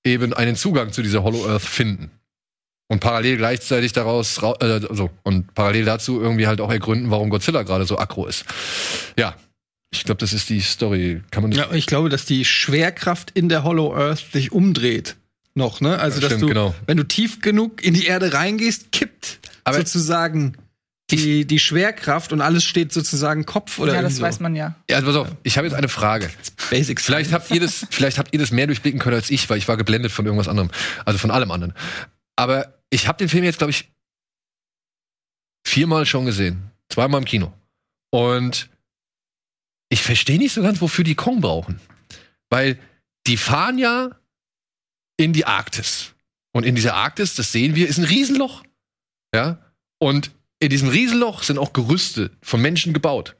eben 0.04 0.34
einen 0.34 0.56
Zugang 0.56 0.92
zu 0.92 1.04
dieser 1.04 1.24
Hollow 1.24 1.48
Earth 1.48 1.62
finden. 1.64 2.10
Und 2.88 3.00
parallel 3.00 3.38
gleichzeitig 3.38 3.94
daraus, 3.94 4.42
rau- 4.44 4.58
äh, 4.60 4.80
so, 4.92 5.10
und 5.24 5.54
parallel 5.56 5.86
dazu 5.86 6.22
irgendwie 6.22 6.46
halt 6.48 6.62
auch 6.62 6.72
ergründen, 6.72 7.10
warum 7.12 7.30
Godzilla 7.32 7.64
gerade 7.64 7.86
so 7.86 7.98
aggro 7.98 8.28
ist. 8.28 8.46
Ja. 9.18 9.36
Ich 9.98 10.04
glaube, 10.06 10.20
das 10.20 10.34
ist 10.34 10.50
die 10.50 10.62
Story. 10.62 11.22
Kann 11.32 11.44
man 11.44 11.52
Ja, 11.52 11.72
ich 11.72 11.86
glaube, 11.86 12.10
dass 12.10 12.26
die 12.26 12.46
Schwerkraft 12.46 13.32
in 13.32 13.50
der 13.50 13.64
Hollow 13.64 13.96
Earth 13.96 14.26
sich 14.34 14.52
umdreht. 14.52 15.16
Noch, 15.54 15.80
ne? 15.82 15.98
Also, 16.00 16.18
Ja, 16.18 16.22
dass 16.22 16.30
stimmt, 16.32 16.44
du, 16.44 16.48
genau. 16.48 16.76
wenn 16.86 16.98
du 16.98 17.04
tief 17.04 17.42
genug 17.42 17.84
in 17.84 17.94
die 17.94 18.06
Erde 18.06 18.34
reingehst, 18.34 18.92
kippt 18.92 19.40
Aber- 19.64 19.78
sozusagen 19.78 20.58
die, 21.12 21.46
die 21.46 21.60
Schwerkraft 21.60 22.34
und 22.34 22.42
alles 22.42 22.64
steht 22.66 22.92
sozusagen 22.92 23.46
Kopf 23.46 23.78
oder 23.78 23.94
ja, 23.94 24.02
das 24.02 24.14
irgendwie 24.14 24.24
weiß 24.24 24.40
man 24.40 24.56
ja. 24.56 24.76
Ja, 24.90 24.98
also 24.98 25.08
pass 25.08 25.16
auf, 25.18 25.28
ich 25.44 25.56
habe 25.58 25.68
jetzt 25.68 25.76
eine 25.78 25.88
Frage. 25.88 26.32
Basics. 26.72 27.06
Vielleicht 27.06 27.32
habt 27.32 27.52
ihr 27.52 27.60
das, 27.60 27.86
vielleicht 27.92 28.18
habt 28.18 28.34
ihr 28.34 28.40
das 28.40 28.50
mehr 28.52 28.66
durchblicken 28.66 29.00
können 29.00 29.16
als 29.16 29.30
ich, 29.30 29.48
weil 29.50 29.60
ich 29.60 29.68
war 29.68 29.78
geblendet 29.78 30.12
von 30.12 30.26
irgendwas 30.26 30.48
anderem, 30.48 30.72
also 31.06 31.20
von 31.20 31.30
allem 31.30 31.52
anderen. 31.52 31.74
Aber 32.36 32.74
ich 32.90 33.08
habe 33.08 33.20
den 33.20 33.30
Film 33.30 33.44
jetzt, 33.44 33.60
glaube 33.60 33.70
ich, 33.72 33.92
viermal 35.66 36.06
schon 36.06 36.26
gesehen, 36.26 36.72
zweimal 36.90 37.22
im 37.22 37.26
Kino. 37.26 37.54
Und 38.12 38.70
ich 39.90 40.02
verstehe 40.02 40.38
nicht 40.38 40.54
so 40.54 40.62
ganz, 40.62 40.82
wofür 40.82 41.04
die 41.04 41.16
Kong 41.16 41.42
brauchen, 41.42 41.80
weil 42.50 42.80
die 43.28 43.38
fahren 43.38 43.78
ja 43.78 44.12
in 45.18 45.34
die 45.34 45.46
Arktis 45.46 46.14
und 46.52 46.66
in 46.66 46.76
dieser 46.76 46.96
Arktis, 46.96 47.36
das 47.36 47.52
sehen 47.52 47.76
wir, 47.76 47.88
ist 47.88 47.98
ein 47.98 48.06
Riesenloch, 48.06 48.64
ja. 49.34 49.60
Und 50.00 50.32
in 50.60 50.70
diesem 50.70 50.90
Riesenloch 50.90 51.44
sind 51.44 51.58
auch 51.58 51.74
Gerüste 51.74 52.32
von 52.42 52.62
Menschen 52.62 52.94
gebaut. 52.94 53.36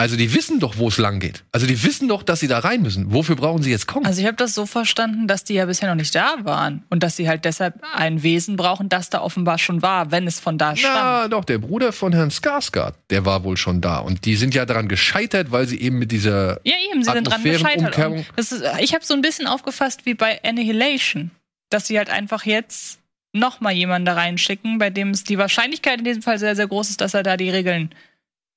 Also 0.00 0.16
die 0.16 0.32
wissen 0.32 0.60
doch, 0.60 0.78
wo 0.78 0.86
es 0.86 0.96
lang 0.98 1.18
geht. 1.18 1.42
Also 1.50 1.66
die 1.66 1.82
wissen 1.82 2.06
doch, 2.06 2.22
dass 2.22 2.38
sie 2.38 2.46
da 2.46 2.60
rein 2.60 2.82
müssen. 2.82 3.12
Wofür 3.12 3.34
brauchen 3.34 3.64
sie 3.64 3.70
jetzt 3.72 3.88
Kong? 3.88 4.06
Also 4.06 4.20
ich 4.20 4.28
habe 4.28 4.36
das 4.36 4.54
so 4.54 4.64
verstanden, 4.64 5.26
dass 5.26 5.42
die 5.42 5.54
ja 5.54 5.66
bisher 5.66 5.88
noch 5.88 5.96
nicht 5.96 6.14
da 6.14 6.36
waren 6.44 6.84
und 6.88 7.02
dass 7.02 7.16
sie 7.16 7.28
halt 7.28 7.44
deshalb 7.44 7.82
ein 7.94 8.22
Wesen 8.22 8.56
brauchen, 8.56 8.88
das 8.88 9.10
da 9.10 9.20
offenbar 9.20 9.58
schon 9.58 9.82
war, 9.82 10.12
wenn 10.12 10.28
es 10.28 10.38
von 10.38 10.56
da 10.56 10.76
stammt. 10.76 10.94
Na 10.94 11.26
doch, 11.26 11.44
der 11.44 11.58
Bruder 11.58 11.92
von 11.92 12.12
Herrn 12.12 12.30
Skarsgård, 12.30 12.94
der 13.10 13.24
war 13.24 13.42
wohl 13.42 13.56
schon 13.56 13.80
da. 13.80 13.98
Und 13.98 14.24
die 14.24 14.36
sind 14.36 14.54
ja 14.54 14.66
daran 14.66 14.86
gescheitert, 14.86 15.50
weil 15.50 15.66
sie 15.66 15.80
eben 15.80 15.98
mit 15.98 16.12
dieser 16.12 16.60
Ja, 16.62 16.74
eben, 16.92 17.02
sie 17.02 17.10
sind 17.10 17.24
dran 17.24 17.42
gescheitert. 17.42 17.98
Und 17.98 18.24
Das 18.36 18.52
ist, 18.52 18.62
ich 18.78 18.94
habe 18.94 19.04
so 19.04 19.14
ein 19.14 19.20
bisschen 19.20 19.48
aufgefasst 19.48 20.06
wie 20.06 20.14
bei 20.14 20.40
Annihilation, 20.44 21.32
dass 21.70 21.88
sie 21.88 21.98
halt 21.98 22.08
einfach 22.08 22.46
jetzt 22.46 23.00
noch 23.32 23.60
mal 23.60 23.72
jemanden 23.72 24.06
da 24.06 24.14
reinschicken, 24.14 24.78
bei 24.78 24.90
dem 24.90 25.10
es 25.10 25.24
die 25.24 25.38
Wahrscheinlichkeit 25.38 25.98
in 25.98 26.04
diesem 26.04 26.22
Fall 26.22 26.38
sehr, 26.38 26.54
sehr 26.54 26.68
groß 26.68 26.90
ist, 26.90 27.00
dass 27.00 27.14
er 27.14 27.24
da 27.24 27.36
die 27.36 27.50
Regeln, 27.50 27.90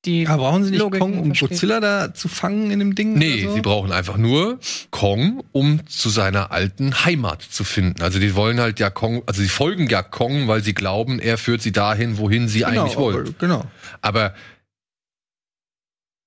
die 0.05 0.27
Aber 0.27 0.43
brauchen 0.43 0.63
sie 0.63 0.71
nicht 0.71 0.79
Logiken 0.79 0.99
Kong, 0.99 1.19
um 1.19 1.25
versteht. 1.27 1.49
Godzilla 1.49 1.79
da 1.79 2.13
zu 2.13 2.27
fangen 2.27 2.71
in 2.71 2.79
dem 2.79 2.95
Ding? 2.95 3.13
Nee, 3.13 3.41
oder 3.43 3.49
so? 3.49 3.55
sie 3.55 3.61
brauchen 3.61 3.91
einfach 3.91 4.17
nur 4.17 4.59
Kong, 4.89 5.43
um 5.51 5.85
zu 5.87 6.09
seiner 6.09 6.51
alten 6.51 7.05
Heimat 7.05 7.41
zu 7.43 7.63
finden. 7.63 8.01
Also 8.01 8.17
die 8.19 8.33
wollen 8.35 8.59
halt 8.59 8.79
ja 8.79 8.89
Kong, 8.89 9.21
also 9.27 9.41
sie 9.41 9.47
folgen 9.49 9.87
ja 9.89 10.01
Kong, 10.01 10.47
weil 10.47 10.63
sie 10.63 10.73
glauben, 10.73 11.19
er 11.19 11.37
führt 11.37 11.61
sie 11.61 11.71
dahin, 11.71 12.17
wohin 12.17 12.47
sie 12.47 12.59
genau, 12.59 12.81
eigentlich 12.83 12.97
wollen. 12.97 13.27
aber- 13.27 13.33
Genau. 13.39 13.63
Aber 14.01 14.33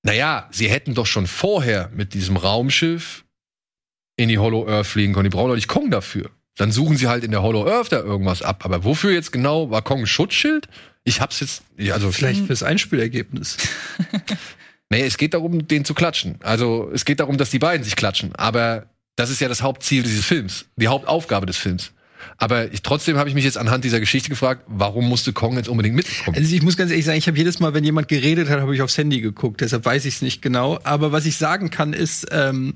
naja, 0.03 0.49
sie 0.51 0.69
hätten 0.69 0.95
doch 0.95 1.07
schon 1.07 1.27
vorher 1.27 1.91
mit 1.95 2.15
diesem 2.15 2.37
Raumschiff 2.37 3.25
in 4.17 4.29
die 4.29 4.39
Hollow 4.39 4.69
Earth 4.69 4.87
fliegen 4.87 5.13
können. 5.15 5.31
Die 5.31 5.35
brauchen 5.37 5.49
doch 5.49 5.55
nicht 5.57 5.69
Kong 5.69 5.91
dafür. 5.91 6.31
Dann 6.57 6.71
suchen 6.71 6.97
sie 6.97 7.09
halt 7.09 7.25
in 7.25 7.33
der 7.33 7.43
Hollow 7.43 7.67
Earth 7.67 7.91
da 7.91 7.99
irgendwas 8.01 8.43
ab. 8.43 8.65
Aber 8.65 8.85
wofür 8.85 9.11
jetzt 9.13 9.33
genau? 9.33 9.71
War 9.71 9.83
Kong 9.83 10.01
ein 10.01 10.07
Schutzschild? 10.07 10.69
Ich 11.05 11.21
hab's 11.21 11.41
jetzt, 11.41 11.63
ja, 11.77 11.95
also 11.95 12.11
Vielleicht 12.11 12.47
fürs 12.47 12.63
Einspielergebnis. 12.63 13.57
Nee, 14.91 15.03
es 15.03 15.17
geht 15.17 15.35
darum, 15.35 15.67
den 15.67 15.85
zu 15.85 15.95
klatschen. 15.95 16.37
Also 16.43 16.91
es 16.93 17.05
geht 17.05 17.19
darum, 17.19 17.37
dass 17.37 17.51
die 17.51 17.59
beiden 17.59 17.83
sich 17.83 17.97
klatschen. 17.97 18.35
Aber 18.37 18.87
das 19.17 19.31
ist 19.31 19.41
ja 19.41 19.49
das 19.49 19.63
Hauptziel 19.63 20.03
dieses 20.03 20.25
Films, 20.25 20.67
die 20.77 20.87
Hauptaufgabe 20.89 21.47
des 21.47 21.57
Films. 21.57 21.93
Aber 22.39 22.73
ich, 22.73 22.83
trotzdem 22.83 23.17
habe 23.17 23.29
ich 23.29 23.35
mich 23.35 23.45
jetzt 23.45 23.59
anhand 23.59 23.85
dieser 23.85 24.01
Geschichte 24.01 24.31
gefragt, 24.31 24.65
warum 24.67 25.09
musste 25.09 25.33
Kong 25.33 25.57
jetzt 25.57 25.69
unbedingt 25.69 25.95
mitkommen? 25.95 26.37
Also 26.37 26.55
ich 26.55 26.63
muss 26.63 26.77
ganz 26.77 26.91
ehrlich 26.91 27.05
sagen, 27.05 27.19
ich 27.19 27.27
habe 27.27 27.37
jedes 27.37 27.61
Mal, 27.61 27.75
wenn 27.75 27.85
jemand 27.85 28.09
geredet 28.09 28.49
hat, 28.49 28.61
habe 28.61 28.75
ich 28.75 28.83
aufs 28.83 28.97
Handy 28.97 29.21
geguckt. 29.21 29.61
Deshalb 29.61 29.85
weiß 29.85 30.05
ich 30.05 30.15
es 30.15 30.23
nicht 30.23 30.43
genau. 30.43 30.79
Aber 30.85 31.13
was 31.13 31.27
ich 31.27 31.37
sagen 31.37 31.71
kann, 31.71 31.93
ist, 31.93 32.27
ähm, 32.31 32.73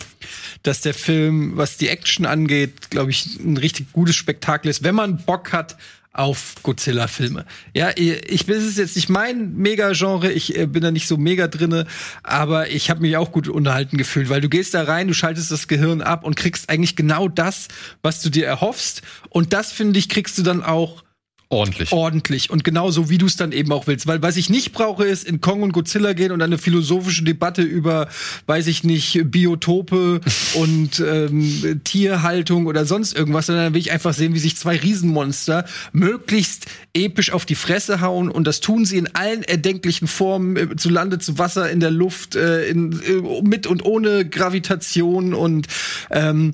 dass 0.62 0.80
der 0.80 0.94
Film, 0.94 1.56
was 1.56 1.76
die 1.76 1.88
Action 1.88 2.26
angeht, 2.26 2.90
glaube 2.90 3.10
ich, 3.10 3.38
ein 3.40 3.56
richtig 3.56 3.92
gutes 3.92 4.16
Spektakel 4.16 4.70
ist, 4.70 4.82
wenn 4.82 4.94
man 4.94 5.18
Bock 5.18 5.52
hat 5.52 5.76
auf 6.18 6.56
Godzilla-Filme. 6.64 7.44
Ja, 7.74 7.90
ich 7.96 8.48
es 8.48 8.64
ist 8.64 8.76
jetzt 8.76 8.96
nicht 8.96 9.08
mein 9.08 9.54
Mega-Genre, 9.54 10.32
ich 10.32 10.56
äh, 10.56 10.66
bin 10.66 10.82
da 10.82 10.90
nicht 10.90 11.06
so 11.06 11.16
mega 11.16 11.46
drinne, 11.46 11.86
aber 12.24 12.70
ich 12.70 12.90
habe 12.90 13.00
mich 13.00 13.16
auch 13.16 13.30
gut 13.30 13.48
unterhalten 13.48 13.96
gefühlt, 13.96 14.28
weil 14.28 14.40
du 14.40 14.48
gehst 14.48 14.74
da 14.74 14.82
rein, 14.82 15.06
du 15.06 15.14
schaltest 15.14 15.52
das 15.52 15.68
Gehirn 15.68 16.02
ab 16.02 16.24
und 16.24 16.34
kriegst 16.34 16.70
eigentlich 16.70 16.96
genau 16.96 17.28
das, 17.28 17.68
was 18.02 18.20
du 18.20 18.30
dir 18.30 18.46
erhoffst. 18.46 19.02
Und 19.28 19.52
das, 19.52 19.70
finde 19.70 19.98
ich, 20.00 20.08
kriegst 20.08 20.36
du 20.38 20.42
dann 20.42 20.64
auch 20.64 21.04
Ordentlich. 21.50 21.92
ordentlich 21.92 22.50
und 22.50 22.62
genauso 22.62 23.08
wie 23.08 23.16
du 23.16 23.24
es 23.24 23.36
dann 23.36 23.52
eben 23.52 23.72
auch 23.72 23.86
willst. 23.86 24.06
Weil 24.06 24.20
was 24.20 24.36
ich 24.36 24.50
nicht 24.50 24.72
brauche, 24.72 25.06
ist 25.06 25.24
in 25.24 25.40
Kong 25.40 25.62
und 25.62 25.72
Godzilla 25.72 26.12
gehen 26.12 26.30
und 26.30 26.42
eine 26.42 26.58
philosophische 26.58 27.24
Debatte 27.24 27.62
über, 27.62 28.08
weiß 28.44 28.66
ich 28.66 28.84
nicht, 28.84 29.18
Biotope 29.30 30.20
und 30.54 31.00
ähm, 31.00 31.80
Tierhaltung 31.84 32.66
oder 32.66 32.84
sonst 32.84 33.16
irgendwas, 33.16 33.46
sondern 33.46 33.64
dann 33.64 33.74
will 33.74 33.80
ich 33.80 33.92
einfach 33.92 34.12
sehen, 34.12 34.34
wie 34.34 34.38
sich 34.40 34.56
zwei 34.56 34.76
Riesenmonster 34.76 35.64
möglichst 35.92 36.66
episch 36.92 37.32
auf 37.32 37.46
die 37.46 37.54
Fresse 37.54 38.02
hauen 38.02 38.30
und 38.30 38.46
das 38.46 38.60
tun 38.60 38.84
sie 38.84 38.98
in 38.98 39.14
allen 39.14 39.42
erdenklichen 39.42 40.06
Formen, 40.06 40.56
äh, 40.56 40.76
zu 40.76 40.90
Lande, 40.90 41.18
zu 41.18 41.38
Wasser, 41.38 41.70
in 41.70 41.80
der 41.80 41.90
Luft, 41.90 42.36
äh, 42.36 42.68
in, 42.68 42.92
äh, 42.92 43.42
mit 43.42 43.66
und 43.66 43.86
ohne 43.86 44.28
Gravitation 44.28 45.32
und 45.32 45.66
ähm, 46.10 46.52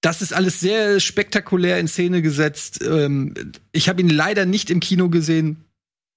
das 0.00 0.22
ist 0.22 0.32
alles 0.32 0.60
sehr 0.60 1.00
spektakulär 1.00 1.78
in 1.78 1.88
Szene 1.88 2.22
gesetzt. 2.22 2.80
Ähm, 2.82 3.34
ich 3.72 3.88
habe 3.88 4.00
ihn 4.00 4.10
leider 4.10 4.46
nicht 4.46 4.70
im 4.70 4.80
Kino 4.80 5.08
gesehen. 5.08 5.64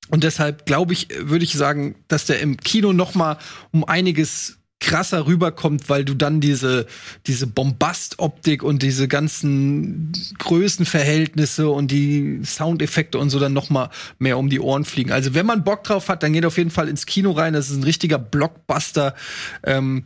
Und 0.10 0.24
deshalb 0.24 0.66
glaube 0.66 0.94
ich, 0.94 1.08
würde 1.20 1.46
ich 1.46 1.54
sagen, 1.54 1.96
dass 2.08 2.26
der 2.26 2.42
im 2.42 2.58
Kino 2.58 2.94
noch 2.94 3.16
mal 3.16 3.38
um 3.72 3.86
einiges 3.86 4.58
krasser 4.82 5.28
rüberkommt, 5.28 5.90
weil 5.90 6.04
du 6.04 6.16
dann 6.16 6.42
diese, 6.42 6.88
diese 7.28 7.48
Bombastoptik 7.48 8.64
und 8.64 8.82
diese 8.82 9.08
ganzen 9.08 10.12
Größenverhältnisse 10.40 11.70
und 11.70 11.92
die 11.92 12.42
Soundeffekte 12.44 13.20
und 13.20 13.30
so 13.30 13.40
dann 13.40 13.54
noch 13.54 13.70
mal 13.70 13.90
mehr 14.18 14.38
um 14.38 14.50
die 14.50 14.60
Ohren 14.60 14.84
fliegen. 14.84 15.12
Also 15.12 15.34
wenn 15.36 15.46
man 15.46 15.64
Bock 15.64 15.84
drauf 15.84 16.10
hat, 16.10 16.24
dann 16.24 16.34
geht 16.34 16.46
auf 16.46 16.58
jeden 16.58 16.72
Fall 16.72 16.90
ins 16.90 17.06
Kino 17.06 17.32
rein. 17.32 17.54
Das 17.54 17.70
ist 17.70 17.78
ein 17.78 17.84
richtiger 17.84 18.18
Blockbuster. 18.18 19.16
Ähm, 19.64 20.06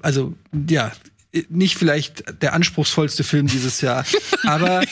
also 0.00 0.34
ja, 0.68 0.92
nicht 1.48 1.76
vielleicht 1.76 2.42
der 2.42 2.52
anspruchsvollste 2.54 3.24
Film 3.24 3.46
dieses 3.46 3.80
Jahr, 3.80 4.04
aber 4.44 4.82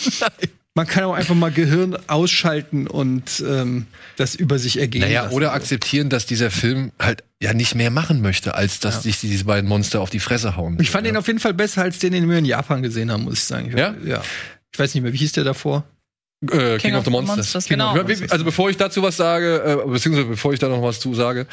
man 0.76 0.86
kann 0.86 1.05
auch 1.05 1.14
einfach 1.14 1.34
mal 1.36 1.53
Gehirn 1.53 1.97
ausschalten 2.09 2.86
und 2.88 3.42
ähm, 3.47 3.86
das 4.16 4.34
über 4.34 4.59
sich 4.59 4.78
ergehen 4.78 5.03
Naja, 5.03 5.22
lassen. 5.24 5.34
oder 5.34 5.53
akzeptieren, 5.53 6.09
dass 6.11 6.26
dieser 6.26 6.51
Film 6.51 6.90
halt 7.01 7.22
ja 7.40 7.55
nicht 7.55 7.74
mehr 7.76 7.90
machen 7.90 8.20
möchte, 8.22 8.55
als 8.55 8.80
dass 8.80 9.05
sich 9.05 9.20
diese 9.20 9.45
beiden 9.45 9.68
Monster 9.68 10.01
auf 10.01 10.11
die 10.11 10.18
Fresse 10.20 10.57
hauen. 10.57 10.76
Ich 10.80 10.90
fand 10.90 11.07
ja. 11.07 11.12
ihn 11.12 11.16
auf 11.16 11.26
jeden 11.28 11.38
Fall 11.38 11.55
besser 11.55 11.82
als 11.82 12.01
den, 12.01 12.12
den 12.12 12.28
wir 12.28 12.38
in 12.38 12.45
Japan 12.45 12.82
gesehen 12.82 13.12
haben, 13.12 13.24
muss 13.24 13.34
ich 13.34 13.45
sagen. 13.45 13.68
Ich, 13.68 13.76
Ja? 13.78 13.95
ja. 14.05 14.22
Ich 14.72 14.78
weiß 14.78 14.92
nicht 14.95 15.05
mehr, 15.05 15.12
wie 15.12 15.18
hieß 15.18 15.30
der 15.32 15.45
davor? 15.45 15.84
Äh, 16.51 16.78
King, 16.78 16.97
of 16.97 17.05
the 17.05 17.11
Monsters. 17.11 17.36
Monsters, 17.36 17.64
King 17.66 17.78
genau. 17.78 17.97
Ja, 17.97 18.09
wie- 18.09 18.28
Also 18.30 18.45
bevor 18.45 18.68
ich 18.68 18.76
dazu 18.76 19.01
was 19.03 19.16
sage, 19.16 19.62
äh, 19.86 19.88
beziehungsweise 19.88 20.26
bevor 20.28 20.53
ich 20.53 20.59
da 20.59 20.68
noch 20.68 20.82
was 20.82 20.99
zu 20.99 21.14
sage, 21.14 21.47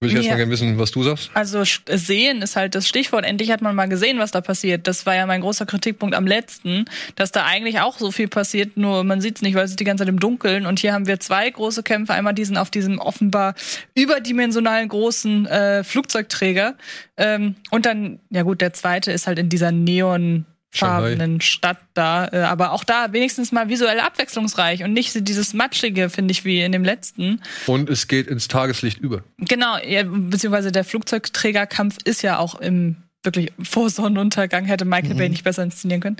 würde 0.00 0.16
ich 0.18 0.24
Ja. 0.24 0.30
mal 0.32 0.36
gerne 0.36 0.52
wissen, 0.52 0.78
was 0.78 0.92
du 0.92 1.02
sagst. 1.02 1.30
Also 1.34 1.64
sehen 1.88 2.40
ist 2.42 2.54
halt 2.54 2.74
das 2.76 2.86
Stichwort. 2.86 3.24
Endlich 3.24 3.50
hat 3.50 3.62
man 3.62 3.74
mal 3.74 3.88
gesehen, 3.88 4.18
was 4.20 4.30
da 4.30 4.40
passiert. 4.40 4.86
Das 4.86 5.06
war 5.06 5.16
ja 5.16 5.26
mein 5.26 5.40
großer 5.40 5.66
Kritikpunkt 5.66 6.14
am 6.14 6.26
letzten, 6.26 6.84
dass 7.16 7.32
da 7.32 7.44
eigentlich 7.44 7.80
auch 7.80 7.98
so 7.98 8.12
viel 8.12 8.28
passiert, 8.28 8.76
nur 8.76 9.02
man 9.02 9.20
sieht 9.20 9.36
es 9.36 9.42
nicht, 9.42 9.54
weil 9.56 9.64
es 9.64 9.70
ist 9.70 9.80
die 9.80 9.84
ganze 9.84 10.02
Zeit 10.02 10.08
im 10.08 10.20
Dunkeln. 10.20 10.66
Und 10.66 10.78
hier 10.78 10.92
haben 10.92 11.06
wir 11.08 11.18
zwei 11.18 11.50
große 11.50 11.82
Kämpfe. 11.82 12.12
Einmal 12.12 12.34
diesen 12.34 12.56
auf 12.56 12.70
diesem 12.70 12.98
offenbar 13.00 13.54
überdimensionalen 13.94 14.88
großen 14.88 15.46
äh, 15.46 15.84
Flugzeugträger. 15.84 16.76
Ähm, 17.16 17.56
und 17.70 17.84
dann, 17.86 18.20
ja 18.30 18.42
gut, 18.42 18.60
der 18.60 18.72
zweite 18.72 19.10
ist 19.10 19.26
halt 19.26 19.38
in 19.38 19.48
dieser 19.48 19.72
Neon 19.72 20.46
farbenen 20.70 21.40
Stadt 21.40 21.78
da. 21.94 22.28
Äh, 22.28 22.38
aber 22.42 22.72
auch 22.72 22.84
da 22.84 23.12
wenigstens 23.12 23.52
mal 23.52 23.68
visuell 23.68 24.00
abwechslungsreich 24.00 24.84
und 24.84 24.92
nicht 24.92 25.28
dieses 25.28 25.54
Matschige, 25.54 26.10
finde 26.10 26.32
ich, 26.32 26.44
wie 26.44 26.62
in 26.62 26.72
dem 26.72 26.84
letzten. 26.84 27.40
Und 27.66 27.88
es 27.88 28.08
geht 28.08 28.26
ins 28.26 28.48
Tageslicht 28.48 28.98
über. 28.98 29.22
Genau, 29.38 29.78
ja, 29.78 30.02
beziehungsweise 30.04 30.72
der 30.72 30.84
Flugzeugträgerkampf 30.84 31.96
ist 32.04 32.22
ja 32.22 32.38
auch 32.38 32.60
im 32.60 32.96
wirklich 33.24 33.52
vor 33.62 33.90
Sonnenuntergang, 33.90 34.64
hätte 34.64 34.84
Michael 34.84 35.16
Bay 35.16 35.28
nicht 35.28 35.42
besser 35.42 35.64
inszenieren 35.64 36.00
können. 36.00 36.16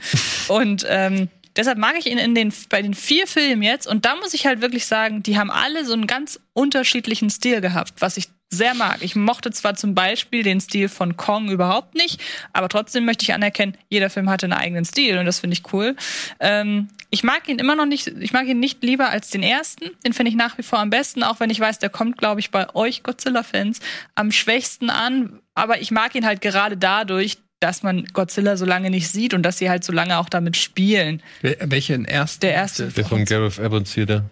Und 0.49 0.84
ähm, 0.88 1.28
deshalb 1.57 1.78
mag 1.78 1.94
ich 1.99 2.07
ihn 2.07 2.18
in 2.18 2.34
den, 2.34 2.53
bei 2.68 2.82
den 2.82 2.94
vier 2.94 3.26
Filmen 3.26 3.62
jetzt. 3.62 3.86
Und 3.86 4.05
da 4.05 4.16
muss 4.16 4.34
ich 4.34 4.46
halt 4.46 4.61
wirklich 4.61 4.86
sagen, 4.86 5.22
die 5.22 5.38
haben 5.38 5.51
alle 5.51 5.84
so 5.84 5.92
einen 5.92 6.07
ganz 6.07 6.40
unterschiedlichen 6.53 7.30
Stil 7.30 7.61
gehabt, 7.61 7.94
was 7.99 8.16
ich 8.16 8.28
sehr 8.51 8.74
mag. 8.74 8.99
Ich 9.03 9.14
mochte 9.14 9.51
zwar 9.51 9.74
zum 9.74 9.94
Beispiel 9.94 10.42
den 10.42 10.61
Stil 10.61 10.88
von 10.88 11.16
Kong 11.16 11.51
überhaupt 11.51 11.94
nicht, 11.94 12.20
aber 12.53 12.68
trotzdem 12.68 13.05
möchte 13.05 13.24
ich 13.24 13.34
anerkennen, 13.34 13.76
jeder 13.90 14.09
Film 14.09 14.30
hatte 14.30 14.46
einen 14.46 14.55
eigenen 14.55 14.84
Stil 14.84 15.18
und 15.18 15.26
das 15.26 15.40
finde 15.40 15.55
ich 15.55 15.72
cool. 15.72 15.96
Ähm, 16.40 16.88
ich 17.11 17.22
mag 17.22 17.46
ihn 17.49 17.59
immer 17.59 17.74
noch 17.74 17.86
nicht, 17.86 18.07
ich 18.07 18.32
mag 18.32 18.46
ihn 18.46 18.61
nicht 18.61 18.82
lieber 18.82 19.11
als 19.11 19.30
den 19.30 19.42
ersten. 19.42 19.90
Den 20.05 20.12
finde 20.12 20.30
ich 20.30 20.36
nach 20.36 20.57
wie 20.57 20.62
vor 20.62 20.78
am 20.78 20.90
besten, 20.90 21.22
auch 21.22 21.40
wenn 21.40 21.51
ich 21.51 21.61
weiß, 21.61 21.78
der 21.78 21.90
kommt, 21.90 22.18
glaube 22.18 22.40
ich, 22.40 22.51
bei 22.51 22.74
euch 22.74 23.03
Godzilla-Fans 23.03 23.80
am 24.14 24.32
schwächsten 24.32 24.90
an. 24.90 25.40
Aber 25.55 25.80
ich 25.80 25.90
mag 25.90 26.14
ihn 26.14 26.24
halt 26.24 26.40
gerade 26.40 26.76
dadurch, 26.76 27.38
dass 27.61 27.83
man 27.83 28.05
Godzilla 28.13 28.57
so 28.57 28.65
lange 28.65 28.91
nicht 28.91 29.09
sieht 29.09 29.35
und 29.35 29.43
dass 29.43 29.59
sie 29.59 29.69
halt 29.71 29.85
so 29.85 29.93
lange 29.93 30.19
auch 30.19 30.29
damit 30.29 30.57
spielen. 30.57 31.23
Welchen 31.43 32.05
ersten? 32.05 32.41
Der 32.41 32.55
erste. 32.55 32.89
Der 32.89 33.05
von 33.05 33.25
Gareth 33.25 33.59
Evans 33.59 33.95
hier, 33.95 34.07
der. 34.07 34.25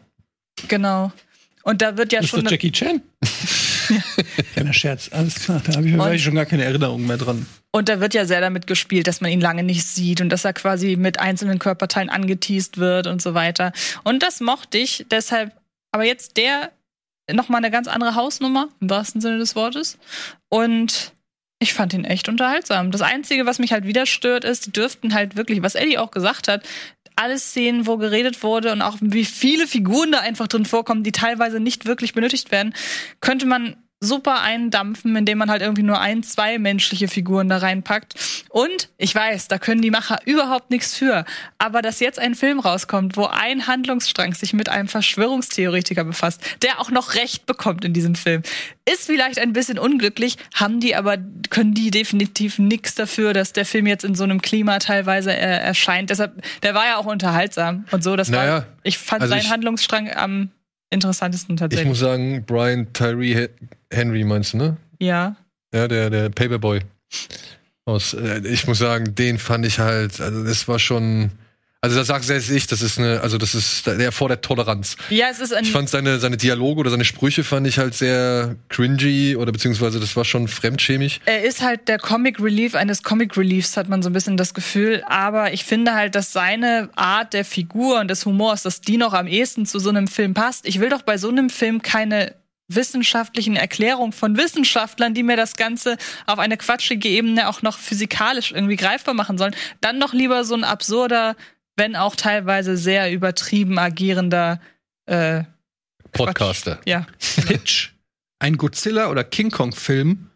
Genau. 0.69 1.13
Und 1.63 1.83
da 1.83 1.97
wird 1.97 2.13
ja 2.13 2.21
Ist 2.21 2.29
schon. 2.29 2.45
das 2.45 2.53
Jackie 2.53 2.71
Chan? 2.71 3.03
Kleiner 4.53 4.73
Scherz, 4.73 5.11
alles 5.13 5.41
klar. 5.41 5.61
Da 5.65 5.75
habe 5.75 5.89
ich, 5.89 5.95
hab 5.97 6.13
ich 6.13 6.23
schon 6.23 6.37
gar 6.37 6.47
keine 6.47 6.65
Erinnerung 6.65 7.05
mehr 7.07 7.17
dran. 7.17 7.47
Und 7.73 7.89
da 7.89 8.01
wird 8.01 8.15
ja 8.15 8.25
sehr 8.25 8.41
damit 8.41 8.67
gespielt, 8.67 9.07
dass 9.09 9.21
man 9.21 9.33
ihn 9.33 9.41
lange 9.41 9.65
nicht 9.65 9.85
sieht 9.85 10.21
und 10.21 10.29
dass 10.29 10.45
er 10.45 10.53
quasi 10.53 10.97
mit 10.97 11.19
einzelnen 11.19 11.59
Körperteilen 11.59 12.09
angeteased 12.09 12.79
wird 12.79 13.09
und 13.09 13.21
so 13.21 13.35
weiter. 13.35 13.73
Und 14.05 14.23
das 14.23 14.41
mochte 14.41 14.79
ich 14.79 15.07
deshalb. 15.11 15.53
Aber 15.91 16.05
jetzt 16.05 16.37
der 16.37 16.71
noch 17.33 17.49
mal 17.49 17.59
eine 17.59 17.73
ganz 17.73 17.89
andere 17.89 18.15
Hausnummer 18.15 18.69
im 18.81 18.89
wahrsten 18.89 19.21
Sinne 19.21 19.39
des 19.39 19.57
Wortes. 19.57 19.99
Und 20.49 21.13
ich 21.67 21.75
fand 21.75 21.93
ihn 21.95 22.05
echt 22.05 22.29
unterhaltsam. 22.29 22.93
Das 22.93 23.03
Einzige, 23.03 23.45
was 23.45 23.59
mich 23.59 23.73
halt 23.73 23.87
wieder 23.87 24.07
stört, 24.07 24.45
ist, 24.45 24.67
die 24.67 24.73
dürften 24.73 25.15
halt 25.15 25.37
wirklich, 25.37 25.63
was 25.63 25.75
Eddie 25.75 25.99
auch 25.99 26.13
gesagt 26.13 26.47
hat, 26.47 26.65
alle 27.17 27.39
Szenen, 27.39 27.87
wo 27.87 27.97
geredet 27.97 28.43
wurde 28.43 28.73
und 28.73 28.83
auch 28.83 28.97
wie 29.01 29.25
viele 29.25 29.67
Figuren 29.67 30.13
da 30.13 30.21
einfach 30.21 30.47
drin 30.47 30.65
vorkommen, 30.65 31.03
die 31.03 31.13
teilweise 31.13 31.59
nicht 31.59 31.87
wirklich 31.87 32.15
benötigt 32.15 32.53
werden, 32.53 32.75
könnte 33.21 33.47
man 33.47 33.77
super 34.01 34.43
eindampfen, 34.43 35.17
indem 35.17 35.39
man 35.39 35.51
halt 35.51 35.63
irgendwie 35.63 35.83
nur 35.83 35.99
ein, 35.99 36.23
zwei 36.23 36.59
menschliche 36.59 37.09
Figuren 37.09 37.49
da 37.49 37.57
reinpackt. 37.59 38.15
Und 38.51 38.91
ich 38.99 39.15
weiß, 39.15 39.49
da 39.49 39.59
können 39.59 39.81
die 39.81 39.91
Macher 39.91 40.19
überhaupt 40.27 40.71
nichts 40.71 40.95
für. 40.97 41.25
Aber 41.59 41.81
dass 41.81 42.01
jetzt 42.01 42.19
ein 42.19 42.35
Film 42.35 42.61
rauskommt, 42.61 43.17
wo 43.17 43.25
ein 43.25 43.67
Handlungsstrang 43.67 44.35
sich 44.35 44.53
mit 44.53 44.69
einem 44.69 44.87
Verschwörungstheoretiker 44.89 46.05
befasst, 46.05 46.43
der 46.63 46.79
auch 46.81 46.91
noch 46.91 47.15
Recht 47.15 47.47
bekommt 47.47 47.85
in 47.87 47.95
diesem 47.95 48.15
Film, 48.15 48.43
ist 48.89 49.07
vielleicht 49.07 49.39
ein 49.39 49.53
bisschen 49.55 49.79
unglücklich, 49.79 50.37
haben 50.55 50.79
die 50.79 50.95
aber, 50.95 51.17
können 51.51 51.73
die 51.75 51.91
definitiv 51.91 52.59
nichts 52.59 52.95
dafür, 52.95 53.33
dass 53.33 53.53
der 53.55 53.65
Film 53.65 53.87
jetzt 53.87 54.05
in 54.05 54.15
so 54.15 54.25
einem 54.25 54.43
Klima 54.43 54.79
teilweise 54.79 55.33
äh, 55.33 55.37
erscheint. 55.61 56.11
Deshalb, 56.11 56.43
der 56.63 56.75
war 56.75 56.85
ja 56.87 56.97
auch 56.99 57.07
unterhaltsam 57.07 57.87
und 57.91 58.05
so. 58.05 58.15
Das 58.15 58.29
Naja, 58.29 58.53
war, 58.53 58.67
ich 58.83 58.99
fand 58.99 59.23
also 59.23 59.33
seinen 59.33 59.41
ich- 59.47 59.51
Handlungsstrang 59.51 60.13
am 60.13 60.51
interessantesten 60.91 61.55
Ich 61.55 61.61
tatsächlich. 61.61 61.89
muss 61.89 61.99
sagen, 61.99 62.45
Brian 62.47 62.93
Tyree 62.93 63.35
He- 63.35 63.49
Henry 63.93 64.25
meinst 64.25 64.53
du, 64.53 64.59
ne? 64.59 64.77
ja. 65.01 65.37
Ja, 65.75 65.89
der, 65.89 66.11
der 66.11 66.29
Paperboy. 66.31 66.81
Aus, 67.85 68.15
äh, 68.15 68.39
ich 68.47 68.67
muss 68.67 68.79
sagen, 68.79 69.15
den 69.15 69.39
fand 69.39 69.67
ich 69.67 69.79
halt, 69.79 70.21
also 70.21 70.45
das 70.45 70.67
war 70.69 70.79
schon. 70.79 71.31
Also 71.87 71.99
da 71.99 72.05
sagt 72.05 72.25
selbst 72.25 72.51
ich, 72.51 72.67
das 72.67 72.83
ist 72.83 72.99
eine, 72.99 73.21
also 73.21 73.39
das 73.39 73.55
ist 73.55 73.87
der 73.87 74.11
vor 74.11 74.27
der 74.27 74.41
Toleranz. 74.41 74.97
Ja, 75.09 75.27
es 75.31 75.39
ist 75.39 75.55
ein 75.55 75.63
Ich 75.63 75.71
fand 75.71 75.89
seine, 75.89 76.19
seine 76.19 76.37
Dialoge 76.37 76.81
oder 76.81 76.91
seine 76.91 77.05
Sprüche 77.05 77.45
fand 77.45 77.65
ich 77.65 77.79
halt 77.79 77.95
sehr 77.95 78.57
cringy 78.69 79.37
oder 79.37 79.53
beziehungsweise 79.53 80.01
das 80.01 80.17
war 80.17 80.25
schon 80.25 80.49
fremdschämig. 80.49 81.21
Er 81.27 81.45
ist 81.45 81.63
halt 81.63 81.87
der 81.87 82.01
Comic 82.01 82.41
Relief 82.41 82.75
eines 82.75 83.05
Comic 83.05 83.37
Reliefs, 83.37 83.77
hat 83.77 83.89
man 83.89 84.03
so 84.03 84.11
ein 84.11 84.13
bisschen 84.13 84.37
das 84.37 84.53
Gefühl. 84.53 85.05
Aber 85.07 85.53
ich 85.53 85.63
finde 85.65 85.95
halt, 85.95 86.17
dass 86.17 86.33
seine 86.33 86.89
Art 86.97 87.35
der 87.35 87.45
Figur 87.45 88.01
und 88.01 88.09
des 88.09 88.27
Humors, 88.27 88.65
dass 88.65 88.81
die 88.81 88.97
noch 88.97 89.13
am 89.13 89.29
ehesten 89.29 89.65
zu 89.65 89.79
so 89.79 89.91
einem 89.91 90.09
Film 90.09 90.35
passt. 90.35 90.67
Ich 90.67 90.81
will 90.81 90.89
doch 90.89 91.03
bei 91.03 91.19
so 91.19 91.29
einem 91.29 91.51
Film 91.51 91.83
keine 91.83 92.35
wissenschaftlichen 92.69 93.57
Erklärungen 93.57 94.13
von 94.13 94.37
Wissenschaftlern, 94.37 95.15
die 95.15 95.23
mir 95.23 95.37
das 95.37 95.57
Ganze 95.57 95.97
auf 96.27 96.39
eine 96.39 96.57
quatschige 96.57 97.09
Ebene 97.09 97.49
auch 97.49 97.63
noch 97.63 97.79
physikalisch 97.79 98.53
irgendwie 98.53 98.77
greifbar 98.77 99.15
machen 99.15 99.39
sollen. 99.39 99.55
Dann 99.81 100.01
doch 100.01 100.13
lieber 100.13 100.45
so 100.45 100.55
ein 100.55 100.65
absurder, 100.65 101.37
wenn 101.77 101.97
auch 101.97 102.17
teilweise 102.17 102.77
sehr 102.77 103.13
übertrieben 103.13 103.79
agierender 103.79 104.61
äh, 105.07 105.45
Podcaster. 106.13 106.81
ja. 106.87 107.07
Pitch. 107.47 107.91
Ein 108.39 108.57
Godzilla- 108.59 109.09
oder 109.11 109.25
King 109.25 109.51
Kong-Film, 109.51 110.31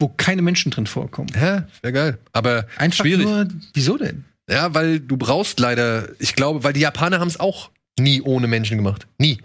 wo 0.00 0.08
keine 0.08 0.42
Menschen 0.42 0.70
drin 0.70 0.86
vorkommen. 0.86 1.30
Ja, 1.34 1.68
wäre 1.82 1.92
geil. 1.92 2.18
Aber 2.32 2.66
Einfach 2.76 3.04
schwierig. 3.04 3.24
nur, 3.26 3.46
wieso 3.74 3.96
denn? 3.98 4.24
Ja, 4.48 4.74
weil 4.74 4.98
du 4.98 5.16
brauchst 5.16 5.60
leider, 5.60 6.08
ich 6.20 6.34
glaube, 6.34 6.64
weil 6.64 6.72
die 6.72 6.80
Japaner 6.80 7.20
haben 7.20 7.28
es 7.28 7.38
auch 7.38 7.70
nie 7.98 8.20
ohne 8.22 8.46
Menschen 8.48 8.76
gemacht. 8.78 9.06
Nie. 9.18 9.38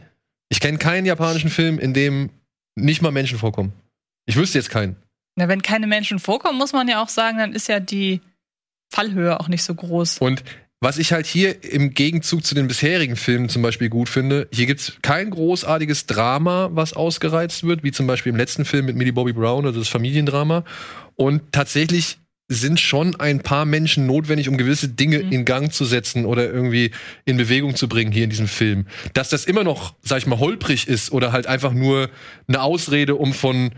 Ich 0.49 0.59
kenne 0.59 0.77
keinen 0.79 1.05
japanischen 1.05 1.49
Film, 1.49 1.77
in 1.77 1.93
dem 1.93 2.29
nicht 2.75 3.01
mal 3.01 3.11
Menschen 3.11 3.37
vorkommen. 3.37 3.73
Ich 4.25 4.35
wüsste 4.35 4.57
jetzt 4.57 4.69
keinen. 4.69 4.95
Na, 5.35 5.47
wenn 5.47 5.61
keine 5.61 5.85
Menschen 5.85 6.17
vorkommen, 6.19 6.57
muss 6.57 6.73
man 6.73 6.87
ja 6.87 7.03
auch 7.03 7.09
sagen, 7.09 7.37
dann 7.37 7.53
ist 7.53 7.67
ja 7.67 7.79
die 7.79 8.21
Fallhöhe 8.91 9.39
auch 9.39 9.47
nicht 9.47 9.63
so 9.63 9.75
groß. 9.75 10.19
Und 10.19 10.43
was 10.81 10.97
ich 10.97 11.13
halt 11.13 11.25
hier 11.25 11.63
im 11.63 11.93
Gegenzug 11.93 12.45
zu 12.45 12.53
den 12.53 12.67
bisherigen 12.67 13.15
Filmen 13.15 13.49
zum 13.49 13.61
Beispiel 13.61 13.89
gut 13.89 14.09
finde, 14.09 14.47
hier 14.51 14.65
gibt's 14.65 14.93
kein 15.01 15.29
großartiges 15.29 16.05
Drama, 16.05 16.69
was 16.73 16.93
ausgereizt 16.93 17.63
wird, 17.63 17.83
wie 17.83 17.91
zum 17.91 18.07
Beispiel 18.07 18.31
im 18.31 18.37
letzten 18.37 18.65
Film 18.65 18.85
mit 18.85 18.95
Millie 18.95 19.13
Bobby 19.13 19.33
Brown 19.33 19.65
oder 19.65 19.79
das 19.79 19.87
Familiendrama. 19.87 20.63
Und 21.15 21.51
tatsächlich 21.51 22.17
sind 22.47 22.79
schon 22.79 23.15
ein 23.15 23.39
paar 23.39 23.65
Menschen 23.65 24.05
notwendig, 24.05 24.49
um 24.49 24.57
gewisse 24.57 24.89
Dinge 24.89 25.23
Mhm. 25.23 25.31
in 25.31 25.45
Gang 25.45 25.73
zu 25.73 25.83
setzen 25.85 26.25
oder 26.25 26.45
irgendwie 26.51 26.91
in 27.25 27.37
Bewegung 27.37 27.75
zu 27.75 27.89
bringen 27.89 28.11
hier 28.11 28.25
in 28.25 28.29
diesem 28.29 28.47
Film. 28.47 28.85
Dass 29.13 29.29
das 29.29 29.45
immer 29.45 29.63
noch, 29.63 29.95
sag 30.03 30.19
ich 30.19 30.27
mal, 30.27 30.37
holprig 30.37 30.87
ist 30.87 31.11
oder 31.11 31.31
halt 31.31 31.47
einfach 31.47 31.73
nur 31.73 32.11
eine 32.47 32.61
Ausrede, 32.61 33.15
um 33.15 33.33
von 33.33 33.71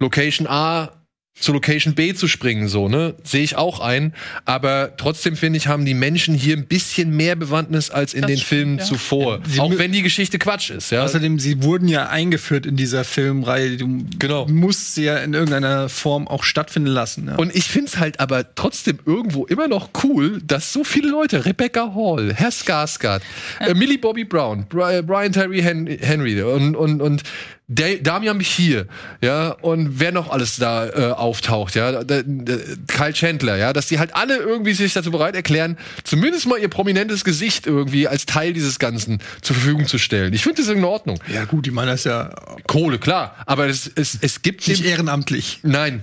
Location 0.00 0.48
A 0.48 1.01
zu 1.34 1.52
Location 1.52 1.94
B 1.94 2.14
zu 2.14 2.28
springen, 2.28 2.68
so, 2.68 2.88
ne? 2.88 3.14
Sehe 3.24 3.42
ich 3.42 3.56
auch 3.56 3.80
ein. 3.80 4.14
Aber 4.44 4.92
trotzdem 4.96 5.34
finde 5.34 5.56
ich, 5.56 5.66
haben 5.66 5.84
die 5.86 5.94
Menschen 5.94 6.34
hier 6.34 6.56
ein 6.56 6.66
bisschen 6.66 7.16
mehr 7.16 7.36
Bewandtnis 7.36 7.90
als 7.90 8.14
in 8.14 8.20
Das 8.22 8.28
den 8.30 8.36
stimmt, 8.38 8.48
Filmen 8.48 8.78
ja. 8.78 8.84
zuvor. 8.84 9.40
Sie 9.48 9.58
auch 9.58 9.76
wenn 9.78 9.92
die 9.92 10.02
Geschichte 10.02 10.38
Quatsch 10.38 10.70
ist, 10.70 10.90
ja. 10.92 11.02
Außerdem, 11.02 11.38
sie 11.38 11.62
wurden 11.62 11.88
ja 11.88 12.08
eingeführt 12.08 12.66
in 12.66 12.76
dieser 12.76 13.02
Filmreihe. 13.04 13.76
Du 13.76 14.04
Genau. 14.18 14.46
musst 14.46 14.94
sie 14.94 15.04
ja 15.04 15.16
in 15.18 15.32
irgendeiner 15.34 15.88
Form 15.88 16.28
auch 16.28 16.44
stattfinden 16.44 16.90
lassen. 16.90 17.26
Ja. 17.28 17.36
Und 17.36 17.54
ich 17.56 17.64
finde 17.64 17.88
es 17.88 17.98
halt 17.98 18.20
aber 18.20 18.54
trotzdem 18.54 18.98
irgendwo 19.06 19.46
immer 19.46 19.68
noch 19.68 19.88
cool, 20.04 20.40
dass 20.46 20.72
so 20.72 20.84
viele 20.84 21.10
Leute, 21.10 21.44
Rebecca 21.46 21.92
Hall, 21.94 22.34
Herr 22.34 22.50
Skarsgård, 22.50 23.22
äh, 23.58 23.74
Millie 23.74 23.98
Bobby 23.98 24.24
Brown, 24.24 24.66
Bri 24.68 25.02
Brian 25.02 25.32
Tyree 25.32 25.62
Hen 25.62 25.86
Henry 25.86 26.40
und, 26.42 26.76
und, 26.76 27.00
und 27.00 27.22
Damian 27.68 28.38
Bichir, 28.38 28.86
ja, 29.22 29.50
und 29.50 29.98
wer 29.98 30.12
noch 30.12 30.30
alles 30.30 30.56
da 30.56 30.88
äh, 30.88 31.12
auftaucht, 31.12 31.74
ja, 31.74 32.04
da, 32.04 32.22
da, 32.22 32.56
Kyle 32.86 33.12
Chandler, 33.12 33.56
ja, 33.56 33.72
dass 33.72 33.86
die 33.86 33.98
halt 33.98 34.14
alle 34.14 34.36
irgendwie 34.36 34.74
sich 34.74 34.92
dazu 34.92 35.10
bereit 35.10 35.34
erklären, 35.34 35.78
zumindest 36.04 36.46
mal 36.46 36.58
ihr 36.58 36.68
prominentes 36.68 37.24
Gesicht 37.24 37.66
irgendwie 37.66 38.08
als 38.08 38.26
Teil 38.26 38.52
dieses 38.52 38.78
Ganzen 38.78 39.20
zur 39.40 39.56
Verfügung 39.56 39.86
zu 39.86 39.98
stellen. 39.98 40.34
Ich 40.34 40.42
finde 40.42 40.60
das 40.60 40.70
in 40.70 40.84
Ordnung. 40.84 41.18
ja, 41.32 41.44
gut, 41.44 41.66
ich 41.66 41.72
meine, 41.72 41.92
das 41.92 42.00
ist 42.00 42.06
ja 42.06 42.34
Kohle, 42.66 42.98
klar, 42.98 43.36
aber 43.46 43.68
es, 43.68 43.90
es, 43.94 44.18
es 44.20 44.42
gibt 44.42 44.66
nicht 44.68 44.84
ehrenamtlich. 44.84 45.60
Nein, 45.62 46.02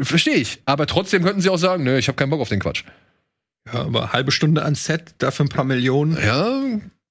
verstehe 0.00 0.36
ich. 0.36 0.62
Aber 0.64 0.86
trotzdem 0.86 1.22
könnten 1.22 1.40
sie 1.40 1.50
auch 1.50 1.58
sagen, 1.58 1.84
nö, 1.84 1.98
ich 1.98 2.08
habe 2.08 2.16
keinen 2.16 2.30
Bock 2.30 2.40
auf 2.40 2.48
den 2.48 2.60
Quatsch. 2.60 2.84
Ja, 3.72 3.80
aber 3.82 4.12
halbe 4.12 4.32
Stunde 4.32 4.64
an 4.64 4.74
Set, 4.74 5.14
dafür 5.18 5.46
ein 5.46 5.48
paar 5.48 5.64
Millionen. 5.64 6.16
Ja, 6.16 6.62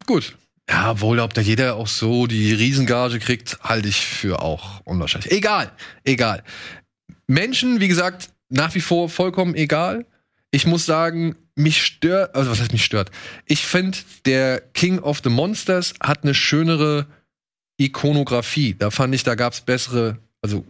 gut. 0.06 0.36
Ja, 0.72 1.02
wohl, 1.02 1.20
ob 1.20 1.34
da 1.34 1.42
jeder 1.42 1.76
auch 1.76 1.88
so 1.88 2.28
die 2.28 2.54
Riesengage 2.54 3.20
kriegt, 3.20 3.60
halte 3.62 3.90
ich 3.90 4.06
für 4.06 4.42
auch 4.42 4.80
unwahrscheinlich. 4.86 5.30
Egal, 5.30 5.70
egal. 6.06 6.44
Menschen, 7.28 7.82
wie 7.82 7.90
gesagt, 7.90 8.30
nach 8.48 8.74
wie 8.74 8.80
vor 8.80 9.10
vollkommen 9.10 9.54
egal. 9.54 10.06
Ich 10.50 10.66
muss 10.66 10.86
sagen, 10.86 11.36
mich 11.56 11.84
stört, 11.84 12.36
also 12.36 12.52
was 12.52 12.62
heißt 12.62 12.72
mich 12.72 12.86
stört? 12.86 13.12
Ich 13.46 13.66
finde, 13.68 13.98
der 14.26 14.62
King 14.62 15.00
of 15.00 15.20
the 15.22 15.30
Monsters 15.30 15.94
hat 16.02 16.24
eine 16.24 16.34
schönere 16.34 17.06
Ikonografie. 17.78 18.74
Da 18.74 18.92
fand 18.92 19.14
ich, 19.14 19.24
da 19.24 19.36
gab 19.36 19.52
es 19.52 19.62
bessere, 19.62 20.20
also 20.42 20.66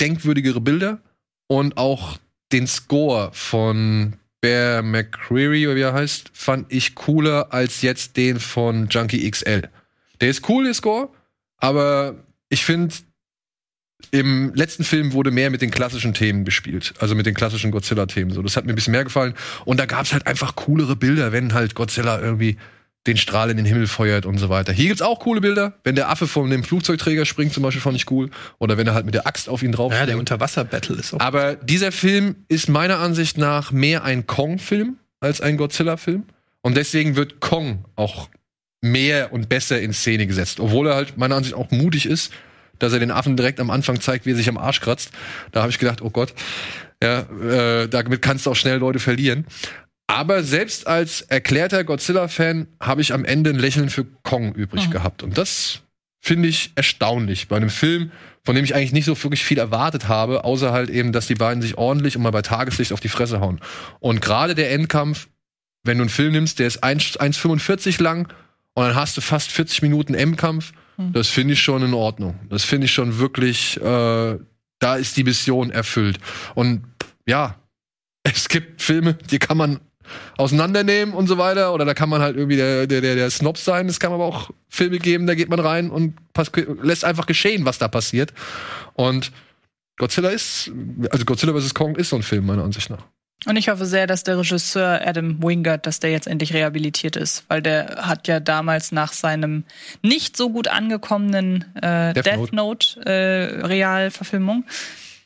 denkwürdigere 0.00 0.60
Bilder 0.60 0.98
und 1.46 1.76
auch 1.76 2.18
den 2.50 2.66
Score 2.66 3.30
von 3.32 4.14
Bear 4.44 4.82
McCreary, 4.82 5.66
oder 5.66 5.76
wie 5.76 5.80
er 5.80 5.94
heißt, 5.94 6.30
fand 6.34 6.70
ich 6.70 6.94
cooler 6.94 7.54
als 7.54 7.80
jetzt 7.80 8.18
den 8.18 8.38
von 8.38 8.88
Junkie 8.88 9.30
XL. 9.30 9.70
Der 10.20 10.28
ist 10.28 10.46
cool, 10.50 10.64
der 10.64 10.74
Score, 10.74 11.08
aber 11.56 12.16
ich 12.50 12.62
finde, 12.66 12.94
im 14.10 14.52
letzten 14.54 14.84
Film 14.84 15.14
wurde 15.14 15.30
mehr 15.30 15.48
mit 15.48 15.62
den 15.62 15.70
klassischen 15.70 16.12
Themen 16.12 16.44
gespielt, 16.44 16.92
also 16.98 17.14
mit 17.14 17.24
den 17.24 17.32
klassischen 17.32 17.70
Godzilla-Themen. 17.70 18.32
So, 18.34 18.42
das 18.42 18.54
hat 18.54 18.66
mir 18.66 18.74
ein 18.74 18.74
bisschen 18.74 18.90
mehr 18.90 19.04
gefallen. 19.04 19.32
Und 19.64 19.80
da 19.80 19.86
gab's 19.86 20.12
halt 20.12 20.26
einfach 20.26 20.56
coolere 20.56 20.94
Bilder, 20.94 21.32
wenn 21.32 21.54
halt 21.54 21.74
Godzilla 21.74 22.20
irgendwie 22.20 22.58
den 23.06 23.16
Strahl 23.16 23.50
in 23.50 23.56
den 23.56 23.66
Himmel 23.66 23.86
feuert 23.86 24.24
und 24.24 24.38
so 24.38 24.48
weiter. 24.48 24.72
Hier 24.72 24.88
gibt's 24.88 25.02
auch 25.02 25.20
coole 25.20 25.40
Bilder. 25.40 25.74
Wenn 25.84 25.94
der 25.94 26.08
Affe 26.08 26.26
von 26.26 26.48
dem 26.48 26.64
Flugzeugträger 26.64 27.26
springt, 27.26 27.52
zum 27.52 27.62
Beispiel, 27.62 27.82
fand 27.82 27.96
ich 27.96 28.10
cool. 28.10 28.30
Oder 28.58 28.78
wenn 28.78 28.86
er 28.86 28.94
halt 28.94 29.04
mit 29.04 29.14
der 29.14 29.26
Axt 29.26 29.48
auf 29.48 29.62
ihn 29.62 29.72
drauf 29.72 29.92
Ja, 29.92 30.06
der. 30.06 30.16
Unterwasser-Battle 30.16 30.96
ist 30.96 31.12
auch. 31.12 31.20
Aber 31.20 31.54
dieser 31.54 31.92
Film 31.92 32.36
ist 32.48 32.68
meiner 32.68 32.98
Ansicht 32.98 33.36
nach 33.36 33.72
mehr 33.72 34.04
ein 34.04 34.26
Kong-Film 34.26 34.96
als 35.20 35.40
ein 35.40 35.56
Godzilla-Film. 35.56 36.24
Und 36.62 36.76
deswegen 36.76 37.14
wird 37.14 37.40
Kong 37.40 37.84
auch 37.94 38.30
mehr 38.80 39.32
und 39.32 39.48
besser 39.48 39.80
in 39.80 39.92
Szene 39.92 40.26
gesetzt. 40.26 40.60
Obwohl 40.60 40.88
er 40.88 40.94
halt 40.94 41.18
meiner 41.18 41.36
Ansicht 41.36 41.54
auch 41.54 41.70
mutig 41.70 42.06
ist, 42.06 42.32
dass 42.78 42.92
er 42.92 43.00
den 43.00 43.10
Affen 43.10 43.36
direkt 43.36 43.60
am 43.60 43.70
Anfang 43.70 44.00
zeigt, 44.00 44.26
wie 44.26 44.32
er 44.32 44.36
sich 44.36 44.48
am 44.48 44.58
Arsch 44.58 44.80
kratzt. 44.80 45.10
Da 45.52 45.60
habe 45.60 45.70
ich 45.70 45.78
gedacht, 45.78 46.02
oh 46.02 46.10
Gott, 46.10 46.34
ja, 47.02 47.20
äh, 47.20 47.88
damit 47.88 48.22
kannst 48.22 48.46
du 48.46 48.50
auch 48.50 48.56
schnell 48.56 48.78
Leute 48.78 48.98
verlieren. 48.98 49.46
Aber 50.06 50.42
selbst 50.42 50.86
als 50.86 51.22
erklärter 51.22 51.82
Godzilla-Fan 51.84 52.66
habe 52.80 53.00
ich 53.00 53.12
am 53.12 53.24
Ende 53.24 53.50
ein 53.50 53.58
Lächeln 53.58 53.88
für 53.90 54.04
Kong 54.22 54.54
übrig 54.54 54.88
Mhm. 54.88 54.90
gehabt. 54.92 55.22
Und 55.22 55.38
das 55.38 55.80
finde 56.20 56.48
ich 56.48 56.72
erstaunlich 56.74 57.48
bei 57.48 57.56
einem 57.56 57.70
Film, 57.70 58.12
von 58.44 58.54
dem 58.54 58.64
ich 58.64 58.74
eigentlich 58.74 58.92
nicht 58.92 59.06
so 59.06 59.20
wirklich 59.22 59.44
viel 59.44 59.58
erwartet 59.58 60.08
habe, 60.08 60.44
außer 60.44 60.72
halt 60.72 60.90
eben, 60.90 61.12
dass 61.12 61.26
die 61.26 61.34
beiden 61.34 61.62
sich 61.62 61.78
ordentlich 61.78 62.16
und 62.16 62.22
mal 62.22 62.30
bei 62.30 62.42
Tageslicht 62.42 62.92
auf 62.92 63.00
die 63.00 63.08
Fresse 63.08 63.40
hauen. 63.40 63.60
Und 64.00 64.20
gerade 64.20 64.54
der 64.54 64.70
Endkampf, 64.72 65.28
wenn 65.84 65.98
du 65.98 66.02
einen 66.02 66.10
Film 66.10 66.32
nimmst, 66.32 66.58
der 66.58 66.66
ist 66.66 66.82
1 66.82 67.18
1,45 67.18 68.02
lang 68.02 68.28
und 68.74 68.84
dann 68.84 68.94
hast 68.94 69.16
du 69.16 69.20
fast 69.22 69.50
40 69.52 69.82
Minuten 69.82 70.14
Endkampf, 70.14 70.72
Hm. 70.96 71.12
das 71.12 71.28
finde 71.28 71.54
ich 71.54 71.62
schon 71.62 71.82
in 71.82 71.92
Ordnung. 71.94 72.38
Das 72.50 72.62
finde 72.64 72.84
ich 72.86 72.92
schon 72.92 73.18
wirklich, 73.18 73.78
äh, 73.80 74.38
da 74.78 74.96
ist 74.96 75.16
die 75.16 75.24
Mission 75.24 75.70
erfüllt. 75.70 76.18
Und 76.54 76.84
ja, 77.26 77.58
es 78.22 78.48
gibt 78.48 78.80
Filme, 78.82 79.14
die 79.14 79.38
kann 79.38 79.56
man 79.56 79.80
auseinandernehmen 80.36 81.14
und 81.14 81.26
so 81.26 81.38
weiter. 81.38 81.74
Oder 81.74 81.84
da 81.84 81.94
kann 81.94 82.08
man 82.08 82.20
halt 82.20 82.36
irgendwie 82.36 82.56
der, 82.56 82.86
der, 82.86 83.00
der, 83.00 83.14
der 83.14 83.30
Snob 83.30 83.58
sein. 83.58 83.88
Es 83.88 84.00
kann 84.00 84.12
aber 84.12 84.24
auch 84.24 84.50
Filme 84.68 84.98
geben, 84.98 85.26
da 85.26 85.34
geht 85.34 85.48
man 85.48 85.60
rein 85.60 85.90
und 85.90 86.14
lässt 86.82 87.04
einfach 87.04 87.26
geschehen, 87.26 87.64
was 87.64 87.78
da 87.78 87.88
passiert. 87.88 88.32
Und 88.94 89.32
Godzilla 89.96 90.30
ist, 90.30 90.72
also 91.10 91.24
Godzilla 91.24 91.58
vs. 91.58 91.74
Kong 91.74 91.96
ist 91.96 92.08
so 92.08 92.16
ein 92.16 92.22
Film, 92.22 92.46
meiner 92.46 92.64
Ansicht 92.64 92.90
nach. 92.90 93.04
Und 93.46 93.56
ich 93.56 93.68
hoffe 93.68 93.84
sehr, 93.84 94.06
dass 94.06 94.24
der 94.24 94.38
Regisseur 94.38 95.00
Adam 95.04 95.42
Wingard, 95.42 95.86
dass 95.86 96.00
der 96.00 96.10
jetzt 96.10 96.26
endlich 96.26 96.54
rehabilitiert 96.54 97.16
ist, 97.16 97.44
weil 97.48 97.60
der 97.60 97.96
hat 98.06 98.26
ja 98.26 98.40
damals 98.40 98.90
nach 98.90 99.12
seinem 99.12 99.64
nicht 100.02 100.36
so 100.36 100.48
gut 100.48 100.68
angekommenen 100.68 101.64
äh, 101.74 102.14
Death 102.14 102.24
Death, 102.24 102.52
Note, 102.52 103.00
äh, 103.04 103.66
Realverfilmung 103.66 104.64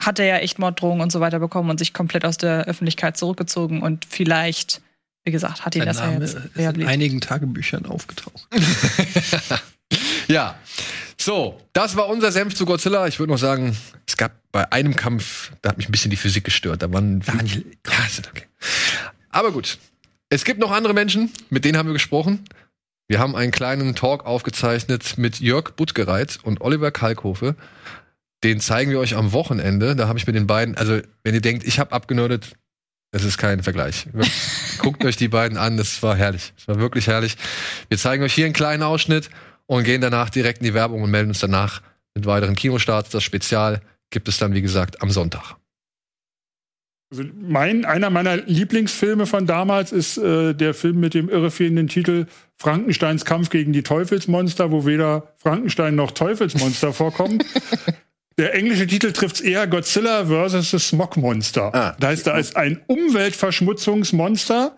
hat 0.00 0.18
er 0.18 0.26
ja 0.26 0.36
echt 0.38 0.58
Morddrohungen 0.58 1.02
und 1.02 1.12
so 1.12 1.20
weiter 1.20 1.38
bekommen 1.38 1.70
und 1.70 1.78
sich 1.78 1.92
komplett 1.92 2.24
aus 2.24 2.36
der 2.36 2.64
Öffentlichkeit 2.66 3.16
zurückgezogen 3.16 3.82
und 3.82 4.04
vielleicht, 4.04 4.80
wie 5.24 5.32
gesagt, 5.32 5.64
hat 5.64 5.74
ihn 5.74 5.80
Sein 5.80 5.88
das 5.88 5.98
ja 5.98 6.06
Name 6.06 6.20
jetzt 6.24 6.34
ist 6.34 6.56
in 6.56 6.86
einigen 6.86 7.20
Tagebüchern 7.20 7.86
aufgetaucht. 7.86 8.48
Ja. 10.28 10.58
So, 11.16 11.60
das 11.72 11.96
war 11.96 12.08
unser 12.08 12.30
Senf 12.30 12.54
zu 12.54 12.64
Godzilla. 12.64 13.08
Ich 13.08 13.18
würde 13.18 13.32
noch 13.32 13.38
sagen, 13.38 13.76
es 14.06 14.16
gab 14.16 14.32
bei 14.52 14.70
einem 14.70 14.94
Kampf, 14.94 15.52
da 15.62 15.70
hat 15.70 15.78
mich 15.78 15.88
ein 15.88 15.92
bisschen 15.92 16.10
die 16.10 16.16
Physik 16.16 16.44
gestört. 16.44 16.82
Da 16.82 16.92
waren 16.92 17.20
Daniel. 17.20 17.64
Ja, 17.86 18.06
ist 18.06 18.28
okay. 18.28 18.44
Aber 19.30 19.50
gut. 19.50 19.78
Es 20.30 20.44
gibt 20.44 20.60
noch 20.60 20.70
andere 20.70 20.92
Menschen, 20.92 21.32
mit 21.48 21.64
denen 21.64 21.78
haben 21.78 21.88
wir 21.88 21.94
gesprochen. 21.94 22.44
Wir 23.08 23.18
haben 23.18 23.34
einen 23.34 23.50
kleinen 23.50 23.94
Talk 23.94 24.26
aufgezeichnet 24.26 25.16
mit 25.16 25.40
Jörg 25.40 25.70
Buttgereit 25.72 26.38
und 26.42 26.60
Oliver 26.60 26.90
Kalkofe. 26.90 27.56
Den 28.44 28.60
zeigen 28.60 28.90
wir 28.90 29.00
euch 29.00 29.16
am 29.16 29.32
Wochenende. 29.32 29.96
Da 29.96 30.08
habe 30.08 30.18
ich 30.18 30.26
mit 30.26 30.36
den 30.36 30.46
beiden, 30.46 30.76
also 30.76 31.00
wenn 31.24 31.34
ihr 31.34 31.40
denkt, 31.40 31.66
ich 31.66 31.78
habe 31.78 31.92
abgenördet, 31.92 32.52
es 33.10 33.24
ist 33.24 33.38
kein 33.38 33.62
Vergleich. 33.62 34.06
Guckt 34.78 35.04
euch 35.04 35.16
die 35.16 35.28
beiden 35.28 35.58
an, 35.58 35.76
das 35.76 36.02
war 36.02 36.16
herrlich. 36.16 36.52
Das 36.56 36.68
war 36.68 36.78
wirklich 36.78 37.06
herrlich. 37.06 37.36
Wir 37.88 37.98
zeigen 37.98 38.22
euch 38.22 38.34
hier 38.34 38.44
einen 38.44 38.54
kleinen 38.54 38.82
Ausschnitt 38.82 39.30
und 39.66 39.84
gehen 39.84 40.00
danach 40.00 40.30
direkt 40.30 40.60
in 40.60 40.66
die 40.66 40.74
Werbung 40.74 41.02
und 41.02 41.10
melden 41.10 41.30
uns 41.30 41.40
danach 41.40 41.82
mit 42.14 42.26
weiteren 42.26 42.54
Kinostarts. 42.54 43.10
Das 43.10 43.24
Spezial 43.24 43.80
gibt 44.10 44.28
es 44.28 44.38
dann, 44.38 44.54
wie 44.54 44.62
gesagt, 44.62 45.02
am 45.02 45.10
Sonntag. 45.10 45.56
Also 47.10 47.24
mein, 47.34 47.86
einer 47.86 48.10
meiner 48.10 48.36
Lieblingsfilme 48.36 49.24
von 49.24 49.46
damals 49.46 49.92
ist 49.92 50.18
äh, 50.18 50.52
der 50.52 50.74
Film 50.74 51.00
mit 51.00 51.14
dem 51.14 51.30
irreführenden 51.30 51.88
Titel 51.88 52.26
Frankensteins 52.56 53.24
Kampf 53.24 53.48
gegen 53.48 53.72
die 53.72 53.82
Teufelsmonster, 53.82 54.70
wo 54.70 54.84
weder 54.84 55.32
Frankenstein 55.38 55.94
noch 55.94 56.10
Teufelsmonster 56.10 56.92
vorkommen. 56.92 57.42
Der 58.38 58.54
englische 58.54 58.86
Titel 58.86 59.12
trifft 59.12 59.40
eher 59.40 59.66
Godzilla 59.66 60.24
vs. 60.24 60.70
the 60.70 60.78
Smog 60.78 61.16
Monster. 61.16 61.74
Ah. 61.74 61.96
Da 61.98 62.08
heißt, 62.08 62.26
da 62.26 62.38
ist 62.38 62.56
ein 62.56 62.80
Umweltverschmutzungsmonster. 62.86 64.76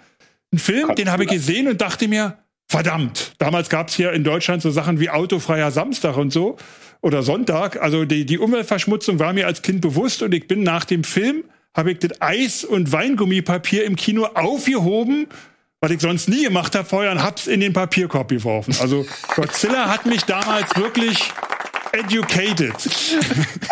Ein 0.53 0.59
Film, 0.59 0.95
den 0.95 1.13
habe 1.13 1.25
ich 1.25 1.31
gesehen 1.31 1.69
und 1.69 1.81
dachte 1.81 2.09
mir, 2.09 2.39
verdammt. 2.67 3.35
Damals 3.39 3.69
gab 3.69 3.89
es 3.89 3.95
hier 3.95 4.13
in 4.13 4.25
Deutschland 4.25 4.63
so 4.63 4.71
Sachen 4.71 4.99
wie 4.99 5.11
autofreier 5.11 5.71
Samstag 5.71 6.17
und 6.17 6.33
so 6.33 6.57
oder 7.03 7.23
Sonntag. 7.23 7.81
Also 7.81 8.07
die, 8.07 8.25
die 8.25 8.39
Umweltverschmutzung 8.39 9.19
war 9.19 9.35
mir 9.35 9.47
als 9.47 9.61
Kind 9.61 9.83
bewusst 9.83 10.23
und 10.23 10.33
ich 10.33 10.49
bin 10.49 10.63
nach 10.63 10.87
dem 10.87 11.05
Film 11.05 11.45
habe 11.77 11.93
ich 11.93 11.99
das 11.99 12.21
Eis- 12.21 12.65
und 12.65 12.91
Weingummipapier 12.91 13.85
im 13.85 13.95
Kino 13.95 14.25
aufgehoben, 14.25 15.27
was 15.81 15.91
ich 15.91 16.01
sonst 16.01 16.29
nie 16.29 16.45
gemacht 16.45 16.75
habe 16.75 16.89
vorher, 16.89 17.13
und 17.13 17.23
hab's 17.23 17.47
in 17.47 17.61
den 17.61 17.73
Papierkorb 17.73 18.29
geworfen. 18.29 18.75
Also 18.81 19.07
Godzilla 19.37 19.89
hat 19.89 20.07
mich 20.07 20.23
damals 20.25 20.75
wirklich 20.77 21.33
educated. 21.93 22.75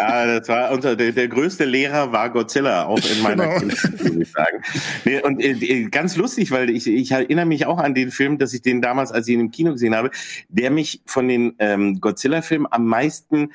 Ah, 0.01 0.27
das 0.27 0.49
war 0.49 0.71
unser, 0.71 0.95
der, 0.95 1.11
der 1.11 1.27
größte 1.27 1.65
Lehrer 1.65 2.13
war 2.13 2.31
Godzilla, 2.31 2.87
auch 2.87 2.99
in 2.99 3.21
meiner 3.21 3.49
Genau. 3.49 3.59
Kindheit, 3.59 3.99
würde 4.05 4.23
ich 4.23 4.31
sagen. 4.31 4.63
Nee, 5.05 5.21
und 5.23 5.43
äh, 5.43 5.51
äh, 5.51 5.89
ganz 5.89 6.15
lustig, 6.15 6.53
weil 6.53 6.71
ich, 6.71 6.87
ich 6.87 7.11
erinnere 7.11 7.47
mich 7.47 7.67
auch 7.67 7.79
an 7.79 7.95
den 7.95 8.13
Film, 8.13 8.39
dass 8.39 8.53
ich 8.53 8.63
den 8.63 8.81
damals, 8.81 9.11
als 9.11 9.27
ich 9.27 9.35
ihn 9.35 9.41
im 9.41 9.51
Kino 9.51 9.73
gesehen 9.73 9.97
habe, 9.97 10.13
der 10.49 10.71
mich 10.71 11.03
von 11.05 11.27
den 11.27 11.57
ähm, 11.59 12.01
Godzilla-Filmen 12.01 12.69
am 12.71 12.87
meisten 12.87 13.51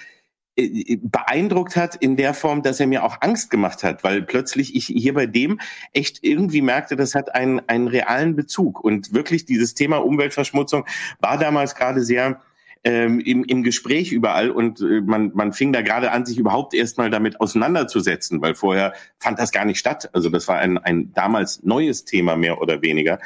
äh, 0.58 0.98
beeindruckt 1.02 1.78
hat 1.78 1.96
in 1.96 2.18
der 2.18 2.34
Form, 2.34 2.62
dass 2.62 2.82
er 2.82 2.88
mir 2.88 3.06
auch 3.06 3.22
Angst 3.22 3.50
gemacht 3.50 3.84
hat, 3.84 4.04
weil 4.04 4.22
plötzlich 4.22 4.76
ich 4.76 4.88
hier 4.88 5.14
bei 5.14 5.28
dem 5.28 5.62
echt 5.94 6.20
irgendwie 6.24 6.62
merkte, 6.62 6.98
das 6.98 7.16
hat 7.16 7.34
einen, 7.34 7.62
einen 7.68 7.88
realen 7.88 8.36
Bezug 8.36 8.84
und 8.84 9.14
wirklich 9.14 9.46
dieses 9.46 9.76
Thema 9.76 9.98
Umweltverschmutzung 10.04 10.86
war 11.20 11.38
damals 11.38 11.74
gerade 11.74 12.04
sehr 12.04 12.42
ähm, 12.84 13.20
im, 13.20 13.44
im 13.46 13.64
Gespräch 13.64 14.12
überall 14.12 14.50
und 14.50 14.82
äh, 14.82 15.02
man, 15.02 15.32
man 15.34 15.54
fing 15.54 15.72
da 15.72 15.82
gerade 15.82 16.12
an, 16.12 16.26
sich 16.26 16.38
überhaupt 16.38 16.74
erstmal 16.74 17.10
damit 17.10 17.40
auseinanderzusetzen, 17.40 18.42
weil 18.42 18.56
vorher 18.56 18.94
fand 19.20 19.40
das 19.40 19.52
gar 19.52 19.66
nicht 19.66 19.80
statt. 19.80 20.10
Also 20.14 20.30
das 20.30 20.48
war 20.48 20.60
ein, 20.60 20.78
ein 20.78 21.14
damals 21.14 21.64
neues 21.64 22.06
Thema 22.06 22.36
mehr 22.36 22.62
oder 22.62 22.82
weniger. 22.82 23.20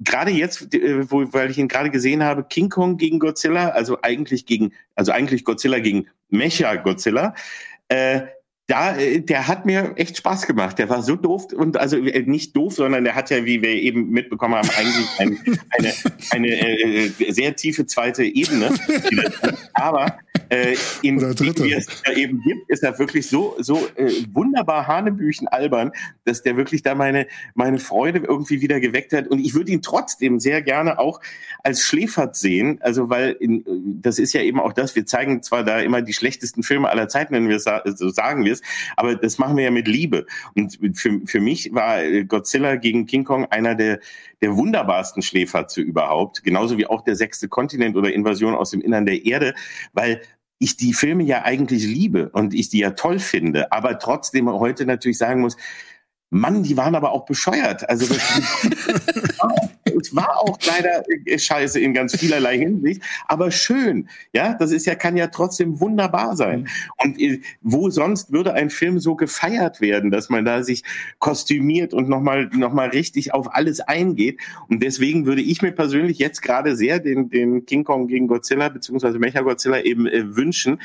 Gerade 0.00 0.30
jetzt, 0.30 0.74
äh, 0.74 1.10
wo, 1.10 1.32
weil 1.32 1.50
ich 1.50 1.58
ihn 1.58 1.68
gerade 1.68 1.90
gesehen 1.90 2.22
habe, 2.22 2.44
King 2.44 2.68
Kong 2.68 2.98
gegen 2.98 3.18
Godzilla, 3.18 3.70
also 3.70 3.98
eigentlich 4.02 4.46
gegen, 4.46 4.72
also 4.94 5.12
eigentlich 5.12 5.44
Godzilla 5.44 5.78
gegen 5.78 6.06
Mecha 6.28 6.76
Godzilla, 6.76 7.34
äh, 7.88 8.22
da, 8.68 8.96
äh, 8.96 9.20
der 9.20 9.48
hat 9.48 9.66
mir 9.66 9.94
echt 9.96 10.18
Spaß 10.18 10.46
gemacht. 10.46 10.78
Der 10.78 10.88
war 10.90 11.02
so 11.02 11.16
doof 11.16 11.52
und 11.54 11.78
also 11.78 11.96
äh, 11.96 12.22
nicht 12.22 12.54
doof, 12.54 12.74
sondern 12.74 13.02
der 13.02 13.14
hat 13.14 13.30
ja, 13.30 13.44
wie 13.44 13.62
wir 13.62 13.70
eben 13.70 14.10
mitbekommen 14.10 14.54
haben, 14.54 14.68
eigentlich 14.76 15.08
ein, 15.18 15.58
eine, 15.70 15.92
eine 16.30 16.48
äh, 16.48 17.32
sehr 17.32 17.56
tiefe 17.56 17.86
zweite 17.86 18.24
Ebene. 18.24 18.70
Aber 19.72 20.18
äh, 20.48 20.76
in 21.02 21.18
Oder 21.18 21.34
dritte. 21.34 21.64
wie 21.64 21.72
es 21.72 21.86
da 22.02 22.12
eben 22.12 22.42
gibt, 22.42 22.68
ist 22.70 22.82
er 22.82 22.98
wirklich 22.98 23.28
so 23.28 23.56
so 23.58 23.88
äh, 23.96 24.10
wunderbar 24.32 24.86
Hanebüchen 24.86 25.48
albern, 25.48 25.92
dass 26.24 26.42
der 26.42 26.56
wirklich 26.56 26.82
da 26.82 26.94
meine 26.94 27.26
meine 27.54 27.78
Freude 27.78 28.20
irgendwie 28.20 28.60
wieder 28.60 28.80
geweckt 28.80 29.12
hat. 29.12 29.28
Und 29.28 29.40
ich 29.40 29.54
würde 29.54 29.72
ihn 29.72 29.82
trotzdem 29.82 30.40
sehr 30.40 30.62
gerne 30.62 30.98
auch 30.98 31.20
als 31.62 31.82
Schläfert 31.82 32.36
sehen. 32.36 32.78
Also 32.80 33.10
weil 33.10 33.32
in, 33.40 33.64
das 34.00 34.18
ist 34.18 34.32
ja 34.32 34.42
eben 34.42 34.60
auch 34.60 34.72
das. 34.72 34.96
Wir 34.96 35.06
zeigen 35.06 35.42
zwar 35.42 35.64
da 35.64 35.80
immer 35.80 36.02
die 36.02 36.12
schlechtesten 36.12 36.62
Filme 36.62 36.88
aller 36.88 37.08
Zeiten, 37.08 37.34
wenn 37.34 37.48
wir 37.48 37.58
so 37.58 38.08
sagen 38.10 38.44
wir 38.44 38.52
es, 38.52 38.62
aber 38.96 39.16
das 39.16 39.38
machen 39.38 39.56
wir 39.56 39.64
ja 39.64 39.70
mit 39.70 39.88
Liebe. 39.88 40.26
Und 40.54 40.78
für, 40.94 41.20
für 41.24 41.40
mich 41.40 41.74
war 41.74 42.02
äh, 42.02 42.24
Godzilla 42.24 42.76
gegen 42.76 43.06
King 43.06 43.24
Kong 43.24 43.46
einer 43.46 43.74
der 43.74 44.00
der 44.40 44.56
wunderbarsten 44.56 45.22
Schläferze 45.22 45.80
überhaupt, 45.80 46.44
genauso 46.44 46.78
wie 46.78 46.86
auch 46.86 47.02
der 47.02 47.16
sechste 47.16 47.48
Kontinent 47.48 47.96
oder 47.96 48.12
Invasion 48.12 48.54
aus 48.54 48.70
dem 48.70 48.80
Innern 48.80 49.06
der 49.06 49.24
Erde, 49.24 49.54
weil 49.92 50.20
ich 50.58 50.76
die 50.76 50.92
Filme 50.92 51.22
ja 51.24 51.44
eigentlich 51.44 51.84
liebe 51.84 52.30
und 52.30 52.54
ich 52.54 52.68
die 52.68 52.78
ja 52.78 52.90
toll 52.90 53.18
finde, 53.18 53.72
aber 53.72 53.98
trotzdem 53.98 54.48
heute 54.50 54.86
natürlich 54.86 55.18
sagen 55.18 55.40
muss, 55.40 55.56
Mann, 56.30 56.62
die 56.62 56.76
waren 56.76 56.94
aber 56.94 57.12
auch 57.12 57.24
bescheuert. 57.24 57.88
Also 57.88 58.06
das, 58.06 58.18
es 60.00 60.14
war 60.14 60.38
auch 60.38 60.58
leider 60.66 61.02
äh, 61.26 61.38
scheiße 61.38 61.80
in 61.80 61.94
ganz 61.94 62.16
vielerlei 62.16 62.58
Hinsicht, 62.58 63.02
aber 63.26 63.50
schön. 63.50 64.08
Ja, 64.34 64.54
das 64.54 64.72
ist 64.72 64.86
ja, 64.86 64.94
kann 64.94 65.16
ja 65.16 65.28
trotzdem 65.28 65.80
wunderbar 65.80 66.36
sein. 66.36 66.68
Und 67.02 67.20
äh, 67.20 67.40
wo 67.62 67.90
sonst 67.90 68.32
würde 68.32 68.54
ein 68.54 68.70
Film 68.70 68.98
so 68.98 69.16
gefeiert 69.16 69.80
werden, 69.80 70.10
dass 70.10 70.28
man 70.28 70.44
da 70.44 70.62
sich 70.62 70.84
kostümiert 71.18 71.94
und 71.94 72.08
nochmal 72.08 72.50
noch 72.52 72.72
mal 72.72 72.88
richtig 72.88 73.32
auf 73.32 73.54
alles 73.54 73.80
eingeht. 73.80 74.40
Und 74.68 74.82
deswegen 74.82 75.26
würde 75.26 75.42
ich 75.42 75.62
mir 75.62 75.72
persönlich 75.72 76.18
jetzt 76.18 76.42
gerade 76.42 76.76
sehr 76.76 76.98
den, 76.98 77.30
den 77.30 77.64
King 77.66 77.84
Kong 77.84 78.06
gegen 78.06 78.28
Godzilla 78.28 78.68
beziehungsweise 78.68 79.18
Mecha 79.18 79.40
Godzilla 79.40 79.80
eben 79.80 80.06
äh, 80.06 80.36
wünschen, 80.36 80.80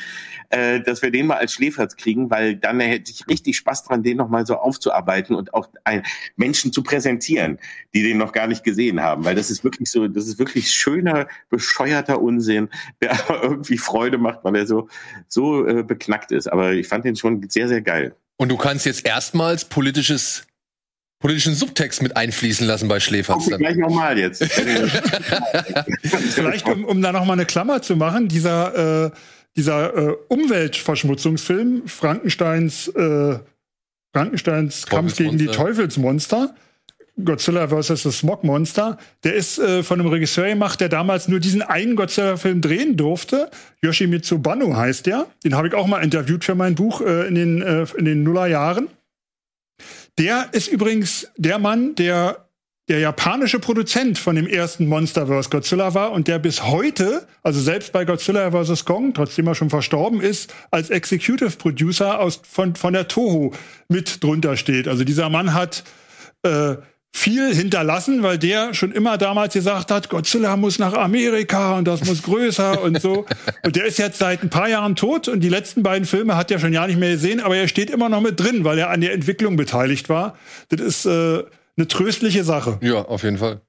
äh, 0.50 0.80
dass 0.82 1.02
wir 1.02 1.12
den 1.12 1.28
mal 1.28 1.38
als 1.38 1.54
Schläferz 1.54 1.96
kriegen, 1.96 2.30
weil 2.30 2.56
dann 2.56 2.80
hätte 2.80 3.12
ich 3.12 3.28
richtig 3.28 3.58
Spaß 3.58 3.84
dran, 3.84 4.04
den 4.04 4.18
nochmal 4.18 4.46
so 4.46 4.56
aufzuarbeiten 4.56 5.33
und 5.36 5.54
auch 5.54 5.70
ein, 5.84 6.04
Menschen 6.36 6.72
zu 6.72 6.84
präsentieren, 6.84 7.60
die 7.94 8.04
den 8.04 8.18
noch 8.18 8.32
gar 8.32 8.48
nicht 8.48 8.64
gesehen 8.64 9.02
haben, 9.02 9.26
weil 9.26 9.36
das 9.36 9.52
ist 9.52 9.64
wirklich 9.64 9.90
so, 9.90 10.08
das 10.08 10.28
ist 10.28 10.40
wirklich 10.40 10.72
schöner, 10.72 11.28
bescheuerter 11.50 12.22
Unsinn, 12.22 12.70
der 13.02 13.12
aber 13.30 13.44
irgendwie 13.44 13.78
Freude 13.78 14.18
macht, 14.18 14.40
weil 14.44 14.56
er 14.56 14.68
so, 14.68 14.88
so 15.28 15.66
äh, 15.68 15.84
beknackt 15.84 16.32
ist. 16.32 16.48
Aber 16.48 16.74
ich 16.74 16.88
fand 16.88 17.06
den 17.06 17.16
schon 17.16 17.48
sehr, 17.50 17.68
sehr 17.68 17.82
geil. 17.82 18.16
Und 18.38 18.50
du 18.50 18.58
kannst 18.58 18.86
jetzt 18.86 19.06
erstmals 19.06 19.66
politisches 19.66 20.46
politischen 21.24 21.56
Subtext 21.56 22.02
mit 22.02 22.18
einfließen 22.18 22.68
lassen 22.68 22.90
bei 22.90 23.00
Schläferz. 23.00 23.48
Okay, 23.48 23.58
gleich 23.58 23.78
nochmal 23.78 24.20
jetzt. 24.20 24.44
Vielleicht, 26.04 26.68
um, 26.68 26.84
um 26.84 27.02
da 27.02 27.14
noch 27.14 27.24
mal 27.24 27.34
eine 27.34 27.46
Klammer 27.46 27.82
zu 27.82 27.96
machen, 27.96 28.28
dieser, 28.28 29.06
äh, 29.06 29.12
dieser 29.56 29.96
äh, 29.96 30.16
Umweltverschmutzungsfilm, 30.28 31.88
Frankensteins, 31.88 32.90
äh, 32.90 33.40
Frankensteins 34.14 34.86
Kampf 34.86 35.18
gegen 35.18 35.38
die 35.38 35.48
Teufelsmonster, 35.48 36.54
Godzilla 37.24 37.68
vs. 37.68 38.04
the 38.04 38.12
Smog 38.12 38.44
Monster, 38.44 38.98
der 39.24 39.36
ist 39.36 39.60
äh, 39.60 39.84
von 39.84 40.00
einem 40.00 40.10
Regisseur 40.10 40.48
gemacht, 40.48 40.82
der 40.82 40.90
damals 40.90 41.28
nur 41.28 41.40
diesen 41.40 41.62
einen 41.62 41.96
Godzilla-Film 41.96 42.62
drehen 42.62 42.98
durfte. 42.98 43.52
Yoshimitsu 43.82 44.40
Banno 44.40 44.76
heißt 44.76 45.06
der. 45.06 45.28
Den 45.44 45.56
habe 45.56 45.68
ich 45.68 45.76
auch 45.76 45.86
mal 45.86 46.04
interviewt 46.04 46.44
für 46.44 46.56
mein 46.56 46.76
Buch 46.76 47.02
äh, 47.02 47.28
in 47.28 47.36
den, 47.36 47.62
äh, 47.62 47.86
in 47.98 48.06
den 48.06 48.24
Nullerjahren. 48.24 48.88
Der 50.18 50.50
ist 50.54 50.68
übrigens 50.68 51.28
der 51.38 51.60
Mann, 51.60 51.96
der 51.96 52.48
der 52.90 53.00
japanische 53.00 53.60
Produzent 53.60 54.20
von 54.20 54.36
dem 54.36 54.46
ersten 54.46 54.88
Monster 54.88 55.28
vs. 55.28 55.50
Godzilla 55.50 55.94
war 55.94 56.12
und 56.12 56.28
der 56.28 56.38
bis 56.38 56.64
heute, 56.64 57.26
also 57.42 57.62
selbst 57.62 57.94
bei 57.94 58.04
Godzilla 58.04 58.52
vs. 58.52 58.84
Kong, 58.84 59.14
trotzdem 59.14 59.48
er 59.48 59.56
schon 59.56 59.70
verstorben 59.70 60.20
ist, 60.20 60.54
als 60.70 60.90
Executive 60.90 61.52
Producer 61.52 62.20
aus, 62.20 62.42
von, 62.44 62.76
von 62.76 62.94
der 62.94 63.08
Toho 63.08 63.54
mit 63.88 64.22
drunter 64.22 64.58
steht. 64.58 64.90
Also 64.90 65.06
dieser 65.06 65.30
Mann 65.30 65.54
hat 65.54 65.84
äh, 66.44 66.76
viel 67.16 67.56
hinterlassen, 67.56 68.22
weil 68.22 68.38
der 68.38 68.74
schon 68.74 68.92
immer 68.92 69.18
damals 69.18 69.54
gesagt 69.54 69.90
hat, 69.90 70.10
Godzilla 70.10 70.58
muss 70.58 70.78
nach 70.78 70.94
Amerika 70.94 71.78
und 71.78 71.88
das 71.88 72.04
muss 72.04 72.24
größer 72.24 72.82
und 72.84 73.02
so. 73.02 73.26
Und 73.64 73.78
der 73.78 73.86
ist 73.86 73.98
jetzt 73.98 74.18
seit 74.18 74.44
ein 74.44 74.50
paar 74.50 74.68
Jahren 74.68 74.98
tot 74.98 75.30
und 75.30 75.40
die 75.40 75.50
letzten 75.50 75.84
beiden 75.84 76.06
Filme 76.06 76.36
hat 76.36 76.52
er 76.52 76.60
schon 76.60 76.74
ja 76.74 76.86
nicht 76.86 77.00
mehr 77.00 77.12
gesehen, 77.12 77.40
aber 77.40 77.56
er 77.56 77.70
steht 77.70 77.92
immer 77.92 78.10
noch 78.10 78.20
mit 78.20 78.42
drin, 78.42 78.66
weil 78.66 78.78
er 78.78 78.90
an 78.90 79.00
der 79.00 79.14
Entwicklung 79.14 79.56
beteiligt 79.56 80.10
war. 80.10 80.36
Das 80.68 80.82
ist 80.82 81.06
äh, 81.06 81.44
eine 81.78 81.88
tröstliche 81.88 82.44
Sache. 82.44 82.80
Ja, 82.82 83.04
auf 83.04 83.24
jeden 83.24 83.38
Fall. 83.38 83.62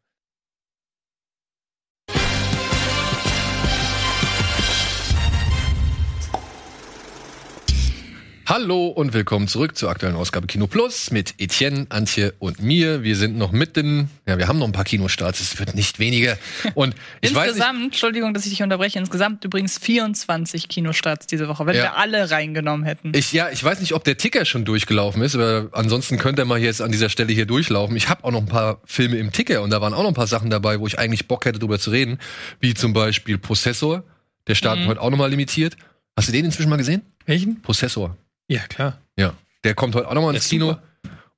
Hallo 8.56 8.86
und 8.86 9.14
willkommen 9.14 9.48
zurück 9.48 9.76
zur 9.76 9.90
aktuellen 9.90 10.14
Ausgabe 10.14 10.46
Kino 10.46 10.68
Plus 10.68 11.10
mit 11.10 11.34
Etienne, 11.38 11.86
Antje 11.88 12.34
und 12.38 12.62
mir. 12.62 13.02
Wir 13.02 13.16
sind 13.16 13.36
noch 13.36 13.50
mitten, 13.50 14.10
ja, 14.28 14.38
wir 14.38 14.46
haben 14.46 14.60
noch 14.60 14.66
ein 14.66 14.72
paar 14.72 14.84
Kinostarts, 14.84 15.40
es 15.40 15.58
wird 15.58 15.74
nicht 15.74 15.98
weniger. 15.98 16.38
Und 16.76 16.94
ich 17.20 17.30
insgesamt, 17.30 17.78
nicht, 17.78 17.84
Entschuldigung, 17.86 18.32
dass 18.32 18.44
ich 18.44 18.50
dich 18.50 18.62
unterbreche, 18.62 19.00
insgesamt 19.00 19.44
übrigens 19.44 19.76
24 19.78 20.68
Kinostarts 20.68 21.26
diese 21.26 21.48
Woche, 21.48 21.66
wenn 21.66 21.74
Ja. 21.74 21.82
wir 21.82 21.96
alle 21.96 22.30
reingenommen 22.30 22.86
hätten. 22.86 23.10
ich, 23.16 23.32
ja, 23.32 23.50
ich 23.50 23.64
weiß 23.64 23.80
nicht, 23.80 23.92
ob 23.92 24.04
der 24.04 24.18
Ticker 24.18 24.44
schon 24.44 24.64
durchgelaufen 24.64 25.20
ist, 25.22 25.34
aber 25.34 25.70
ansonsten 25.72 26.16
könnte 26.18 26.42
er 26.42 26.44
mal 26.44 26.60
jetzt 26.60 26.80
an 26.80 26.92
dieser 26.92 27.08
Stelle 27.08 27.32
hier 27.32 27.46
durchlaufen. 27.46 27.96
Ich 27.96 28.08
habe 28.08 28.22
auch 28.22 28.30
noch 28.30 28.42
ein 28.42 28.46
paar 28.46 28.80
Filme 28.84 29.16
im 29.16 29.32
Ticker 29.32 29.62
und 29.62 29.70
da 29.70 29.80
waren 29.80 29.92
auch 29.94 30.02
noch 30.04 30.10
ein 30.10 30.14
paar 30.14 30.28
Sachen 30.28 30.48
dabei, 30.50 30.78
wo 30.78 30.86
ich 30.86 30.96
eigentlich 30.96 31.26
Bock 31.26 31.44
hätte, 31.44 31.58
drüber 31.58 31.80
zu 31.80 31.90
reden, 31.90 32.18
wie 32.60 32.72
zum 32.74 32.92
Beispiel 32.92 33.36
Prozessor. 33.36 34.04
Der 34.46 34.54
startet 34.54 34.84
Mhm. 34.84 34.90
heute 34.90 35.00
auch 35.00 35.10
noch 35.10 35.18
mal 35.18 35.28
limitiert. 35.28 35.76
Hast 36.16 36.28
du 36.28 36.32
den 36.32 36.44
inzwischen 36.44 36.68
mal 36.70 36.76
gesehen? 36.76 37.02
Welchen? 37.26 37.60
Prozessor. 37.60 38.16
Ja, 38.48 38.60
klar. 38.68 38.98
Ja, 39.18 39.34
der 39.64 39.74
kommt 39.74 39.94
heute 39.94 40.08
auch 40.08 40.14
noch 40.14 40.22
mal 40.22 40.28
Der 40.32 40.36
ins 40.36 40.44
ist 40.44 40.50
Kino. 40.50 40.76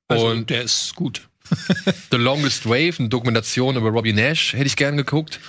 Also, 0.08 0.28
und 0.28 0.50
der 0.50 0.62
ist 0.62 0.94
gut. 0.94 1.28
The 2.10 2.16
Longest 2.16 2.66
Wave, 2.66 2.94
eine 2.98 3.08
Dokumentation 3.08 3.76
über 3.76 3.90
Robbie 3.90 4.12
Nash, 4.12 4.52
hätte 4.52 4.66
ich 4.66 4.76
gern 4.76 4.96
geguckt. 4.96 5.40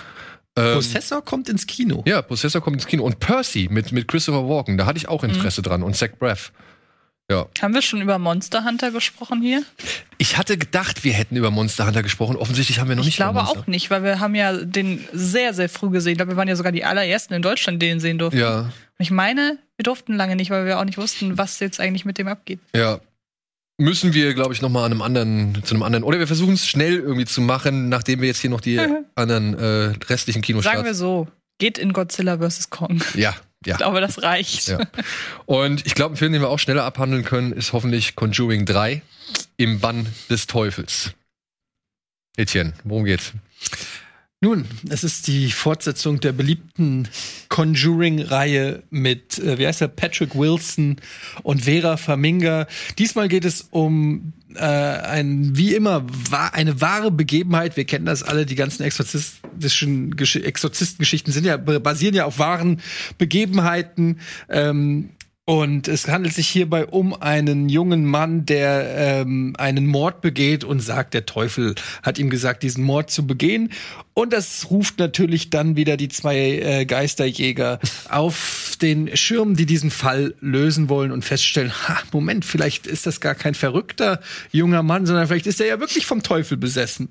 Ähm, 0.55 0.73
Prozessor 0.73 1.23
kommt 1.23 1.49
ins 1.49 1.65
Kino. 1.67 2.03
Ja, 2.07 2.21
Prozessor 2.21 2.61
kommt 2.61 2.77
ins 2.77 2.87
Kino. 2.87 3.03
Und 3.03 3.19
Percy 3.19 3.67
mit, 3.71 3.91
mit 3.91 4.07
Christopher 4.07 4.47
Walken, 4.47 4.77
da 4.77 4.85
hatte 4.85 4.97
ich 4.97 5.07
auch 5.07 5.23
Mhm. 5.23 5.29
Interesse 5.31 5.61
dran. 5.61 5.83
Und 5.83 5.95
Zach 5.95 6.09
Braff. 6.19 6.51
Ja. 7.29 7.45
Haben 7.61 7.73
wir 7.73 7.81
schon 7.81 8.01
über 8.01 8.17
Monster 8.19 8.63
Hunter 8.63 8.89
gesprochen 8.91 9.41
hier? 9.41 9.61
Ich 10.17 10.37
hatte 10.37 10.57
gedacht, 10.57 11.03
wir 11.03 11.11
hätten 11.13 11.35
über 11.35 11.51
Monster 11.51 11.85
Hunter 11.85 12.01
gesprochen. 12.01 12.37
Offensichtlich 12.37 12.79
haben 12.79 12.87
wir 12.87 12.95
noch 12.95 13.01
Ich 13.03 13.07
nicht 13.07 13.15
glaube 13.17 13.31
über 13.39 13.43
Monster. 13.43 13.59
auch 13.61 13.67
nicht, 13.67 13.89
weil 13.91 14.01
wir 14.03 14.19
haben 14.21 14.33
ja 14.33 14.53
den 14.53 15.03
sehr, 15.11 15.53
sehr 15.53 15.67
früh 15.67 15.89
gesehen. 15.89 16.13
Ich 16.13 16.17
glaube, 16.17 16.31
wir 16.31 16.37
waren 16.37 16.47
ja 16.47 16.55
sogar 16.55 16.71
die 16.71 16.85
allerersten 16.85 17.33
in 17.33 17.41
Deutschland, 17.41 17.81
die 17.81 17.87
den 17.87 17.99
sehen 17.99 18.17
durften. 18.17 18.39
Ja, 18.39 18.71
Und 18.99 19.03
ich 19.03 19.11
meine, 19.11 19.59
wir 19.77 19.83
durften 19.83 20.13
lange 20.15 20.35
nicht, 20.35 20.49
weil 20.49 20.65
wir 20.65 20.79
auch 20.79 20.85
nicht 20.85 20.97
wussten, 20.97 21.37
was 21.37 21.59
jetzt 21.59 21.79
eigentlich 21.79 22.05
mit 22.05 22.17
dem 22.17 22.27
abgeht. 22.27 22.59
ja. 22.75 22.99
Müssen 23.79 24.15
wir, 24.15 24.33
glaube 24.33 24.55
ich, 24.55 24.63
noch 24.63 24.69
mal 24.69 24.85
an 24.85 24.91
einem 24.91 25.03
anderen, 25.03 25.63
zu 25.63 25.75
einem 25.75 25.83
anderen. 25.83 26.03
Oder 26.03 26.17
wir 26.17 26.25
versuchen 26.25 26.55
es 26.55 26.67
schnell 26.67 26.95
irgendwie 26.97 27.25
zu 27.25 27.41
machen, 27.41 27.89
nachdem 27.89 28.21
wir 28.21 28.27
jetzt 28.27 28.39
hier 28.39 28.49
noch 28.49 28.59
die 28.59 28.79
anderen 29.15 29.53
äh, 29.53 29.93
restlichen 30.09 30.41
Kinostarts. 30.41 30.77
Sagen 30.77 30.87
wir 30.87 30.95
so, 30.95 31.27
geht 31.59 31.77
in 31.77 31.93
Godzilla 31.93 32.39
vs. 32.39 32.71
Kong. 32.71 33.03
Ja, 33.13 33.35
ja. 33.63 33.73
Ich 33.73 33.77
glaube, 33.77 34.01
das 34.01 34.23
reicht. 34.23 34.67
Ja. 34.69 34.79
Und 35.45 35.85
ich 35.85 35.93
glaube, 35.93 36.15
ein 36.15 36.17
Film, 36.17 36.33
den 36.33 36.41
wir 36.41 36.49
auch 36.49 36.57
schneller 36.57 36.85
abhandeln 36.85 37.23
können, 37.23 37.51
ist 37.51 37.71
hoffentlich 37.71 38.15
Conjuring 38.15 38.65
3 38.65 39.03
im 39.57 39.79
Bann 39.79 40.07
des 40.27 40.47
Teufels. 40.47 41.11
Etienne, 42.35 42.73
worum 42.83 43.05
geht's? 43.05 43.33
Nun, 44.39 44.65
es 44.87 45.03
ist 45.03 45.25
die 45.25 45.49
Fortsetzung 45.49 46.19
der 46.19 46.31
beliebten 46.31 47.07
Conjuring-Reihe 47.49 48.83
mit, 48.91 49.39
äh, 49.39 49.57
wie 49.57 49.65
heißt 49.65 49.81
er, 49.81 49.87
Patrick 49.87 50.35
Wilson 50.35 50.97
und 51.41 51.63
Vera 51.63 51.97
Farminga. 51.97 52.67
Diesmal 52.99 53.29
geht 53.29 53.45
es 53.45 53.67
um 53.71 54.33
äh, 54.53 54.61
ein, 54.61 55.57
wie 55.57 55.73
immer, 55.73 56.05
wa 56.29 56.49
eine 56.49 56.79
wahre 56.81 57.09
Begebenheit. 57.09 57.77
Wir 57.77 57.85
kennen 57.85 58.05
das 58.05 58.21
alle, 58.21 58.45
die 58.45 58.53
ganzen 58.53 58.83
exorzistischen 58.83 60.15
Gesch 60.15 60.35
Exorzistengeschichten 60.35 61.33
sind 61.33 61.47
ja 61.47 61.57
basieren 61.57 62.13
ja 62.13 62.25
auf 62.25 62.37
wahren 62.37 62.79
Begebenheiten. 63.17 64.19
Ähm, 64.49 65.09
und 65.49 65.87
es 65.87 66.09
handelt 66.09 66.33
sich 66.33 66.49
hierbei 66.49 66.87
um 66.87 67.13
einen 67.13 67.69
jungen 67.69 68.03
Mann, 68.03 68.45
der 68.45 69.21
ähm, 69.21 69.55
einen 69.57 69.87
Mord 69.87 70.19
begeht 70.19 70.65
und 70.65 70.81
sagt, 70.81 71.13
der 71.13 71.25
Teufel 71.25 71.73
hat 72.03 72.19
ihm 72.19 72.29
gesagt, 72.29 72.63
diesen 72.63 72.83
Mord 72.83 73.09
zu 73.09 73.25
begehen. 73.25 73.71
Und 74.13 74.33
das 74.33 74.69
ruft 74.69 74.99
natürlich 74.99 75.49
dann 75.49 75.77
wieder 75.77 75.95
die 75.95 76.09
zwei 76.09 76.35
äh, 76.35 76.85
Geisterjäger 76.85 77.79
auf 78.09 78.75
den 78.81 79.15
Schirm, 79.15 79.55
die 79.55 79.65
diesen 79.65 79.89
Fall 79.89 80.35
lösen 80.41 80.89
wollen 80.89 81.13
und 81.13 81.23
feststellen, 81.23 81.71
ha, 81.71 81.97
Moment, 82.11 82.43
vielleicht 82.43 82.85
ist 82.85 83.07
das 83.07 83.21
gar 83.21 83.33
kein 83.33 83.55
verrückter 83.55 84.19
junger 84.51 84.83
Mann, 84.83 85.05
sondern 85.05 85.27
vielleicht 85.27 85.47
ist 85.47 85.61
er 85.61 85.67
ja 85.67 85.79
wirklich 85.79 86.05
vom 86.05 86.23
Teufel 86.23 86.57
besessen. 86.57 87.07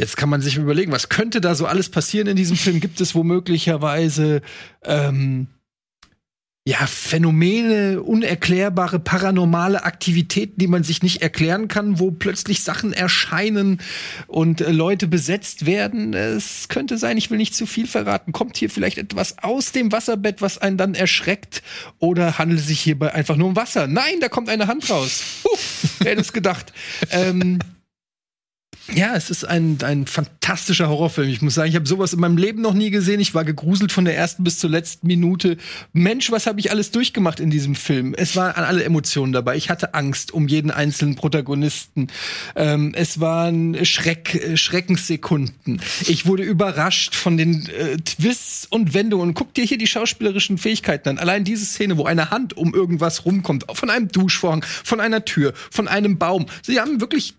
Jetzt 0.00 0.16
kann 0.16 0.30
man 0.30 0.40
sich 0.40 0.56
überlegen, 0.56 0.92
was 0.92 1.10
könnte 1.10 1.42
da 1.42 1.54
so 1.54 1.66
alles 1.66 1.90
passieren 1.90 2.26
in 2.26 2.36
diesem 2.36 2.56
Film? 2.56 2.80
Gibt 2.80 3.02
es 3.02 3.14
womöglicherweise 3.14 4.40
ähm, 4.82 5.48
ja, 6.68 6.84
Phänomene, 6.88 8.02
unerklärbare, 8.02 8.98
paranormale 8.98 9.84
Aktivitäten, 9.84 10.58
die 10.58 10.66
man 10.66 10.82
sich 10.82 11.00
nicht 11.00 11.22
erklären 11.22 11.68
kann, 11.68 12.00
wo 12.00 12.10
plötzlich 12.10 12.64
Sachen 12.64 12.92
erscheinen 12.92 13.80
und 14.26 14.60
äh, 14.60 14.72
Leute 14.72 15.06
besetzt 15.06 15.64
werden. 15.64 16.12
Es 16.12 16.66
könnte 16.68 16.98
sein, 16.98 17.18
ich 17.18 17.30
will 17.30 17.38
nicht 17.38 17.54
zu 17.54 17.66
viel 17.66 17.86
verraten. 17.86 18.32
Kommt 18.32 18.56
hier 18.56 18.68
vielleicht 18.68 18.98
etwas 18.98 19.38
aus 19.44 19.70
dem 19.70 19.92
Wasserbett, 19.92 20.42
was 20.42 20.58
einen 20.58 20.76
dann 20.76 20.96
erschreckt? 20.96 21.62
Oder 22.00 22.36
handelt 22.36 22.58
es 22.58 22.66
sich 22.66 22.80
hierbei 22.80 23.14
einfach 23.14 23.36
nur 23.36 23.46
um 23.46 23.54
Wasser? 23.54 23.86
Nein, 23.86 24.18
da 24.20 24.28
kommt 24.28 24.48
eine 24.48 24.66
Hand 24.66 24.90
raus. 24.90 25.22
Puh, 25.44 25.56
wer 26.00 26.10
hätte 26.10 26.22
es 26.22 26.32
gedacht? 26.32 26.72
ähm, 27.12 27.60
ja, 28.94 29.16
es 29.16 29.30
ist 29.30 29.44
ein, 29.44 29.78
ein 29.82 30.06
fantastischer 30.06 30.88
Horrorfilm. 30.88 31.28
Ich 31.28 31.42
muss 31.42 31.54
sagen, 31.54 31.68
ich 31.68 31.74
habe 31.74 31.86
sowas 31.86 32.12
in 32.12 32.20
meinem 32.20 32.36
Leben 32.36 32.62
noch 32.62 32.74
nie 32.74 32.90
gesehen. 32.90 33.18
Ich 33.18 33.34
war 33.34 33.44
gegruselt 33.44 33.90
von 33.90 34.04
der 34.04 34.16
ersten 34.16 34.44
bis 34.44 34.58
zur 34.58 34.70
letzten 34.70 35.08
Minute. 35.08 35.56
Mensch, 35.92 36.30
was 36.30 36.46
habe 36.46 36.60
ich 36.60 36.70
alles 36.70 36.92
durchgemacht 36.92 37.40
in 37.40 37.50
diesem 37.50 37.74
Film? 37.74 38.14
Es 38.16 38.36
waren 38.36 38.64
alle 38.64 38.84
Emotionen 38.84 39.32
dabei. 39.32 39.56
Ich 39.56 39.70
hatte 39.70 39.94
Angst 39.94 40.32
um 40.32 40.46
jeden 40.46 40.70
einzelnen 40.70 41.16
Protagonisten. 41.16 42.08
Ähm, 42.54 42.92
es 42.94 43.18
waren 43.18 43.84
Schreck, 43.84 44.34
äh, 44.36 44.56
Schreckenssekunden. 44.56 45.80
Ich 46.06 46.26
wurde 46.26 46.44
überrascht 46.44 47.16
von 47.16 47.36
den 47.36 47.68
äh, 47.68 47.96
Twists 47.96 48.66
und 48.70 48.94
Wendungen. 48.94 49.34
Guck 49.34 49.52
dir 49.54 49.64
hier 49.64 49.78
die 49.78 49.88
schauspielerischen 49.88 50.58
Fähigkeiten 50.58 51.08
an. 51.08 51.18
Allein 51.18 51.42
diese 51.42 51.64
Szene, 51.64 51.98
wo 51.98 52.04
eine 52.04 52.30
Hand 52.30 52.56
um 52.56 52.72
irgendwas 52.72 53.24
rumkommt, 53.24 53.64
von 53.72 53.90
einem 53.90 54.08
Duschvorhang, 54.08 54.64
von 54.84 55.00
einer 55.00 55.24
Tür, 55.24 55.54
von 55.72 55.88
einem 55.88 56.18
Baum. 56.18 56.46
Sie 56.62 56.80
haben 56.80 57.00
wirklich 57.00 57.34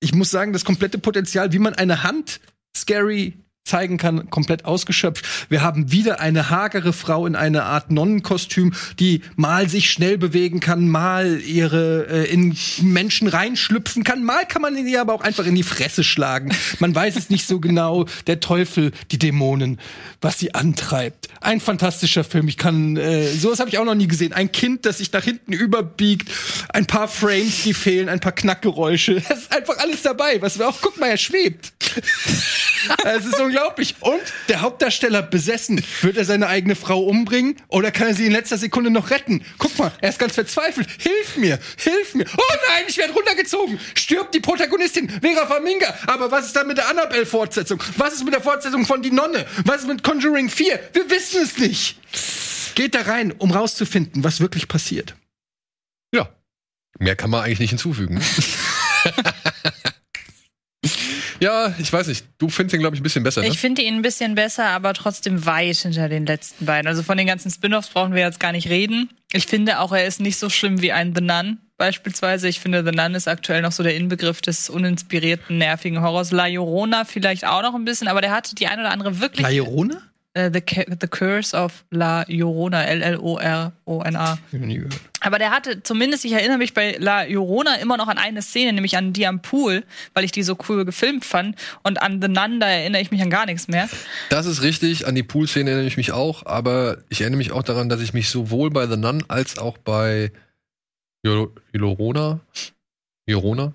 ich 0.00 0.14
muss 0.14 0.30
sagen, 0.30 0.52
das 0.52 0.64
komplette 0.64 0.98
Potenzial, 0.98 1.52
wie 1.52 1.58
man 1.58 1.74
eine 1.74 2.02
Hand 2.02 2.40
scary 2.76 3.34
zeigen 3.66 3.98
kann, 3.98 4.30
komplett 4.30 4.64
ausgeschöpft. 4.64 5.24
Wir 5.48 5.62
haben 5.62 5.92
wieder 5.92 6.20
eine 6.20 6.50
hagere 6.50 6.92
Frau 6.92 7.26
in 7.26 7.36
einer 7.36 7.64
Art 7.64 7.90
Nonnenkostüm, 7.90 8.74
die 8.98 9.22
mal 9.34 9.68
sich 9.68 9.90
schnell 9.90 10.18
bewegen 10.18 10.60
kann, 10.60 10.88
mal 10.88 11.40
ihre 11.40 12.06
äh, 12.08 12.32
in 12.32 12.56
Menschen 12.82 13.28
reinschlüpfen 13.28 14.04
kann, 14.04 14.24
mal 14.24 14.46
kann 14.46 14.62
man 14.62 14.76
ihr 14.86 15.00
aber 15.00 15.14
auch 15.14 15.22
einfach 15.22 15.46
in 15.46 15.54
die 15.54 15.62
Fresse 15.62 16.04
schlagen. 16.04 16.54
Man 16.78 16.94
weiß 16.94 17.16
es 17.16 17.30
nicht 17.30 17.46
so 17.46 17.60
genau. 17.60 18.06
Der 18.26 18.40
Teufel, 18.40 18.92
die 19.10 19.18
Dämonen, 19.18 19.80
was 20.20 20.38
sie 20.38 20.54
antreibt. 20.54 21.28
Ein 21.40 21.60
fantastischer 21.60 22.24
Film. 22.24 22.48
Ich 22.48 22.56
kann 22.56 22.96
äh, 22.96 23.26
sowas 23.28 23.60
habe 23.60 23.70
ich 23.70 23.78
auch 23.78 23.84
noch 23.84 23.94
nie 23.94 24.08
gesehen. 24.08 24.32
Ein 24.32 24.52
Kind, 24.52 24.86
das 24.86 24.98
sich 24.98 25.12
nach 25.12 25.24
hinten 25.24 25.52
überbiegt, 25.52 26.30
ein 26.68 26.86
paar 26.86 27.08
Frames, 27.08 27.62
die 27.64 27.74
fehlen, 27.74 28.08
ein 28.08 28.20
paar 28.20 28.32
Knackgeräusche. 28.32 29.22
Es 29.36 29.42
ist 29.42 29.52
einfach 29.52 29.78
alles 29.78 30.02
dabei. 30.02 30.40
Was 30.40 30.58
wir 30.58 30.68
auch 30.68 30.78
guck 30.80 30.98
mal, 30.98 31.08
er 31.08 31.16
schwebt. 31.16 31.72
Es 33.04 33.24
ist 33.24 33.38
unglaublich. 33.40 33.94
Und 34.00 34.20
der 34.48 34.60
Hauptdarsteller 34.60 35.22
besessen. 35.22 35.82
Wird 36.02 36.16
er 36.16 36.24
seine 36.24 36.48
eigene 36.48 36.74
Frau 36.76 37.02
umbringen 37.02 37.56
oder 37.68 37.90
kann 37.90 38.08
er 38.08 38.14
sie 38.14 38.26
in 38.26 38.32
letzter 38.32 38.58
Sekunde 38.58 38.90
noch 38.90 39.10
retten? 39.10 39.44
Guck 39.58 39.78
mal, 39.78 39.92
er 40.00 40.10
ist 40.10 40.18
ganz 40.18 40.34
verzweifelt. 40.34 40.88
Hilf 40.98 41.36
mir, 41.36 41.58
hilf 41.76 42.14
mir. 42.14 42.26
Oh 42.36 42.54
nein, 42.68 42.84
ich 42.88 42.98
werde 42.98 43.12
runtergezogen. 43.12 43.78
Stirbt 43.94 44.34
die 44.34 44.40
Protagonistin 44.40 45.08
Vera 45.08 45.46
Farminga. 45.46 45.94
Aber 46.06 46.30
was 46.30 46.46
ist 46.46 46.56
dann 46.56 46.66
mit 46.66 46.78
der 46.78 46.88
Annabelle-Fortsetzung? 46.88 47.82
Was 47.96 48.14
ist 48.14 48.24
mit 48.24 48.34
der 48.34 48.40
Fortsetzung 48.40 48.84
von 48.86 49.02
Die 49.02 49.10
Nonne? 49.10 49.46
Was 49.64 49.82
ist 49.82 49.88
mit 49.88 50.02
Conjuring 50.02 50.48
4? 50.48 50.78
Wir 50.92 51.10
wissen 51.10 51.42
es 51.42 51.58
nicht. 51.58 51.96
Geht 52.74 52.94
da 52.94 53.02
rein, 53.02 53.32
um 53.32 53.50
rauszufinden, 53.52 54.22
was 54.24 54.40
wirklich 54.40 54.68
passiert. 54.68 55.14
Ja. 56.12 56.28
Mehr 56.98 57.16
kann 57.16 57.30
man 57.30 57.44
eigentlich 57.44 57.60
nicht 57.60 57.70
hinzufügen. 57.70 58.20
ja, 61.40 61.74
ich 61.78 61.92
weiß 61.92 62.06
nicht. 62.08 62.24
Du 62.38 62.48
findest 62.48 62.74
ihn, 62.74 62.80
glaube 62.80 62.96
ich, 62.96 63.00
ein 63.00 63.02
bisschen 63.02 63.22
besser, 63.22 63.42
ne? 63.42 63.48
Ich 63.48 63.58
finde 63.58 63.82
ihn 63.82 63.94
ein 63.94 64.02
bisschen 64.02 64.34
besser, 64.34 64.66
aber 64.66 64.94
trotzdem 64.94 65.46
weit 65.46 65.76
hinter 65.76 66.08
den 66.08 66.26
letzten 66.26 66.66
beiden. 66.66 66.86
Also 66.86 67.02
von 67.02 67.16
den 67.16 67.26
ganzen 67.26 67.50
Spin-offs 67.50 67.88
brauchen 67.88 68.14
wir 68.14 68.22
jetzt 68.22 68.40
gar 68.40 68.52
nicht 68.52 68.68
reden. 68.68 69.10
Ich 69.32 69.46
finde 69.46 69.80
auch, 69.80 69.92
er 69.92 70.06
ist 70.06 70.20
nicht 70.20 70.38
so 70.38 70.48
schlimm 70.48 70.82
wie 70.82 70.92
ein 70.92 71.14
The 71.14 71.22
Nun 71.22 71.58
beispielsweise. 71.76 72.48
Ich 72.48 72.60
finde, 72.60 72.84
The 72.84 72.96
Nun 72.96 73.14
ist 73.14 73.28
aktuell 73.28 73.62
noch 73.62 73.72
so 73.72 73.82
der 73.82 73.96
Inbegriff 73.96 74.40
des 74.40 74.70
uninspirierten, 74.70 75.58
nervigen 75.58 76.00
Horrors. 76.00 76.30
La 76.32 76.46
Llorona 76.46 77.04
vielleicht 77.04 77.46
auch 77.46 77.62
noch 77.62 77.74
ein 77.74 77.84
bisschen, 77.84 78.08
aber 78.08 78.20
der 78.20 78.30
hatte 78.30 78.54
die 78.54 78.66
ein 78.66 78.78
oder 78.78 78.90
andere 78.90 79.20
wirklich... 79.20 79.42
La 79.42 79.50
Llorona? 79.50 80.00
Äh, 80.36 80.50
the, 80.52 80.60
the 81.00 81.06
Curse 81.06 81.56
of 81.56 81.86
La 81.90 82.22
Llorona, 82.28 82.84
L-L-O-R-O-N-A. 82.84 84.38
Aber 85.20 85.38
der 85.38 85.50
hatte 85.50 85.82
zumindest, 85.82 86.26
ich 86.26 86.32
erinnere 86.32 86.58
mich 86.58 86.74
bei 86.74 86.94
La 86.98 87.22
Llorona 87.22 87.76
immer 87.76 87.96
noch 87.96 88.08
an 88.08 88.18
eine 88.18 88.42
Szene, 88.42 88.74
nämlich 88.74 88.98
an 88.98 89.14
die 89.14 89.26
am 89.26 89.40
Pool, 89.40 89.82
weil 90.12 90.24
ich 90.24 90.32
die 90.32 90.42
so 90.42 90.58
cool 90.68 90.84
gefilmt 90.84 91.24
fand. 91.24 91.56
Und 91.84 92.02
an 92.02 92.20
The 92.20 92.28
Nun, 92.28 92.60
da 92.60 92.68
erinnere 92.68 93.00
ich 93.00 93.10
mich 93.10 93.22
an 93.22 93.30
gar 93.30 93.46
nichts 93.46 93.66
mehr. 93.66 93.88
Das 94.28 94.44
ist 94.44 94.62
richtig, 94.62 95.06
an 95.06 95.14
die 95.14 95.22
Pool-Szene 95.22 95.70
erinnere 95.70 95.88
ich 95.88 95.96
mich 95.96 96.12
auch, 96.12 96.44
aber 96.44 96.98
ich 97.08 97.22
erinnere 97.22 97.38
mich 97.38 97.52
auch 97.52 97.62
daran, 97.62 97.88
dass 97.88 98.02
ich 98.02 98.12
mich 98.12 98.28
sowohl 98.28 98.68
bei 98.68 98.86
The 98.86 98.98
Nun 98.98 99.24
als 99.28 99.56
auch 99.56 99.78
bei 99.78 100.32
Llorona, 101.24 102.40
Llorona, 103.26 103.72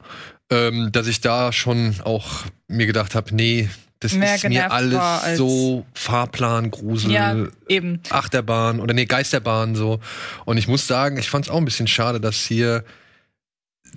ähm, 0.51 0.91
dass 0.91 1.07
ich 1.07 1.21
da 1.21 1.51
schon 1.51 1.95
auch 2.03 2.45
mir 2.67 2.85
gedacht 2.85 3.15
habe, 3.15 3.35
nee, 3.35 3.67
das 4.01 4.13
Mehr 4.13 4.35
ist 4.35 4.47
mir 4.49 4.71
alles 4.71 5.37
so 5.37 5.85
Fahrplan, 5.93 6.69
Grusel, 6.71 7.11
Ja, 7.11 7.47
eben. 7.69 8.01
Achterbahn 8.09 8.79
oder 8.81 8.93
nee, 8.93 9.05
Geisterbahn 9.05 9.75
so. 9.75 9.99
Und 10.43 10.57
ich 10.57 10.67
muss 10.67 10.85
sagen, 10.87 11.17
ich 11.17 11.29
fand 11.29 11.45
es 11.45 11.51
auch 11.51 11.57
ein 11.57 11.65
bisschen 11.65 11.87
schade, 11.87 12.19
dass 12.19 12.35
hier 12.45 12.83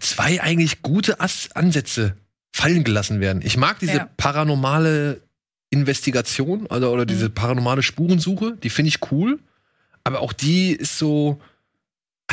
zwei 0.01 0.41
eigentlich 0.43 0.83
gute 0.83 1.21
As 1.21 1.49
Ansätze 1.55 2.17
fallen 2.53 2.85
gelassen 2.85 3.21
werden. 3.21 3.43
Ich 3.45 3.57
mag 3.57 3.79
diese 3.81 3.97
Ja. 3.97 4.09
paranormale 4.17 5.21
Investigation, 5.71 6.67
also 6.69 6.91
oder 6.93 7.05
diese 7.07 7.29
Mhm. 7.31 7.35
paranormale 7.35 7.83
Spurensuche, 7.83 8.57
die 8.63 8.71
finde 8.71 8.91
ich 8.91 9.11
cool. 9.11 9.41
Aber 10.05 10.21
auch 10.21 10.33
die 10.33 10.71
ist 10.73 10.99
so 10.99 11.41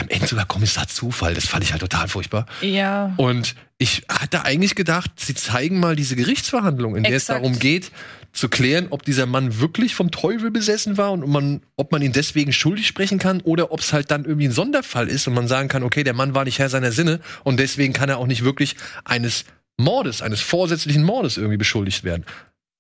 am 0.02 0.10
Ende 0.10 0.28
sogar 0.28 0.46
Kommissar 0.46 0.88
Zufall. 0.88 1.34
Das 1.34 1.46
fand 1.46 1.64
ich 1.64 1.72
halt 1.72 1.82
total 1.82 2.08
furchtbar. 2.08 2.46
Ja. 2.62 3.14
Und 3.18 3.56
ich 3.78 4.04
hatte 4.10 4.46
eigentlich 4.46 4.76
gedacht, 4.76 5.12
sie 5.16 5.34
zeigen 5.34 5.80
mal 5.80 5.96
diese 5.96 6.16
Gerichtsverhandlung, 6.16 6.96
in 6.96 7.04
der 7.04 7.14
es 7.14 7.24
Exakt. 7.24 7.40
darum 7.40 7.60
geht, 7.60 7.92
zu 8.34 8.48
klären, 8.48 8.88
ob 8.92 9.04
dieser 9.04 9.26
Mann 9.26 9.60
wirklich 9.60 9.96
vom 9.96 10.12
Teufel 10.12 10.52
besessen 10.52 10.98
war 10.98 11.12
und 11.12 11.28
man, 11.28 11.62
ob 11.76 11.92
man 11.92 12.02
ihn 12.02 12.14
deswegen 12.14 12.54
schuldig 12.54 12.88
sprechen 12.88 13.20
kann 13.20 13.42
oder 13.42 13.72
ob 13.72 13.82
es 13.82 13.92
halt 13.92 14.10
dann 14.10 14.26
irgendwie 14.26 14.48
ein 14.48 14.54
Sonderfall 14.54 15.08
ist 15.08 15.28
und 15.28 15.34
man 15.34 15.48
sagen 15.48 15.68
kann, 15.68 15.84
okay, 15.84 16.04
der 16.04 16.14
Mann 16.14 16.34
war 16.34 16.46
nicht 16.46 16.60
Herr 16.60 16.70
seiner 16.70 16.92
Sinne 16.92 17.20
und 17.44 17.60
deswegen 17.60 17.94
kann 17.94 18.10
er 18.10 18.20
auch 18.20 18.28
nicht 18.28 18.44
wirklich 18.44 18.76
eines 19.04 19.46
Mordes, 19.78 20.22
eines 20.22 20.42
vorsätzlichen 20.42 21.04
Mordes 21.04 21.38
irgendwie 21.38 21.58
beschuldigt 21.58 22.04
werden. 22.04 22.26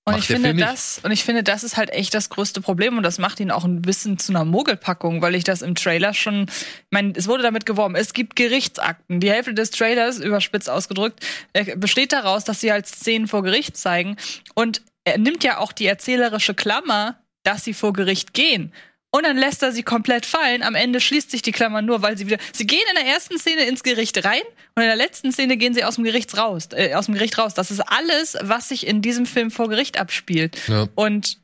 Und 0.04 0.14
Macht 0.14 0.24
ich 0.24 0.28
finde 0.28 0.56
das, 0.56 1.00
und 1.04 1.12
ich 1.12 1.24
finde, 1.24 1.44
das 1.44 1.64
ist 1.64 1.78
halt 1.78 1.92
echt 1.92 2.16
das 2.16 2.30
größte 2.30 2.60
Problem 2.60 2.98
und 2.98 3.04
das 3.04 3.20
macht 3.20 3.40
ihn 3.40 3.52
auch 3.52 3.66
ein 3.66 3.84
bisschen 3.84 4.18
zu 4.18 4.32
einer 4.32 4.46
Mogelpackung, 4.46 5.22
weil 5.22 5.36
ich 5.36 5.44
das 5.44 5.62
im 5.62 5.76
Trailer 5.76 6.16
schon, 6.16 6.48
ich 6.48 6.88
meine, 6.90 7.14
es 7.16 7.28
wurde 7.28 7.44
damit 7.44 7.68
geworben, 7.68 7.96
es 7.96 8.14
gibt 8.14 8.36
Gerichtsakten. 8.36 9.20
Die 9.20 9.30
Hälfte 9.30 9.54
des 9.54 9.70
Trailers, 9.70 10.18
überspitzt 10.18 10.72
ausgedrückt, 10.72 11.24
äh, 11.54 11.76
besteht 11.76 12.14
daraus, 12.14 12.44
dass 12.46 12.62
sie 12.62 12.72
halt 12.72 12.88
Szenen 12.88 13.28
vor 13.28 13.44
Gericht 13.44 13.78
zeigen. 13.78 14.18
Und 14.56 14.82
er 15.04 15.20
nimmt 15.20 15.44
ja 15.44 15.60
auch 15.60 15.72
die 15.72 15.86
erzählerische 15.86 16.56
Klammer, 16.56 17.20
dass 17.44 17.64
sie 17.64 17.76
vor 17.76 17.94
Gericht 17.94 18.34
gehen. 18.34 18.74
Und 19.14 19.24
dann 19.24 19.38
lässt 19.38 19.62
er 19.62 19.74
sie 19.74 19.84
komplett 19.84 20.26
fallen. 20.26 20.64
Am 20.64 20.74
Ende 20.74 21.02
schließt 21.02 21.32
sich 21.32 21.42
die 21.42 21.52
Klammer 21.52 21.82
nur, 21.82 22.02
weil 22.02 22.18
sie 22.18 22.28
wieder. 22.28 22.38
Sie 22.54 22.66
gehen 22.66 22.80
in 22.90 22.96
der 22.96 23.14
ersten 23.14 23.38
Szene 23.38 23.66
ins 23.66 23.84
Gericht 23.84 24.24
rein 24.24 24.42
und 24.76 24.84
in 24.84 24.88
der 24.88 24.96
letzten 24.96 25.34
Szene 25.34 25.58
gehen 25.58 25.74
sie 25.74 25.84
aus 25.84 25.96
dem 25.96 26.06
Gericht 26.06 26.38
raus. 26.38 26.70
Äh, 26.72 26.94
aus 26.94 27.08
dem 27.08 27.16
Gericht 27.16 27.38
raus. 27.38 27.54
Das 27.54 27.72
ist 27.72 27.82
alles, 27.82 28.38
was 28.42 28.70
sich 28.70 28.88
in 28.88 29.02
diesem 29.02 29.26
Film 29.26 29.52
vor 29.52 29.68
Gericht 29.68 30.00
abspielt. 30.00 30.58
Ja. 30.70 30.88
Und 30.96 31.40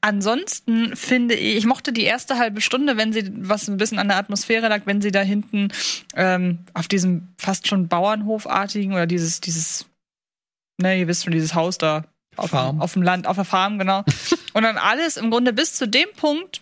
ansonsten 0.00 0.96
finde 0.96 1.34
ich, 1.34 1.56
ich 1.56 1.66
mochte 1.66 1.92
die 1.92 2.02
erste 2.02 2.36
halbe 2.36 2.60
Stunde, 2.60 2.96
wenn 2.96 3.12
sie, 3.12 3.30
was 3.36 3.68
ein 3.68 3.76
bisschen 3.78 4.00
an 4.00 4.08
der 4.08 4.18
Atmosphäre 4.18 4.68
lag, 4.68 4.82
wenn 4.84 5.00
sie 5.00 5.12
da 5.12 5.22
hinten 5.22 5.68
ähm, 6.14 6.58
auf 6.74 6.88
diesem 6.88 7.28
fast 7.38 7.68
schon 7.68 7.88
Bauernhofartigen 7.88 8.92
oder 8.92 9.06
dieses, 9.06 9.40
dieses, 9.40 9.86
ne, 10.78 10.98
ihr 10.98 11.06
wisst 11.08 11.24
schon, 11.24 11.32
dieses 11.32 11.54
Haus 11.54 11.78
da 11.78 12.04
auf, 12.36 12.50
Farm. 12.50 12.82
auf 12.82 12.92
dem 12.92 13.02
Land, 13.02 13.26
auf 13.26 13.36
der 13.36 13.44
Farm, 13.44 13.78
genau. 13.78 14.04
Und 14.52 14.64
dann 14.64 14.76
alles 14.76 15.16
im 15.16 15.30
Grunde 15.30 15.52
bis 15.52 15.74
zu 15.74 15.88
dem 15.88 16.08
Punkt, 16.16 16.60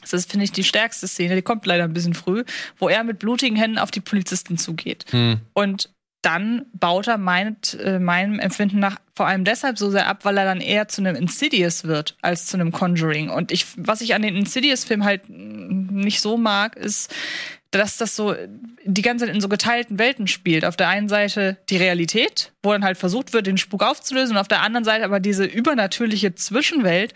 das 0.00 0.12
ist, 0.12 0.30
finde 0.30 0.44
ich, 0.44 0.52
die 0.52 0.64
stärkste 0.64 1.08
Szene, 1.08 1.34
die 1.34 1.42
kommt 1.42 1.66
leider 1.66 1.84
ein 1.84 1.92
bisschen 1.92 2.14
früh, 2.14 2.44
wo 2.78 2.88
er 2.88 3.04
mit 3.04 3.18
blutigen 3.18 3.56
Händen 3.56 3.78
auf 3.78 3.90
die 3.90 4.00
Polizisten 4.00 4.58
zugeht. 4.58 5.04
Hm. 5.10 5.40
Und 5.52 5.90
dann 6.22 6.66
baut 6.74 7.06
er 7.06 7.18
meint, 7.18 7.78
äh, 7.80 7.98
meinem 7.98 8.38
Empfinden 8.38 8.78
nach 8.78 8.96
vor 9.14 9.26
allem 9.26 9.44
deshalb 9.44 9.78
so 9.78 9.90
sehr 9.90 10.06
ab, 10.06 10.24
weil 10.24 10.36
er 10.36 10.44
dann 10.44 10.60
eher 10.60 10.88
zu 10.88 11.02
einem 11.02 11.16
Insidious 11.16 11.84
wird 11.84 12.16
als 12.22 12.46
zu 12.46 12.56
einem 12.56 12.72
Conjuring. 12.72 13.30
Und 13.30 13.52
ich, 13.52 13.66
was 13.76 14.00
ich 14.00 14.14
an 14.14 14.22
den 14.22 14.36
Insidious-Filmen 14.36 15.04
halt 15.04 15.28
nicht 15.28 16.20
so 16.20 16.36
mag, 16.36 16.76
ist, 16.76 17.14
dass 17.70 17.96
das 17.96 18.16
so 18.16 18.34
die 18.84 19.02
ganze 19.02 19.26
Zeit 19.26 19.34
in 19.34 19.40
so 19.40 19.48
geteilten 19.48 19.98
Welten 19.98 20.26
spielt. 20.26 20.64
Auf 20.64 20.76
der 20.76 20.88
einen 20.88 21.08
Seite 21.08 21.58
die 21.68 21.76
Realität, 21.76 22.52
wo 22.62 22.72
dann 22.72 22.84
halt 22.84 22.98
versucht 22.98 23.32
wird, 23.32 23.46
den 23.46 23.58
Spuk 23.58 23.82
aufzulösen, 23.82 24.36
und 24.36 24.40
auf 24.40 24.48
der 24.48 24.62
anderen 24.62 24.84
Seite 24.84 25.04
aber 25.04 25.20
diese 25.20 25.44
übernatürliche 25.44 26.34
Zwischenwelt. 26.34 27.14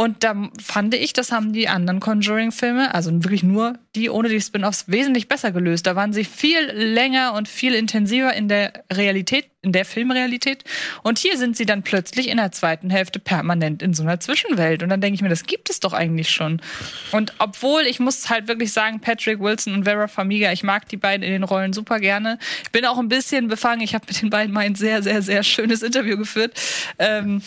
Und 0.00 0.22
da 0.22 0.48
fand 0.62 0.94
ich, 0.94 1.12
das 1.12 1.32
haben 1.32 1.52
die 1.52 1.66
anderen 1.66 1.98
Conjuring-Filme, 1.98 2.94
also 2.94 3.12
wirklich 3.24 3.42
nur 3.42 3.72
die 3.96 4.10
ohne 4.10 4.28
die 4.28 4.40
Spin-offs, 4.40 4.84
wesentlich 4.86 5.26
besser 5.26 5.50
gelöst. 5.50 5.88
Da 5.88 5.96
waren 5.96 6.12
sie 6.12 6.22
viel 6.22 6.70
länger 6.70 7.34
und 7.34 7.48
viel 7.48 7.74
intensiver 7.74 8.32
in 8.32 8.46
der 8.46 8.84
Realität, 8.92 9.46
in 9.60 9.72
der 9.72 9.84
Filmrealität. 9.84 10.62
Und 11.02 11.18
hier 11.18 11.36
sind 11.36 11.56
sie 11.56 11.66
dann 11.66 11.82
plötzlich 11.82 12.28
in 12.28 12.36
der 12.36 12.52
zweiten 12.52 12.90
Hälfte 12.90 13.18
permanent 13.18 13.82
in 13.82 13.92
so 13.92 14.04
einer 14.04 14.20
Zwischenwelt. 14.20 14.84
Und 14.84 14.90
dann 14.90 15.00
denke 15.00 15.16
ich 15.16 15.22
mir, 15.22 15.30
das 15.30 15.46
gibt 15.46 15.68
es 15.68 15.80
doch 15.80 15.94
eigentlich 15.94 16.30
schon. 16.30 16.62
Und 17.10 17.32
obwohl, 17.40 17.82
ich 17.82 17.98
muss 17.98 18.30
halt 18.30 18.46
wirklich 18.46 18.72
sagen, 18.72 19.00
Patrick 19.00 19.40
Wilson 19.40 19.74
und 19.74 19.82
Vera 19.82 20.06
Farmiga, 20.06 20.52
ich 20.52 20.62
mag 20.62 20.88
die 20.88 20.96
beiden 20.96 21.24
in 21.24 21.32
den 21.32 21.42
Rollen 21.42 21.72
super 21.72 21.98
gerne. 21.98 22.38
Ich 22.62 22.70
bin 22.70 22.84
auch 22.84 22.98
ein 22.98 23.08
bisschen 23.08 23.48
befangen. 23.48 23.80
Ich 23.80 23.96
habe 23.96 24.04
mit 24.06 24.22
den 24.22 24.30
beiden 24.30 24.54
mal 24.54 24.60
ein 24.60 24.76
sehr, 24.76 25.02
sehr, 25.02 25.22
sehr 25.22 25.42
schönes 25.42 25.82
Interview 25.82 26.16
geführt. 26.16 26.54
Ähm, 27.00 27.42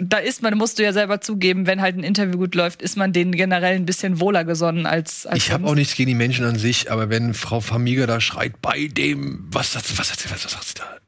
da 0.00 0.18
ist 0.18 0.42
man, 0.42 0.56
musst 0.56 0.78
du 0.78 0.82
ja 0.82 0.92
selber 0.92 1.20
zugeben, 1.20 1.66
wenn 1.66 1.80
halt 1.80 1.96
ein 1.96 2.04
Interview 2.04 2.38
gut 2.38 2.54
läuft, 2.54 2.82
ist 2.82 2.96
man 2.96 3.12
denen 3.12 3.32
generell 3.32 3.74
ein 3.74 3.86
bisschen 3.86 4.20
wohler 4.20 4.44
gesonnen 4.44 4.86
als, 4.86 5.26
als 5.26 5.38
Ich 5.38 5.52
habe 5.52 5.66
auch 5.66 5.74
nichts 5.74 5.94
gegen 5.94 6.08
die 6.08 6.14
Menschen 6.14 6.44
an 6.44 6.58
sich, 6.58 6.90
aber 6.90 7.10
wenn 7.10 7.34
Frau 7.34 7.60
Famiga 7.60 8.06
da 8.06 8.20
schreit, 8.20 8.60
bei 8.60 8.88
dem, 8.88 9.46
was 9.50 9.72
sagt 9.72 9.86
sie, 9.86 9.98
was 9.98 10.08
sagt 10.08 10.20
sie, 10.20 10.30
was 10.30 10.42
sagt 10.42 10.64
sie 10.64 10.74
da? 10.74 10.98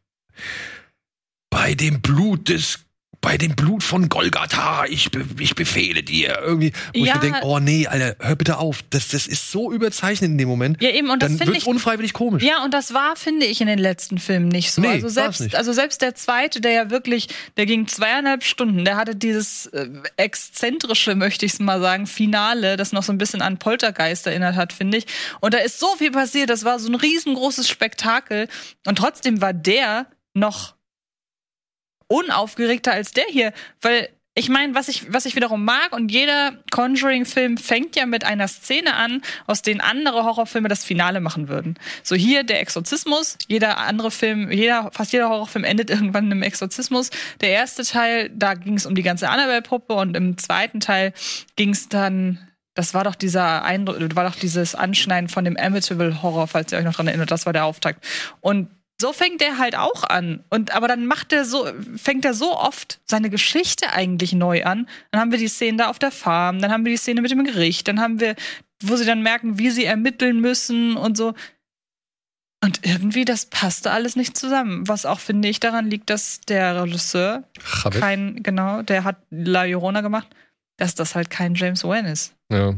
Bei 1.50 1.74
dem 1.74 2.00
Blut 2.00 2.48
des, 2.48 2.80
bei 3.20 3.36
dem 3.36 3.56
Blut 3.56 3.82
von 3.82 4.08
Golgatha, 4.08 4.84
ich, 4.86 5.10
ich 5.40 5.54
befehle 5.56 6.02
dir. 6.04 6.38
Irgendwie, 6.40 6.72
wo 6.94 7.04
Ja. 7.04 7.06
ich 7.06 7.14
mir 7.14 7.20
denke, 7.32 7.40
oh 7.42 7.58
nee, 7.58 7.86
Alter, 7.88 8.14
hör 8.24 8.36
bitte 8.36 8.58
auf. 8.58 8.84
Das, 8.90 9.08
das 9.08 9.26
ist 9.26 9.50
so 9.50 9.72
überzeichnet 9.72 10.30
in 10.30 10.38
dem 10.38 10.48
Moment. 10.48 10.80
Ja, 10.80 10.90
eben, 10.90 11.10
und 11.10 11.22
das 11.22 11.32
finde 11.36 11.56
ich- 11.56 11.66
unfreiwillig 11.66 12.12
komisch. 12.12 12.44
Ja, 12.44 12.64
und 12.64 12.72
das 12.72 12.94
war, 12.94 13.16
finde 13.16 13.46
ich, 13.46 13.60
in 13.60 13.66
den 13.66 13.78
letzten 13.80 14.18
Filmen 14.18 14.48
nicht 14.48 14.70
so. 14.70 14.80
Nee, 14.82 14.88
also 14.88 15.08
selbst, 15.08 15.40
nicht. 15.40 15.56
also 15.56 15.72
selbst 15.72 16.00
der 16.00 16.14
zweite, 16.14 16.60
der 16.60 16.70
ja 16.72 16.90
wirklich, 16.90 17.28
der 17.56 17.66
ging 17.66 17.88
zweieinhalb 17.88 18.44
Stunden, 18.44 18.84
der 18.84 18.96
hatte 18.96 19.16
dieses 19.16 19.66
äh, 19.66 19.88
exzentrische, 20.16 21.14
möchte 21.16 21.44
ich 21.44 21.54
es 21.54 21.58
mal 21.58 21.80
sagen, 21.80 22.06
Finale, 22.06 22.76
das 22.76 22.92
noch 22.92 23.02
so 23.02 23.12
ein 23.12 23.18
bisschen 23.18 23.42
an 23.42 23.58
Poltergeist 23.58 24.26
erinnert 24.28 24.54
hat, 24.54 24.72
finde 24.72 24.98
ich. 24.98 25.06
Und 25.40 25.54
da 25.54 25.58
ist 25.58 25.80
so 25.80 25.88
viel 25.96 26.12
passiert, 26.12 26.50
das 26.50 26.64
war 26.64 26.78
so 26.78 26.88
ein 26.88 26.94
riesengroßes 26.94 27.68
Spektakel. 27.68 28.46
Und 28.86 28.96
trotzdem 28.96 29.40
war 29.40 29.52
der 29.52 30.06
noch 30.34 30.74
unaufgeregter 32.08 32.92
als 32.92 33.12
der 33.12 33.26
hier, 33.26 33.52
weil 33.80 34.08
ich 34.38 34.48
meine, 34.48 34.76
was 34.76 34.86
ich, 34.86 35.12
was 35.12 35.26
ich 35.26 35.34
wiederum 35.34 35.64
mag, 35.64 35.92
und 35.92 36.12
jeder 36.12 36.52
Conjuring-Film 36.70 37.56
fängt 37.56 37.96
ja 37.96 38.06
mit 38.06 38.22
einer 38.22 38.46
Szene 38.46 38.94
an, 38.94 39.20
aus 39.48 39.62
denen 39.62 39.80
andere 39.80 40.22
Horrorfilme 40.22 40.68
das 40.68 40.84
Finale 40.84 41.20
machen 41.20 41.48
würden. 41.48 41.76
So 42.04 42.14
hier 42.14 42.44
der 42.44 42.60
Exorzismus, 42.60 43.36
jeder 43.48 43.78
andere 43.78 44.12
Film, 44.12 44.52
jeder, 44.52 44.90
fast 44.92 45.12
jeder 45.12 45.28
Horrorfilm 45.28 45.64
endet 45.64 45.90
irgendwann 45.90 46.26
in 46.26 46.32
einem 46.32 46.42
Exorzismus. 46.42 47.10
Der 47.40 47.50
erste 47.50 47.82
Teil, 47.82 48.30
da 48.32 48.54
ging 48.54 48.74
es 48.74 48.86
um 48.86 48.94
die 48.94 49.02
ganze 49.02 49.28
Annabelle-Puppe 49.28 49.94
und 49.94 50.16
im 50.16 50.38
zweiten 50.38 50.78
Teil 50.78 51.12
ging 51.56 51.70
es 51.70 51.88
dann 51.88 52.38
das 52.74 52.94
war 52.94 53.02
doch 53.02 53.16
dieser 53.16 53.64
Eindruck, 53.64 53.96
war 54.14 54.22
doch 54.22 54.36
dieses 54.36 54.76
Anschneiden 54.76 55.28
von 55.28 55.44
dem 55.44 55.56
Amityville 55.56 56.22
Horror, 56.22 56.46
falls 56.46 56.70
ihr 56.70 56.78
euch 56.78 56.84
noch 56.84 56.94
dran 56.94 57.08
erinnert, 57.08 57.32
das 57.32 57.44
war 57.44 57.52
der 57.52 57.64
Auftakt. 57.64 58.06
Und 58.40 58.70
so 59.00 59.12
fängt 59.12 59.42
er 59.42 59.58
halt 59.58 59.76
auch 59.76 60.04
an. 60.04 60.44
Und 60.50 60.74
aber 60.74 60.88
dann 60.88 61.06
macht 61.06 61.32
er 61.32 61.44
so, 61.44 61.66
fängt 61.96 62.24
er 62.24 62.34
so 62.34 62.56
oft 62.56 63.00
seine 63.04 63.30
Geschichte 63.30 63.92
eigentlich 63.92 64.32
neu 64.32 64.64
an. 64.64 64.88
Dann 65.10 65.20
haben 65.20 65.30
wir 65.30 65.38
die 65.38 65.48
Szene 65.48 65.78
da 65.78 65.88
auf 65.88 65.98
der 65.98 66.10
Farm, 66.10 66.60
dann 66.60 66.72
haben 66.72 66.84
wir 66.84 66.92
die 66.92 66.98
Szene 66.98 67.22
mit 67.22 67.30
dem 67.30 67.44
Gericht, 67.44 67.88
dann 67.88 68.00
haben 68.00 68.20
wir, 68.20 68.34
wo 68.82 68.96
sie 68.96 69.06
dann 69.06 69.22
merken, 69.22 69.58
wie 69.58 69.70
sie 69.70 69.84
ermitteln 69.84 70.40
müssen 70.40 70.96
und 70.96 71.16
so. 71.16 71.34
Und 72.60 72.84
irgendwie, 72.84 73.24
das 73.24 73.46
passte 73.46 73.92
alles 73.92 74.16
nicht 74.16 74.36
zusammen. 74.36 74.88
Was 74.88 75.06
auch, 75.06 75.20
finde 75.20 75.48
ich, 75.48 75.60
daran 75.60 75.88
liegt, 75.88 76.10
dass 76.10 76.40
der 76.40 76.82
Regisseur 76.82 77.44
Chabez. 77.62 78.00
kein, 78.00 78.42
genau, 78.42 78.82
der 78.82 79.04
hat 79.04 79.16
La 79.30 79.62
Llorona 79.62 80.00
gemacht, 80.00 80.26
dass 80.76 80.96
das 80.96 81.14
halt 81.14 81.30
kein 81.30 81.54
James 81.54 81.84
Wan 81.84 82.04
ist. 82.04 82.34
Ja. 82.50 82.74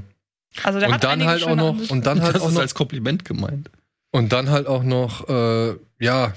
Also 0.64 0.80
der 0.80 0.88
und 0.88 0.94
hat 0.94 1.05
dann 1.05 1.24
halt 1.24 1.44
auch 1.44 1.56
noch, 1.56 1.90
und 1.90 2.05
dann 2.05 2.20
halt 2.20 2.34
das 2.34 2.42
auch 2.42 2.48
ist 2.48 2.55
noch, 2.55 2.60
als 2.60 2.74
Kompliment 2.74 3.24
gemeint. 3.24 3.70
und 4.10 4.32
dann 4.32 4.51
halt 4.51 4.66
auch 4.66 4.82
noch, 4.82 5.28
äh, 5.30 5.76
ja, 6.01 6.32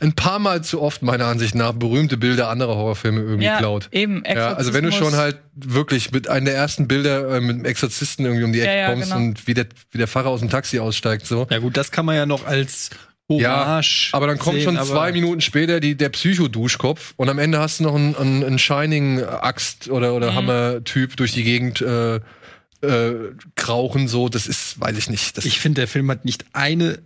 ein 0.00 0.14
paar 0.14 0.38
Mal 0.40 0.64
zu 0.64 0.82
oft 0.82 1.02
meiner 1.02 1.26
Ansicht 1.26 1.54
nach 1.54 1.72
berühmte 1.72 2.16
Bilder 2.16 2.48
anderer 2.48 2.74
Horrorfilme 2.74 3.20
irgendwie 3.20 3.44
ja, 3.44 3.58
klaut. 3.58 3.88
Eben, 3.92 4.24
Ja, 4.26 4.54
also 4.54 4.72
wenn 4.74 4.84
du 4.84 4.90
schon 4.90 5.14
halt 5.14 5.38
wirklich 5.54 6.10
mit 6.10 6.28
einem 6.28 6.46
der 6.46 6.56
ersten 6.56 6.88
Bilder 6.88 7.36
äh, 7.36 7.40
mit 7.40 7.58
dem 7.58 7.64
Exorzisten 7.64 8.24
irgendwie 8.24 8.44
um 8.44 8.52
die 8.52 8.60
Ecke 8.60 8.70
Ja, 8.70 8.76
ja, 8.78 8.90
kommst 8.90 9.12
genau. 9.12 9.16
und 9.24 9.46
wie 9.46 9.54
der, 9.54 9.66
wie 9.92 9.98
der 9.98 10.08
Pfarrer 10.08 10.28
aus 10.30 10.40
dem 10.40 10.50
Taxi 10.50 10.80
aussteigt, 10.80 11.24
so. 11.26 11.46
Ja 11.50 11.58
gut, 11.58 11.76
das 11.76 11.92
kann 11.92 12.04
man 12.04 12.16
ja 12.16 12.26
noch 12.26 12.44
als 12.46 12.90
Ja, 13.30 13.60
Hommage 13.64 14.08
aber 14.12 14.26
dann 14.26 14.38
kommt 14.40 14.56
sehen, 14.60 14.76
schon 14.76 14.84
zwei 14.84 15.12
Minuten 15.12 15.40
später 15.40 15.78
die, 15.78 15.94
der 15.94 16.08
Psycho-Duschkopf 16.08 17.14
und 17.16 17.28
am 17.28 17.38
Ende 17.38 17.60
hast 17.60 17.78
du 17.78 17.84
noch 17.84 17.94
einen, 17.94 18.16
einen, 18.16 18.42
einen 18.42 18.58
Shining-Axt 18.58 19.88
oder, 19.88 20.14
oder 20.14 20.32
Mhm. 20.32 20.34
Hammer-Typ 20.34 21.16
durch 21.16 21.30
die 21.30 21.44
Gegend 21.44 21.80
äh, 21.80 22.16
äh, 22.16 23.34
krauchen, 23.54 24.08
so. 24.08 24.28
Das 24.28 24.48
ist, 24.48 24.80
weiß 24.80 24.98
ich 24.98 25.08
nicht. 25.08 25.36
Das 25.36 25.44
Ich 25.44 25.60
finde, 25.60 25.82
der 25.82 25.88
Film 25.88 26.10
hat 26.10 26.24
nicht 26.24 26.44
eine 26.54 26.98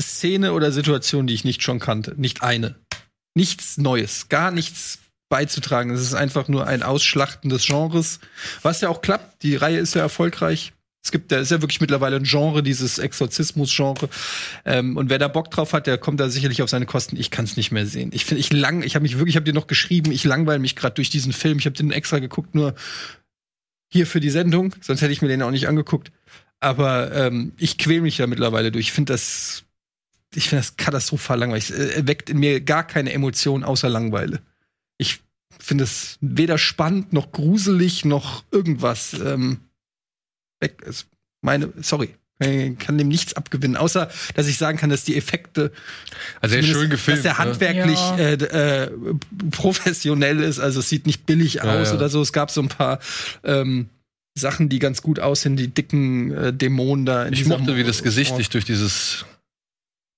Szene 0.00 0.52
oder 0.52 0.72
Situation, 0.72 1.26
die 1.26 1.34
ich 1.34 1.44
nicht 1.44 1.62
schon 1.62 1.78
kannte. 1.78 2.14
Nicht 2.16 2.42
eine. 2.42 2.76
Nichts 3.34 3.78
Neues, 3.78 4.28
gar 4.28 4.50
nichts 4.50 4.98
beizutragen. 5.28 5.90
Es 5.90 6.00
ist 6.00 6.14
einfach 6.14 6.48
nur 6.48 6.66
ein 6.66 6.82
Ausschlachten 6.82 7.50
des 7.50 7.66
Genres, 7.66 8.20
was 8.62 8.80
ja 8.80 8.88
auch 8.88 9.00
klappt. 9.00 9.42
Die 9.42 9.56
Reihe 9.56 9.78
ist 9.78 9.94
ja 9.94 10.02
erfolgreich. 10.02 10.72
Es 11.04 11.12
gibt, 11.12 11.32
da 11.32 11.38
ist 11.38 11.50
ja 11.50 11.60
wirklich 11.60 11.82
mittlerweile 11.82 12.16
ein 12.16 12.24
Genre, 12.24 12.62
dieses 12.62 12.98
Exorzismus-Genre. 12.98 14.08
Ähm, 14.64 14.96
und 14.96 15.10
wer 15.10 15.18
da 15.18 15.28
Bock 15.28 15.50
drauf 15.50 15.74
hat, 15.74 15.86
der 15.86 15.98
kommt 15.98 16.18
da 16.18 16.30
sicherlich 16.30 16.62
auf 16.62 16.70
seine 16.70 16.86
Kosten. 16.86 17.16
Ich 17.16 17.30
kann 17.30 17.44
es 17.44 17.58
nicht 17.58 17.72
mehr 17.72 17.84
sehen. 17.84 18.10
Ich 18.14 18.24
finde, 18.24 18.40
ich 18.40 18.52
lang, 18.52 18.82
ich 18.82 18.94
habe 18.94 19.02
mich 19.02 19.18
wirklich, 19.18 19.34
ich 19.34 19.36
habe 19.36 19.44
dir 19.44 19.52
noch 19.52 19.66
geschrieben, 19.66 20.12
ich 20.12 20.24
langweile 20.24 20.60
mich 20.60 20.76
gerade 20.76 20.94
durch 20.94 21.10
diesen 21.10 21.34
Film. 21.34 21.58
Ich 21.58 21.66
habe 21.66 21.76
den 21.76 21.90
extra 21.90 22.20
geguckt, 22.20 22.54
nur 22.54 22.74
hier 23.92 24.06
für 24.06 24.20
die 24.20 24.30
Sendung, 24.30 24.74
sonst 24.80 25.02
hätte 25.02 25.12
ich 25.12 25.20
mir 25.20 25.28
den 25.28 25.42
auch 25.42 25.50
nicht 25.50 25.68
angeguckt. 25.68 26.10
Aber 26.60 27.12
ähm, 27.12 27.52
ich 27.58 27.76
quäl 27.76 28.00
mich 28.00 28.16
ja 28.16 28.26
mittlerweile 28.26 28.72
durch. 28.72 28.86
Ich 28.86 28.92
finde 28.92 29.12
das, 29.12 29.63
ich 30.34 30.48
finde 30.48 30.62
das 30.62 30.76
katastrophal 30.76 31.38
langweilig. 31.38 31.70
Es 31.70 31.96
äh, 31.96 32.06
weckt 32.06 32.30
in 32.30 32.38
mir 32.38 32.60
gar 32.60 32.86
keine 32.86 33.12
Emotion 33.12 33.64
außer 33.64 33.88
Langeweile. 33.88 34.40
Ich 34.98 35.20
finde 35.58 35.84
es 35.84 36.18
weder 36.20 36.58
spannend 36.58 37.12
noch 37.12 37.32
gruselig 37.32 38.04
noch 38.04 38.44
irgendwas. 38.50 39.14
Ähm, 39.14 39.60
weg 40.60 40.82
ist 40.82 41.06
meine, 41.40 41.72
sorry. 41.80 42.14
Ich 42.40 42.78
kann 42.78 42.98
dem 42.98 43.08
nichts 43.08 43.34
abgewinnen, 43.34 43.76
außer 43.76 44.10
dass 44.34 44.48
ich 44.48 44.58
sagen 44.58 44.76
kann, 44.76 44.90
dass 44.90 45.04
die 45.04 45.16
Effekte 45.16 45.70
Also 46.40 46.56
er 46.56 46.62
zumindest, 46.62 46.80
schön 46.80 46.90
gefilmt, 46.90 47.18
dass 47.18 47.22
der 47.22 47.32
ne? 47.32 47.38
handwerklich 47.38 47.98
Ja. 47.98 48.16
äh, 48.16 48.32
äh, 48.86 48.90
professionell 49.52 50.40
ist, 50.40 50.58
also 50.58 50.80
es 50.80 50.88
sieht 50.88 51.06
nicht 51.06 51.26
billig 51.26 51.54
Ja, 51.54 51.80
aus 51.80 51.90
ja. 51.90 51.94
oder 51.94 52.08
so. 52.08 52.20
Es 52.20 52.32
gab 52.32 52.50
so 52.50 52.60
ein 52.60 52.68
paar 52.68 52.98
ähm, 53.44 53.88
Sachen, 54.36 54.68
die 54.68 54.80
ganz 54.80 55.00
gut 55.00 55.20
aussehen, 55.20 55.56
die 55.56 55.68
dicken 55.68 56.32
äh, 56.32 56.52
Dämonen 56.52 57.06
da. 57.06 57.24
In 57.24 57.34
ich 57.34 57.46
mochte, 57.46 57.76
wie 57.76 57.84
das 57.84 58.02
Gesicht 58.02 58.34
sich 58.34 58.50
durch 58.50 58.64
dieses, 58.64 59.24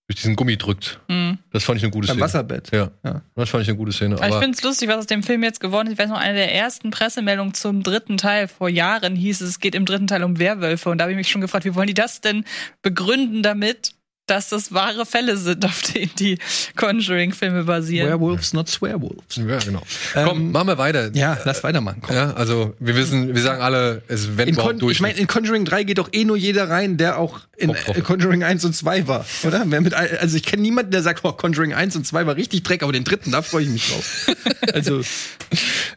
durch 0.08 0.16
diesen 0.16 0.36
Gummi 0.36 0.56
drückt. 0.56 1.00
Mhm. 1.08 1.38
Das 1.50 1.64
fand 1.64 1.78
ich 1.78 1.84
eine 1.84 1.90
gute 1.90 2.06
beim 2.06 2.16
Szene. 2.16 2.24
Wasserbett. 2.24 2.70
Ja. 2.72 2.90
Ja. 3.04 3.22
Das 3.34 3.50
fand 3.50 3.62
ich 3.62 3.68
eine 3.68 3.76
gute 3.76 3.92
Szene. 3.92 4.16
Aber 4.16 4.28
ich 4.28 4.34
finde 4.34 4.56
es 4.56 4.62
lustig, 4.62 4.88
was 4.88 4.98
aus 4.98 5.06
dem 5.06 5.22
Film 5.22 5.42
jetzt 5.42 5.60
geworden 5.60 5.88
ist. 5.88 5.94
Ich 5.94 5.98
weiß 5.98 6.10
noch, 6.10 6.18
eine 6.18 6.34
der 6.34 6.54
ersten 6.54 6.90
Pressemeldungen 6.90 7.54
zum 7.54 7.82
dritten 7.82 8.16
Teil 8.16 8.46
vor 8.46 8.68
Jahren 8.68 9.16
hieß 9.16 9.40
es, 9.40 9.48
es 9.50 9.58
geht 9.58 9.74
im 9.74 9.84
dritten 9.84 10.06
Teil 10.06 10.22
um 10.22 10.38
Werwölfe. 10.38 10.90
Und 10.90 10.98
da 10.98 11.04
habe 11.04 11.12
ich 11.12 11.16
mich 11.16 11.28
schon 11.28 11.40
gefragt, 11.40 11.64
wie 11.64 11.74
wollen 11.74 11.88
die 11.88 11.94
das 11.94 12.20
denn 12.20 12.44
begründen 12.82 13.42
damit, 13.42 13.94
dass 14.26 14.48
das 14.48 14.72
wahre 14.72 15.06
Fälle 15.06 15.36
sind, 15.36 15.64
auf 15.64 15.82
denen 15.82 16.10
die 16.18 16.38
Conjuring-Filme 16.76 17.64
basieren? 17.64 18.08
Werewolves, 18.08 18.52
not 18.52 18.68
Swearwolves. 18.68 19.36
ja, 19.36 19.58
genau. 19.58 19.82
Ähm, 20.14 20.26
Komm, 20.28 20.52
machen 20.52 20.68
wir 20.68 20.78
weiter. 20.78 21.10
Ja, 21.14 21.38
lass 21.44 21.62
weitermachen. 21.62 22.02
Komm. 22.02 22.14
Ja, 22.14 22.32
also 22.34 22.74
wir 22.80 22.96
wissen, 22.96 23.34
wir 23.34 23.42
sagen 23.42 23.62
alle, 23.62 24.02
es 24.08 24.36
wenn 24.36 24.48
überhaupt 24.48 24.72
Con 24.72 24.78
durch. 24.80 24.96
ich 24.96 25.00
meine, 25.00 25.18
in 25.18 25.26
Conjuring 25.26 25.64
3 25.64 25.84
geht 25.84 25.98
doch 25.98 26.08
eh 26.12 26.24
nur 26.24 26.36
jeder 26.36 26.68
rein, 26.68 26.96
der 26.96 27.18
auch 27.18 27.40
in 27.56 27.70
äh, 27.70 27.74
hat. 27.74 28.04
Conjuring 28.04 28.42
1 28.42 28.64
und 28.64 28.74
2 28.74 29.06
war, 29.08 29.24
oder? 29.44 29.62
Wer 29.66 29.80
mit, 29.80 29.94
also 29.94 30.36
ich 30.36 30.42
kenne 30.42 30.62
niemanden, 30.62 30.90
der 30.90 31.02
sagt, 31.02 31.20
oh, 31.24 31.32
Conjuring 31.32 31.72
1 31.74 31.96
und 31.96 32.06
2 32.06 32.26
war 32.26 32.36
richtig 32.36 32.62
Dreck, 32.64 32.82
aber 32.82 32.92
den 32.92 33.04
dritten, 33.04 33.30
da 33.32 33.42
freue 33.42 33.62
ich 33.64 33.68
mich 33.70 33.88
drauf. 33.88 34.26
also, 34.74 35.00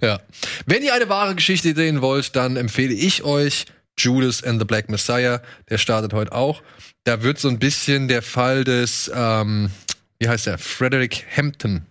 Ja. 0.01 0.19
Wenn 0.65 0.83
ihr 0.83 0.93
eine 0.93 1.09
wahre 1.09 1.35
Geschichte 1.35 1.73
sehen 1.75 2.01
wollt, 2.01 2.35
dann 2.35 2.55
empfehle 2.55 2.93
ich 2.93 3.23
euch 3.23 3.65
Judas 3.97 4.43
and 4.43 4.59
the 4.59 4.65
Black 4.65 4.89
Messiah. 4.89 5.41
Der 5.69 5.77
startet 5.77 6.13
heute 6.13 6.31
auch. 6.31 6.61
Da 7.03 7.23
wird 7.23 7.39
so 7.39 7.49
ein 7.49 7.59
bisschen 7.59 8.07
der 8.07 8.21
Fall 8.21 8.63
des, 8.63 9.11
ähm, 9.13 9.71
wie 10.19 10.27
heißt 10.27 10.47
der, 10.47 10.57
Frederick 10.57 11.25
Hampton 11.35 11.85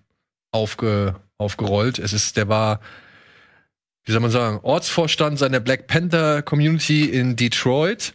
aufge, 0.53 1.17
aufgerollt. 1.39 1.99
Es 1.99 2.13
ist, 2.13 2.37
der 2.37 2.49
war, 2.49 2.81
wie 4.05 4.13
soll 4.13 4.21
man 4.21 4.31
sagen, 4.31 4.61
Ortsvorstand 4.63 5.39
seiner 5.39 5.61
Black 5.61 5.87
Panther 5.87 6.43
Community 6.43 7.05
in 7.05 7.37
Detroit. 7.37 8.15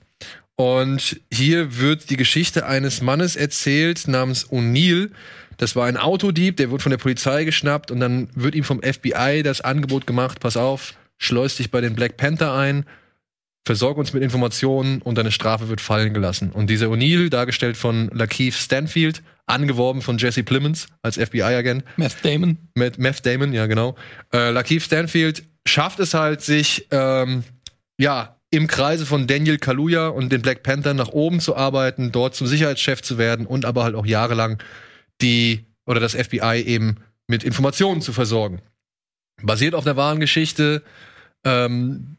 Und 0.56 1.20
hier 1.32 1.80
wird 1.80 2.10
die 2.10 2.18
Geschichte 2.18 2.66
eines 2.66 3.02
Mannes 3.02 3.36
erzählt 3.36 4.08
namens 4.08 4.50
O'Neill. 4.52 5.10
Das 5.58 5.76
war 5.76 5.88
ein 5.88 5.98
Autodieb, 5.98 6.58
der 6.58 6.72
wird 6.72 6.82
von 6.82 6.92
der 6.92 6.98
Polizei 6.98 7.44
geschnappt 7.44 7.92
und 7.92 8.00
dann 8.00 8.30
wird 8.36 8.56
ihm 8.56 8.64
vom 8.64 8.82
FBI 8.82 9.42
das 9.44 9.62
Angebot 9.62 10.08
gemacht, 10.08 10.40
pass 10.40 10.58
auf, 10.58 10.94
schleus 11.18 11.56
dich 11.56 11.72
bei 11.72 11.82
den 11.82 11.96
Black 11.96 12.18
Panther 12.18 12.54
ein, 12.54 12.86
versorg 13.66 13.98
uns 13.98 14.14
mit 14.14 14.24
Informationen 14.24 15.02
und 15.02 15.18
deine 15.18 15.32
Strafe 15.32 15.70
wird 15.70 15.82
fallen 15.82 16.14
gelassen. 16.14 16.52
Und 16.52 16.70
dieser 16.70 16.88
O'Neill, 16.88 17.30
dargestellt 17.30 17.78
von 17.78 18.10
Lakeith 18.14 18.54
Stanfield, 18.54 19.24
angeworben 19.46 20.02
von 20.02 20.18
Jesse 20.18 20.44
Plemons 20.44 20.88
als 21.02 21.18
FBI-Agent, 21.18 21.84
Meth 21.98 22.18
Damon. 22.24 22.58
mit 22.76 22.98
Meth 22.98 23.26
Damon, 23.26 23.54
ja 23.54 23.66
genau. 23.66 23.96
Äh, 24.34 24.52
Lakeith 24.52 24.84
Stanfield 24.84 25.44
schafft 25.66 26.00
es 26.00 26.14
halt, 26.14 26.42
sich 26.42 26.88
ähm, 26.92 27.44
ja 27.98 28.38
im 28.52 28.68
Kreise 28.68 29.06
von 29.06 29.28
Daniel 29.28 29.58
Kaluuya 29.58 30.10
und 30.10 30.32
den 30.32 30.42
Black 30.42 30.62
Panther 30.62 30.94
nach 30.94 31.10
oben 31.10 31.40
zu 31.40 31.56
arbeiten, 31.56 32.12
dort 32.12 32.36
zum 32.36 32.48
Sicherheitschef 32.48 33.02
zu 33.02 33.18
werden 33.18 33.46
und 33.48 33.66
aber 33.66 33.84
halt 33.84 33.96
auch 33.96 34.06
jahrelang 34.06 34.62
die 35.22 35.66
oder 35.86 36.00
das 36.00 36.14
FBI 36.14 36.64
eben 36.66 36.98
mit 37.28 37.44
Informationen 37.44 38.02
zu 38.02 38.14
versorgen. 38.14 38.62
Basiert 39.42 39.74
auf 39.74 39.86
einer 39.86 39.98
wahren 39.98 40.20
Geschichte. 40.20 40.84
Ähm, 41.44 42.18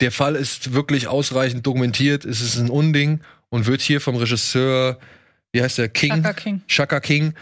der 0.00 0.12
Fall 0.12 0.36
ist 0.36 0.72
wirklich 0.72 1.08
ausreichend 1.08 1.66
dokumentiert. 1.66 2.24
Es 2.24 2.40
ist 2.40 2.58
ein 2.58 2.70
Unding 2.70 3.20
und 3.48 3.66
wird 3.66 3.80
hier 3.80 4.00
vom 4.00 4.16
Regisseur, 4.16 4.98
wie 5.52 5.62
heißt 5.62 5.78
der, 5.78 5.88
King, 5.88 6.16
Shaka 6.16 6.32
King. 6.32 6.62
Shaka 6.66 7.00
King, 7.00 7.34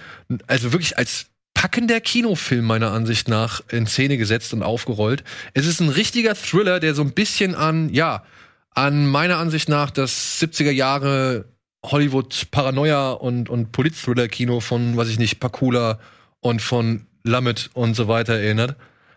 also 0.46 0.72
wirklich 0.72 0.96
als 0.96 1.26
packender 1.54 2.00
Kinofilm 2.00 2.64
meiner 2.64 2.90
Ansicht 2.90 3.28
nach 3.28 3.62
in 3.70 3.86
Szene 3.86 4.18
gesetzt 4.18 4.52
und 4.52 4.62
aufgerollt. 4.62 5.24
Es 5.54 5.66
ist 5.66 5.80
ein 5.80 5.88
richtiger 5.88 6.34
Thriller, 6.34 6.80
der 6.80 6.94
so 6.94 7.02
ein 7.02 7.12
bisschen 7.12 7.54
an, 7.54 7.88
ja, 7.92 8.24
an 8.70 9.06
meiner 9.06 9.38
Ansicht 9.38 9.68
nach 9.68 9.90
das 9.90 10.40
70er 10.40 10.70
Jahre 10.70 11.46
Hollywood 11.84 12.50
Paranoia 12.50 13.12
und, 13.12 13.48
und 13.48 13.72
Polit-Thriller-Kino 13.72 14.60
von, 14.60 14.96
weiß 14.96 15.08
ich 15.08 15.18
nicht, 15.18 15.38
Pakula 15.38 16.00
und 16.40 16.60
von 16.60 17.06
Lamet 17.22 17.70
und 17.74 17.94
so 17.94 18.08
weiter 18.08 18.34
erinnert. 18.34 18.76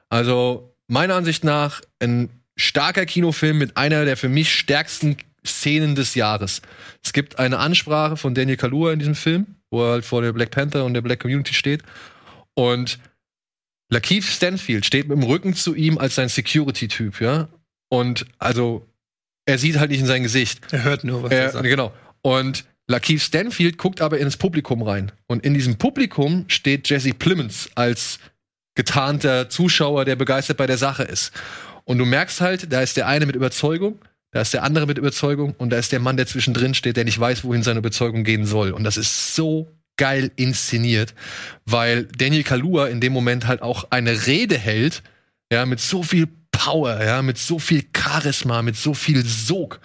Also 0.10 0.76
meiner 0.88 1.16
Ansicht 1.16 1.44
nach 1.44 1.82
ein 2.00 2.30
starker 2.58 3.06
Kinofilm 3.06 3.58
mit 3.58 3.78
einer 3.78 4.04
der 4.06 4.18
für 4.18 4.30
mich 4.30 4.52
stärksten 4.52 5.16
Szenen 5.46 5.96
des 5.96 6.16
Jahres. 6.16 6.62
Es 7.04 7.14
gibt 7.14 7.40
eine 7.40 7.60
Ansprache 7.60 8.18
von 8.18 8.36
Daniel 8.36 8.58
Kaluuya 8.58 8.94
in 8.94 9.00
diesem 9.00 9.16
Film, 9.16 9.46
wo 9.72 9.84
er 9.86 9.92
halt 9.94 10.06
vor 10.06 10.22
der 10.22 10.34
Black 10.34 10.52
Panther 10.52 10.84
und 10.84 10.94
der 10.94 11.02
Black 11.02 11.20
Community 11.22 11.54
steht. 11.54 11.84
Und 12.54 13.00
Lakeith 13.90 14.26
Stanfield 14.26 14.86
steht 14.86 15.08
mit 15.08 15.18
dem 15.18 15.24
Rücken 15.24 15.54
zu 15.54 15.74
ihm 15.74 15.98
als 15.98 16.16
sein 16.16 16.28
Security-Typ, 16.28 17.22
ja. 17.22 17.48
Und 17.90 18.26
also, 18.40 18.86
er 19.46 19.58
sieht 19.58 19.78
halt 19.78 19.92
nicht 19.92 20.02
in 20.02 20.08
sein 20.08 20.24
Gesicht. 20.24 20.60
Er 20.72 20.84
hört 20.84 21.06
nur, 21.06 21.24
was 21.24 21.32
er 21.32 21.40
Er, 21.40 21.50
sagt. 21.52 21.64
genau. 21.64 21.94
Und 22.22 22.66
Lakeith 22.88 23.22
Stanfield 23.22 23.78
guckt 23.78 24.02
aber 24.02 24.18
ins 24.18 24.36
Publikum 24.36 24.82
rein. 24.82 25.12
Und 25.28 25.46
in 25.46 25.54
diesem 25.54 25.78
Publikum 25.78 26.46
steht 26.50 26.90
Jesse 26.90 27.14
Plemons 27.14 27.70
als 27.76 28.20
getarnter 28.76 29.50
Zuschauer, 29.50 30.04
der 30.04 30.16
begeistert 30.18 30.58
bei 30.58 30.68
der 30.68 30.78
Sache 30.78 31.04
ist. 31.04 31.32
Und 31.88 32.00
du 32.00 32.06
merkst 32.06 32.42
halt, 32.42 32.74
da 32.74 32.82
ist 32.82 32.98
der 32.98 33.08
eine 33.08 33.26
mit 33.26 33.38
Überzeugung, 33.38 33.98
da 34.32 34.42
ist 34.42 34.54
der 34.54 34.64
andere 34.64 34.86
mit 34.86 34.98
Überzeugung 34.98 35.56
und 35.58 35.70
da 35.70 35.78
ist 35.78 35.94
der 35.94 36.02
Mann, 36.02 36.18
der 36.18 36.28
zwischendrin 36.28 36.74
steht, 36.74 36.98
der 36.98 37.06
nicht 37.06 37.18
weiß, 37.18 37.46
wohin 37.46 37.64
seine 37.64 37.80
Überzeugung 37.80 38.26
gehen 38.26 38.46
soll. 38.46 38.72
Und 38.72 38.84
das 38.84 38.98
ist 38.98 39.36
so 39.36 39.72
geil 39.96 40.30
inszeniert, 40.36 41.14
weil 41.66 42.04
Daniel 42.04 42.44
Kalua 42.44 42.88
in 42.88 43.00
dem 43.00 43.14
Moment 43.14 43.48
halt 43.48 43.62
auch 43.62 43.88
eine 43.90 44.28
Rede 44.28 44.58
hält, 44.58 45.02
ja, 45.50 45.66
mit 45.66 45.80
so 45.80 46.04
viel 46.04 46.28
Power, 46.52 47.02
ja, 47.02 47.22
mit 47.22 47.38
so 47.38 47.58
viel 47.58 47.86
Charisma, 47.96 48.62
mit 48.64 48.76
so 48.76 48.94
viel 48.94 49.26
Sog. 49.26 49.80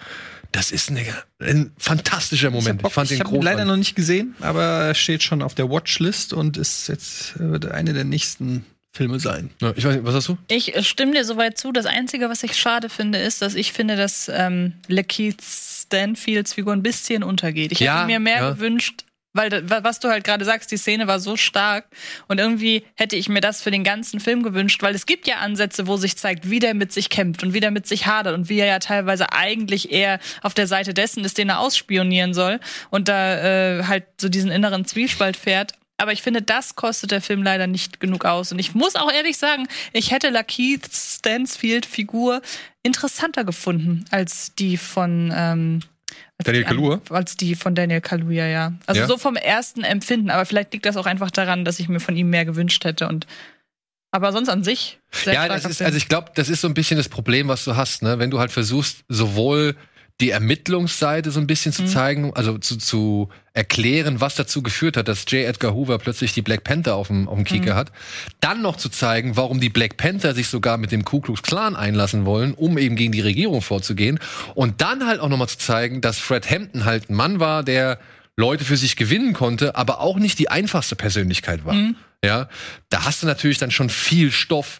Das 0.51 0.71
ist 0.71 0.89
eine, 0.89 1.05
ein 1.39 1.71
fantastischer 1.77 2.51
Moment. 2.51 2.81
Ich, 2.81 2.83
Bock, 2.83 2.91
fand 2.91 3.11
ich 3.11 3.17
den 3.17 3.25
habe 3.25 3.29
ihn 3.29 3.39
großartig. 3.39 3.59
leider 3.59 3.65
noch 3.65 3.77
nicht 3.77 3.95
gesehen, 3.95 4.35
aber 4.41 4.61
er 4.61 4.93
steht 4.93 5.23
schon 5.23 5.41
auf 5.41 5.55
der 5.55 5.69
Watchlist 5.69 6.33
und 6.33 6.57
ist 6.57 6.89
jetzt 6.89 7.35
äh, 7.39 7.69
eine 7.69 7.93
der 7.93 8.03
nächsten 8.03 8.65
Filme 8.93 9.19
sein. 9.19 9.49
Ja, 9.59 9.73
ich 9.75 9.83
weiß 9.83 9.95
nicht, 9.95 10.05
was 10.05 10.13
hast 10.13 10.27
du? 10.27 10.37
Ich 10.49 10.75
äh, 10.75 10.83
stimme 10.83 11.13
dir 11.13 11.25
soweit 11.25 11.57
zu. 11.57 11.71
Das 11.71 11.87
Einzige, 11.87 12.29
was 12.29 12.43
ich 12.43 12.55
schade 12.55 12.89
finde, 12.89 13.17
ist, 13.17 13.41
dass 13.41 13.55
ich 13.55 13.73
finde, 13.73 13.95
dass 13.95 14.29
ähm, 14.31 14.73
Lakeith 14.87 15.41
Stanfields 15.41 16.53
Figur 16.53 16.73
ein 16.73 16.83
bisschen 16.83 17.23
untergeht. 17.23 17.71
Ich 17.71 17.79
Ja, 17.79 17.97
hätte 17.97 18.07
mir 18.07 18.19
mehr 18.19 18.41
ja. 18.41 18.51
gewünscht, 18.51 19.03
weil 19.33 19.63
was 19.67 19.99
du 19.99 20.09
halt 20.09 20.23
gerade 20.23 20.45
sagst, 20.45 20.71
die 20.71 20.77
Szene 20.77 21.07
war 21.07 21.19
so 21.19 21.35
stark 21.37 21.85
und 22.27 22.39
irgendwie 22.39 22.83
hätte 22.95 23.15
ich 23.15 23.29
mir 23.29 23.41
das 23.41 23.63
für 23.63 23.71
den 23.71 23.83
ganzen 23.83 24.19
Film 24.19 24.43
gewünscht, 24.43 24.83
weil 24.83 24.93
es 24.93 25.07
gibt 25.07 25.27
ja 25.27 25.37
Ansätze, 25.37 25.87
wo 25.87 25.97
sich 25.97 26.15
zeigt, 26.15 26.51
wie 26.51 26.59
der 26.59 26.75
mit 26.75 26.93
sich 26.93 27.09
kämpft 27.09 27.41
und 27.41 27.53
wie 27.53 27.59
der 27.59 27.71
mit 27.71 27.87
sich 27.87 28.05
hadert 28.05 28.35
und 28.35 28.47
wie 28.47 28.59
er 28.59 28.67
ja 28.67 28.77
teilweise 28.77 29.33
eigentlich 29.33 29.91
eher 29.91 30.19
auf 30.43 30.53
der 30.53 30.67
Seite 30.67 30.93
dessen 30.93 31.25
ist, 31.25 31.39
den 31.39 31.49
er 31.49 31.59
ausspionieren 31.59 32.35
soll 32.35 32.59
und 32.91 33.07
da 33.07 33.79
äh, 33.79 33.83
halt 33.85 34.05
so 34.21 34.29
diesen 34.29 34.51
inneren 34.51 34.85
Zwiespalt 34.85 35.35
fährt. 35.35 35.73
Aber 35.97 36.11
ich 36.11 36.21
finde, 36.21 36.41
das 36.41 36.75
kostet 36.75 37.11
der 37.11 37.21
Film 37.21 37.43
leider 37.43 37.67
nicht 37.67 37.99
genug 37.99 38.25
aus. 38.25 38.51
Und 38.51 38.59
ich 38.59 38.73
muss 38.73 38.95
auch 38.95 39.11
ehrlich 39.11 39.37
sagen, 39.37 39.67
ich 39.93 40.11
hätte 40.11 40.29
Lakeith 40.29 40.89
Stansfield 40.91 41.85
Figur 41.85 42.41
interessanter 42.81 43.43
gefunden 43.43 44.05
als 44.11 44.53
die 44.55 44.77
von 44.77 45.31
ähm, 45.35 45.79
als 46.37 46.45
Daniel 46.45 46.63
Kaluuya? 46.63 47.01
Als 47.09 47.37
die 47.37 47.55
von 47.55 47.75
Daniel 47.75 48.01
Kaluuya, 48.01 48.47
ja. 48.47 48.73
Also 48.85 49.01
Ja? 49.01 49.07
so 49.07 49.17
vom 49.17 49.35
ersten 49.35 49.83
Empfinden. 49.83 50.29
Aber 50.29 50.45
vielleicht 50.45 50.73
liegt 50.73 50.85
das 50.85 50.97
auch 50.97 51.05
einfach 51.05 51.31
daran, 51.31 51.63
dass 51.63 51.79
ich 51.79 51.89
mir 51.89 51.99
von 51.99 52.15
ihm 52.15 52.29
mehr 52.29 52.45
gewünscht 52.45 52.83
hätte. 52.85 53.07
Und 53.07 53.27
aber 54.11 54.31
sonst 54.31 54.49
an 54.49 54.63
sich. 54.63 54.99
Ja, 55.25 55.47
das 55.47 55.65
ist, 55.65 55.81
also 55.81 55.97
ich 55.97 56.07
glaube, 56.07 56.31
das 56.35 56.49
ist 56.49 56.61
so 56.61 56.67
ein 56.67 56.75
bisschen 56.75 56.97
das 56.97 57.09
Problem, 57.09 57.47
was 57.47 57.63
du 57.63 57.75
hast, 57.75 58.03
ne? 58.03 58.19
Wenn 58.19 58.29
du 58.29 58.39
halt 58.39 58.51
versuchst, 58.51 59.03
sowohl 59.09 59.75
die 60.21 60.29
Ermittlungsseite 60.29 61.31
so 61.31 61.39
ein 61.39 61.47
bisschen 61.47 61.71
Mhm. 61.71 61.75
zu 61.75 61.85
zeigen, 61.85 62.33
also 62.35 62.57
zu, 62.57 62.77
zu 62.77 63.29
erklären, 63.53 64.21
was 64.21 64.35
dazu 64.35 64.61
geführt 64.61 64.95
hat, 64.95 65.07
dass 65.07 65.25
J. 65.27 65.45
Edgar 65.45 65.73
Hoover 65.73 65.97
plötzlich 65.97 66.33
die 66.33 66.41
Black 66.41 66.63
Panther 66.63 66.95
auf 66.95 67.07
dem, 67.07 67.27
auf 67.27 67.35
dem 67.35 67.43
Kieker 67.43 67.73
Mhm. 67.73 67.77
hat. 67.77 67.91
Dann 68.39 68.61
noch 68.61 68.77
zu 68.77 68.89
zeigen, 68.89 69.35
warum 69.37 69.59
die 69.59 69.69
Black 69.69 69.97
Panther 69.97 70.33
sich 70.33 70.47
sogar 70.47 70.77
mit 70.77 70.91
dem 70.91 71.03
Ku 71.03 71.19
Klux 71.19 71.41
Klan 71.41 71.75
einlassen 71.75 72.25
wollen, 72.25 72.53
um 72.53 72.77
eben 72.77 72.95
gegen 72.95 73.11
die 73.11 73.21
Regierung 73.21 73.61
vorzugehen. 73.61 74.19
Und 74.55 74.81
dann 74.81 75.05
halt 75.07 75.19
auch 75.19 75.29
noch 75.29 75.37
mal 75.37 75.47
zu 75.47 75.57
zeigen, 75.57 75.99
dass 76.01 76.19
Fred 76.19 76.49
Hampton 76.49 76.85
halt 76.85 77.09
ein 77.09 77.15
Mann 77.15 77.39
war, 77.39 77.63
der 77.63 77.99
Leute 78.37 78.65
für 78.65 78.77
sich 78.77 78.95
gewinnen 78.95 79.33
konnte, 79.33 79.75
aber 79.75 79.99
auch 79.99 80.17
nicht 80.17 80.39
die 80.39 80.49
einfachste 80.49 80.95
Persönlichkeit 80.95 81.65
war. 81.65 81.73
Mhm. 81.73 81.95
Ja, 82.23 82.49
da 82.89 83.03
hast 83.03 83.21
du 83.21 83.27
natürlich 83.27 83.57
dann 83.57 83.71
schon 83.71 83.89
viel 83.89 84.31
Stoff, 84.31 84.79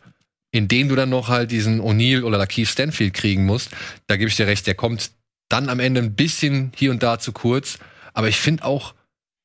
in 0.52 0.68
den 0.68 0.88
du 0.90 0.96
dann 0.96 1.10
noch 1.10 1.28
halt 1.28 1.52
diesen 1.52 1.82
O'Neill 1.82 2.24
oder 2.24 2.38
Lakeith 2.38 2.68
Stanfield 2.68 3.14
kriegen 3.14 3.46
musst. 3.46 3.72
Da 4.08 4.16
gebe 4.18 4.30
ich 4.30 4.36
dir 4.36 4.48
recht, 4.48 4.66
der 4.68 4.76
kommt 4.76 5.12
dann 5.50 5.70
am 5.70 5.80
Ende 5.80 6.02
ein 6.02 6.16
bisschen 6.16 6.72
hier 6.76 6.92
und 6.92 7.04
da 7.04 7.20
zu 7.20 7.32
kurz. 7.32 7.80
Aber 8.14 8.28
ich 8.28 8.38
finde 8.38 8.66
auch, 8.66 8.94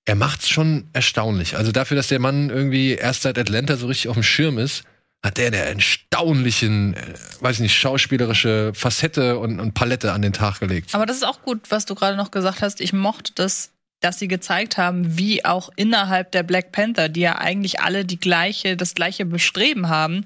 er 0.05 0.15
macht's 0.15 0.49
schon 0.49 0.89
erstaunlich. 0.93 1.57
Also 1.57 1.71
dafür, 1.71 1.97
dass 1.97 2.09
der 2.09 2.19
Mann 2.19 2.49
irgendwie 2.51 2.93
erst 2.93 3.23
seit 3.23 3.39
Atlanta 3.39 3.77
so 3.77 3.87
richtig 3.87 4.09
auf 4.09 4.17
dem 4.17 4.23
Schirm 4.23 4.59
ist, 4.59 4.85
hat 5.23 5.37
der 5.37 5.49
eine 5.49 5.57
erstaunlichen, 5.57 6.95
äh, 6.95 7.15
weiß 7.41 7.57
ich 7.57 7.63
nicht, 7.63 7.75
schauspielerische 7.75 8.73
Facette 8.75 9.39
und, 9.39 9.61
und 9.61 9.75
Palette 9.75 10.13
an 10.13 10.23
den 10.23 10.33
Tag 10.33 10.61
gelegt. 10.61 10.95
Aber 10.95 11.07
das 11.07 11.17
ist 11.19 11.25
auch 11.25 11.43
gut, 11.43 11.71
was 11.71 11.87
du 11.87 11.95
gerade 11.95 12.17
noch 12.17 12.31
gesagt 12.31 12.63
hast. 12.63 12.81
Ich 12.81 12.93
mochte 12.93 13.33
das, 13.35 13.73
dass 14.01 14.19
sie 14.19 14.29
gezeigt 14.29 14.79
haben, 14.79 15.19
wie 15.19 15.45
auch 15.45 15.71
innerhalb 15.75 16.31
der 16.31 16.45
Black 16.45 16.71
Panther, 16.71 17.09
die 17.09 17.21
ja 17.21 17.37
eigentlich 17.37 17.81
alle 17.81 18.05
die 18.05 18.21
gleiche, 18.21 18.77
das 18.77 18.95
gleiche 18.95 19.27
Bestreben 19.27 19.89
haben, 19.89 20.25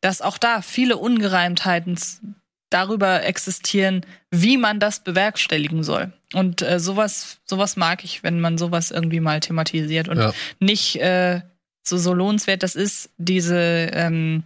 dass 0.00 0.22
auch 0.22 0.38
da 0.38 0.60
viele 0.60 0.96
Ungereimtheiten 0.96 1.96
darüber 2.72 3.24
existieren, 3.24 4.04
wie 4.30 4.56
man 4.56 4.80
das 4.80 5.04
bewerkstelligen 5.04 5.82
soll. 5.84 6.12
Und 6.32 6.62
äh, 6.62 6.80
sowas, 6.80 7.38
sowas 7.44 7.76
mag 7.76 8.04
ich, 8.04 8.22
wenn 8.22 8.40
man 8.40 8.58
sowas 8.58 8.90
irgendwie 8.90 9.20
mal 9.20 9.40
thematisiert 9.40 10.08
und 10.08 10.18
Ja. 10.18 10.32
nicht 10.60 10.96
äh, 10.96 11.42
so, 11.82 11.98
so 11.98 12.14
lohnenswert 12.14 12.62
das 12.62 12.74
ist, 12.74 13.10
diese 13.18 13.90
ähm, 13.92 14.44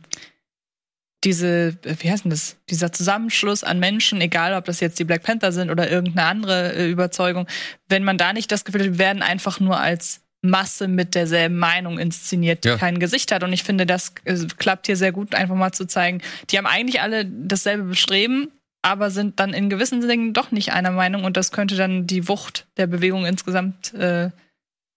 diese, 1.25 1.77
äh, 1.85 1.97
wie 1.99 2.11
heißt 2.11 2.25
denn 2.25 2.31
das, 2.31 2.57
dieser 2.71 2.93
Zusammenschluss 2.93 3.65
an 3.65 3.79
Menschen, 3.79 4.21
egal 4.21 4.55
ob 4.55 4.65
das 4.65 4.81
jetzt 4.81 4.99
die 4.99 5.05
Black 5.05 5.23
Panther 5.23 5.53
sind 5.53 5.71
oder 5.71 5.91
irgendeine 5.91 6.29
andere 6.29 6.73
äh, 6.75 6.91
Überzeugung, 6.91 7.47
wenn 7.89 8.05
man 8.05 8.19
da 8.19 8.33
nicht 8.33 8.51
das 8.53 8.65
Gefühl 8.65 8.83
hat, 8.83 8.91
wir 8.93 8.99
werden 8.99 9.23
einfach 9.23 9.61
nur 9.61 9.79
als 9.81 10.21
Masse 10.43 10.87
mit 10.89 11.15
derselben 11.15 11.57
Meinung 11.59 11.99
inszeniert, 11.99 12.65
die 12.65 12.69
Ja. 12.69 12.77
kein 12.77 12.99
Gesicht 12.99 13.33
hat. 13.33 13.43
Und 13.43 13.53
ich 13.53 13.63
finde, 13.65 13.87
das 13.87 14.13
äh, 14.25 14.37
klappt 14.59 14.87
hier 14.87 14.97
sehr 14.97 15.13
gut, 15.13 15.35
einfach 15.35 15.55
mal 15.57 15.73
zu 15.73 15.87
zeigen, 15.87 16.21
die 16.51 16.59
haben 16.59 16.67
eigentlich 16.67 17.01
alle 17.01 17.25
dasselbe 17.25 17.85
Bestreben, 17.85 18.51
aber 18.83 19.11
sind 19.11 19.41
dann 19.41 19.53
in 19.55 19.69
gewissen 19.71 20.07
Dingen 20.07 20.33
doch 20.33 20.53
nicht 20.53 20.73
einer 20.73 20.93
Meinung 20.93 21.25
und 21.25 21.37
das 21.37 21.51
könnte 21.51 21.75
dann 21.77 22.07
die 22.07 22.29
Wucht 22.29 22.67
der 22.77 22.87
Bewegung 22.87 23.25
insgesamt 23.27 23.93
äh, 23.95 24.31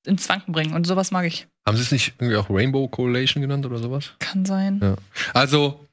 ins 0.06 0.30
Wanken 0.30 0.52
bringen. 0.54 0.74
Und 0.74 0.86
sowas 0.86 1.12
mag 1.12 1.26
ich. 1.26 1.48
Haben 1.68 1.78
sie 1.78 1.84
es 1.84 1.92
nicht 1.92 2.14
irgendwie 2.20 2.38
auch 2.38 2.50
Rainbow 2.50 2.88
Coalition 2.88 3.42
genannt 3.42 3.66
oder 3.66 3.78
sowas? 3.80 4.12
Kann 4.20 4.46
sein. 4.46 4.80
Ja. 4.82 4.96
Also, 5.34 5.86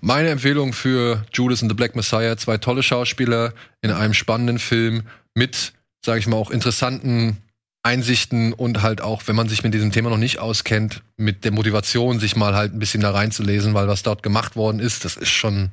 meine 0.00 0.28
Empfehlung 0.30 0.72
für 0.72 1.24
Judas 1.32 1.62
and 1.62 1.70
the 1.70 1.74
Black 1.76 1.96
Messiah, 1.96 2.36
zwei 2.36 2.58
tolle 2.58 2.82
Schauspieler 2.82 3.52
in 3.82 3.90
einem 3.90 4.14
spannenden 4.14 4.58
Film 4.58 5.04
mit, 5.34 5.72
sage 6.04 6.18
ich 6.20 6.26
mal, 6.26 6.36
auch 6.36 6.50
interessanten 6.50 7.38
Einsichten 7.84 8.52
und 8.54 8.82
halt 8.82 9.00
auch, 9.02 9.22
wenn 9.26 9.36
man 9.36 9.48
sich 9.48 9.62
mit 9.62 9.74
diesem 9.74 9.92
Thema 9.92 10.08
noch 10.10 10.16
nicht 10.16 10.38
auskennt, 10.38 11.02
mit 11.16 11.44
der 11.44 11.52
Motivation, 11.52 12.18
sich 12.18 12.34
mal 12.34 12.54
halt 12.54 12.72
ein 12.72 12.78
bisschen 12.78 13.02
da 13.02 13.10
reinzulesen, 13.10 13.74
weil 13.74 13.86
was 13.88 14.02
dort 14.02 14.22
gemacht 14.22 14.56
worden 14.56 14.80
ist, 14.80 15.04
das 15.04 15.16
ist 15.16 15.28
schon 15.30 15.70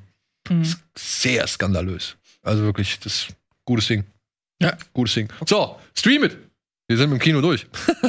Mhm. 0.49 0.75
sehr 0.97 1.45
skandalös. 1.47 2.17
Also 2.41 2.63
wirklich, 2.63 2.99
das 2.99 3.13
ist 3.13 3.29
ein 3.29 3.35
gutes 3.65 3.87
Ding. 3.87 4.03
Ja. 4.61 4.75
Gutes 4.93 5.13
Ding. 5.13 5.31
So, 5.47 5.79
stream 5.95 6.23
it! 6.23 6.37
Wir 6.87 6.97
sind 6.97 7.11
mit 7.11 7.21
dem 7.21 7.23
Kino 7.23 7.41
durch. 7.41 7.67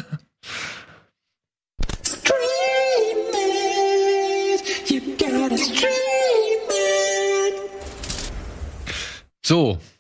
So, 9.45 9.79
Es 9.79 9.92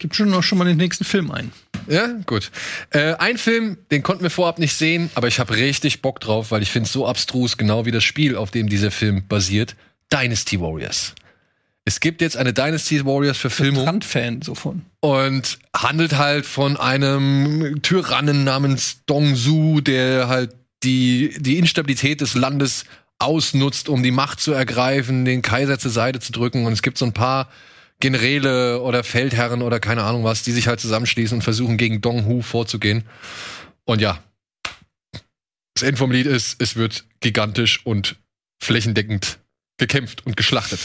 gibt 0.00 0.16
schon 0.16 0.30
noch 0.30 0.42
schon 0.42 0.58
mal 0.58 0.64
den 0.64 0.78
nächsten 0.78 1.04
Film 1.04 1.30
ein. 1.30 1.52
Ja, 1.86 2.08
gut. 2.26 2.50
Äh, 2.90 3.14
ein 3.14 3.38
Film, 3.38 3.78
den 3.90 4.02
konnten 4.02 4.22
wir 4.24 4.30
vorab 4.30 4.58
nicht 4.58 4.74
sehen, 4.74 5.10
aber 5.14 5.28
ich 5.28 5.38
habe 5.38 5.54
richtig 5.54 6.02
Bock 6.02 6.20
drauf, 6.20 6.50
weil 6.50 6.62
ich 6.62 6.70
finde 6.70 6.86
es 6.86 6.92
so 6.92 7.06
abstrus, 7.06 7.56
genau 7.56 7.86
wie 7.86 7.92
das 7.92 8.02
Spiel, 8.02 8.36
auf 8.36 8.50
dem 8.50 8.68
dieser 8.68 8.90
Film 8.90 9.26
basiert. 9.28 9.76
Dynasty 10.12 10.60
Warriors. 10.60 11.14
Es 11.84 12.00
gibt 12.00 12.20
jetzt 12.20 12.36
eine 12.36 12.52
Dynasty 12.52 13.04
Warriors 13.04 13.38
Verfilmung 13.38 13.84
Brandfan 13.84 14.42
so 14.42 14.54
von. 14.54 14.82
und 15.00 15.58
handelt 15.74 16.16
halt 16.16 16.46
von 16.46 16.76
einem 16.76 17.80
Tyrannen 17.82 18.44
namens 18.44 19.00
Dong 19.06 19.34
Su, 19.34 19.80
der 19.80 20.28
halt 20.28 20.54
die, 20.82 21.36
die 21.40 21.58
Instabilität 21.58 22.20
des 22.20 22.34
Landes 22.34 22.84
ausnutzt, 23.18 23.88
um 23.88 24.02
die 24.02 24.10
Macht 24.10 24.40
zu 24.40 24.52
ergreifen, 24.52 25.24
den 25.24 25.42
Kaiser 25.42 25.78
zur 25.78 25.90
Seite 25.90 26.20
zu 26.20 26.32
drücken. 26.32 26.66
Und 26.66 26.72
es 26.72 26.82
gibt 26.82 26.96
so 26.96 27.04
ein 27.04 27.12
paar 27.12 27.48
Generäle 28.00 28.80
oder 28.80 29.04
Feldherren 29.04 29.62
oder 29.62 29.78
keine 29.78 30.02
Ahnung 30.02 30.24
was, 30.24 30.42
die 30.42 30.52
sich 30.52 30.66
halt 30.66 30.80
zusammenschließen 30.80 31.36
und 31.36 31.42
versuchen, 31.42 31.76
gegen 31.76 32.00
Dong 32.00 32.24
Hu 32.24 32.42
vorzugehen. 32.42 33.04
Und 33.84 34.00
ja, 34.00 34.22
das 35.74 35.82
Ende 35.82 35.98
vom 35.98 36.10
Lied 36.10 36.26
ist, 36.26 36.60
es 36.60 36.76
wird 36.76 37.04
gigantisch 37.20 37.84
und 37.84 38.16
flächendeckend 38.62 39.38
gekämpft 39.78 40.26
und 40.26 40.36
geschlachtet. 40.36 40.80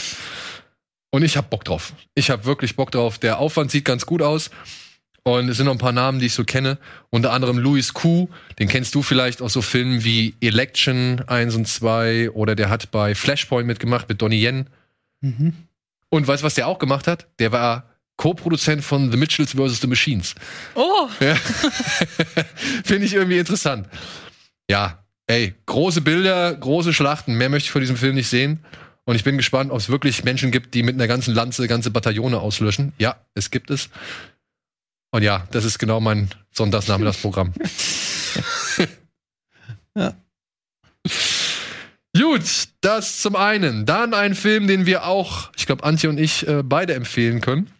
Und 1.10 1.22
ich 1.22 1.36
hab 1.36 1.50
Bock 1.50 1.64
drauf. 1.64 1.92
Ich 2.14 2.30
hab 2.30 2.44
wirklich 2.44 2.76
Bock 2.76 2.90
drauf. 2.90 3.18
Der 3.18 3.38
Aufwand 3.38 3.70
sieht 3.70 3.84
ganz 3.84 4.06
gut 4.06 4.22
aus. 4.22 4.50
Und 5.22 5.48
es 5.48 5.56
sind 5.56 5.66
noch 5.66 5.72
ein 5.72 5.78
paar 5.78 5.92
Namen, 5.92 6.20
die 6.20 6.26
ich 6.26 6.34
so 6.34 6.44
kenne. 6.44 6.78
Unter 7.10 7.32
anderem 7.32 7.58
Louis 7.58 7.94
Kuh, 7.94 8.28
den 8.58 8.68
kennst 8.68 8.94
du 8.94 9.02
vielleicht 9.02 9.42
aus 9.42 9.52
so 9.52 9.60
Filmen 9.60 10.04
wie 10.04 10.34
Election 10.40 11.20
1 11.26 11.54
und 11.56 11.66
2 11.66 12.30
oder 12.30 12.54
der 12.54 12.70
hat 12.70 12.90
bei 12.90 13.14
Flashpoint 13.14 13.66
mitgemacht 13.66 14.08
mit 14.08 14.22
Donnie 14.22 14.44
Yen. 14.44 14.66
Und 16.10 16.26
weißt 16.26 16.42
du, 16.42 16.46
was 16.46 16.54
der 16.54 16.68
auch 16.68 16.78
gemacht 16.78 17.06
hat? 17.06 17.26
Der 17.38 17.52
war 17.52 17.90
Co-Produzent 18.16 18.82
von 18.82 19.10
The 19.10 19.16
Mitchells 19.16 19.52
vs. 19.52 19.80
The 19.80 19.86
Machines. 19.86 20.34
Oh, 20.74 21.08
Ja. 21.20 21.34
Finde 22.84 23.06
ich 23.06 23.14
irgendwie 23.14 23.38
interessant. 23.38 23.88
Ja, 24.70 25.04
ey, 25.26 25.54
große 25.66 26.00
Bilder, 26.00 26.54
große 26.54 26.92
Schlachten. 26.92 27.34
Mehr 27.34 27.48
möchte 27.48 27.66
ich 27.66 27.70
von 27.70 27.80
diesem 27.82 27.96
Film 27.96 28.14
nicht 28.14 28.28
sehen. 28.28 28.64
Und 29.04 29.14
ich 29.14 29.24
bin 29.24 29.36
gespannt, 29.36 29.70
ob 29.70 29.78
es 29.78 29.88
wirklich 29.88 30.24
Menschen 30.24 30.50
gibt, 30.50 30.74
die 30.74 30.82
mit 30.82 30.94
einer 30.94 31.06
ganzen 31.06 31.34
Lanze 31.34 31.68
ganze 31.68 31.90
Bataillone 31.90 32.40
auslöschen. 32.40 32.92
Ja, 32.98 33.16
es 33.34 33.50
gibt 33.50 33.70
es. 33.70 33.88
Und 35.12 35.22
ja, 35.22 35.46
das 35.52 35.64
ist 35.64 35.78
genau 35.78 36.00
mein 36.00 36.30
Sonntagsnachmittagsprogramm. 36.52 37.52
Ja. 39.96 40.14
Das 42.80 43.20
zum 43.20 43.36
einen. 43.36 43.86
Dann 43.86 44.14
ein 44.14 44.34
Film, 44.34 44.66
den 44.66 44.86
wir 44.86 45.04
auch, 45.06 45.50
ich 45.56 45.66
glaube, 45.66 45.84
Antje 45.84 46.08
und 46.08 46.18
ich 46.18 46.46
äh, 46.46 46.62
beide 46.62 46.94
empfehlen 46.94 47.40
können. 47.40 47.70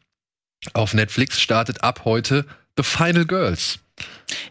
Auf 0.73 0.95
Netflix 0.95 1.41
startet 1.41 1.83
ab 1.85 2.03
heute 2.05 2.45
The 2.77 2.83
Final 2.83 3.25
Girls. 3.27 3.79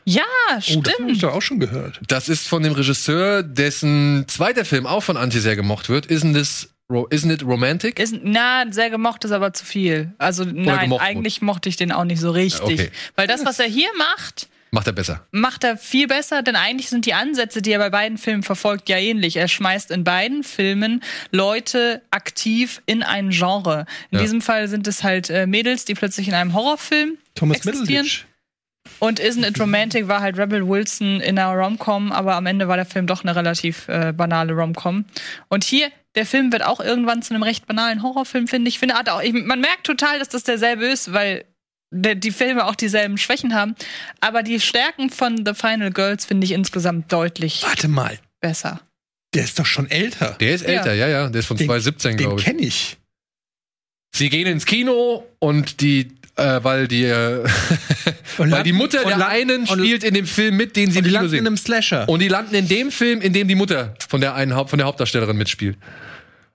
Ja, 0.06 0.22
Oh, 0.24 0.54
das 0.56 0.68
habe 0.70 0.82
ich 0.82 0.86
stimmt. 1.18 1.24
doch 1.24 1.34
auch 1.34 1.42
schon 1.42 1.60
gehört. 1.60 2.00
Das 2.08 2.30
ist 2.30 2.48
von 2.48 2.64
dem 2.64 2.74
Regisseur, 2.74 3.44
dessen 3.44 4.26
zweiter 4.28 4.64
Film 4.66 4.86
auch 4.88 5.02
von 5.02 5.18
Antje 5.18 5.42
sehr 5.42 5.56
gemocht 5.56 5.90
wird. 5.90 6.08
Isn't 6.08 6.34
this 6.34 6.70
Isn't 6.88 7.32
it 7.34 7.42
romantic? 7.44 7.98
Ist, 8.00 8.14
na, 8.22 8.64
sehr 8.72 8.92
gemocht 8.92 9.26
ist 9.26 9.32
aber 9.32 9.54
zu 9.54 9.66
viel. 9.66 10.14
Also 10.20 10.44
nein, 10.46 10.82
gemocht 10.82 11.02
eigentlich 11.02 11.42
mochte 11.42 11.68
ich 11.68 11.78
den 11.78 11.92
auch 11.92 12.04
nicht 12.04 12.20
so 12.20 12.30
richtig. 12.30 12.62
Okay. 12.80 12.92
Weil 13.16 13.26
das, 13.28 13.44
was 13.44 13.58
er 13.60 13.66
hier 13.66 13.90
macht, 13.98 14.48
Macht 14.76 14.88
er 14.88 14.94
besser. 14.94 15.26
macht 15.32 15.64
er 15.64 15.78
viel 15.78 16.08
besser, 16.08 16.44
denn 16.44 16.56
eigentlich 16.56 16.90
sind 16.90 17.06
die 17.06 17.14
Ansätze, 17.14 17.62
die 17.62 17.72
er 17.72 17.80
bei 17.80 17.90
beiden 17.90 18.18
Filmen 18.18 18.44
verfolgt, 18.44 18.90
ja 18.90 18.98
ähnlich. 18.98 19.38
Er 19.38 19.48
schmeißt 19.48 19.90
in 19.90 20.04
beiden 20.04 20.44
Filmen 20.44 21.02
Leute 21.32 22.02
aktiv 22.12 22.82
in 22.86 23.02
ein 23.04 23.30
Genre. 23.30 23.86
In 24.12 24.18
Ja. 24.18 24.22
diesem 24.24 24.42
Fall 24.42 24.68
sind 24.68 24.88
es 24.88 25.04
halt 25.04 25.30
äh, 25.30 25.48
Mädels, 25.48 25.86
die 25.86 25.94
plötzlich 25.96 26.28
in 26.28 26.34
einem 26.34 26.54
Horrorfilm 26.54 27.18
Thomas 27.36 27.58
existieren. 27.58 28.04
Middleditch. 28.04 28.26
Und 29.00 29.20
Isn't 29.20 29.48
It 29.48 29.60
Romantic 29.60 30.08
war 30.08 30.22
halt 30.22 30.38
Rebel 30.38 30.68
Wilson 30.68 31.20
in 31.20 31.40
einer 31.40 31.52
Rom-Com, 31.54 32.12
aber 32.12 32.36
am 32.36 32.46
Ende 32.46 32.68
war 32.68 32.76
der 32.76 32.86
Film 32.86 33.08
doch 33.08 33.24
eine 33.24 33.36
relativ 33.36 33.88
äh, 33.88 34.14
banale 34.14 34.54
Rom-Com. 34.54 35.06
Und 35.50 35.64
hier, 35.64 35.90
der 36.16 36.26
Film 36.26 36.52
wird 36.52 36.64
auch 36.64 36.80
irgendwann 36.80 37.22
zu 37.22 37.34
einem 37.34 37.44
recht 37.44 37.66
banalen 37.66 38.04
Horrorfilm, 38.04 38.48
finde 38.48 38.70
ich. 38.70 38.78
Finde 38.80 38.96
hat 38.96 39.10
auch, 39.10 39.22
ich, 39.22 39.34
man 39.34 39.60
merkt 39.60 39.86
total, 39.86 40.20
dass 40.20 40.30
das 40.30 40.44
derselbe 40.44 40.86
ist, 40.86 41.12
weil 41.14 41.46
die 41.92 42.32
Filme 42.32 42.66
auch 42.66 42.76
dieselben 42.76 43.18
Schwächen 43.18 43.54
haben. 43.54 43.76
Aber 44.20 44.44
die 44.44 44.60
Stärken 44.60 45.10
von 45.10 45.46
The 45.46 45.54
Final 45.54 45.92
Girls 45.92 46.26
finde 46.26 46.46
ich 46.46 46.52
insgesamt 46.52 47.12
deutlich 47.12 47.64
Warte 47.64 47.88
mal, 47.88 48.18
besser. 48.42 48.82
der 49.34 49.44
ist 49.44 49.58
doch 49.60 49.66
schon 49.66 49.90
älter. 49.90 50.36
Der 50.40 50.56
ist 50.56 50.64
älter, 50.64 50.94
ja, 50.94 51.08
ja. 51.08 51.30
Der 51.30 51.40
ist 51.40 51.46
von 51.46 51.58
Den- 51.58 51.68
2017, 51.68 52.12
Den 52.12 52.18
glaube 52.28 52.40
ich. 52.42 52.46
kenne 52.46 52.62
ich. 52.62 52.98
Sie 54.16 54.30
gehen 54.30 54.48
ins 54.48 54.66
Kino 54.66 55.26
und 55.40 55.82
die, 55.82 56.12
äh, 56.38 56.60
weil 56.64 56.88
die, 56.88 57.04
äh, 57.04 57.46
Und 58.38 58.52
weil 58.52 58.64
die 58.64 58.72
Mutter 58.74 59.00
und 59.04 59.10
der 59.10 59.18
la- 59.18 59.28
einen 59.28 59.62
und- 59.68 59.68
spielt 59.80 60.04
in 60.04 60.14
dem 60.14 60.26
Film 60.26 60.58
mit, 60.58 60.76
den 60.76 60.92
sie 60.92 61.00
Und 61.00 61.06
im 61.06 61.10
die 61.10 61.10
Kino 61.12 61.20
landen 61.22 61.34
in 61.34 61.38
sehen. 61.40 61.48
einem 61.48 61.58
Slasher. 61.58 62.10
Und 62.10 62.20
die 62.22 62.28
landen 62.28 62.56
in 62.56 62.68
dem 62.68 62.92
Film, 62.92 63.22
in 63.22 63.32
dem 63.34 63.48
die 63.48 63.56
Mutter 63.56 63.94
von 64.10 64.20
der 64.22 64.36
einen 64.36 64.54
Haupt, 64.56 64.70
von 64.70 64.78
der 64.80 64.88
Hauptdarstellerin 64.88 65.38
mitspielt. 65.38 65.78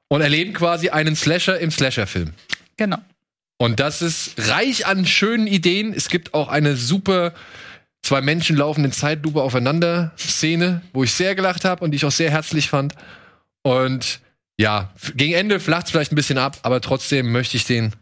Und 0.08 0.20
erleben 0.22 0.52
quasi 0.54 0.88
einen 0.90 1.16
Slasher 1.16 1.58
im 1.60 1.70
Slasher-Film. 1.70 2.32
Genau. 2.76 2.98
Und 3.60 3.78
das 3.78 4.00
ist 4.00 4.48
reich 4.48 4.86
an 4.86 5.04
schönen 5.04 5.46
Ideen. 5.46 5.92
Es 5.92 6.08
gibt 6.08 6.32
auch 6.32 6.48
eine 6.48 6.76
super 6.76 7.34
zwei 8.02 8.22
Menschen 8.22 8.56
laufen 8.56 8.90
Zeitlupe 8.90 9.42
aufeinander 9.42 10.12
Szene, 10.16 10.80
wo 10.94 11.04
ich 11.04 11.12
sehr 11.12 11.34
gelacht 11.34 11.66
habe 11.66 11.84
und 11.84 11.90
die 11.90 11.96
ich 11.96 12.06
auch 12.06 12.10
sehr 12.10 12.30
herzlich 12.30 12.70
fand. 12.70 12.94
Und 13.62 14.20
ja, 14.58 14.94
gegen 15.14 15.34
Ende 15.34 15.60
flacht 15.60 15.84
es 15.84 15.90
vielleicht 15.92 16.10
ein 16.10 16.16
bisschen 16.16 16.38
ab, 16.38 16.56
aber 16.62 16.80
trotzdem 16.80 17.32
möchte 17.32 17.58
ich 17.58 17.66
den 17.66 17.92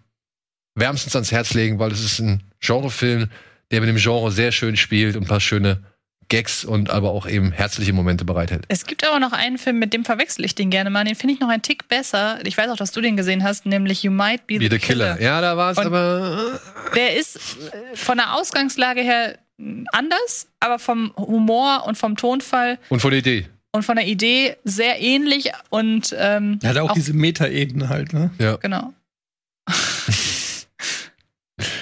wärmstens 0.76 1.16
ans 1.16 1.32
Herz 1.32 1.54
legen, 1.54 1.80
weil 1.80 1.90
es 1.90 2.04
ist 2.04 2.20
ein 2.20 2.44
Genrefilm, 2.60 3.28
der 3.72 3.80
mit 3.80 3.88
dem 3.88 3.96
Genre 3.96 4.30
sehr 4.30 4.52
schön 4.52 4.76
spielt 4.76 5.16
und 5.16 5.24
ein 5.24 5.28
paar 5.28 5.40
schöne 5.40 5.82
Gags 6.28 6.64
und 6.64 6.90
aber 6.90 7.10
auch 7.10 7.26
eben 7.26 7.52
herzliche 7.52 7.92
Momente 7.92 8.24
bereithält. 8.24 8.64
Es 8.68 8.84
gibt 8.86 9.06
aber 9.06 9.18
noch 9.18 9.32
einen 9.32 9.56
Film, 9.58 9.78
mit 9.78 9.92
dem 9.94 10.04
verwechsel 10.04 10.44
ich 10.44 10.54
den 10.54 10.68
gerne 10.70 10.90
mal. 10.90 11.04
Den 11.04 11.14
finde 11.14 11.34
ich 11.34 11.40
noch 11.40 11.48
einen 11.48 11.62
Tick 11.62 11.88
besser. 11.88 12.38
Ich 12.44 12.56
weiß 12.58 12.70
auch, 12.70 12.76
dass 12.76 12.92
du 12.92 13.00
den 13.00 13.16
gesehen 13.16 13.42
hast, 13.44 13.64
nämlich 13.66 14.02
You 14.02 14.10
Might 14.10 14.46
Be 14.46 14.58
the, 14.58 14.68
The 14.70 14.78
Killer. 14.78 15.20
Ja, 15.20 15.40
da 15.40 15.56
war 15.56 15.70
es 15.72 15.78
aber. 15.78 16.60
Der 16.94 17.16
ist 17.16 17.36
äh, 17.36 17.96
von 17.96 18.18
der 18.18 18.34
Ausgangslage 18.34 19.00
her 19.00 19.38
mh, 19.56 19.84
anders, 19.92 20.48
aber 20.60 20.78
vom 20.78 21.12
Humor 21.16 21.84
und 21.86 21.96
vom 21.96 22.16
Tonfall 22.16 22.78
Und 22.90 23.00
von 23.00 23.10
der 23.10 23.20
Idee. 23.20 23.46
und 23.72 23.84
von 23.84 23.96
der 23.96 24.06
Idee 24.06 24.56
sehr 24.64 25.00
ähnlich 25.00 25.50
und 25.70 26.14
ähm, 26.18 26.58
Er 26.62 26.70
hat 26.70 26.76
auch, 26.78 26.92
diese 26.92 27.14
Metaebene 27.14 27.88
halt, 27.88 28.12
ne? 28.12 28.30
Ja. 28.38 28.56
genau. 28.56 28.92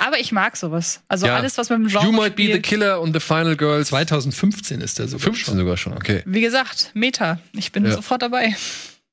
Aber 0.06 0.18
ich 0.20 0.32
mag 0.32 0.56
sowas. 0.56 1.02
Also 1.08 1.26
Ja. 1.26 1.36
alles, 1.36 1.58
was 1.58 1.68
mit 1.70 1.78
dem 1.78 1.88
Genre 1.88 2.04
You 2.06 2.12
Might 2.12 2.36
Be 2.36 2.42
the 2.44 2.48
spielt. 2.50 2.62
Killer 2.64 3.00
und 3.00 3.12
The 3.12 3.20
Final 3.20 3.56
Girls. 3.56 3.88
2015 3.88 4.80
ist 4.80 4.98
der 4.98 5.08
sogar 5.08 5.24
15 5.24 5.56
sogar 5.56 5.76
schon, 5.76 5.94
okay. 5.94 6.22
Wie 6.26 6.40
gesagt, 6.40 6.90
Meta. 6.94 7.40
Ich 7.52 7.72
bin 7.72 7.84
Ja. 7.84 7.92
sofort 7.92 8.22
dabei. 8.22 8.54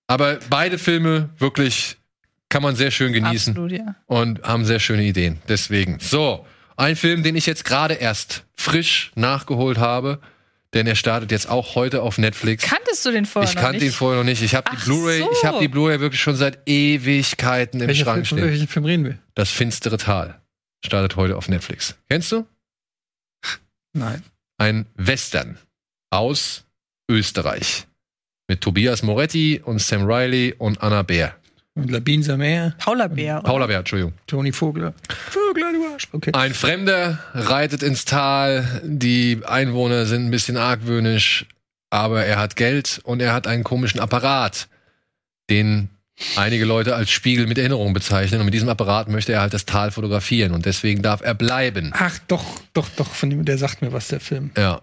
Aber 0.08 0.40
beide 0.50 0.78
Filme 0.78 1.30
wirklich 1.40 1.98
kann 2.50 2.62
man 2.62 2.76
sehr 2.76 2.92
schön 2.92 3.14
genießen 3.14 3.54
Absolut, 3.54 3.72
ja. 3.72 3.96
und 4.06 4.44
haben 4.44 4.66
sehr 4.66 4.80
schöne 4.80 5.04
Ideen. 5.04 5.40
Deswegen. 5.48 5.98
So, 6.00 6.46
ein 6.78 6.96
Film, 6.96 7.24
den 7.24 7.36
ich 7.36 7.46
jetzt 7.46 7.66
gerade 7.66 7.96
erst 7.96 8.44
frisch 8.56 9.12
nachgeholt 9.16 9.78
habe, 9.80 10.20
denn 10.76 10.86
er 10.88 10.96
startet 10.96 11.32
jetzt 11.32 11.50
auch 11.50 11.76
heute 11.76 12.02
auf 12.02 12.18
Netflix. 12.18 12.64
Kanntest 12.64 13.06
du 13.06 13.12
den 13.12 13.26
vorher 13.26 13.50
ich 13.50 13.56
noch 13.56 13.62
kannte 13.62 13.78
nicht? 13.80 13.88
ihn 13.88 13.92
vorher 13.94 14.20
noch 14.20 14.26
nicht. 14.26 14.42
Ich 14.42 14.56
habe 14.56 14.70
die 14.72 14.84
Blu-ray, 14.84 15.20
so. 15.20 15.30
ich 15.32 15.46
habe 15.46 15.60
die 15.60 15.68
Blu-ray 15.68 16.00
wirklich 16.00 16.22
schon 16.22 16.36
seit 16.36 16.60
Ewigkeiten 16.68 17.82
im 17.82 17.88
Welcher 17.88 18.06
Schrank 18.06 18.28
Film, 18.28 18.40
stehen. 18.42 18.52
welchem 18.52 18.68
Film 18.68 18.86
reden 18.86 19.06
wir? 19.06 19.18
Das 19.36 19.50
finstere 19.50 19.98
Tal 19.98 20.40
startet 20.86 21.16
heute 21.16 21.38
auf 21.38 21.50
Netflix. 21.50 21.96
Kennst 22.10 22.32
du? 22.32 22.46
Nein. 23.94 24.24
Ein 24.58 24.86
Western 24.96 25.58
aus 26.10 26.66
Österreich 27.10 27.88
mit 28.48 28.62
Tobias 28.62 29.04
Moretti 29.04 29.62
und 29.64 29.80
Sam 29.80 30.06
Riley 30.06 30.56
und 30.58 30.82
Anna 30.82 31.02
Bär. 31.04 31.36
Und 31.76 31.90
Labine 31.90 32.24
Samer, 32.24 32.76
Paula 32.78 33.08
Bär. 33.08 33.42
Paula 33.42 33.66
Bär, 33.66 33.80
Entschuldigung. 33.80 34.14
Toni 34.28 34.52
Vogler. 34.52 34.94
Vogler, 35.32 35.74
du 35.74 35.92
Arsch. 35.92 36.08
Okay. 36.12 36.32
Ein 36.34 36.54
Fremder 36.54 37.20
reitet 37.34 37.82
ins 37.82 38.06
Tal. 38.06 38.82
Die 38.84 39.42
Einwohner 39.44 40.06
sind 40.06 40.26
ein 40.26 40.32
bisschen 40.32 40.58
argwöhnisch, 40.58 41.48
aber 41.90 42.26
er 42.26 42.38
hat 42.38 42.56
Geld 42.56 43.02
und 43.04 43.22
er 43.22 43.34
hat 43.34 43.48
einen 43.48 43.64
komischen 43.64 44.00
Apparat, 44.00 44.68
den 45.50 45.90
einige 46.36 46.66
Leute 46.66 46.96
als 46.96 47.12
Spiegel 47.12 47.48
mit 47.48 47.58
Erinnerung 47.58 47.94
bezeichnen. 47.94 48.40
Und 48.40 48.46
mit 48.46 48.54
diesem 48.54 48.70
Apparat 48.70 49.10
möchte 49.10 49.34
er 49.34 49.42
halt 49.42 49.54
das 49.54 49.66
Tal 49.66 49.92
fotografieren 49.92 50.54
und 50.54 50.66
deswegen 50.66 51.02
darf 51.02 51.22
er 51.22 51.34
bleiben. 51.34 51.92
Ach, 51.96 52.18
doch, 52.28 52.62
doch, 52.74 52.90
doch, 52.96 53.14
von 53.14 53.30
dem, 53.30 53.46
der 53.46 53.58
sagt 53.58 53.82
mir 53.82 53.94
was, 53.94 54.08
der 54.08 54.20
Film. 54.20 54.52
Ja. 54.58 54.82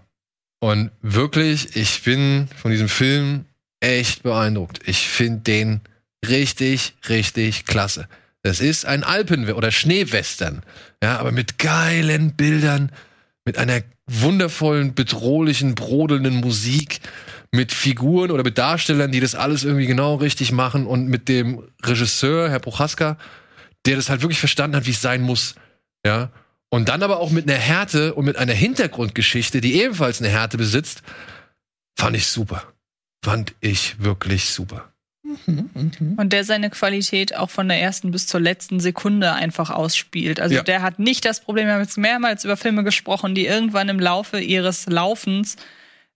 Und 0.61 0.91
wirklich, 1.01 1.77
ich 1.77 2.03
bin 2.03 2.49
von 2.57 2.71
diesem 2.71 2.89
Film 2.89 3.47
echt 3.81 4.23
beeindruckt. 4.23 4.81
Ich 4.87 5.09
finde 5.09 5.41
den 5.41 5.81
richtig, 6.29 6.95
richtig 7.09 7.65
klasse. 7.65 8.09
Das 8.43 8.61
ist 8.61 8.85
ein 8.85 9.05
Alpen- 9.05 9.51
oder 9.53 9.71
Schneewestern. 9.71 10.63
Ja, 11.03 11.19
aber 11.19 11.33
mit 11.33 11.59
geilen 11.59 12.35
Bildern, 12.35 12.93
mit 13.45 13.59
einer 13.59 13.83
wundervollen, 14.07 14.95
bedrohlichen, 14.95 15.75
brodelnden 15.75 16.37
Musik, 16.37 17.01
mit 17.53 17.73
Figuren 17.73 18.31
oder 18.31 18.45
mit 18.45 18.59
Darstellern, 18.59 19.11
die 19.11 19.21
das 19.21 19.35
alles 19.35 19.65
irgendwie 19.65 19.87
genau 19.87 20.17
richtig 20.17 20.53
machen 20.53 20.87
und 20.87 21.09
mit 21.09 21.29
dem 21.29 21.63
Regisseur, 21.83 22.49
Herr 22.49 22.61
Prochaska, 22.61 23.19
der 23.87 23.97
das 23.97 24.09
halt 24.09 24.23
wirklich 24.23 24.39
verstanden 24.39 24.77
hat, 24.77 24.87
wie 24.87 24.91
es 24.91 25.03
sein 25.03 25.23
muss. 25.23 25.55
Ja. 26.05 26.31
Und 26.69 26.89
dann 26.89 27.03
aber 27.03 27.19
auch 27.19 27.31
mit 27.31 27.51
einer 27.51 27.59
Härte 27.59 28.15
und 28.15 28.25
mit 28.25 28.37
einer 28.37 28.53
Hintergrundgeschichte, 28.53 29.61
die 29.61 29.81
ebenfalls 29.81 30.21
eine 30.21 30.31
Härte 30.31 30.57
besitzt, 30.57 31.03
fand 31.99 32.17
ich 32.17 32.27
super. 32.29 32.63
Fand 33.25 33.55
ich 33.61 34.01
wirklich 34.03 34.47
super. 34.51 34.90
Und 36.17 36.33
der 36.33 36.45
seine 36.45 36.71
Qualität 36.71 37.35
auch 37.37 37.51
von 37.51 37.69
der 37.69 37.81
ersten 37.81 38.11
bis 38.11 38.27
zur 38.27 38.41
letzten 38.41 38.81
Sekunde 38.81 39.33
einfach 39.33 39.71
ausspielt. 39.71 40.41
Also 40.41 40.57
Ja. 40.57 40.63
der 40.63 40.83
hat 40.83 40.99
nicht 40.99 41.25
das 41.25 41.41
Problem, 41.41 41.67
wir 41.67 41.75
haben 41.75 41.81
jetzt 41.83 41.99
mehrmals 41.99 42.45
über 42.45 42.57
Filme 42.57 42.85
gesprochen, 42.85 43.35
die 43.35 43.47
irgendwann 43.47 43.89
im 43.89 44.01
Laufe 44.01 44.41
ihres 44.41 44.87
Laufens 44.87 45.57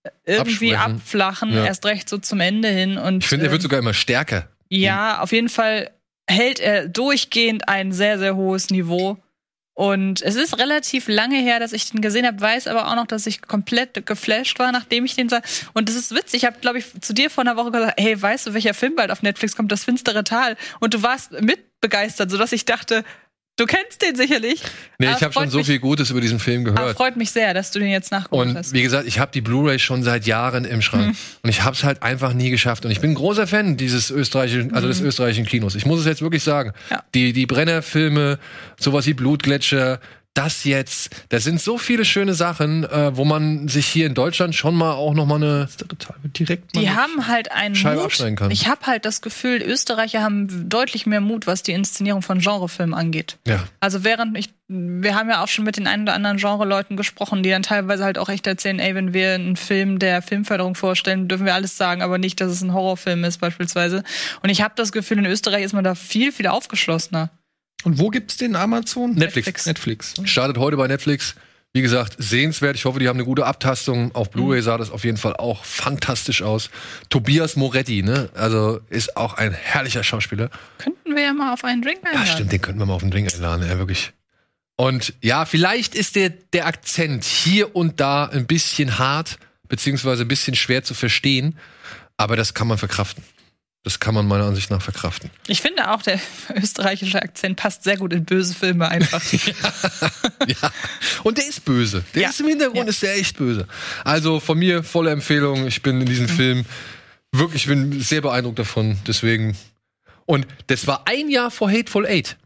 äh, 0.03 0.11
irgendwie 0.27 0.74
Abschwächen. 0.74 0.97
abflachen, 1.01 1.53
Ja. 1.55 1.65
erst 1.66 1.86
recht 1.86 2.09
so 2.09 2.19
zum 2.19 2.41
Ende 2.41 2.69
hin. 2.69 2.99
Und 2.99 3.24
Ich 3.24 3.28
finde, 3.28 3.47
er 3.47 3.51
wird 3.53 3.61
ähm, 3.61 3.62
sogar 3.62 3.78
immer 3.78 3.95
stärker. 3.95 4.49
ja, 4.69 5.20
auf 5.20 5.32
jeden 5.32 5.49
Fall 5.49 5.91
hält 6.28 6.59
er 6.61 6.89
durchgehend 6.89 7.69
ein 7.69 7.93
sehr, 7.93 8.19
sehr 8.19 8.35
hohes 8.36 8.70
Niveau. 8.70 9.19
Und 9.75 10.23
es 10.23 10.37
ist 10.37 10.59
relativ 10.59 11.09
lange 11.09 11.37
her, 11.37 11.59
dass 11.59 11.73
ich 11.73 11.91
den 11.91 12.01
gesehen 12.01 12.27
habe, 12.27 12.41
weiß 12.41 12.69
aber 12.69 12.89
auch 12.89 12.95
noch, 12.95 13.09
dass 13.09 13.27
ich 13.27 13.43
komplett 13.43 14.07
geflasht 14.07 14.59
war, 14.61 14.71
nachdem 14.71 15.05
ich 15.05 15.17
den 15.17 15.29
sah. 15.29 15.43
Und 15.73 15.89
das 15.89 15.97
ist 15.97 16.15
witzig. 16.15 16.43
Ich 16.43 16.45
habe, 16.45 16.61
glaube 16.61 16.79
ich, 16.79 16.87
zu 17.01 17.13
dir 17.13 17.29
vor 17.29 17.43
einer 17.43 17.57
Woche 17.57 17.73
gesagt, 17.73 18.01
hey, 18.01 18.21
weißt 18.21 18.47
du, 18.47 18.55
welcher 18.55 18.75
Film 18.75 18.95
bald 18.95 19.11
auf 19.11 19.23
Netflix 19.23 19.57
kommt? 19.57 19.73
Das 19.73 19.85
finstere 19.85 20.23
Tal. 20.23 20.57
Und 20.79 20.95
du 20.95 21.03
warst 21.03 21.33
mitbegeistert, 21.33 22.31
sodass 22.31 22.53
ich 22.53 22.65
dachte, 22.65 23.05
du 23.56 23.66
kennst 23.66 24.02
den 24.02 24.16
sicherlich. 24.16 24.60
Nee, 24.98 25.06
Aber 25.09 25.16
ich 25.16 25.22
habe 25.22 25.32
schon 25.32 25.51
so 25.51 25.59
mich- 25.59 25.66
viel 25.66 25.78
Gutes 25.78 26.10
über 26.10 26.20
diesen 26.20 26.39
Film 26.39 26.64
gehört. 26.64 26.97
freut 26.97 27.16
mich 27.16 27.31
sehr, 27.31 27.55
dass 27.55 27.70
du 27.70 27.78
den 27.78 27.89
jetzt 27.89 28.10
nachgeholt 28.12 28.48
Und 28.51 28.56
hast. 28.56 28.72
wie 28.72 28.82
gesagt, 28.82 29.06
ich 29.06 29.18
habe 29.18 29.31
die 29.32 29.40
Blu-ray 29.40 29.78
schon 29.78 30.02
seit 30.02 30.26
Jahren 30.26 30.64
im 30.64 30.82
Schrank. 30.82 31.06
Hm. 31.09 31.16
Und 31.43 31.51
ich 31.51 31.62
habe 31.62 31.74
es 31.76 31.85
halt 31.85 32.02
einfach 32.02 32.32
nie 32.32 32.51
geschafft. 32.51 32.85
Und 32.85 32.90
ich 32.90 33.01
bin 33.01 33.10
ein 33.12 33.14
großer 33.14 33.47
Fan 33.47 33.76
dieses 33.76 34.10
österreichischen, 34.10 34.74
also 34.74 34.89
des 34.89 35.01
Mhm. 35.01 35.06
österreichischen 35.06 35.47
Kinos. 35.47 35.74
Ich 35.74 35.86
muss 35.86 36.01
es 36.01 36.06
jetzt 36.06 36.22
wirklich 36.22 36.43
sagen. 36.43 36.72
Ja. 36.90 37.02
Die, 37.14 37.32
die 37.32 37.47
Brenner-Filme, 37.47 38.39
sowas 38.78 39.06
wie 39.06 39.14
Blutgletscher, 39.14 40.01
das 40.35 40.65
jetzt. 40.65 41.11
Das 41.28 41.44
sind 41.44 41.61
so 41.61 41.78
viele 41.78 42.05
schöne 42.05 42.35
Sachen, 42.35 42.85
äh, 42.85 43.16
wo 43.16 43.24
man 43.24 43.69
sich 43.69 43.86
hier 43.86 44.06
in 44.06 44.15
Deutschland 44.15 44.55
schon 44.55 44.74
mal 44.74 44.93
auch 44.93 45.15
noch 45.15 45.27
mal 45.27 45.36
eine 45.36 45.69
direkt 46.36 46.74
Die 46.74 46.90
haben 46.90 47.28
halt 47.28 47.52
einen 47.52 47.77
Scheibe 47.77 47.97
Mut. 47.97 48.06
abschneiden 48.06 48.36
kann. 48.36 48.51
Ich 48.51 48.66
habe 48.66 48.85
halt 48.86 49.05
das 49.05 49.23
Gefühl, 49.23 49.62
Österreicher 49.62 50.23
haben 50.23 50.69
deutlich 50.69 51.06
mehr 51.06 51.20
Mut, 51.20 51.47
was 51.47 51.62
die 51.62 51.73
Inszenierung 51.73 52.23
von 52.23 52.40
Genrefilmen 52.40 52.94
angeht. 52.94 53.39
Ja. 53.47 53.65
Also 53.78 54.02
während 54.02 54.36
ich, 54.36 54.51
wir 54.66 55.15
haben 55.15 55.28
ja 55.28 55.43
auch 55.43 55.48
schon 55.48 55.65
mit 55.65 55.77
den 55.77 55.86
ein 55.86 56.02
oder 56.02 56.15
anderen 56.15 56.39
Genre-Leuten 56.39 56.97
gesprochen, 56.97 57.44
die 57.44 57.51
dann 57.51 57.62
teilweise 57.62 58.05
halt 58.05 58.19
auch 58.19 58.28
echt 58.28 58.47
erzählen, 58.47 58.81
ey, 58.81 58.94
wenn 58.97 59.15
wir 59.15 59.35
einen 59.35 59.56
Film 59.56 60.01
der 60.01 60.20
Filmförderung 60.20 60.74
vorstellen, 60.74 61.28
dürfen 61.28 61.47
wir 61.47 61.55
alles 61.55 61.77
sagen, 61.77 62.02
aber 62.02 62.19
nicht, 62.19 62.40
dass 62.40 62.51
es 62.51 62.61
ein 62.61 62.74
Horrorfilm 62.74 63.23
ist 63.23 63.39
beispielsweise. 63.39 64.02
Und 64.43 64.48
ich 64.51 64.62
habe 64.62 64.74
das 64.77 64.90
Gefühl, 64.90 65.19
in 65.19 65.27
Österreich 65.27 65.62
ist 65.62 65.74
man 65.74 65.85
da 65.85 65.94
viel, 65.94 66.32
viel 66.32 66.48
aufgeschlossener. 66.48 67.31
Und 67.85 67.98
wo 67.98 68.09
gibt's 68.11 68.36
den 68.36 68.56
Amazon? 68.56 69.15
Netflix. 69.15 69.66
Netflix. 69.66 70.15
Startet 70.24 70.59
heute 70.59 70.77
bei 70.77 70.86
Netflix. 70.89 71.35
Wie 71.77 71.82
gesagt, 71.82 72.15
sehenswert. 72.19 72.77
Ich 72.77 72.85
hoffe, 72.85 73.01
die 73.01 73.09
haben 73.09 73.16
eine 73.16 73.24
gute 73.24 73.47
Abtastung. 73.47 74.15
Auf 74.15 74.31
Blu-ray 74.31 74.61
Mhm. 74.61 74.65
sah 74.65 74.78
das 74.78 74.90
auf 74.90 75.02
jeden 75.05 75.16
Fall 75.16 75.35
auch 75.36 75.65
fantastisch 75.65 76.40
aus. 76.43 76.70
Tobias 77.11 77.56
Moretti, 77.56 78.02
ne? 78.02 78.31
Also 78.35 78.81
ist 78.90 79.16
auch 79.16 79.35
ein 79.35 79.52
herrlicher 79.52 80.05
Schauspieler. 80.05 80.51
Könnten 80.78 81.15
wir 81.16 81.23
ja 81.23 81.32
mal 81.32 81.52
auf 81.52 81.65
einen 81.65 81.82
Drink 81.82 81.98
Ja, 82.05 82.11
einladen. 82.11 82.28
stimmt, 82.32 82.52
den 82.52 82.61
könnten 82.61 82.78
wir 82.81 82.86
mal 82.86 82.94
auf 82.94 83.02
den 83.02 83.11
Drink 83.11 83.32
einladen, 83.35 83.66
ja, 83.69 83.77
wirklich. 83.77 84.12
Und 84.77 85.15
ja, 85.20 85.44
vielleicht 85.47 85.94
ist 85.97 86.15
der, 86.16 86.31
der 86.31 86.66
Akzent 86.66 87.24
hier 87.24 87.74
und 87.77 88.01
da 88.01 88.27
ein 88.27 88.47
bisschen 88.47 88.98
hart, 88.98 89.39
beziehungsweise 89.69 90.23
ein 90.24 90.28
bisschen 90.28 90.55
schwer 90.55 90.85
zu 90.85 90.94
verstehen, 90.94 91.59
aber 92.16 92.36
das 92.36 92.55
kann 92.55 92.69
man 92.69 92.78
verkraften. 92.78 93.23
Das 93.85 94.01
kann 94.01 94.15
man 94.15 94.27
meiner 94.27 94.44
Ansicht 94.44 94.70
nach 94.70 94.81
verkraften. 94.81 95.31
Ich 95.47 95.61
finde 95.61 95.90
auch, 95.93 96.01
der 96.02 96.19
österreichische 96.55 97.20
Akzent 97.23 97.56
passt 97.56 97.85
sehr 97.85 97.98
gut 97.98 98.12
in 98.15 98.24
böse 98.24 98.55
Filme 98.55 98.89
einfach. 98.89 99.23
Und 101.23 101.39
der 101.39 101.47
ist 101.47 101.65
böse. 101.65 102.02
Der 102.15 102.23
Ja. 102.23 102.28
ist 102.31 102.40
im 102.40 102.48
Hintergrund, 102.48 102.89
ist 102.89 103.02
der 103.02 103.16
echt 103.16 103.36
böse. 103.36 103.69
Also 104.05 104.40
von 104.40 104.59
mir 104.59 104.82
volle 104.82 105.11
Empfehlung. 105.11 105.66
Ich 105.66 105.82
bin 105.82 106.01
in 106.01 106.06
diesem 106.06 106.27
Mhm. 106.27 106.31
Film 106.31 106.65
wirklich, 107.32 107.62
ich 107.65 107.69
bin 107.69 108.01
sehr 108.01 108.23
beeindruckt 108.23 108.59
davon. 108.59 108.97
Deswegen. 109.06 109.56
Und 110.27 110.47
das 110.69 110.86
war 110.86 111.06
ein 111.06 111.28
Jahr 111.28 111.51
vor 111.51 111.70
Hateful 111.70 112.06
Eight. 112.06 112.39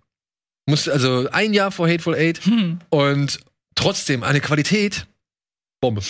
Muss, 0.67 0.89
also 0.89 1.29
ein 1.31 1.55
Jahr 1.55 1.71
vor 1.71 1.89
Hateful 1.89 2.17
Eight. 2.17 2.45
Hm. 2.45 2.81
Und 2.91 3.39
trotzdem 3.77 4.25
eine 4.25 4.41
Qualität. 4.41 5.07
Bombe. 5.81 6.03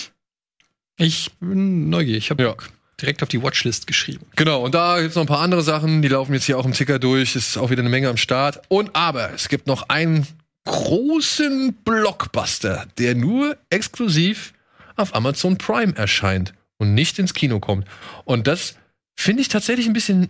Ich 0.96 1.30
bin 1.38 1.90
neugierig. 1.90 2.24
Ich 2.24 2.30
habe 2.30 2.42
Ja. 2.42 2.54
Direkt 3.00 3.22
auf 3.22 3.28
die 3.28 3.42
Watchlist 3.42 3.86
geschrieben. 3.86 4.26
Genau, 4.36 4.64
und 4.64 4.74
da 4.74 5.00
gibt's 5.00 5.14
noch 5.14 5.22
ein 5.22 5.28
paar 5.28 5.40
andere 5.40 5.62
Sachen, 5.62 6.02
die 6.02 6.08
laufen 6.08 6.34
jetzt 6.34 6.44
hier 6.44 6.58
auch 6.58 6.64
im 6.64 6.72
Ticker 6.72 6.98
durch, 6.98 7.36
ist 7.36 7.56
auch 7.56 7.70
wieder 7.70 7.80
eine 7.80 7.88
Menge 7.88 8.08
am 8.08 8.16
Start. 8.16 8.60
Und 8.68 8.94
aber 8.94 9.32
es 9.32 9.48
gibt 9.48 9.66
noch 9.66 9.88
einen 9.88 10.26
großen 10.64 11.74
Blockbuster, 11.84 12.86
der 12.98 13.14
nur 13.14 13.56
exklusiv 13.70 14.52
auf 14.96 15.14
Amazon 15.14 15.56
Prime 15.56 15.96
erscheint 15.96 16.52
und 16.78 16.94
nicht 16.94 17.18
ins 17.18 17.34
Kino 17.34 17.60
kommt. 17.60 17.86
Und 18.24 18.46
das 18.46 18.74
finde 19.16 19.42
ich 19.42 19.48
tatsächlich 19.48 19.86
ein 19.86 19.92
bisschen 19.92 20.28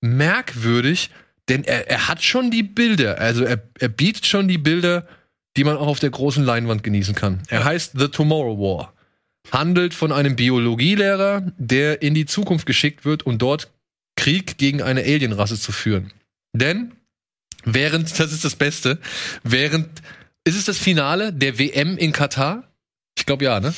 merkwürdig, 0.00 1.10
denn 1.48 1.64
er, 1.64 1.88
er 1.90 2.08
hat 2.08 2.22
schon 2.22 2.50
die 2.50 2.62
Bilder, 2.62 3.18
also 3.18 3.44
er, 3.44 3.62
er 3.78 3.88
bietet 3.88 4.26
schon 4.26 4.48
die 4.48 4.58
Bilder, 4.58 5.06
die 5.56 5.64
man 5.64 5.76
auch 5.76 5.86
auf 5.86 6.00
der 6.00 6.10
großen 6.10 6.44
Leinwand 6.44 6.82
genießen 6.82 7.14
kann. 7.14 7.42
Er 7.48 7.64
heißt 7.64 7.92
The 7.98 8.08
Tomorrow 8.08 8.58
War 8.58 8.92
handelt 9.52 9.94
von 9.94 10.12
einem 10.12 10.36
Biologielehrer, 10.36 11.52
der 11.56 12.02
in 12.02 12.14
die 12.14 12.26
Zukunft 12.26 12.66
geschickt 12.66 13.04
wird, 13.04 13.26
um 13.26 13.38
dort 13.38 13.70
Krieg 14.16 14.58
gegen 14.58 14.82
eine 14.82 15.00
Alienrasse 15.00 15.58
zu 15.58 15.72
führen. 15.72 16.12
Denn 16.52 16.92
während, 17.64 18.18
das 18.18 18.32
ist 18.32 18.44
das 18.44 18.56
Beste, 18.56 18.98
während, 19.42 19.88
ist 20.44 20.56
es 20.56 20.64
das 20.64 20.78
Finale 20.78 21.32
der 21.32 21.58
WM 21.58 21.96
in 21.96 22.12
Katar? 22.12 22.64
Ich 23.16 23.26
glaube 23.26 23.44
ja, 23.44 23.60
ne? 23.60 23.74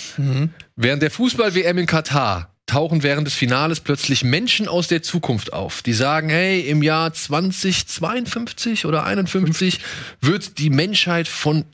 Während 0.77 1.03
der 1.03 1.11
Fußball-WM 1.11 1.79
in 1.79 1.87
Katar 1.87 2.55
tauchen 2.67 3.03
während 3.03 3.27
des 3.27 3.35
Finales 3.35 3.81
plötzlich 3.81 4.23
Menschen 4.23 4.69
aus 4.69 4.87
der 4.87 5.03
Zukunft 5.03 5.53
auf, 5.53 5.83
die 5.83 5.93
sagen, 5.93 6.29
hey, 6.29 6.61
im 6.61 6.83
Jahr 6.83 7.13
2052 7.13 8.87
oder 8.87 9.05
51 9.05 9.81
wird 10.21 10.59
die 10.59 10.71
Menschheit 10.71 11.27
von 11.27 11.65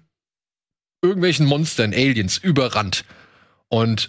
irgendwelchen 1.02 1.46
Monstern, 1.46 1.92
Aliens, 1.92 2.38
überrannt. 2.38 3.04
Und 3.68 4.08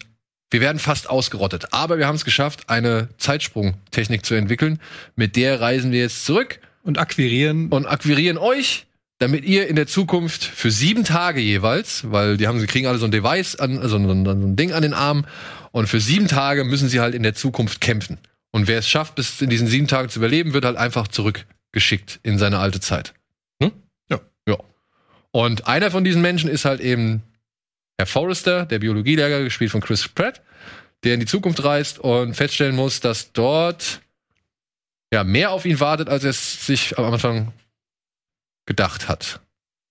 wir 0.50 0.62
werden 0.62 0.80
fast 0.80 1.10
ausgerottet. 1.10 1.74
Aber 1.74 1.98
wir 1.98 2.08
haben 2.08 2.16
es 2.16 2.26
geschafft, 2.26 2.70
eine 2.70 3.10
Zeitsprungtechnik 3.18 4.26
zu 4.26 4.36
entwickeln. 4.36 4.80
Mit 5.16 5.36
der 5.36 5.60
reisen 5.60 5.92
wir 5.92 6.00
jetzt 6.00 6.26
zurück 6.26 6.60
Und 6.84 6.98
akquirieren. 6.98 7.70
und 7.70 7.86
akquirieren 7.86 8.38
euch, 8.38 8.86
damit 9.20 9.44
ihr 9.44 9.68
in 9.68 9.76
der 9.76 9.88
Zukunft 9.88 10.44
für 10.44 10.72
sieben 10.72 11.04
Tage 11.04 11.42
jeweils, 11.42 12.12
weil 12.12 12.38
die 12.38 12.48
haben, 12.48 12.60
sie 12.60 12.68
kriegen 12.68 12.88
alle 12.88 12.98
so 12.98 13.06
ein 13.06 13.12
Device 13.12 13.56
an, 13.56 13.80
also 13.80 13.98
so 14.00 14.12
ein, 14.12 14.26
so 14.26 14.32
ein 14.32 14.56
Ding 14.56 14.72
an 14.72 14.84
den 14.84 14.94
Arm, 14.94 15.26
und 15.72 15.88
für 15.88 16.00
sieben 16.00 16.28
Tage 16.28 16.64
müssen 16.64 16.88
sie 16.88 17.00
halt 17.00 17.14
in 17.14 17.24
der 17.24 17.36
Zukunft 17.36 17.82
kämpfen. 17.82 18.18
Und 18.52 18.68
wer 18.68 18.80
es 18.80 18.88
schafft, 18.88 19.16
bis 19.16 19.42
in 19.42 19.50
diesen 19.50 19.68
sieben 19.68 19.88
Tagen 19.88 20.10
zu 20.10 20.20
überleben, 20.20 20.54
wird 20.54 20.66
halt 20.66 20.78
einfach 20.78 21.08
zurückgeschickt 21.10 22.20
in 22.24 22.38
seine 22.40 22.60
alte 22.60 22.80
Zeit. 22.80 23.14
Hm? 23.62 23.72
Ja. 24.10 24.20
Ja. 24.48 24.58
Und 25.32 25.68
einer 25.68 25.92
von 25.92 26.04
diesen 26.04 26.22
Menschen 26.22 26.50
ist 26.50 26.64
halt 26.66 26.80
eben 26.80 27.22
Herr 27.98 28.06
Forrester, 28.06 28.66
der 28.66 28.80
Biologielehrer, 28.80 29.44
gespielt 29.44 29.72
von 29.72 29.82
Chris 29.82 30.08
Pratt, 30.08 30.42
der 31.04 31.16
in 31.16 31.20
die 31.20 31.26
Zukunft 31.26 31.64
reist 31.64 32.00
und 32.00 32.36
feststellen 32.36 32.76
muss, 32.76 33.00
dass 33.00 33.32
dort 33.32 34.02
ja 35.12 35.24
mehr 35.24 35.52
auf 35.52 35.66
ihn 35.66 35.80
wartet, 35.80 36.10
als 36.10 36.24
er 36.24 36.32
es 36.32 36.66
sich 36.66 36.98
am 36.98 37.06
Anfang 37.06 37.54
gedacht 38.66 39.08
hat. 39.08 39.40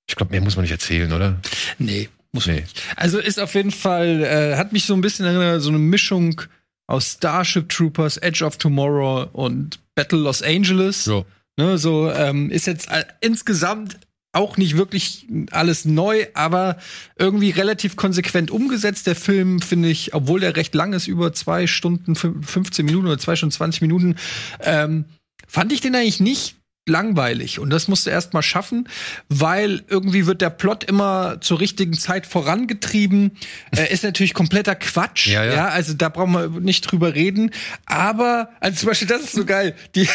Ich 0.08 0.14
glaube, 0.14 0.32
mehr 0.32 0.40
muss 0.40 0.56
man 0.56 0.62
nicht 0.62 0.72
erzählen, 0.72 1.12
oder? 1.12 1.40
Nee, 1.78 2.08
muss 2.32 2.46
Nee. 2.46 2.64
Also 2.94 3.18
ist 3.18 3.40
auf 3.40 3.54
jeden 3.54 3.72
Fall, 3.72 4.22
äh, 4.22 4.56
hat 4.56 4.72
mich 4.72 4.84
so 4.84 4.94
ein 4.94 5.00
bisschen 5.00 5.26
erinnert, 5.26 5.62
so 5.62 5.70
eine 5.70 5.78
Mischung 5.78 6.42
aus 6.86 7.12
Starship 7.12 7.68
Troopers, 7.68 8.18
Edge 8.18 8.44
of 8.44 8.58
Tomorrow 8.58 9.28
und 9.32 9.80
Battle 9.96 10.18
Los 10.18 10.42
Angeles. 10.42 11.06
Ja. 11.06 11.24
Ne, 11.58 11.78
so 11.78 12.10
ähm, 12.10 12.50
ist 12.50 12.66
jetzt 12.66 12.90
äh, 12.90 13.04
insgesamt 13.20 13.98
auch 14.36 14.56
nicht 14.56 14.76
wirklich 14.76 15.26
alles 15.50 15.84
neu, 15.84 16.26
aber 16.34 16.76
irgendwie 17.18 17.50
relativ 17.50 17.96
konsequent 17.96 18.50
umgesetzt. 18.50 19.06
Der 19.06 19.16
Film, 19.16 19.60
finde 19.60 19.88
ich, 19.88 20.14
obwohl 20.14 20.40
der 20.40 20.56
recht 20.56 20.74
lang 20.74 20.92
ist, 20.92 21.06
über 21.08 21.32
zwei 21.32 21.66
Stunden, 21.66 22.14
fün- 22.14 22.42
15 22.44 22.86
Minuten 22.86 23.06
oder 23.06 23.18
zwei 23.18 23.34
Stunden 23.36 23.52
20 23.52 23.80
Minuten, 23.82 24.16
ähm, 24.60 25.06
fand 25.48 25.72
ich 25.72 25.80
den 25.80 25.94
eigentlich 25.94 26.20
nicht 26.20 26.56
langweilig. 26.88 27.58
Und 27.58 27.70
das 27.70 27.88
musst 27.88 28.06
du 28.06 28.10
erst 28.10 28.32
mal 28.32 28.42
schaffen, 28.42 28.88
weil 29.28 29.82
irgendwie 29.88 30.26
wird 30.26 30.40
der 30.40 30.50
Plot 30.50 30.84
immer 30.84 31.40
zur 31.40 31.60
richtigen 31.60 31.94
Zeit 31.94 32.26
vorangetrieben. 32.26 33.36
Äh, 33.76 33.92
ist 33.92 34.04
natürlich 34.04 34.34
kompletter 34.34 34.76
Quatsch. 34.76 35.26
Ja, 35.26 35.44
ja. 35.44 35.68
also 35.68 35.94
da 35.94 36.08
brauchen 36.08 36.32
wir 36.32 36.48
nicht 36.60 36.82
drüber 36.82 37.14
reden. 37.14 37.50
Aber, 37.86 38.50
also 38.60 38.78
zum 38.78 38.88
Beispiel, 38.88 39.08
das 39.08 39.22
ist 39.22 39.32
so 39.32 39.44
geil. 39.44 39.74
Die, 39.96 40.08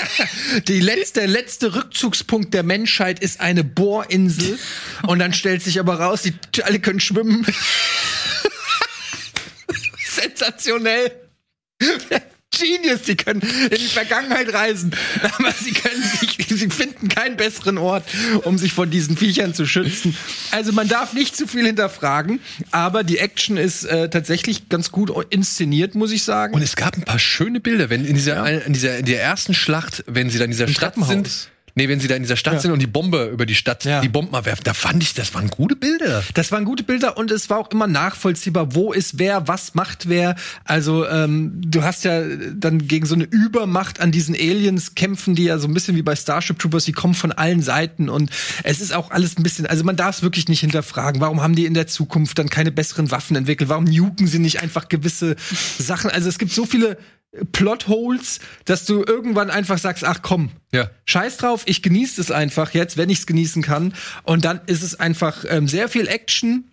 die 0.68 0.80
letzte, 0.80 1.20
der 1.20 1.28
letzte 1.28 1.74
Rückzugspunkt 1.74 2.52
der 2.52 2.62
Menschheit 2.62 3.18
ist 3.20 3.40
eine 3.40 3.64
Bohrinsel. 3.64 4.58
Und 5.06 5.18
dann 5.18 5.32
stellt 5.32 5.62
sich 5.62 5.80
aber 5.80 5.98
raus, 5.98 6.22
die 6.22 6.62
alle 6.62 6.78
können 6.78 7.00
schwimmen. 7.00 7.46
Sensationell. 10.04 11.10
Genius, 12.52 13.02
die 13.02 13.16
können 13.16 13.40
in 13.40 13.78
die 13.78 13.88
Vergangenheit 13.88 14.52
reisen, 14.52 14.94
aber 15.22 15.52
sie 15.52 15.72
können 15.72 16.02
sich, 16.02 16.36
sie 16.48 16.68
finden 16.68 17.08
keinen 17.08 17.36
besseren 17.36 17.78
Ort, 17.78 18.04
um 18.44 18.58
sich 18.58 18.72
von 18.72 18.90
diesen 18.90 19.16
Viechern 19.16 19.54
zu 19.54 19.66
schützen. 19.66 20.16
Also 20.50 20.72
man 20.72 20.88
darf 20.88 21.12
nicht 21.12 21.36
zu 21.36 21.46
viel 21.46 21.66
hinterfragen, 21.66 22.40
aber 22.70 23.04
die 23.04 23.18
Action 23.18 23.56
ist 23.56 23.84
äh, 23.84 24.08
tatsächlich 24.10 24.68
ganz 24.68 24.92
gut 24.92 25.12
inszeniert, 25.30 25.94
muss 25.94 26.12
ich 26.12 26.24
sagen. 26.24 26.54
Und 26.54 26.62
es 26.62 26.76
gab 26.76 26.96
ein 26.96 27.04
paar 27.04 27.18
schöne 27.18 27.60
Bilder, 27.60 27.90
wenn 27.90 28.04
in 28.04 28.14
dieser, 28.14 28.64
in 28.64 28.72
dieser, 28.72 28.98
in 28.98 29.06
der 29.06 29.22
ersten 29.22 29.54
Schlacht, 29.54 30.04
wenn 30.06 30.30
sie 30.30 30.38
da 30.38 30.44
in 30.44 30.50
dieser 30.50 30.66
Im 30.66 30.74
Stadt 30.74 30.94
sind. 30.96 31.51
Nee, 31.74 31.88
wenn 31.88 32.00
sie 32.00 32.08
da 32.08 32.16
in 32.16 32.22
dieser 32.22 32.36
Stadt 32.36 32.54
Ja. 32.54 32.60
sind 32.60 32.70
und 32.72 32.80
die 32.80 32.86
Bombe 32.86 33.30
über 33.32 33.46
die 33.46 33.54
Stadt, 33.54 33.84
Ja. 33.84 34.00
die 34.02 34.08
Bomben 34.10 34.34
abwerfen, 34.34 34.62
da 34.64 34.74
fand 34.74 35.02
ich, 35.02 35.14
das 35.14 35.32
waren 35.34 35.48
gute 35.48 35.74
Bilder. 35.74 36.22
Das 36.34 36.52
waren 36.52 36.64
gute 36.66 36.82
Bilder 36.82 37.16
und 37.16 37.30
es 37.30 37.48
war 37.48 37.58
auch 37.58 37.70
immer 37.70 37.86
nachvollziehbar, 37.86 38.74
wo 38.74 38.92
ist 38.92 39.18
wer, 39.18 39.48
was 39.48 39.74
macht 39.74 40.08
wer. 40.08 40.34
Also 40.64 41.06
ähm, 41.08 41.52
du 41.64 41.82
hast 41.82 42.04
ja 42.04 42.22
dann 42.54 42.86
gegen 42.86 43.06
so 43.06 43.14
eine 43.14 43.24
Übermacht 43.24 44.00
an 44.00 44.12
diesen 44.12 44.34
Aliens 44.34 44.94
kämpfen, 44.94 45.34
die 45.34 45.44
ja 45.44 45.58
so 45.58 45.66
ein 45.66 45.72
bisschen 45.74 45.96
wie 45.96 46.02
bei 46.02 46.14
Starship 46.14 46.58
Troopers, 46.58 46.84
die 46.84 46.92
kommen 46.92 47.14
von 47.14 47.32
allen 47.32 47.62
Seiten 47.62 48.08
und 48.10 48.30
es 48.64 48.80
ist 48.80 48.92
auch 48.92 49.10
alles 49.10 49.38
ein 49.38 49.42
bisschen, 49.42 49.64
also 49.66 49.82
man 49.84 49.96
darf 49.96 50.16
es 50.16 50.22
wirklich 50.22 50.48
nicht 50.48 50.60
hinterfragen. 50.60 51.20
Warum 51.22 51.40
haben 51.42 51.54
die 51.54 51.64
in 51.64 51.74
der 51.74 51.86
Zukunft 51.86 52.38
dann 52.38 52.50
keine 52.50 52.70
besseren 52.70 53.10
Waffen 53.10 53.34
entwickelt? 53.36 53.70
Warum 53.70 53.84
nuken 53.84 54.26
sie 54.26 54.38
nicht 54.38 54.60
einfach 54.62 54.88
gewisse 54.88 55.36
Sachen? 55.78 56.10
Also 56.10 56.28
es 56.28 56.38
gibt 56.38 56.52
so 56.52 56.66
viele 56.66 56.98
Plotholes, 57.52 58.40
dass 58.66 58.84
du 58.84 59.02
irgendwann 59.04 59.50
einfach 59.50 59.78
sagst, 59.78 60.04
ach 60.04 60.20
komm, 60.22 60.50
Ja. 60.72 60.90
Scheiß 61.06 61.38
drauf, 61.38 61.62
ich 61.66 61.82
genieße 61.82 62.20
es 62.20 62.30
einfach 62.30 62.72
jetzt, 62.74 62.96
wenn 62.96 63.08
ich 63.10 63.18
es 63.20 63.26
genießen 63.26 63.62
kann. 63.62 63.94
Und 64.24 64.44
dann 64.44 64.60
ist 64.66 64.82
es 64.82 64.98
einfach 65.00 65.44
ähm, 65.48 65.66
sehr 65.68 65.88
viel 65.88 66.06
Action, 66.08 66.64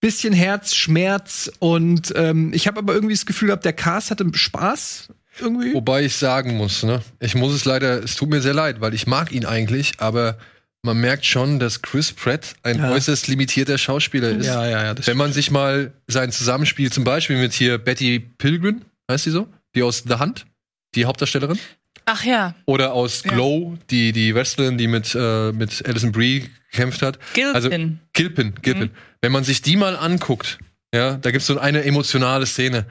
bisschen 0.00 0.34
Herz, 0.34 0.74
Schmerz 0.74 1.50
und 1.60 2.12
ähm, 2.16 2.52
ich 2.52 2.66
habe 2.66 2.78
aber 2.78 2.92
irgendwie 2.94 3.14
das 3.14 3.24
Gefühl 3.24 3.46
gehabt, 3.48 3.64
der 3.64 3.72
Cast 3.72 4.10
hatte 4.10 4.26
Spaß 4.30 5.08
irgendwie. 5.40 5.72
Wobei 5.72 6.04
ich 6.04 6.16
sagen 6.16 6.56
muss, 6.58 6.82
ne, 6.82 7.00
ich 7.20 7.34
muss 7.34 7.54
es 7.54 7.64
leider, 7.64 8.04
es 8.04 8.14
tut 8.14 8.28
mir 8.28 8.42
sehr 8.42 8.52
leid, 8.52 8.82
weil 8.82 8.92
ich 8.92 9.06
mag 9.06 9.32
ihn 9.32 9.46
eigentlich, 9.46 9.92
aber 9.98 10.36
man 10.82 11.00
merkt 11.00 11.24
schon, 11.24 11.58
dass 11.58 11.80
Chris 11.80 12.12
Pratt 12.12 12.54
ein 12.62 12.76
Ja. 12.78 12.90
äußerst 12.92 13.26
limitierter 13.28 13.78
Schauspieler 13.78 14.28
ist. 14.28 14.44
Ja, 14.46 14.66
ja, 14.68 14.84
ja. 14.84 14.94
Wenn 15.06 15.16
man 15.16 15.32
sich 15.32 15.50
mal 15.50 15.94
sein 16.06 16.30
Zusammenspiel 16.30 16.92
zum 16.92 17.04
Beispiel 17.04 17.38
mit 17.38 17.54
hier 17.54 17.78
Betty 17.78 18.20
Pilgrim, 18.20 18.82
heißt 19.10 19.24
sie 19.24 19.30
so? 19.30 19.48
Die 19.74 19.82
aus 19.82 20.04
The 20.06 20.14
Hunt, 20.14 20.46
die 20.94 21.04
Hauptdarstellerin. 21.04 21.58
Ach 22.06 22.24
ja, 22.24 22.54
Oder 22.66 22.92
aus 22.92 23.22
Ja. 23.24 23.32
Glow, 23.32 23.78
die, 23.90 24.12
die 24.12 24.34
Wrestlerin, 24.34 24.76
die 24.76 24.86
mit, 24.88 25.14
äh, 25.14 25.52
mit 25.52 25.86
Alison 25.86 26.12
Brie 26.12 26.50
gekämpft 26.70 27.02
hat. 27.02 27.18
Gilpin. 27.32 27.54
Also 27.54 27.70
Gilpin, 28.12 28.54
Gilpin. 28.60 28.90
Wenn 29.22 29.32
man 29.32 29.42
sich 29.44 29.62
die 29.62 29.76
mal 29.76 29.96
anguckt, 29.96 30.58
ja, 30.94 31.14
da 31.14 31.30
gibt's 31.30 31.46
so 31.46 31.58
eine 31.58 31.84
emotionale 31.84 32.46
Szene. 32.46 32.86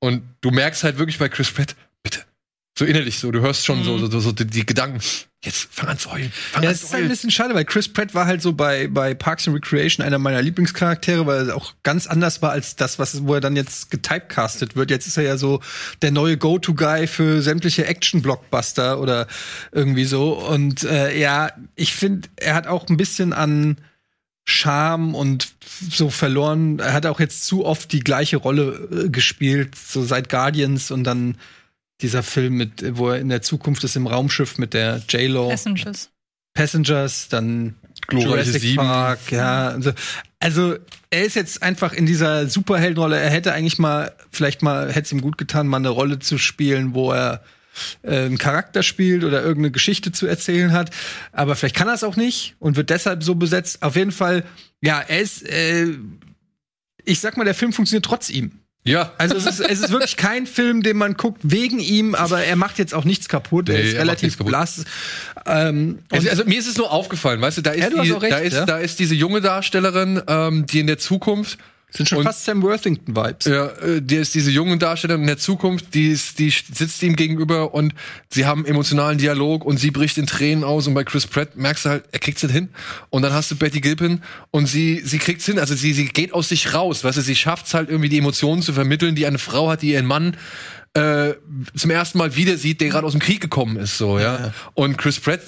Und 0.00 0.22
du 0.40 0.50
merkst 0.50 0.84
halt 0.84 0.98
wirklich 0.98 1.18
bei 1.18 1.28
Chris 1.28 1.50
Pratt. 1.50 1.76
So 2.78 2.84
innerlich 2.84 3.18
so, 3.18 3.30
du 3.30 3.40
hörst 3.40 3.64
schon 3.64 3.84
so, 3.84 3.96
so, 4.06 4.20
so 4.20 4.32
die, 4.32 4.46
die 4.46 4.66
Gedanken. 4.66 5.00
Jetzt 5.42 5.68
fang 5.70 5.88
an 5.88 5.98
zu 5.98 6.12
heulen. 6.12 6.30
Fang 6.52 6.62
Ja, 6.62 6.68
an 6.68 6.74
es 6.74 6.80
zu 6.80 6.86
ist 6.86 6.92
halt 6.92 6.98
ein 6.98 7.04
heulen. 7.04 7.08
bisschen 7.10 7.30
schade, 7.30 7.54
weil 7.54 7.64
Chris 7.64 7.88
Pratt 7.90 8.14
war 8.14 8.26
halt 8.26 8.42
so 8.42 8.52
bei, 8.52 8.86
bei 8.88 9.14
Parks 9.14 9.48
and 9.48 9.56
Recreation 9.56 10.04
einer 10.04 10.18
meiner 10.18 10.42
Lieblingscharaktere, 10.42 11.24
weil 11.26 11.48
er 11.48 11.56
auch 11.56 11.72
ganz 11.84 12.06
anders 12.06 12.42
war 12.42 12.50
als 12.50 12.76
das, 12.76 12.98
was, 12.98 13.24
wo 13.26 13.32
er 13.34 13.40
dann 13.40 13.56
jetzt 13.56 13.90
getypecastet 13.90 14.76
wird. 14.76 14.90
Jetzt 14.90 15.06
ist 15.06 15.16
er 15.16 15.22
ja 15.22 15.38
so 15.38 15.60
der 16.02 16.10
neue 16.10 16.36
Go-To-Guy 16.36 17.06
für 17.06 17.40
sämtliche 17.40 17.86
Action-Blockbuster 17.86 19.00
oder 19.00 19.26
irgendwie 19.72 20.04
so. 20.04 20.34
Und 20.34 20.82
äh, 20.84 21.18
ja, 21.18 21.52
ich 21.76 21.94
finde, 21.94 22.28
er 22.36 22.54
hat 22.54 22.66
auch 22.66 22.88
ein 22.90 22.98
bisschen 22.98 23.32
an 23.32 23.78
Charme 24.44 25.14
und 25.14 25.48
so 25.90 26.10
verloren. 26.10 26.78
Er 26.78 26.92
hat 26.92 27.06
auch 27.06 27.20
jetzt 27.20 27.46
zu 27.46 27.64
oft 27.64 27.90
die 27.92 28.00
gleiche 28.00 28.36
Rolle 28.36 29.06
äh, 29.06 29.08
gespielt, 29.08 29.74
so 29.76 30.04
seit 30.04 30.28
Guardians 30.28 30.90
und 30.90 31.04
dann 31.04 31.38
dieser 32.00 32.22
Film 32.22 32.54
mit, 32.54 32.96
wo 32.96 33.10
er 33.10 33.20
in 33.20 33.28
der 33.28 33.42
Zukunft 33.42 33.84
ist 33.84 33.96
im 33.96 34.06
Raumschiff 34.06 34.58
mit 34.58 34.74
der 34.74 35.02
J-Lo. 35.08 35.48
Passengers. 35.48 36.10
Passengers, 36.54 37.28
dann 37.28 37.76
Glorreiche 38.06 38.28
Jurassic 38.28 38.62
Sieben. 38.62 38.76
Park, 38.76 39.30
ja. 39.30 39.68
Also, 39.68 39.92
also 40.38 40.76
er 41.10 41.24
ist 41.24 41.36
jetzt 41.36 41.62
einfach 41.62 41.92
in 41.92 42.06
dieser 42.06 42.48
Superheldenrolle. 42.48 43.18
Er 43.18 43.30
hätte 43.30 43.52
eigentlich 43.52 43.78
mal, 43.78 44.12
vielleicht 44.30 44.62
mal, 44.62 44.88
hätte 44.88 45.02
es 45.06 45.12
ihm 45.12 45.20
gut 45.20 45.38
getan, 45.38 45.66
mal 45.66 45.78
eine 45.78 45.88
Rolle 45.88 46.18
zu 46.18 46.38
spielen, 46.38 46.94
wo 46.94 47.12
er 47.12 47.42
äh, 48.02 48.24
einen 48.24 48.38
Charakter 48.38 48.82
spielt 48.82 49.24
oder 49.24 49.40
irgendeine 49.42 49.70
Geschichte 49.70 50.12
zu 50.12 50.26
erzählen 50.26 50.72
hat. 50.72 50.90
Aber 51.32 51.56
vielleicht 51.56 51.76
kann 51.76 51.88
er 51.88 51.94
es 51.94 52.04
auch 52.04 52.16
nicht 52.16 52.56
und 52.58 52.76
wird 52.76 52.90
deshalb 52.90 53.22
so 53.22 53.34
besetzt. 53.34 53.82
Auf 53.82 53.96
jeden 53.96 54.12
Fall, 54.12 54.44
ja, 54.80 55.00
er 55.00 55.20
ist, 55.20 55.48
äh, 55.48 55.88
ich 57.04 57.20
sag 57.20 57.36
mal, 57.36 57.44
der 57.44 57.54
Film 57.54 57.72
funktioniert 57.72 58.04
trotz 58.04 58.30
ihm. 58.30 58.60
Ja. 58.86 59.12
Also 59.18 59.36
es 59.36 59.46
ist, 59.46 59.60
es 59.60 59.80
ist 59.80 59.90
wirklich 59.90 60.16
kein 60.16 60.46
Film, 60.46 60.82
den 60.82 60.96
man 60.96 61.14
guckt 61.14 61.40
wegen 61.42 61.78
ihm, 61.80 62.14
aber 62.14 62.42
er 62.44 62.56
macht 62.56 62.78
jetzt 62.78 62.94
auch 62.94 63.04
nichts 63.04 63.28
kaputt. 63.28 63.68
er 63.68 63.74
Nee, 63.78 63.82
ist 63.88 63.94
er 63.94 64.00
relativ 64.00 64.36
blass. 64.38 64.84
Ähm, 65.46 65.98
Also, 66.10 66.24
und- 66.24 66.30
also 66.30 66.44
mir 66.44 66.58
ist 66.58 66.66
es 66.68 66.76
nur 66.76 66.90
aufgefallen, 66.92 67.40
weißt 67.40 67.58
du, 67.58 67.62
da 67.62 67.72
ist, 67.72 67.82
Ja, 67.82 67.90
du 67.90 68.02
die, 68.02 68.10
recht, 68.12 68.32
da, 68.32 68.38
ist 68.38 68.54
ja. 68.54 68.64
da 68.66 68.78
ist 68.78 68.98
diese 68.98 69.14
junge 69.14 69.40
Darstellerin, 69.40 70.22
ähm, 70.26 70.66
die 70.66 70.80
in 70.80 70.86
der 70.86 70.98
Zukunft 70.98 71.58
sind 71.90 72.08
schon 72.08 72.18
und- 72.18 72.24
fast 72.24 72.44
Sam 72.44 72.62
Worthington-Vibes. 72.62 73.46
Ja, 73.46 73.66
äh, 73.66 74.02
die 74.02 74.16
ist 74.16 74.34
diese 74.34 74.50
junge 74.50 74.76
Darstellerin 74.78 75.22
in 75.22 75.26
der 75.26 75.38
Zukunft, 75.38 75.94
die, 75.94 76.08
ist, 76.08 76.38
die 76.38 76.50
sitzt 76.50 77.02
ihm 77.02 77.16
gegenüber 77.16 77.74
und 77.74 77.94
sie 78.28 78.44
haben 78.44 78.64
emotionalen 78.66 79.18
Dialog 79.18 79.64
und 79.64 79.78
sie 79.78 79.90
bricht 79.90 80.18
in 80.18 80.26
Tränen 80.26 80.64
aus 80.64 80.86
und 80.86 80.94
bei 80.94 81.04
Chris 81.04 81.26
Pratt 81.26 81.56
merkst 81.56 81.84
du 81.84 81.88
halt, 81.90 82.04
er 82.12 82.18
kriegt's 82.18 82.42
nicht 82.42 82.52
hin. 82.52 82.68
Und 83.10 83.22
dann 83.22 83.32
hast 83.32 83.50
du 83.50 83.56
Betty 83.56 83.80
Gilpin 83.80 84.22
und 84.50 84.66
sie, 84.66 85.00
sie 85.04 85.18
kriegt's 85.18 85.46
hin, 85.46 85.58
also 85.58 85.74
sie, 85.74 85.92
sie 85.92 86.06
geht 86.06 86.34
aus 86.34 86.48
sich 86.48 86.74
raus, 86.74 87.04
weißt 87.04 87.18
du, 87.18 87.22
sie 87.22 87.36
schafft's 87.36 87.72
halt 87.74 87.88
irgendwie 87.88 88.08
die 88.08 88.18
Emotionen 88.18 88.62
zu 88.62 88.72
vermitteln, 88.72 89.14
die 89.14 89.26
eine 89.26 89.38
Frau 89.38 89.68
hat, 89.70 89.82
die 89.82 89.92
ihren 89.92 90.06
Mann 90.06 90.36
äh, 90.94 91.34
zum 91.76 91.90
ersten 91.90 92.18
Mal 92.18 92.36
wieder 92.36 92.56
sieht, 92.56 92.80
der 92.80 92.88
gerade 92.88 93.06
aus 93.06 93.12
dem 93.12 93.20
Krieg 93.20 93.40
gekommen 93.40 93.76
ist, 93.76 93.98
so, 93.98 94.18
ja. 94.18 94.52
Und 94.74 94.96
Chris 94.98 95.20
Pratt 95.20 95.40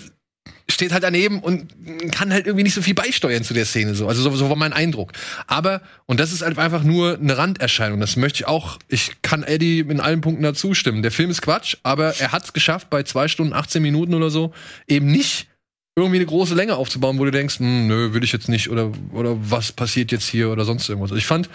steht 0.70 0.92
halt 0.92 1.02
daneben 1.02 1.40
und 1.40 1.74
kann 2.12 2.32
halt 2.32 2.46
irgendwie 2.46 2.64
nicht 2.64 2.74
so 2.74 2.82
viel 2.82 2.94
beisteuern 2.94 3.42
zu 3.42 3.54
der 3.54 3.64
Szene 3.64 3.94
so. 3.94 4.06
Also 4.06 4.22
so, 4.22 4.34
so 4.36 4.48
war 4.48 4.56
mein 4.56 4.72
Eindruck. 4.72 5.12
Aber 5.46 5.80
und 6.06 6.20
das 6.20 6.32
ist 6.32 6.42
halt 6.42 6.58
einfach 6.58 6.82
nur 6.82 7.18
eine 7.18 7.38
Randerscheinung. 7.38 8.00
Das 8.00 8.16
möchte 8.16 8.42
ich 8.42 8.46
auch. 8.46 8.78
Ich 8.88 9.22
kann 9.22 9.42
Eddie 9.42 9.80
in 9.80 10.00
allen 10.00 10.20
Punkten 10.20 10.42
dazu 10.42 10.74
stimmen. 10.74 11.02
Der 11.02 11.10
Film 11.10 11.30
ist 11.30 11.42
Quatsch, 11.42 11.76
aber 11.82 12.14
er 12.18 12.32
hat 12.32 12.44
es 12.44 12.52
geschafft, 12.52 12.90
bei 12.90 13.02
zwei 13.02 13.28
Stunden 13.28 13.54
18 13.54 13.82
Minuten 13.82 14.14
oder 14.14 14.30
so 14.30 14.52
eben 14.86 15.10
nicht 15.10 15.48
irgendwie 15.96 16.18
eine 16.18 16.26
große 16.26 16.54
Länge 16.54 16.76
aufzubauen, 16.76 17.18
wo 17.18 17.24
du 17.24 17.30
denkst, 17.32 17.58
hm, 17.58 17.88
nö, 17.88 18.12
will 18.12 18.22
ich 18.22 18.32
jetzt 18.32 18.48
nicht 18.48 18.70
oder 18.70 18.92
oder 19.12 19.36
was 19.40 19.72
passiert 19.72 20.12
jetzt 20.12 20.28
hier 20.28 20.50
oder 20.50 20.64
sonst 20.64 20.88
irgendwas. 20.88 21.16
Ich 21.16 21.26
fand, 21.26 21.48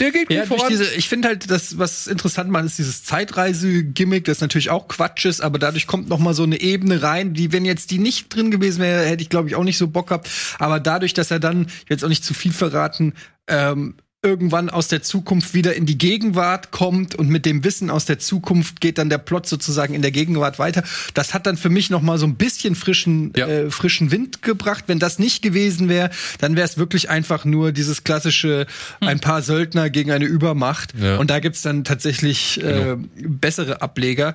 der 0.00 0.10
geht 0.10 0.28
gut 0.28 0.36
Ja, 0.36 0.46
durch 0.46 0.66
diese, 0.68 0.94
ich 0.94 1.08
finde 1.08 1.28
halt, 1.28 1.50
das, 1.50 1.78
was 1.78 2.06
interessant 2.06 2.50
macht, 2.50 2.64
ist 2.64 2.78
dieses 2.78 3.04
Zeitreise-Gimmick, 3.04 4.24
das 4.24 4.40
natürlich 4.40 4.70
auch 4.70 4.88
Quatsch 4.88 5.24
ist, 5.24 5.40
aber 5.40 5.58
dadurch 5.58 5.86
kommt 5.86 6.08
noch 6.08 6.18
mal 6.18 6.34
so 6.34 6.42
eine 6.42 6.60
Ebene 6.60 7.02
rein, 7.02 7.34
die, 7.34 7.52
wenn 7.52 7.64
jetzt 7.64 7.90
die 7.90 7.98
nicht 7.98 8.34
drin 8.34 8.50
gewesen 8.50 8.80
wäre, 8.80 9.04
hätte 9.04 9.22
ich, 9.22 9.28
glaube 9.28 9.48
ich, 9.48 9.54
auch 9.54 9.64
nicht 9.64 9.78
so 9.78 9.88
Bock 9.88 10.08
gehabt. 10.08 10.28
Aber 10.58 10.80
dadurch, 10.80 11.14
dass 11.14 11.30
er 11.30 11.40
dann, 11.40 11.68
jetzt 11.88 12.04
auch 12.04 12.08
nicht 12.08 12.24
zu 12.24 12.34
viel 12.34 12.52
verraten, 12.52 13.14
ähm, 13.48 13.96
irgendwann 14.26 14.68
aus 14.68 14.88
der 14.88 15.02
Zukunft 15.02 15.54
wieder 15.54 15.74
in 15.76 15.86
die 15.86 15.96
Gegenwart 15.96 16.72
kommt 16.72 17.14
und 17.14 17.28
mit 17.28 17.46
dem 17.46 17.62
Wissen 17.64 17.88
aus 17.88 18.04
der 18.04 18.18
Zukunft 18.18 18.80
geht 18.80 18.98
dann 18.98 19.08
der 19.08 19.18
Plot 19.18 19.46
sozusagen 19.46 19.94
in 19.94 20.02
der 20.02 20.10
Gegenwart 20.10 20.58
weiter. 20.58 20.82
Das 21.14 21.32
hat 21.32 21.46
dann 21.46 21.56
für 21.56 21.70
mich 21.70 21.88
noch 21.88 22.02
mal 22.02 22.18
so 22.18 22.26
ein 22.26 22.34
bisschen 22.34 22.74
frischen 22.74 23.32
äh, 23.36 23.70
frischen 23.70 24.10
Wind 24.10 24.42
gebracht. 24.42 24.84
Wenn 24.88 24.98
das 24.98 25.18
nicht 25.20 25.42
gewesen 25.42 25.88
wäre, 25.88 26.10
dann 26.38 26.56
wäre 26.56 26.66
es 26.66 26.76
wirklich 26.76 27.08
einfach 27.08 27.44
nur 27.44 27.70
dieses 27.72 28.02
klassische 28.04 28.66
ein 29.00 29.20
paar 29.20 29.40
Söldner 29.42 29.88
gegen 29.88 30.10
eine 30.10 30.24
Übermacht 30.26 30.92
Ja. 31.00 31.16
und 31.18 31.30
da 31.30 31.38
gibt's 31.38 31.62
dann 31.62 31.84
tatsächlich 31.84 32.62
äh, 32.62 32.96
bessere 33.16 33.80
Ableger. 33.80 34.34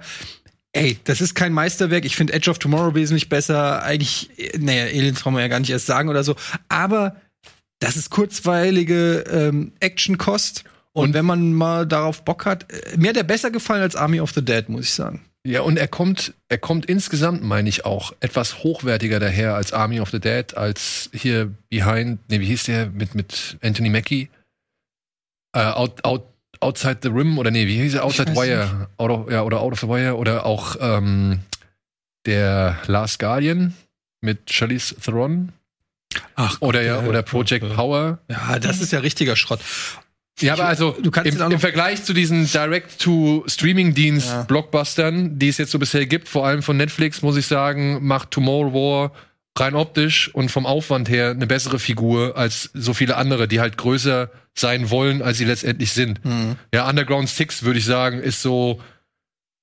Ey, 0.74 0.98
das 1.04 1.20
ist 1.20 1.36
kein 1.36 1.52
Meisterwerk. 1.52 2.06
Ich 2.06 2.16
finde 2.16 2.32
Edge 2.32 2.50
of 2.50 2.58
Tomorrow 2.58 2.96
wesentlich 2.96 3.28
besser. 3.28 3.84
Eigentlich, 3.84 4.30
äh, 4.38 4.58
naja, 4.58 4.86
Aliens 4.86 5.20
brauchen 5.22 5.36
wir 5.36 5.42
ja 5.42 5.50
gar 5.50 5.60
nicht 5.60 5.70
erst 5.70 5.86
sagen 5.86 6.08
oder 6.08 6.24
so. 6.24 6.36
Aber 6.70 7.18
das 7.82 7.98
ist 7.98 8.10
kurzweilige 8.10 9.26
ähm, 9.30 9.74
Actionkost. 9.82 10.64
Und, 10.94 11.14
wenn 11.14 11.26
man 11.26 11.54
mal 11.54 11.88
darauf 11.88 12.26
Bock 12.26 12.46
hat, 12.46 12.72
äh, 12.72 12.98
mir 12.98 13.10
hat 13.10 13.16
der 13.16 13.24
besser 13.24 13.50
gefallen 13.50 13.82
als 13.82 13.96
Army 13.96 14.20
of 14.20 14.32
the 14.34 14.44
Dead, 14.44 14.68
muss 14.68 14.86
ich 14.86 14.94
sagen. 14.94 15.26
Ja, 15.44 15.62
und 15.62 15.78
er 15.78 15.88
kommt, 15.88 16.34
er 16.50 16.58
kommt 16.58 16.86
insgesamt, 16.86 17.44
meine 17.44 17.70
ich, 17.70 17.86
auch 17.86 18.14
etwas 18.20 18.64
hochwertiger 18.64 19.20
daher 19.20 19.56
als 19.56 19.74
Army 19.74 20.02
of 20.02 20.12
the 20.12 20.20
Dead, 20.20 20.56
als 20.56 21.10
hier 21.14 21.52
Behind, 21.70 22.20
nee, 22.30 22.42
wie 22.42 22.46
hieß 22.46 22.66
der 22.66 22.88
mit, 22.88 23.16
mit 23.16 23.58
Anthony 23.62 23.90
Mackie? 23.90 24.30
Äh, 25.54 25.64
out, 25.64 26.04
out, 26.04 26.28
Outside 26.60 27.00
the 27.02 27.10
Rim 27.10 27.40
oder 27.40 27.50
nee, 27.50 27.66
wie 27.66 27.82
hieß 27.82 27.96
er? 27.96 28.06
Outside 28.06 28.36
Wire. 28.36 28.88
Out 28.98 29.10
of, 29.10 29.32
ja, 29.32 29.42
oder 29.42 29.62
Out 29.62 29.74
of 29.74 29.80
the 29.80 29.88
Wire 29.88 30.16
oder 30.16 30.46
auch 30.46 30.76
ähm, 30.80 31.40
der 32.28 32.78
Last 32.86 33.18
Guardian 33.18 33.74
mit 34.22 34.52
Charlize 34.52 34.94
Theron. 34.96 35.54
Ach, 36.36 36.58
oder 36.62 36.82
ja, 36.82 37.02
oder 37.02 37.22
Project 37.22 37.66
ja. 37.66 37.74
Power. 37.74 38.20
Ja, 38.30 38.60
das 38.60 38.82
ist 38.82 38.92
ja 38.92 39.00
richtiger 39.00 39.36
Schrott. 39.36 39.60
Ja, 40.40 40.54
aber 40.54 40.66
also 40.66 40.96
du 41.02 41.12
kannst 41.12 41.36
im, 41.36 41.52
im 41.52 41.60
Vergleich 41.60 42.04
zu 42.04 42.14
diesen 42.14 42.50
Direct-to-Streaming-Dienst-Blockbustern, 42.50 45.38
die 45.38 45.50
es 45.50 45.58
jetzt 45.58 45.72
so 45.72 45.80
bisher 45.80 46.06
gibt, 46.06 46.30
vor 46.30 46.48
allem 46.48 46.64
von 46.64 46.78
Netflix, 46.78 47.22
muss 47.22 47.36
ich 47.38 47.48
sagen, 47.48 48.06
macht 48.06 48.32
Tomorrow 48.32 48.74
War 48.74 49.12
rein 49.58 49.76
optisch 49.76 50.34
und 50.34 50.50
vom 50.50 50.66
Aufwand 50.66 51.10
her 51.10 51.32
eine 51.32 51.46
bessere 51.46 51.78
Figur 51.78 52.38
als 52.38 52.70
so 52.74 52.94
viele 52.94 53.18
andere, 53.18 53.50
die 53.50 53.60
halt 53.60 53.78
größer 53.78 54.32
sein 54.56 54.90
wollen, 54.90 55.22
als 55.22 55.38
sie 55.38 55.46
letztendlich 55.46 55.92
sind. 55.92 56.24
Mhm. 56.24 56.56
Ja, 56.74 56.90
Underground 56.90 57.28
Six, 57.30 57.64
würde 57.64 57.80
ich 57.80 57.86
sagen, 57.86 58.20
ist 58.20 58.42
so 58.42 58.80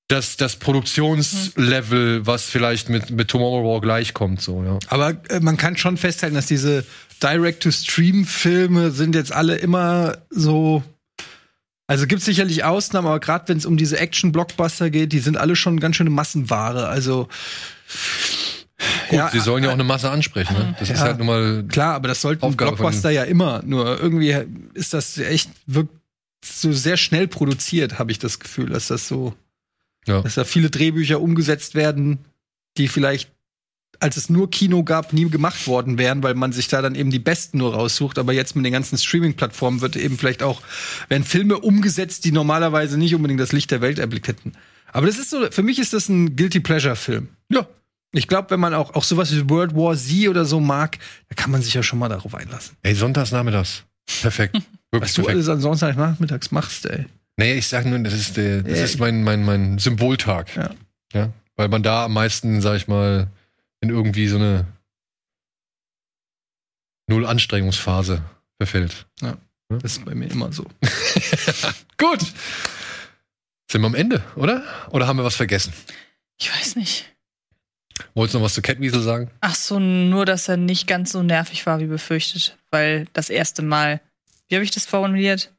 das, 0.09 0.35
das 0.37 0.55
Produktionslevel, 0.57 2.25
was 2.25 2.43
vielleicht 2.43 2.89
mit, 2.89 3.11
mit 3.11 3.27
Tomorrow 3.29 3.73
War 3.75 3.79
gleichkommt, 3.81 4.41
so, 4.41 4.63
ja. 4.63 4.79
Aber 4.87 5.15
äh, 5.29 5.39
man 5.39 5.55
kann 5.55 5.77
schon 5.77 5.97
festhalten, 5.97 6.35
dass 6.35 6.47
diese 6.47 6.83
Direct-to-Stream-Filme 7.21 8.91
sind 8.91 9.15
jetzt 9.15 9.31
alle 9.31 9.55
immer 9.55 10.17
so. 10.29 10.83
Also 11.87 12.05
gibt 12.07 12.21
sicherlich 12.21 12.63
Ausnahmen, 12.63 13.07
aber 13.07 13.19
gerade 13.19 13.47
wenn 13.47 13.57
es 13.57 13.65
um 13.65 13.77
diese 13.77 13.97
Action-Blockbuster 13.99 14.89
geht, 14.89 15.11
die 15.13 15.19
sind 15.19 15.37
alle 15.37 15.55
schon 15.55 15.79
ganz 15.79 15.95
schöne 15.95 16.11
Massenware. 16.11 16.87
Also 16.87 17.27
Gut, 19.09 19.31
sie 19.31 19.39
sollen 19.39 19.63
ja 19.63 19.69
auch 19.69 19.73
eine 19.73 19.83
Masse 19.83 20.09
ansprechen, 20.09 20.53
ne? 20.53 20.75
Das 20.79 20.89
ist 20.89 20.99
Ja. 20.99 21.05
halt 21.05 21.17
nun 21.17 21.27
mal 21.27 21.63
klar, 21.67 21.95
aber 21.95 22.07
das 22.07 22.21
sollten 22.21 22.43
Aufgabe 22.43 22.75
Blockbuster 22.77 23.09
ja 23.09 23.23
immer. 23.23 23.61
Nur 23.65 23.99
irgendwie 23.99 24.35
ist 24.73 24.93
das 24.93 25.17
echt 25.17 25.49
wirkt 25.65 25.93
so 26.45 26.71
sehr 26.71 26.95
schnell 26.97 27.27
produziert, 27.27 27.99
habe 27.99 28.11
ich 28.11 28.19
das 28.19 28.39
Gefühl, 28.39 28.69
dass 28.69 28.87
das 28.87 29.07
so, 29.07 29.33
Ja. 30.09 30.21
dass 30.21 30.35
da 30.35 30.43
viele 30.43 30.69
Drehbücher 30.69 31.21
umgesetzt 31.21 31.75
werden, 31.75 32.19
die 32.77 32.87
vielleicht 32.87 33.31
als 33.99 34.17
es 34.17 34.29
nur 34.29 34.49
Kino 34.49 34.83
gab, 34.83 35.13
nie 35.13 35.29
gemacht 35.29 35.67
worden 35.67 35.97
wären, 35.97 36.23
weil 36.23 36.33
man 36.33 36.53
sich 36.53 36.67
da 36.67 36.81
dann 36.81 36.95
eben 36.95 37.11
die 37.11 37.19
Besten 37.19 37.57
nur 37.57 37.73
raussucht. 37.73 38.17
Aber 38.17 38.33
jetzt 38.33 38.55
mit 38.55 38.65
den 38.65 38.71
ganzen 38.71 38.97
Streaming-Plattformen 38.97 39.81
wird 39.81 39.95
eben 39.95 40.17
vielleicht 40.17 40.41
auch, 40.41 40.61
werden 41.09 41.23
Filme 41.23 41.59
umgesetzt, 41.59 42.23
die 42.25 42.31
normalerweise 42.31 42.97
nicht 42.97 43.13
unbedingt 43.13 43.39
das 43.39 43.51
Licht 43.51 43.71
der 43.71 43.81
Welt 43.81 43.99
erblickt 43.99 44.27
hätten. 44.27 44.53
Aber 44.91 45.07
das 45.07 45.17
ist 45.17 45.29
so, 45.29 45.51
für 45.51 45.63
mich 45.63 45.79
ist 45.79 45.93
das 45.93 46.09
ein 46.09 46.35
Guilty 46.35 46.61
Pleasure-Film. 46.61 47.29
Ja. 47.51 47.67
Ich 48.11 48.27
glaube, 48.27 48.49
wenn 48.49 48.59
man 48.59 48.73
auch, 48.73 48.95
auch 48.95 49.03
sowas 49.03 49.31
wie 49.35 49.49
World 49.49 49.75
War 49.75 49.95
Z 49.95 50.29
oder 50.29 50.43
so 50.43 50.59
mag, 50.59 50.97
da 51.27 51.35
kann 51.35 51.51
man 51.51 51.61
sich 51.61 51.75
ja 51.75 51.83
schon 51.83 51.99
mal 51.99 52.09
darauf 52.09 52.33
einlassen. 52.33 52.75
Ey, 52.81 52.95
Sonntagsnachmittags. 52.95 53.83
Perfekt. 54.21 54.55
Wirklich 54.91 55.09
Was 55.09 55.13
du 55.13 55.21
perfekt. 55.21 55.35
alles 55.35 55.49
an 55.49 55.61
Sonntagnachmittags 55.61 56.51
machst, 56.51 56.87
ey. 56.87 57.05
Nee, 57.39 57.53
ich 57.53 57.69
sag 57.69 57.85
nur, 57.85 57.97
das 57.99 58.13
ist, 58.13 58.35
der, 58.35 58.63
das 58.63 58.79
ist 58.79 58.99
mein, 58.99 59.23
mein, 59.23 59.45
mein 59.45 59.79
Symboltag. 59.79 60.53
Ja. 60.57 60.75
ja. 61.13 61.33
Weil 61.55 61.69
man 61.69 61.83
da 61.83 62.03
am 62.03 62.11
meisten, 62.11 62.59
sag 62.59 62.75
ich 62.75 62.89
mal, 62.89 63.29
in 63.79 63.89
irgendwie 63.89 64.27
so 64.27 64.35
eine 64.35 64.67
Null 67.07 67.25
Anstrengungsphase 67.25 68.21
verfällt. 68.57 69.07
Ja, 69.21 69.37
das 69.69 69.93
ist 69.93 70.03
bei 70.03 70.15
mir 70.15 70.29
immer 70.29 70.51
so. 70.51 70.65
Gut. 71.97 72.19
Sind 73.71 73.83
wir 73.83 73.87
am 73.87 73.95
Ende, 73.95 74.21
oder? 74.35 74.61
Oder 74.89 75.07
haben 75.07 75.15
wir 75.15 75.23
was 75.23 75.37
vergessen? 75.37 75.71
Ich 76.41 76.53
weiß 76.53 76.75
nicht. 76.75 77.05
Wolltest 78.15 78.33
du 78.33 78.39
noch 78.39 78.47
was 78.47 78.53
zu 78.53 78.61
Catweasel 78.61 79.01
sagen? 79.01 79.31
Ach 79.39 79.55
so, 79.55 79.79
nur, 79.79 80.25
dass 80.25 80.49
er 80.49 80.57
nicht 80.57 80.87
ganz 80.87 81.13
so 81.13 81.23
nervig 81.23 81.65
war 81.65 81.79
wie 81.79 81.85
befürchtet. 81.85 82.57
Weil 82.69 83.07
das 83.13 83.29
erste 83.29 83.61
Mal, 83.61 84.01
wie 84.49 84.55
habe 84.55 84.65
ich 84.65 84.71
das 84.71 84.85
formuliert? 84.85 85.53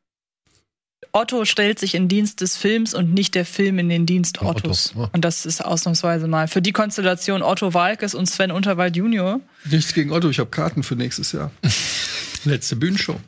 Otto 1.13 1.45
stellt 1.45 1.79
sich 1.79 1.95
in 1.95 2.09
Dienst 2.09 2.41
des 2.41 2.57
Films 2.57 2.95
und 2.95 3.13
nicht 3.13 3.35
der 3.35 3.45
Film 3.45 3.79
in 3.79 3.89
den 3.89 4.07
Dienst 4.07 4.39
Von 4.39 4.49
Otto, 4.49 4.69
Ottos. 4.69 4.95
ja. 4.97 5.11
Und 5.13 5.25
das 5.25 5.45
ist 5.47 5.65
ausnahmsweise 5.65 6.29
mal. 6.29 6.49
Für 6.49 6.63
die 6.63 6.73
Konstellation 6.73 7.43
Otto 7.43 7.75
Walkes 7.75 8.15
und 8.15 8.27
Sven 8.27 8.51
Unterwald 8.53 8.97
Junior. 8.97 9.41
Nichts 9.65 9.93
gegen 9.95 10.13
Otto, 10.13 10.31
ich 10.31 10.39
habe 10.39 10.51
Karten 10.51 10.83
für 10.83 10.97
nächstes 10.97 11.33
Jahr. 11.33 11.51
Letzte 12.45 12.77
Bühnenshow. 12.77 13.19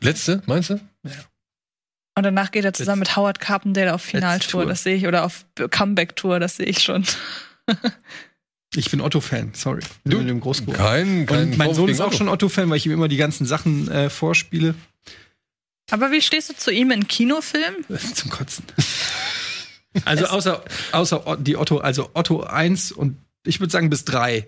Letzte, 0.00 0.42
meinst 0.46 0.70
du? 0.70 0.74
Und 2.16 2.24
danach 2.24 2.50
geht 2.50 2.64
er 2.64 2.72
zusammen 2.72 3.00
mit 3.00 3.16
Howard 3.16 3.40
Carpendale 3.40 3.94
auf 3.94 4.02
Finaltour, 4.02 4.62
Tour. 4.62 4.66
das 4.68 4.82
sehe 4.82 4.96
ich, 4.96 5.06
oder 5.06 5.24
auf 5.24 5.46
Comeback-Tour, 5.70 6.38
das 6.40 6.56
sehe 6.56 6.66
ich 6.66 6.82
schon. 6.82 7.04
Ich 8.76 8.88
bin 8.90 9.00
Otto-Fan, 9.00 9.50
sorry. 9.54 9.80
Ich 9.82 10.10
bin 10.10 10.18
mit 10.18 10.28
dem. 10.28 10.40
Kein, 10.40 11.26
kein 11.26 11.50
Und 11.50 11.58
mein 11.58 11.74
Sohn 11.74 11.88
ist 11.88 12.00
auch 12.00 12.06
Otto. 12.08 12.18
schon 12.18 12.28
Otto-Fan, 12.28 12.70
weil 12.70 12.76
ich 12.76 12.86
ihm 12.86 12.92
immer 12.92 13.08
die 13.08 13.16
ganzen 13.16 13.44
Sachen 13.44 13.90
äh, 13.90 14.08
vorspiele. 14.10 14.76
Aber 15.90 16.10
wie 16.12 16.20
stehst 16.22 16.50
du 16.50 16.54
zu 16.54 16.70
ihm 16.70 16.90
in 16.90 17.06
Kinofilmen? 17.08 17.84
Zum 18.14 18.30
Kotzen. 18.30 18.64
Also 20.04 20.26
außer, 20.26 20.64
außer 20.92 21.36
die 21.40 21.56
Otto, 21.56 21.78
also 21.78 22.10
Otto 22.14 22.42
1 22.42 22.92
und 22.92 23.16
ich 23.44 23.60
würde 23.60 23.72
sagen 23.72 23.90
bis 23.90 24.04
3. 24.04 24.46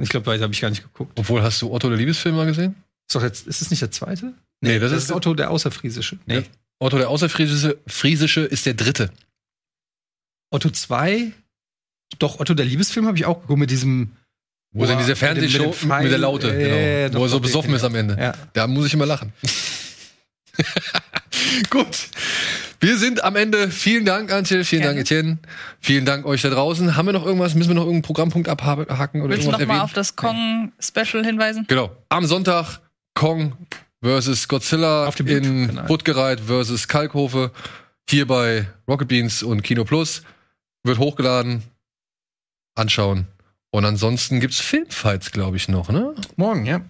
Ich 0.00 0.08
glaube, 0.08 0.26
weiter 0.26 0.44
habe 0.44 0.52
ich 0.54 0.60
gar 0.60 0.70
nicht 0.70 0.82
geguckt. 0.82 1.18
Obwohl, 1.18 1.42
hast 1.42 1.60
du 1.60 1.72
Otto 1.72 1.88
der 1.88 1.98
Liebesfilm 1.98 2.36
mal 2.36 2.46
gesehen? 2.46 2.74
Ist, 3.06 3.14
doch 3.14 3.22
jetzt, 3.22 3.46
ist 3.46 3.60
das 3.60 3.70
nicht 3.70 3.82
der 3.82 3.90
zweite? 3.90 4.32
Nee, 4.60 4.78
das, 4.78 4.92
ist 4.92 5.12
Otto 5.12 5.34
der 5.34 5.50
Außerfriesische. 5.50 6.18
Nee. 6.26 6.36
Ja. 6.36 6.42
Otto 6.78 6.96
der 6.96 7.10
Außerfriesische 7.10 7.78
Friesische 7.86 8.40
ist 8.42 8.64
der 8.66 8.74
dritte. 8.74 9.10
Otto 10.50 10.70
2? 10.70 11.32
Doch, 12.18 12.40
Otto 12.40 12.54
der 12.54 12.66
Liebesfilm 12.66 13.06
habe 13.06 13.16
ich 13.18 13.26
auch 13.26 13.40
geguckt 13.42 13.58
mit 13.58 13.70
diesem. 13.70 14.12
Wo 14.72 14.80
Boah, 14.80 14.88
mit 14.88 15.00
dem- 15.00 15.06
mit 15.08 15.18
Fernsehshow 15.18 15.66
mit, 15.66 15.74
Pfeil, 15.74 16.08
der 16.08 16.18
Laute, 16.18 16.48
äh, 16.54 16.62
genau. 16.62 16.76
ja, 16.76 17.20
wo 17.20 17.24
er 17.24 17.28
so 17.28 17.40
besoffen 17.40 17.74
ist 17.74 17.82
am 17.84 17.94
Ende. 17.94 18.16
Ja. 18.18 18.34
Da 18.52 18.66
muss 18.68 18.86
ich 18.86 18.94
immer 18.94 19.06
lachen. 19.06 19.32
Gut. 21.70 22.08
Wir 22.80 22.96
sind 22.98 23.22
am 23.24 23.36
Ende. 23.36 23.70
Vielen 23.70 24.04
Dank, 24.04 24.32
Antje. 24.32 24.64
Vielen 24.64 24.82
Gerne. 24.82 24.96
Dank, 24.96 25.06
Etienne. 25.06 25.38
Vielen 25.80 26.04
Dank 26.04 26.24
euch 26.26 26.42
da 26.42 26.50
draußen. 26.50 26.96
Haben 26.96 27.06
wir 27.06 27.12
noch 27.12 27.26
irgendwas? 27.26 27.54
Müssen 27.54 27.70
wir 27.70 27.74
noch 27.74 27.82
irgendeinen 27.82 28.02
Programmpunkt 28.02 28.48
abhaken 28.48 29.20
oder 29.22 29.30
Willst 29.30 29.44
du 29.46 29.50
irgendwas 29.50 29.50
noch 29.50 29.58
mal 29.58 29.60
erwähnen? 29.74 29.80
auf 29.82 29.92
das 29.92 30.16
Kong-Special 30.16 31.24
hinweisen? 31.24 31.66
Genau. 31.68 31.90
Am 32.08 32.24
Sonntag 32.26 32.80
Kong 33.14 33.56
versus 34.02 34.48
Godzilla 34.48 35.06
Auf 35.06 35.14
dem 35.16 35.26
in. 35.26 35.80
Puttgereit 35.86 36.40
versus 36.40 36.88
Kalkhofe. 36.88 37.50
Hier 38.08 38.26
bei 38.26 38.66
Rocket 38.88 39.08
Beans 39.08 39.42
und 39.42 39.62
Kino 39.62 39.84
Plus. 39.84 40.22
Wird 40.82 40.98
hochgeladen. 40.98 41.62
Anschauen. 42.74 43.26
Und 43.70 43.84
ansonsten 43.84 44.40
gibt's 44.40 44.58
Filmfights, 44.58 45.30
glaube 45.32 45.56
ich, 45.56 45.68
noch, 45.68 45.90
ne? 45.90 46.14
Morgen, 46.36 46.64
ja. 46.66 46.80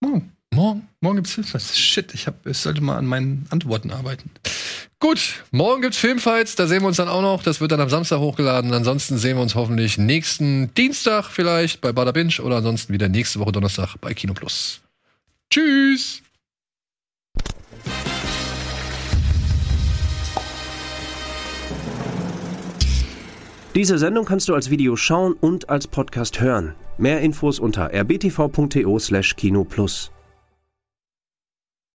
Morgen. 0.00 0.35
Morgen. 0.56 0.88
Morgen 1.02 1.16
gibt's 1.16 1.34
Hilfswas. 1.34 1.78
Shit, 1.78 2.14
ich, 2.14 2.26
hab, 2.26 2.46
ich 2.46 2.56
sollte 2.56 2.80
mal 2.80 2.96
an 2.96 3.04
meinen 3.04 3.44
Antworten 3.50 3.90
arbeiten. 3.90 4.30
Gut, 4.98 5.44
morgen 5.50 5.82
gibt's 5.82 5.98
Filmfights, 5.98 6.56
da 6.56 6.66
sehen 6.66 6.80
wir 6.80 6.88
uns 6.88 6.96
dann 6.96 7.08
auch 7.08 7.20
noch. 7.20 7.42
Das 7.42 7.60
wird 7.60 7.72
dann 7.72 7.80
am 7.82 7.90
Samstag 7.90 8.20
hochgeladen. 8.20 8.72
Ansonsten 8.72 9.18
sehen 9.18 9.36
wir 9.36 9.42
uns 9.42 9.54
hoffentlich 9.54 9.98
nächsten 9.98 10.72
Dienstag 10.72 11.26
vielleicht 11.26 11.82
bei 11.82 11.92
Bada 11.92 12.12
Binge 12.12 12.40
oder 12.42 12.56
ansonsten 12.56 12.94
wieder 12.94 13.10
nächste 13.10 13.38
Woche 13.38 13.52
Donnerstag 13.52 13.96
bei 14.00 14.14
Kino 14.14 14.32
Plus. 14.32 14.80
Tschüss! 15.50 16.22
Diese 23.74 23.98
Sendung 23.98 24.24
kannst 24.24 24.48
du 24.48 24.54
als 24.54 24.70
Video 24.70 24.96
schauen 24.96 25.34
und 25.34 25.68
als 25.68 25.86
Podcast 25.86 26.40
hören. 26.40 26.74
Mehr 26.96 27.20
Infos 27.20 27.58
unter 27.58 27.92
rbtv.to/kinoplus. 27.92 30.12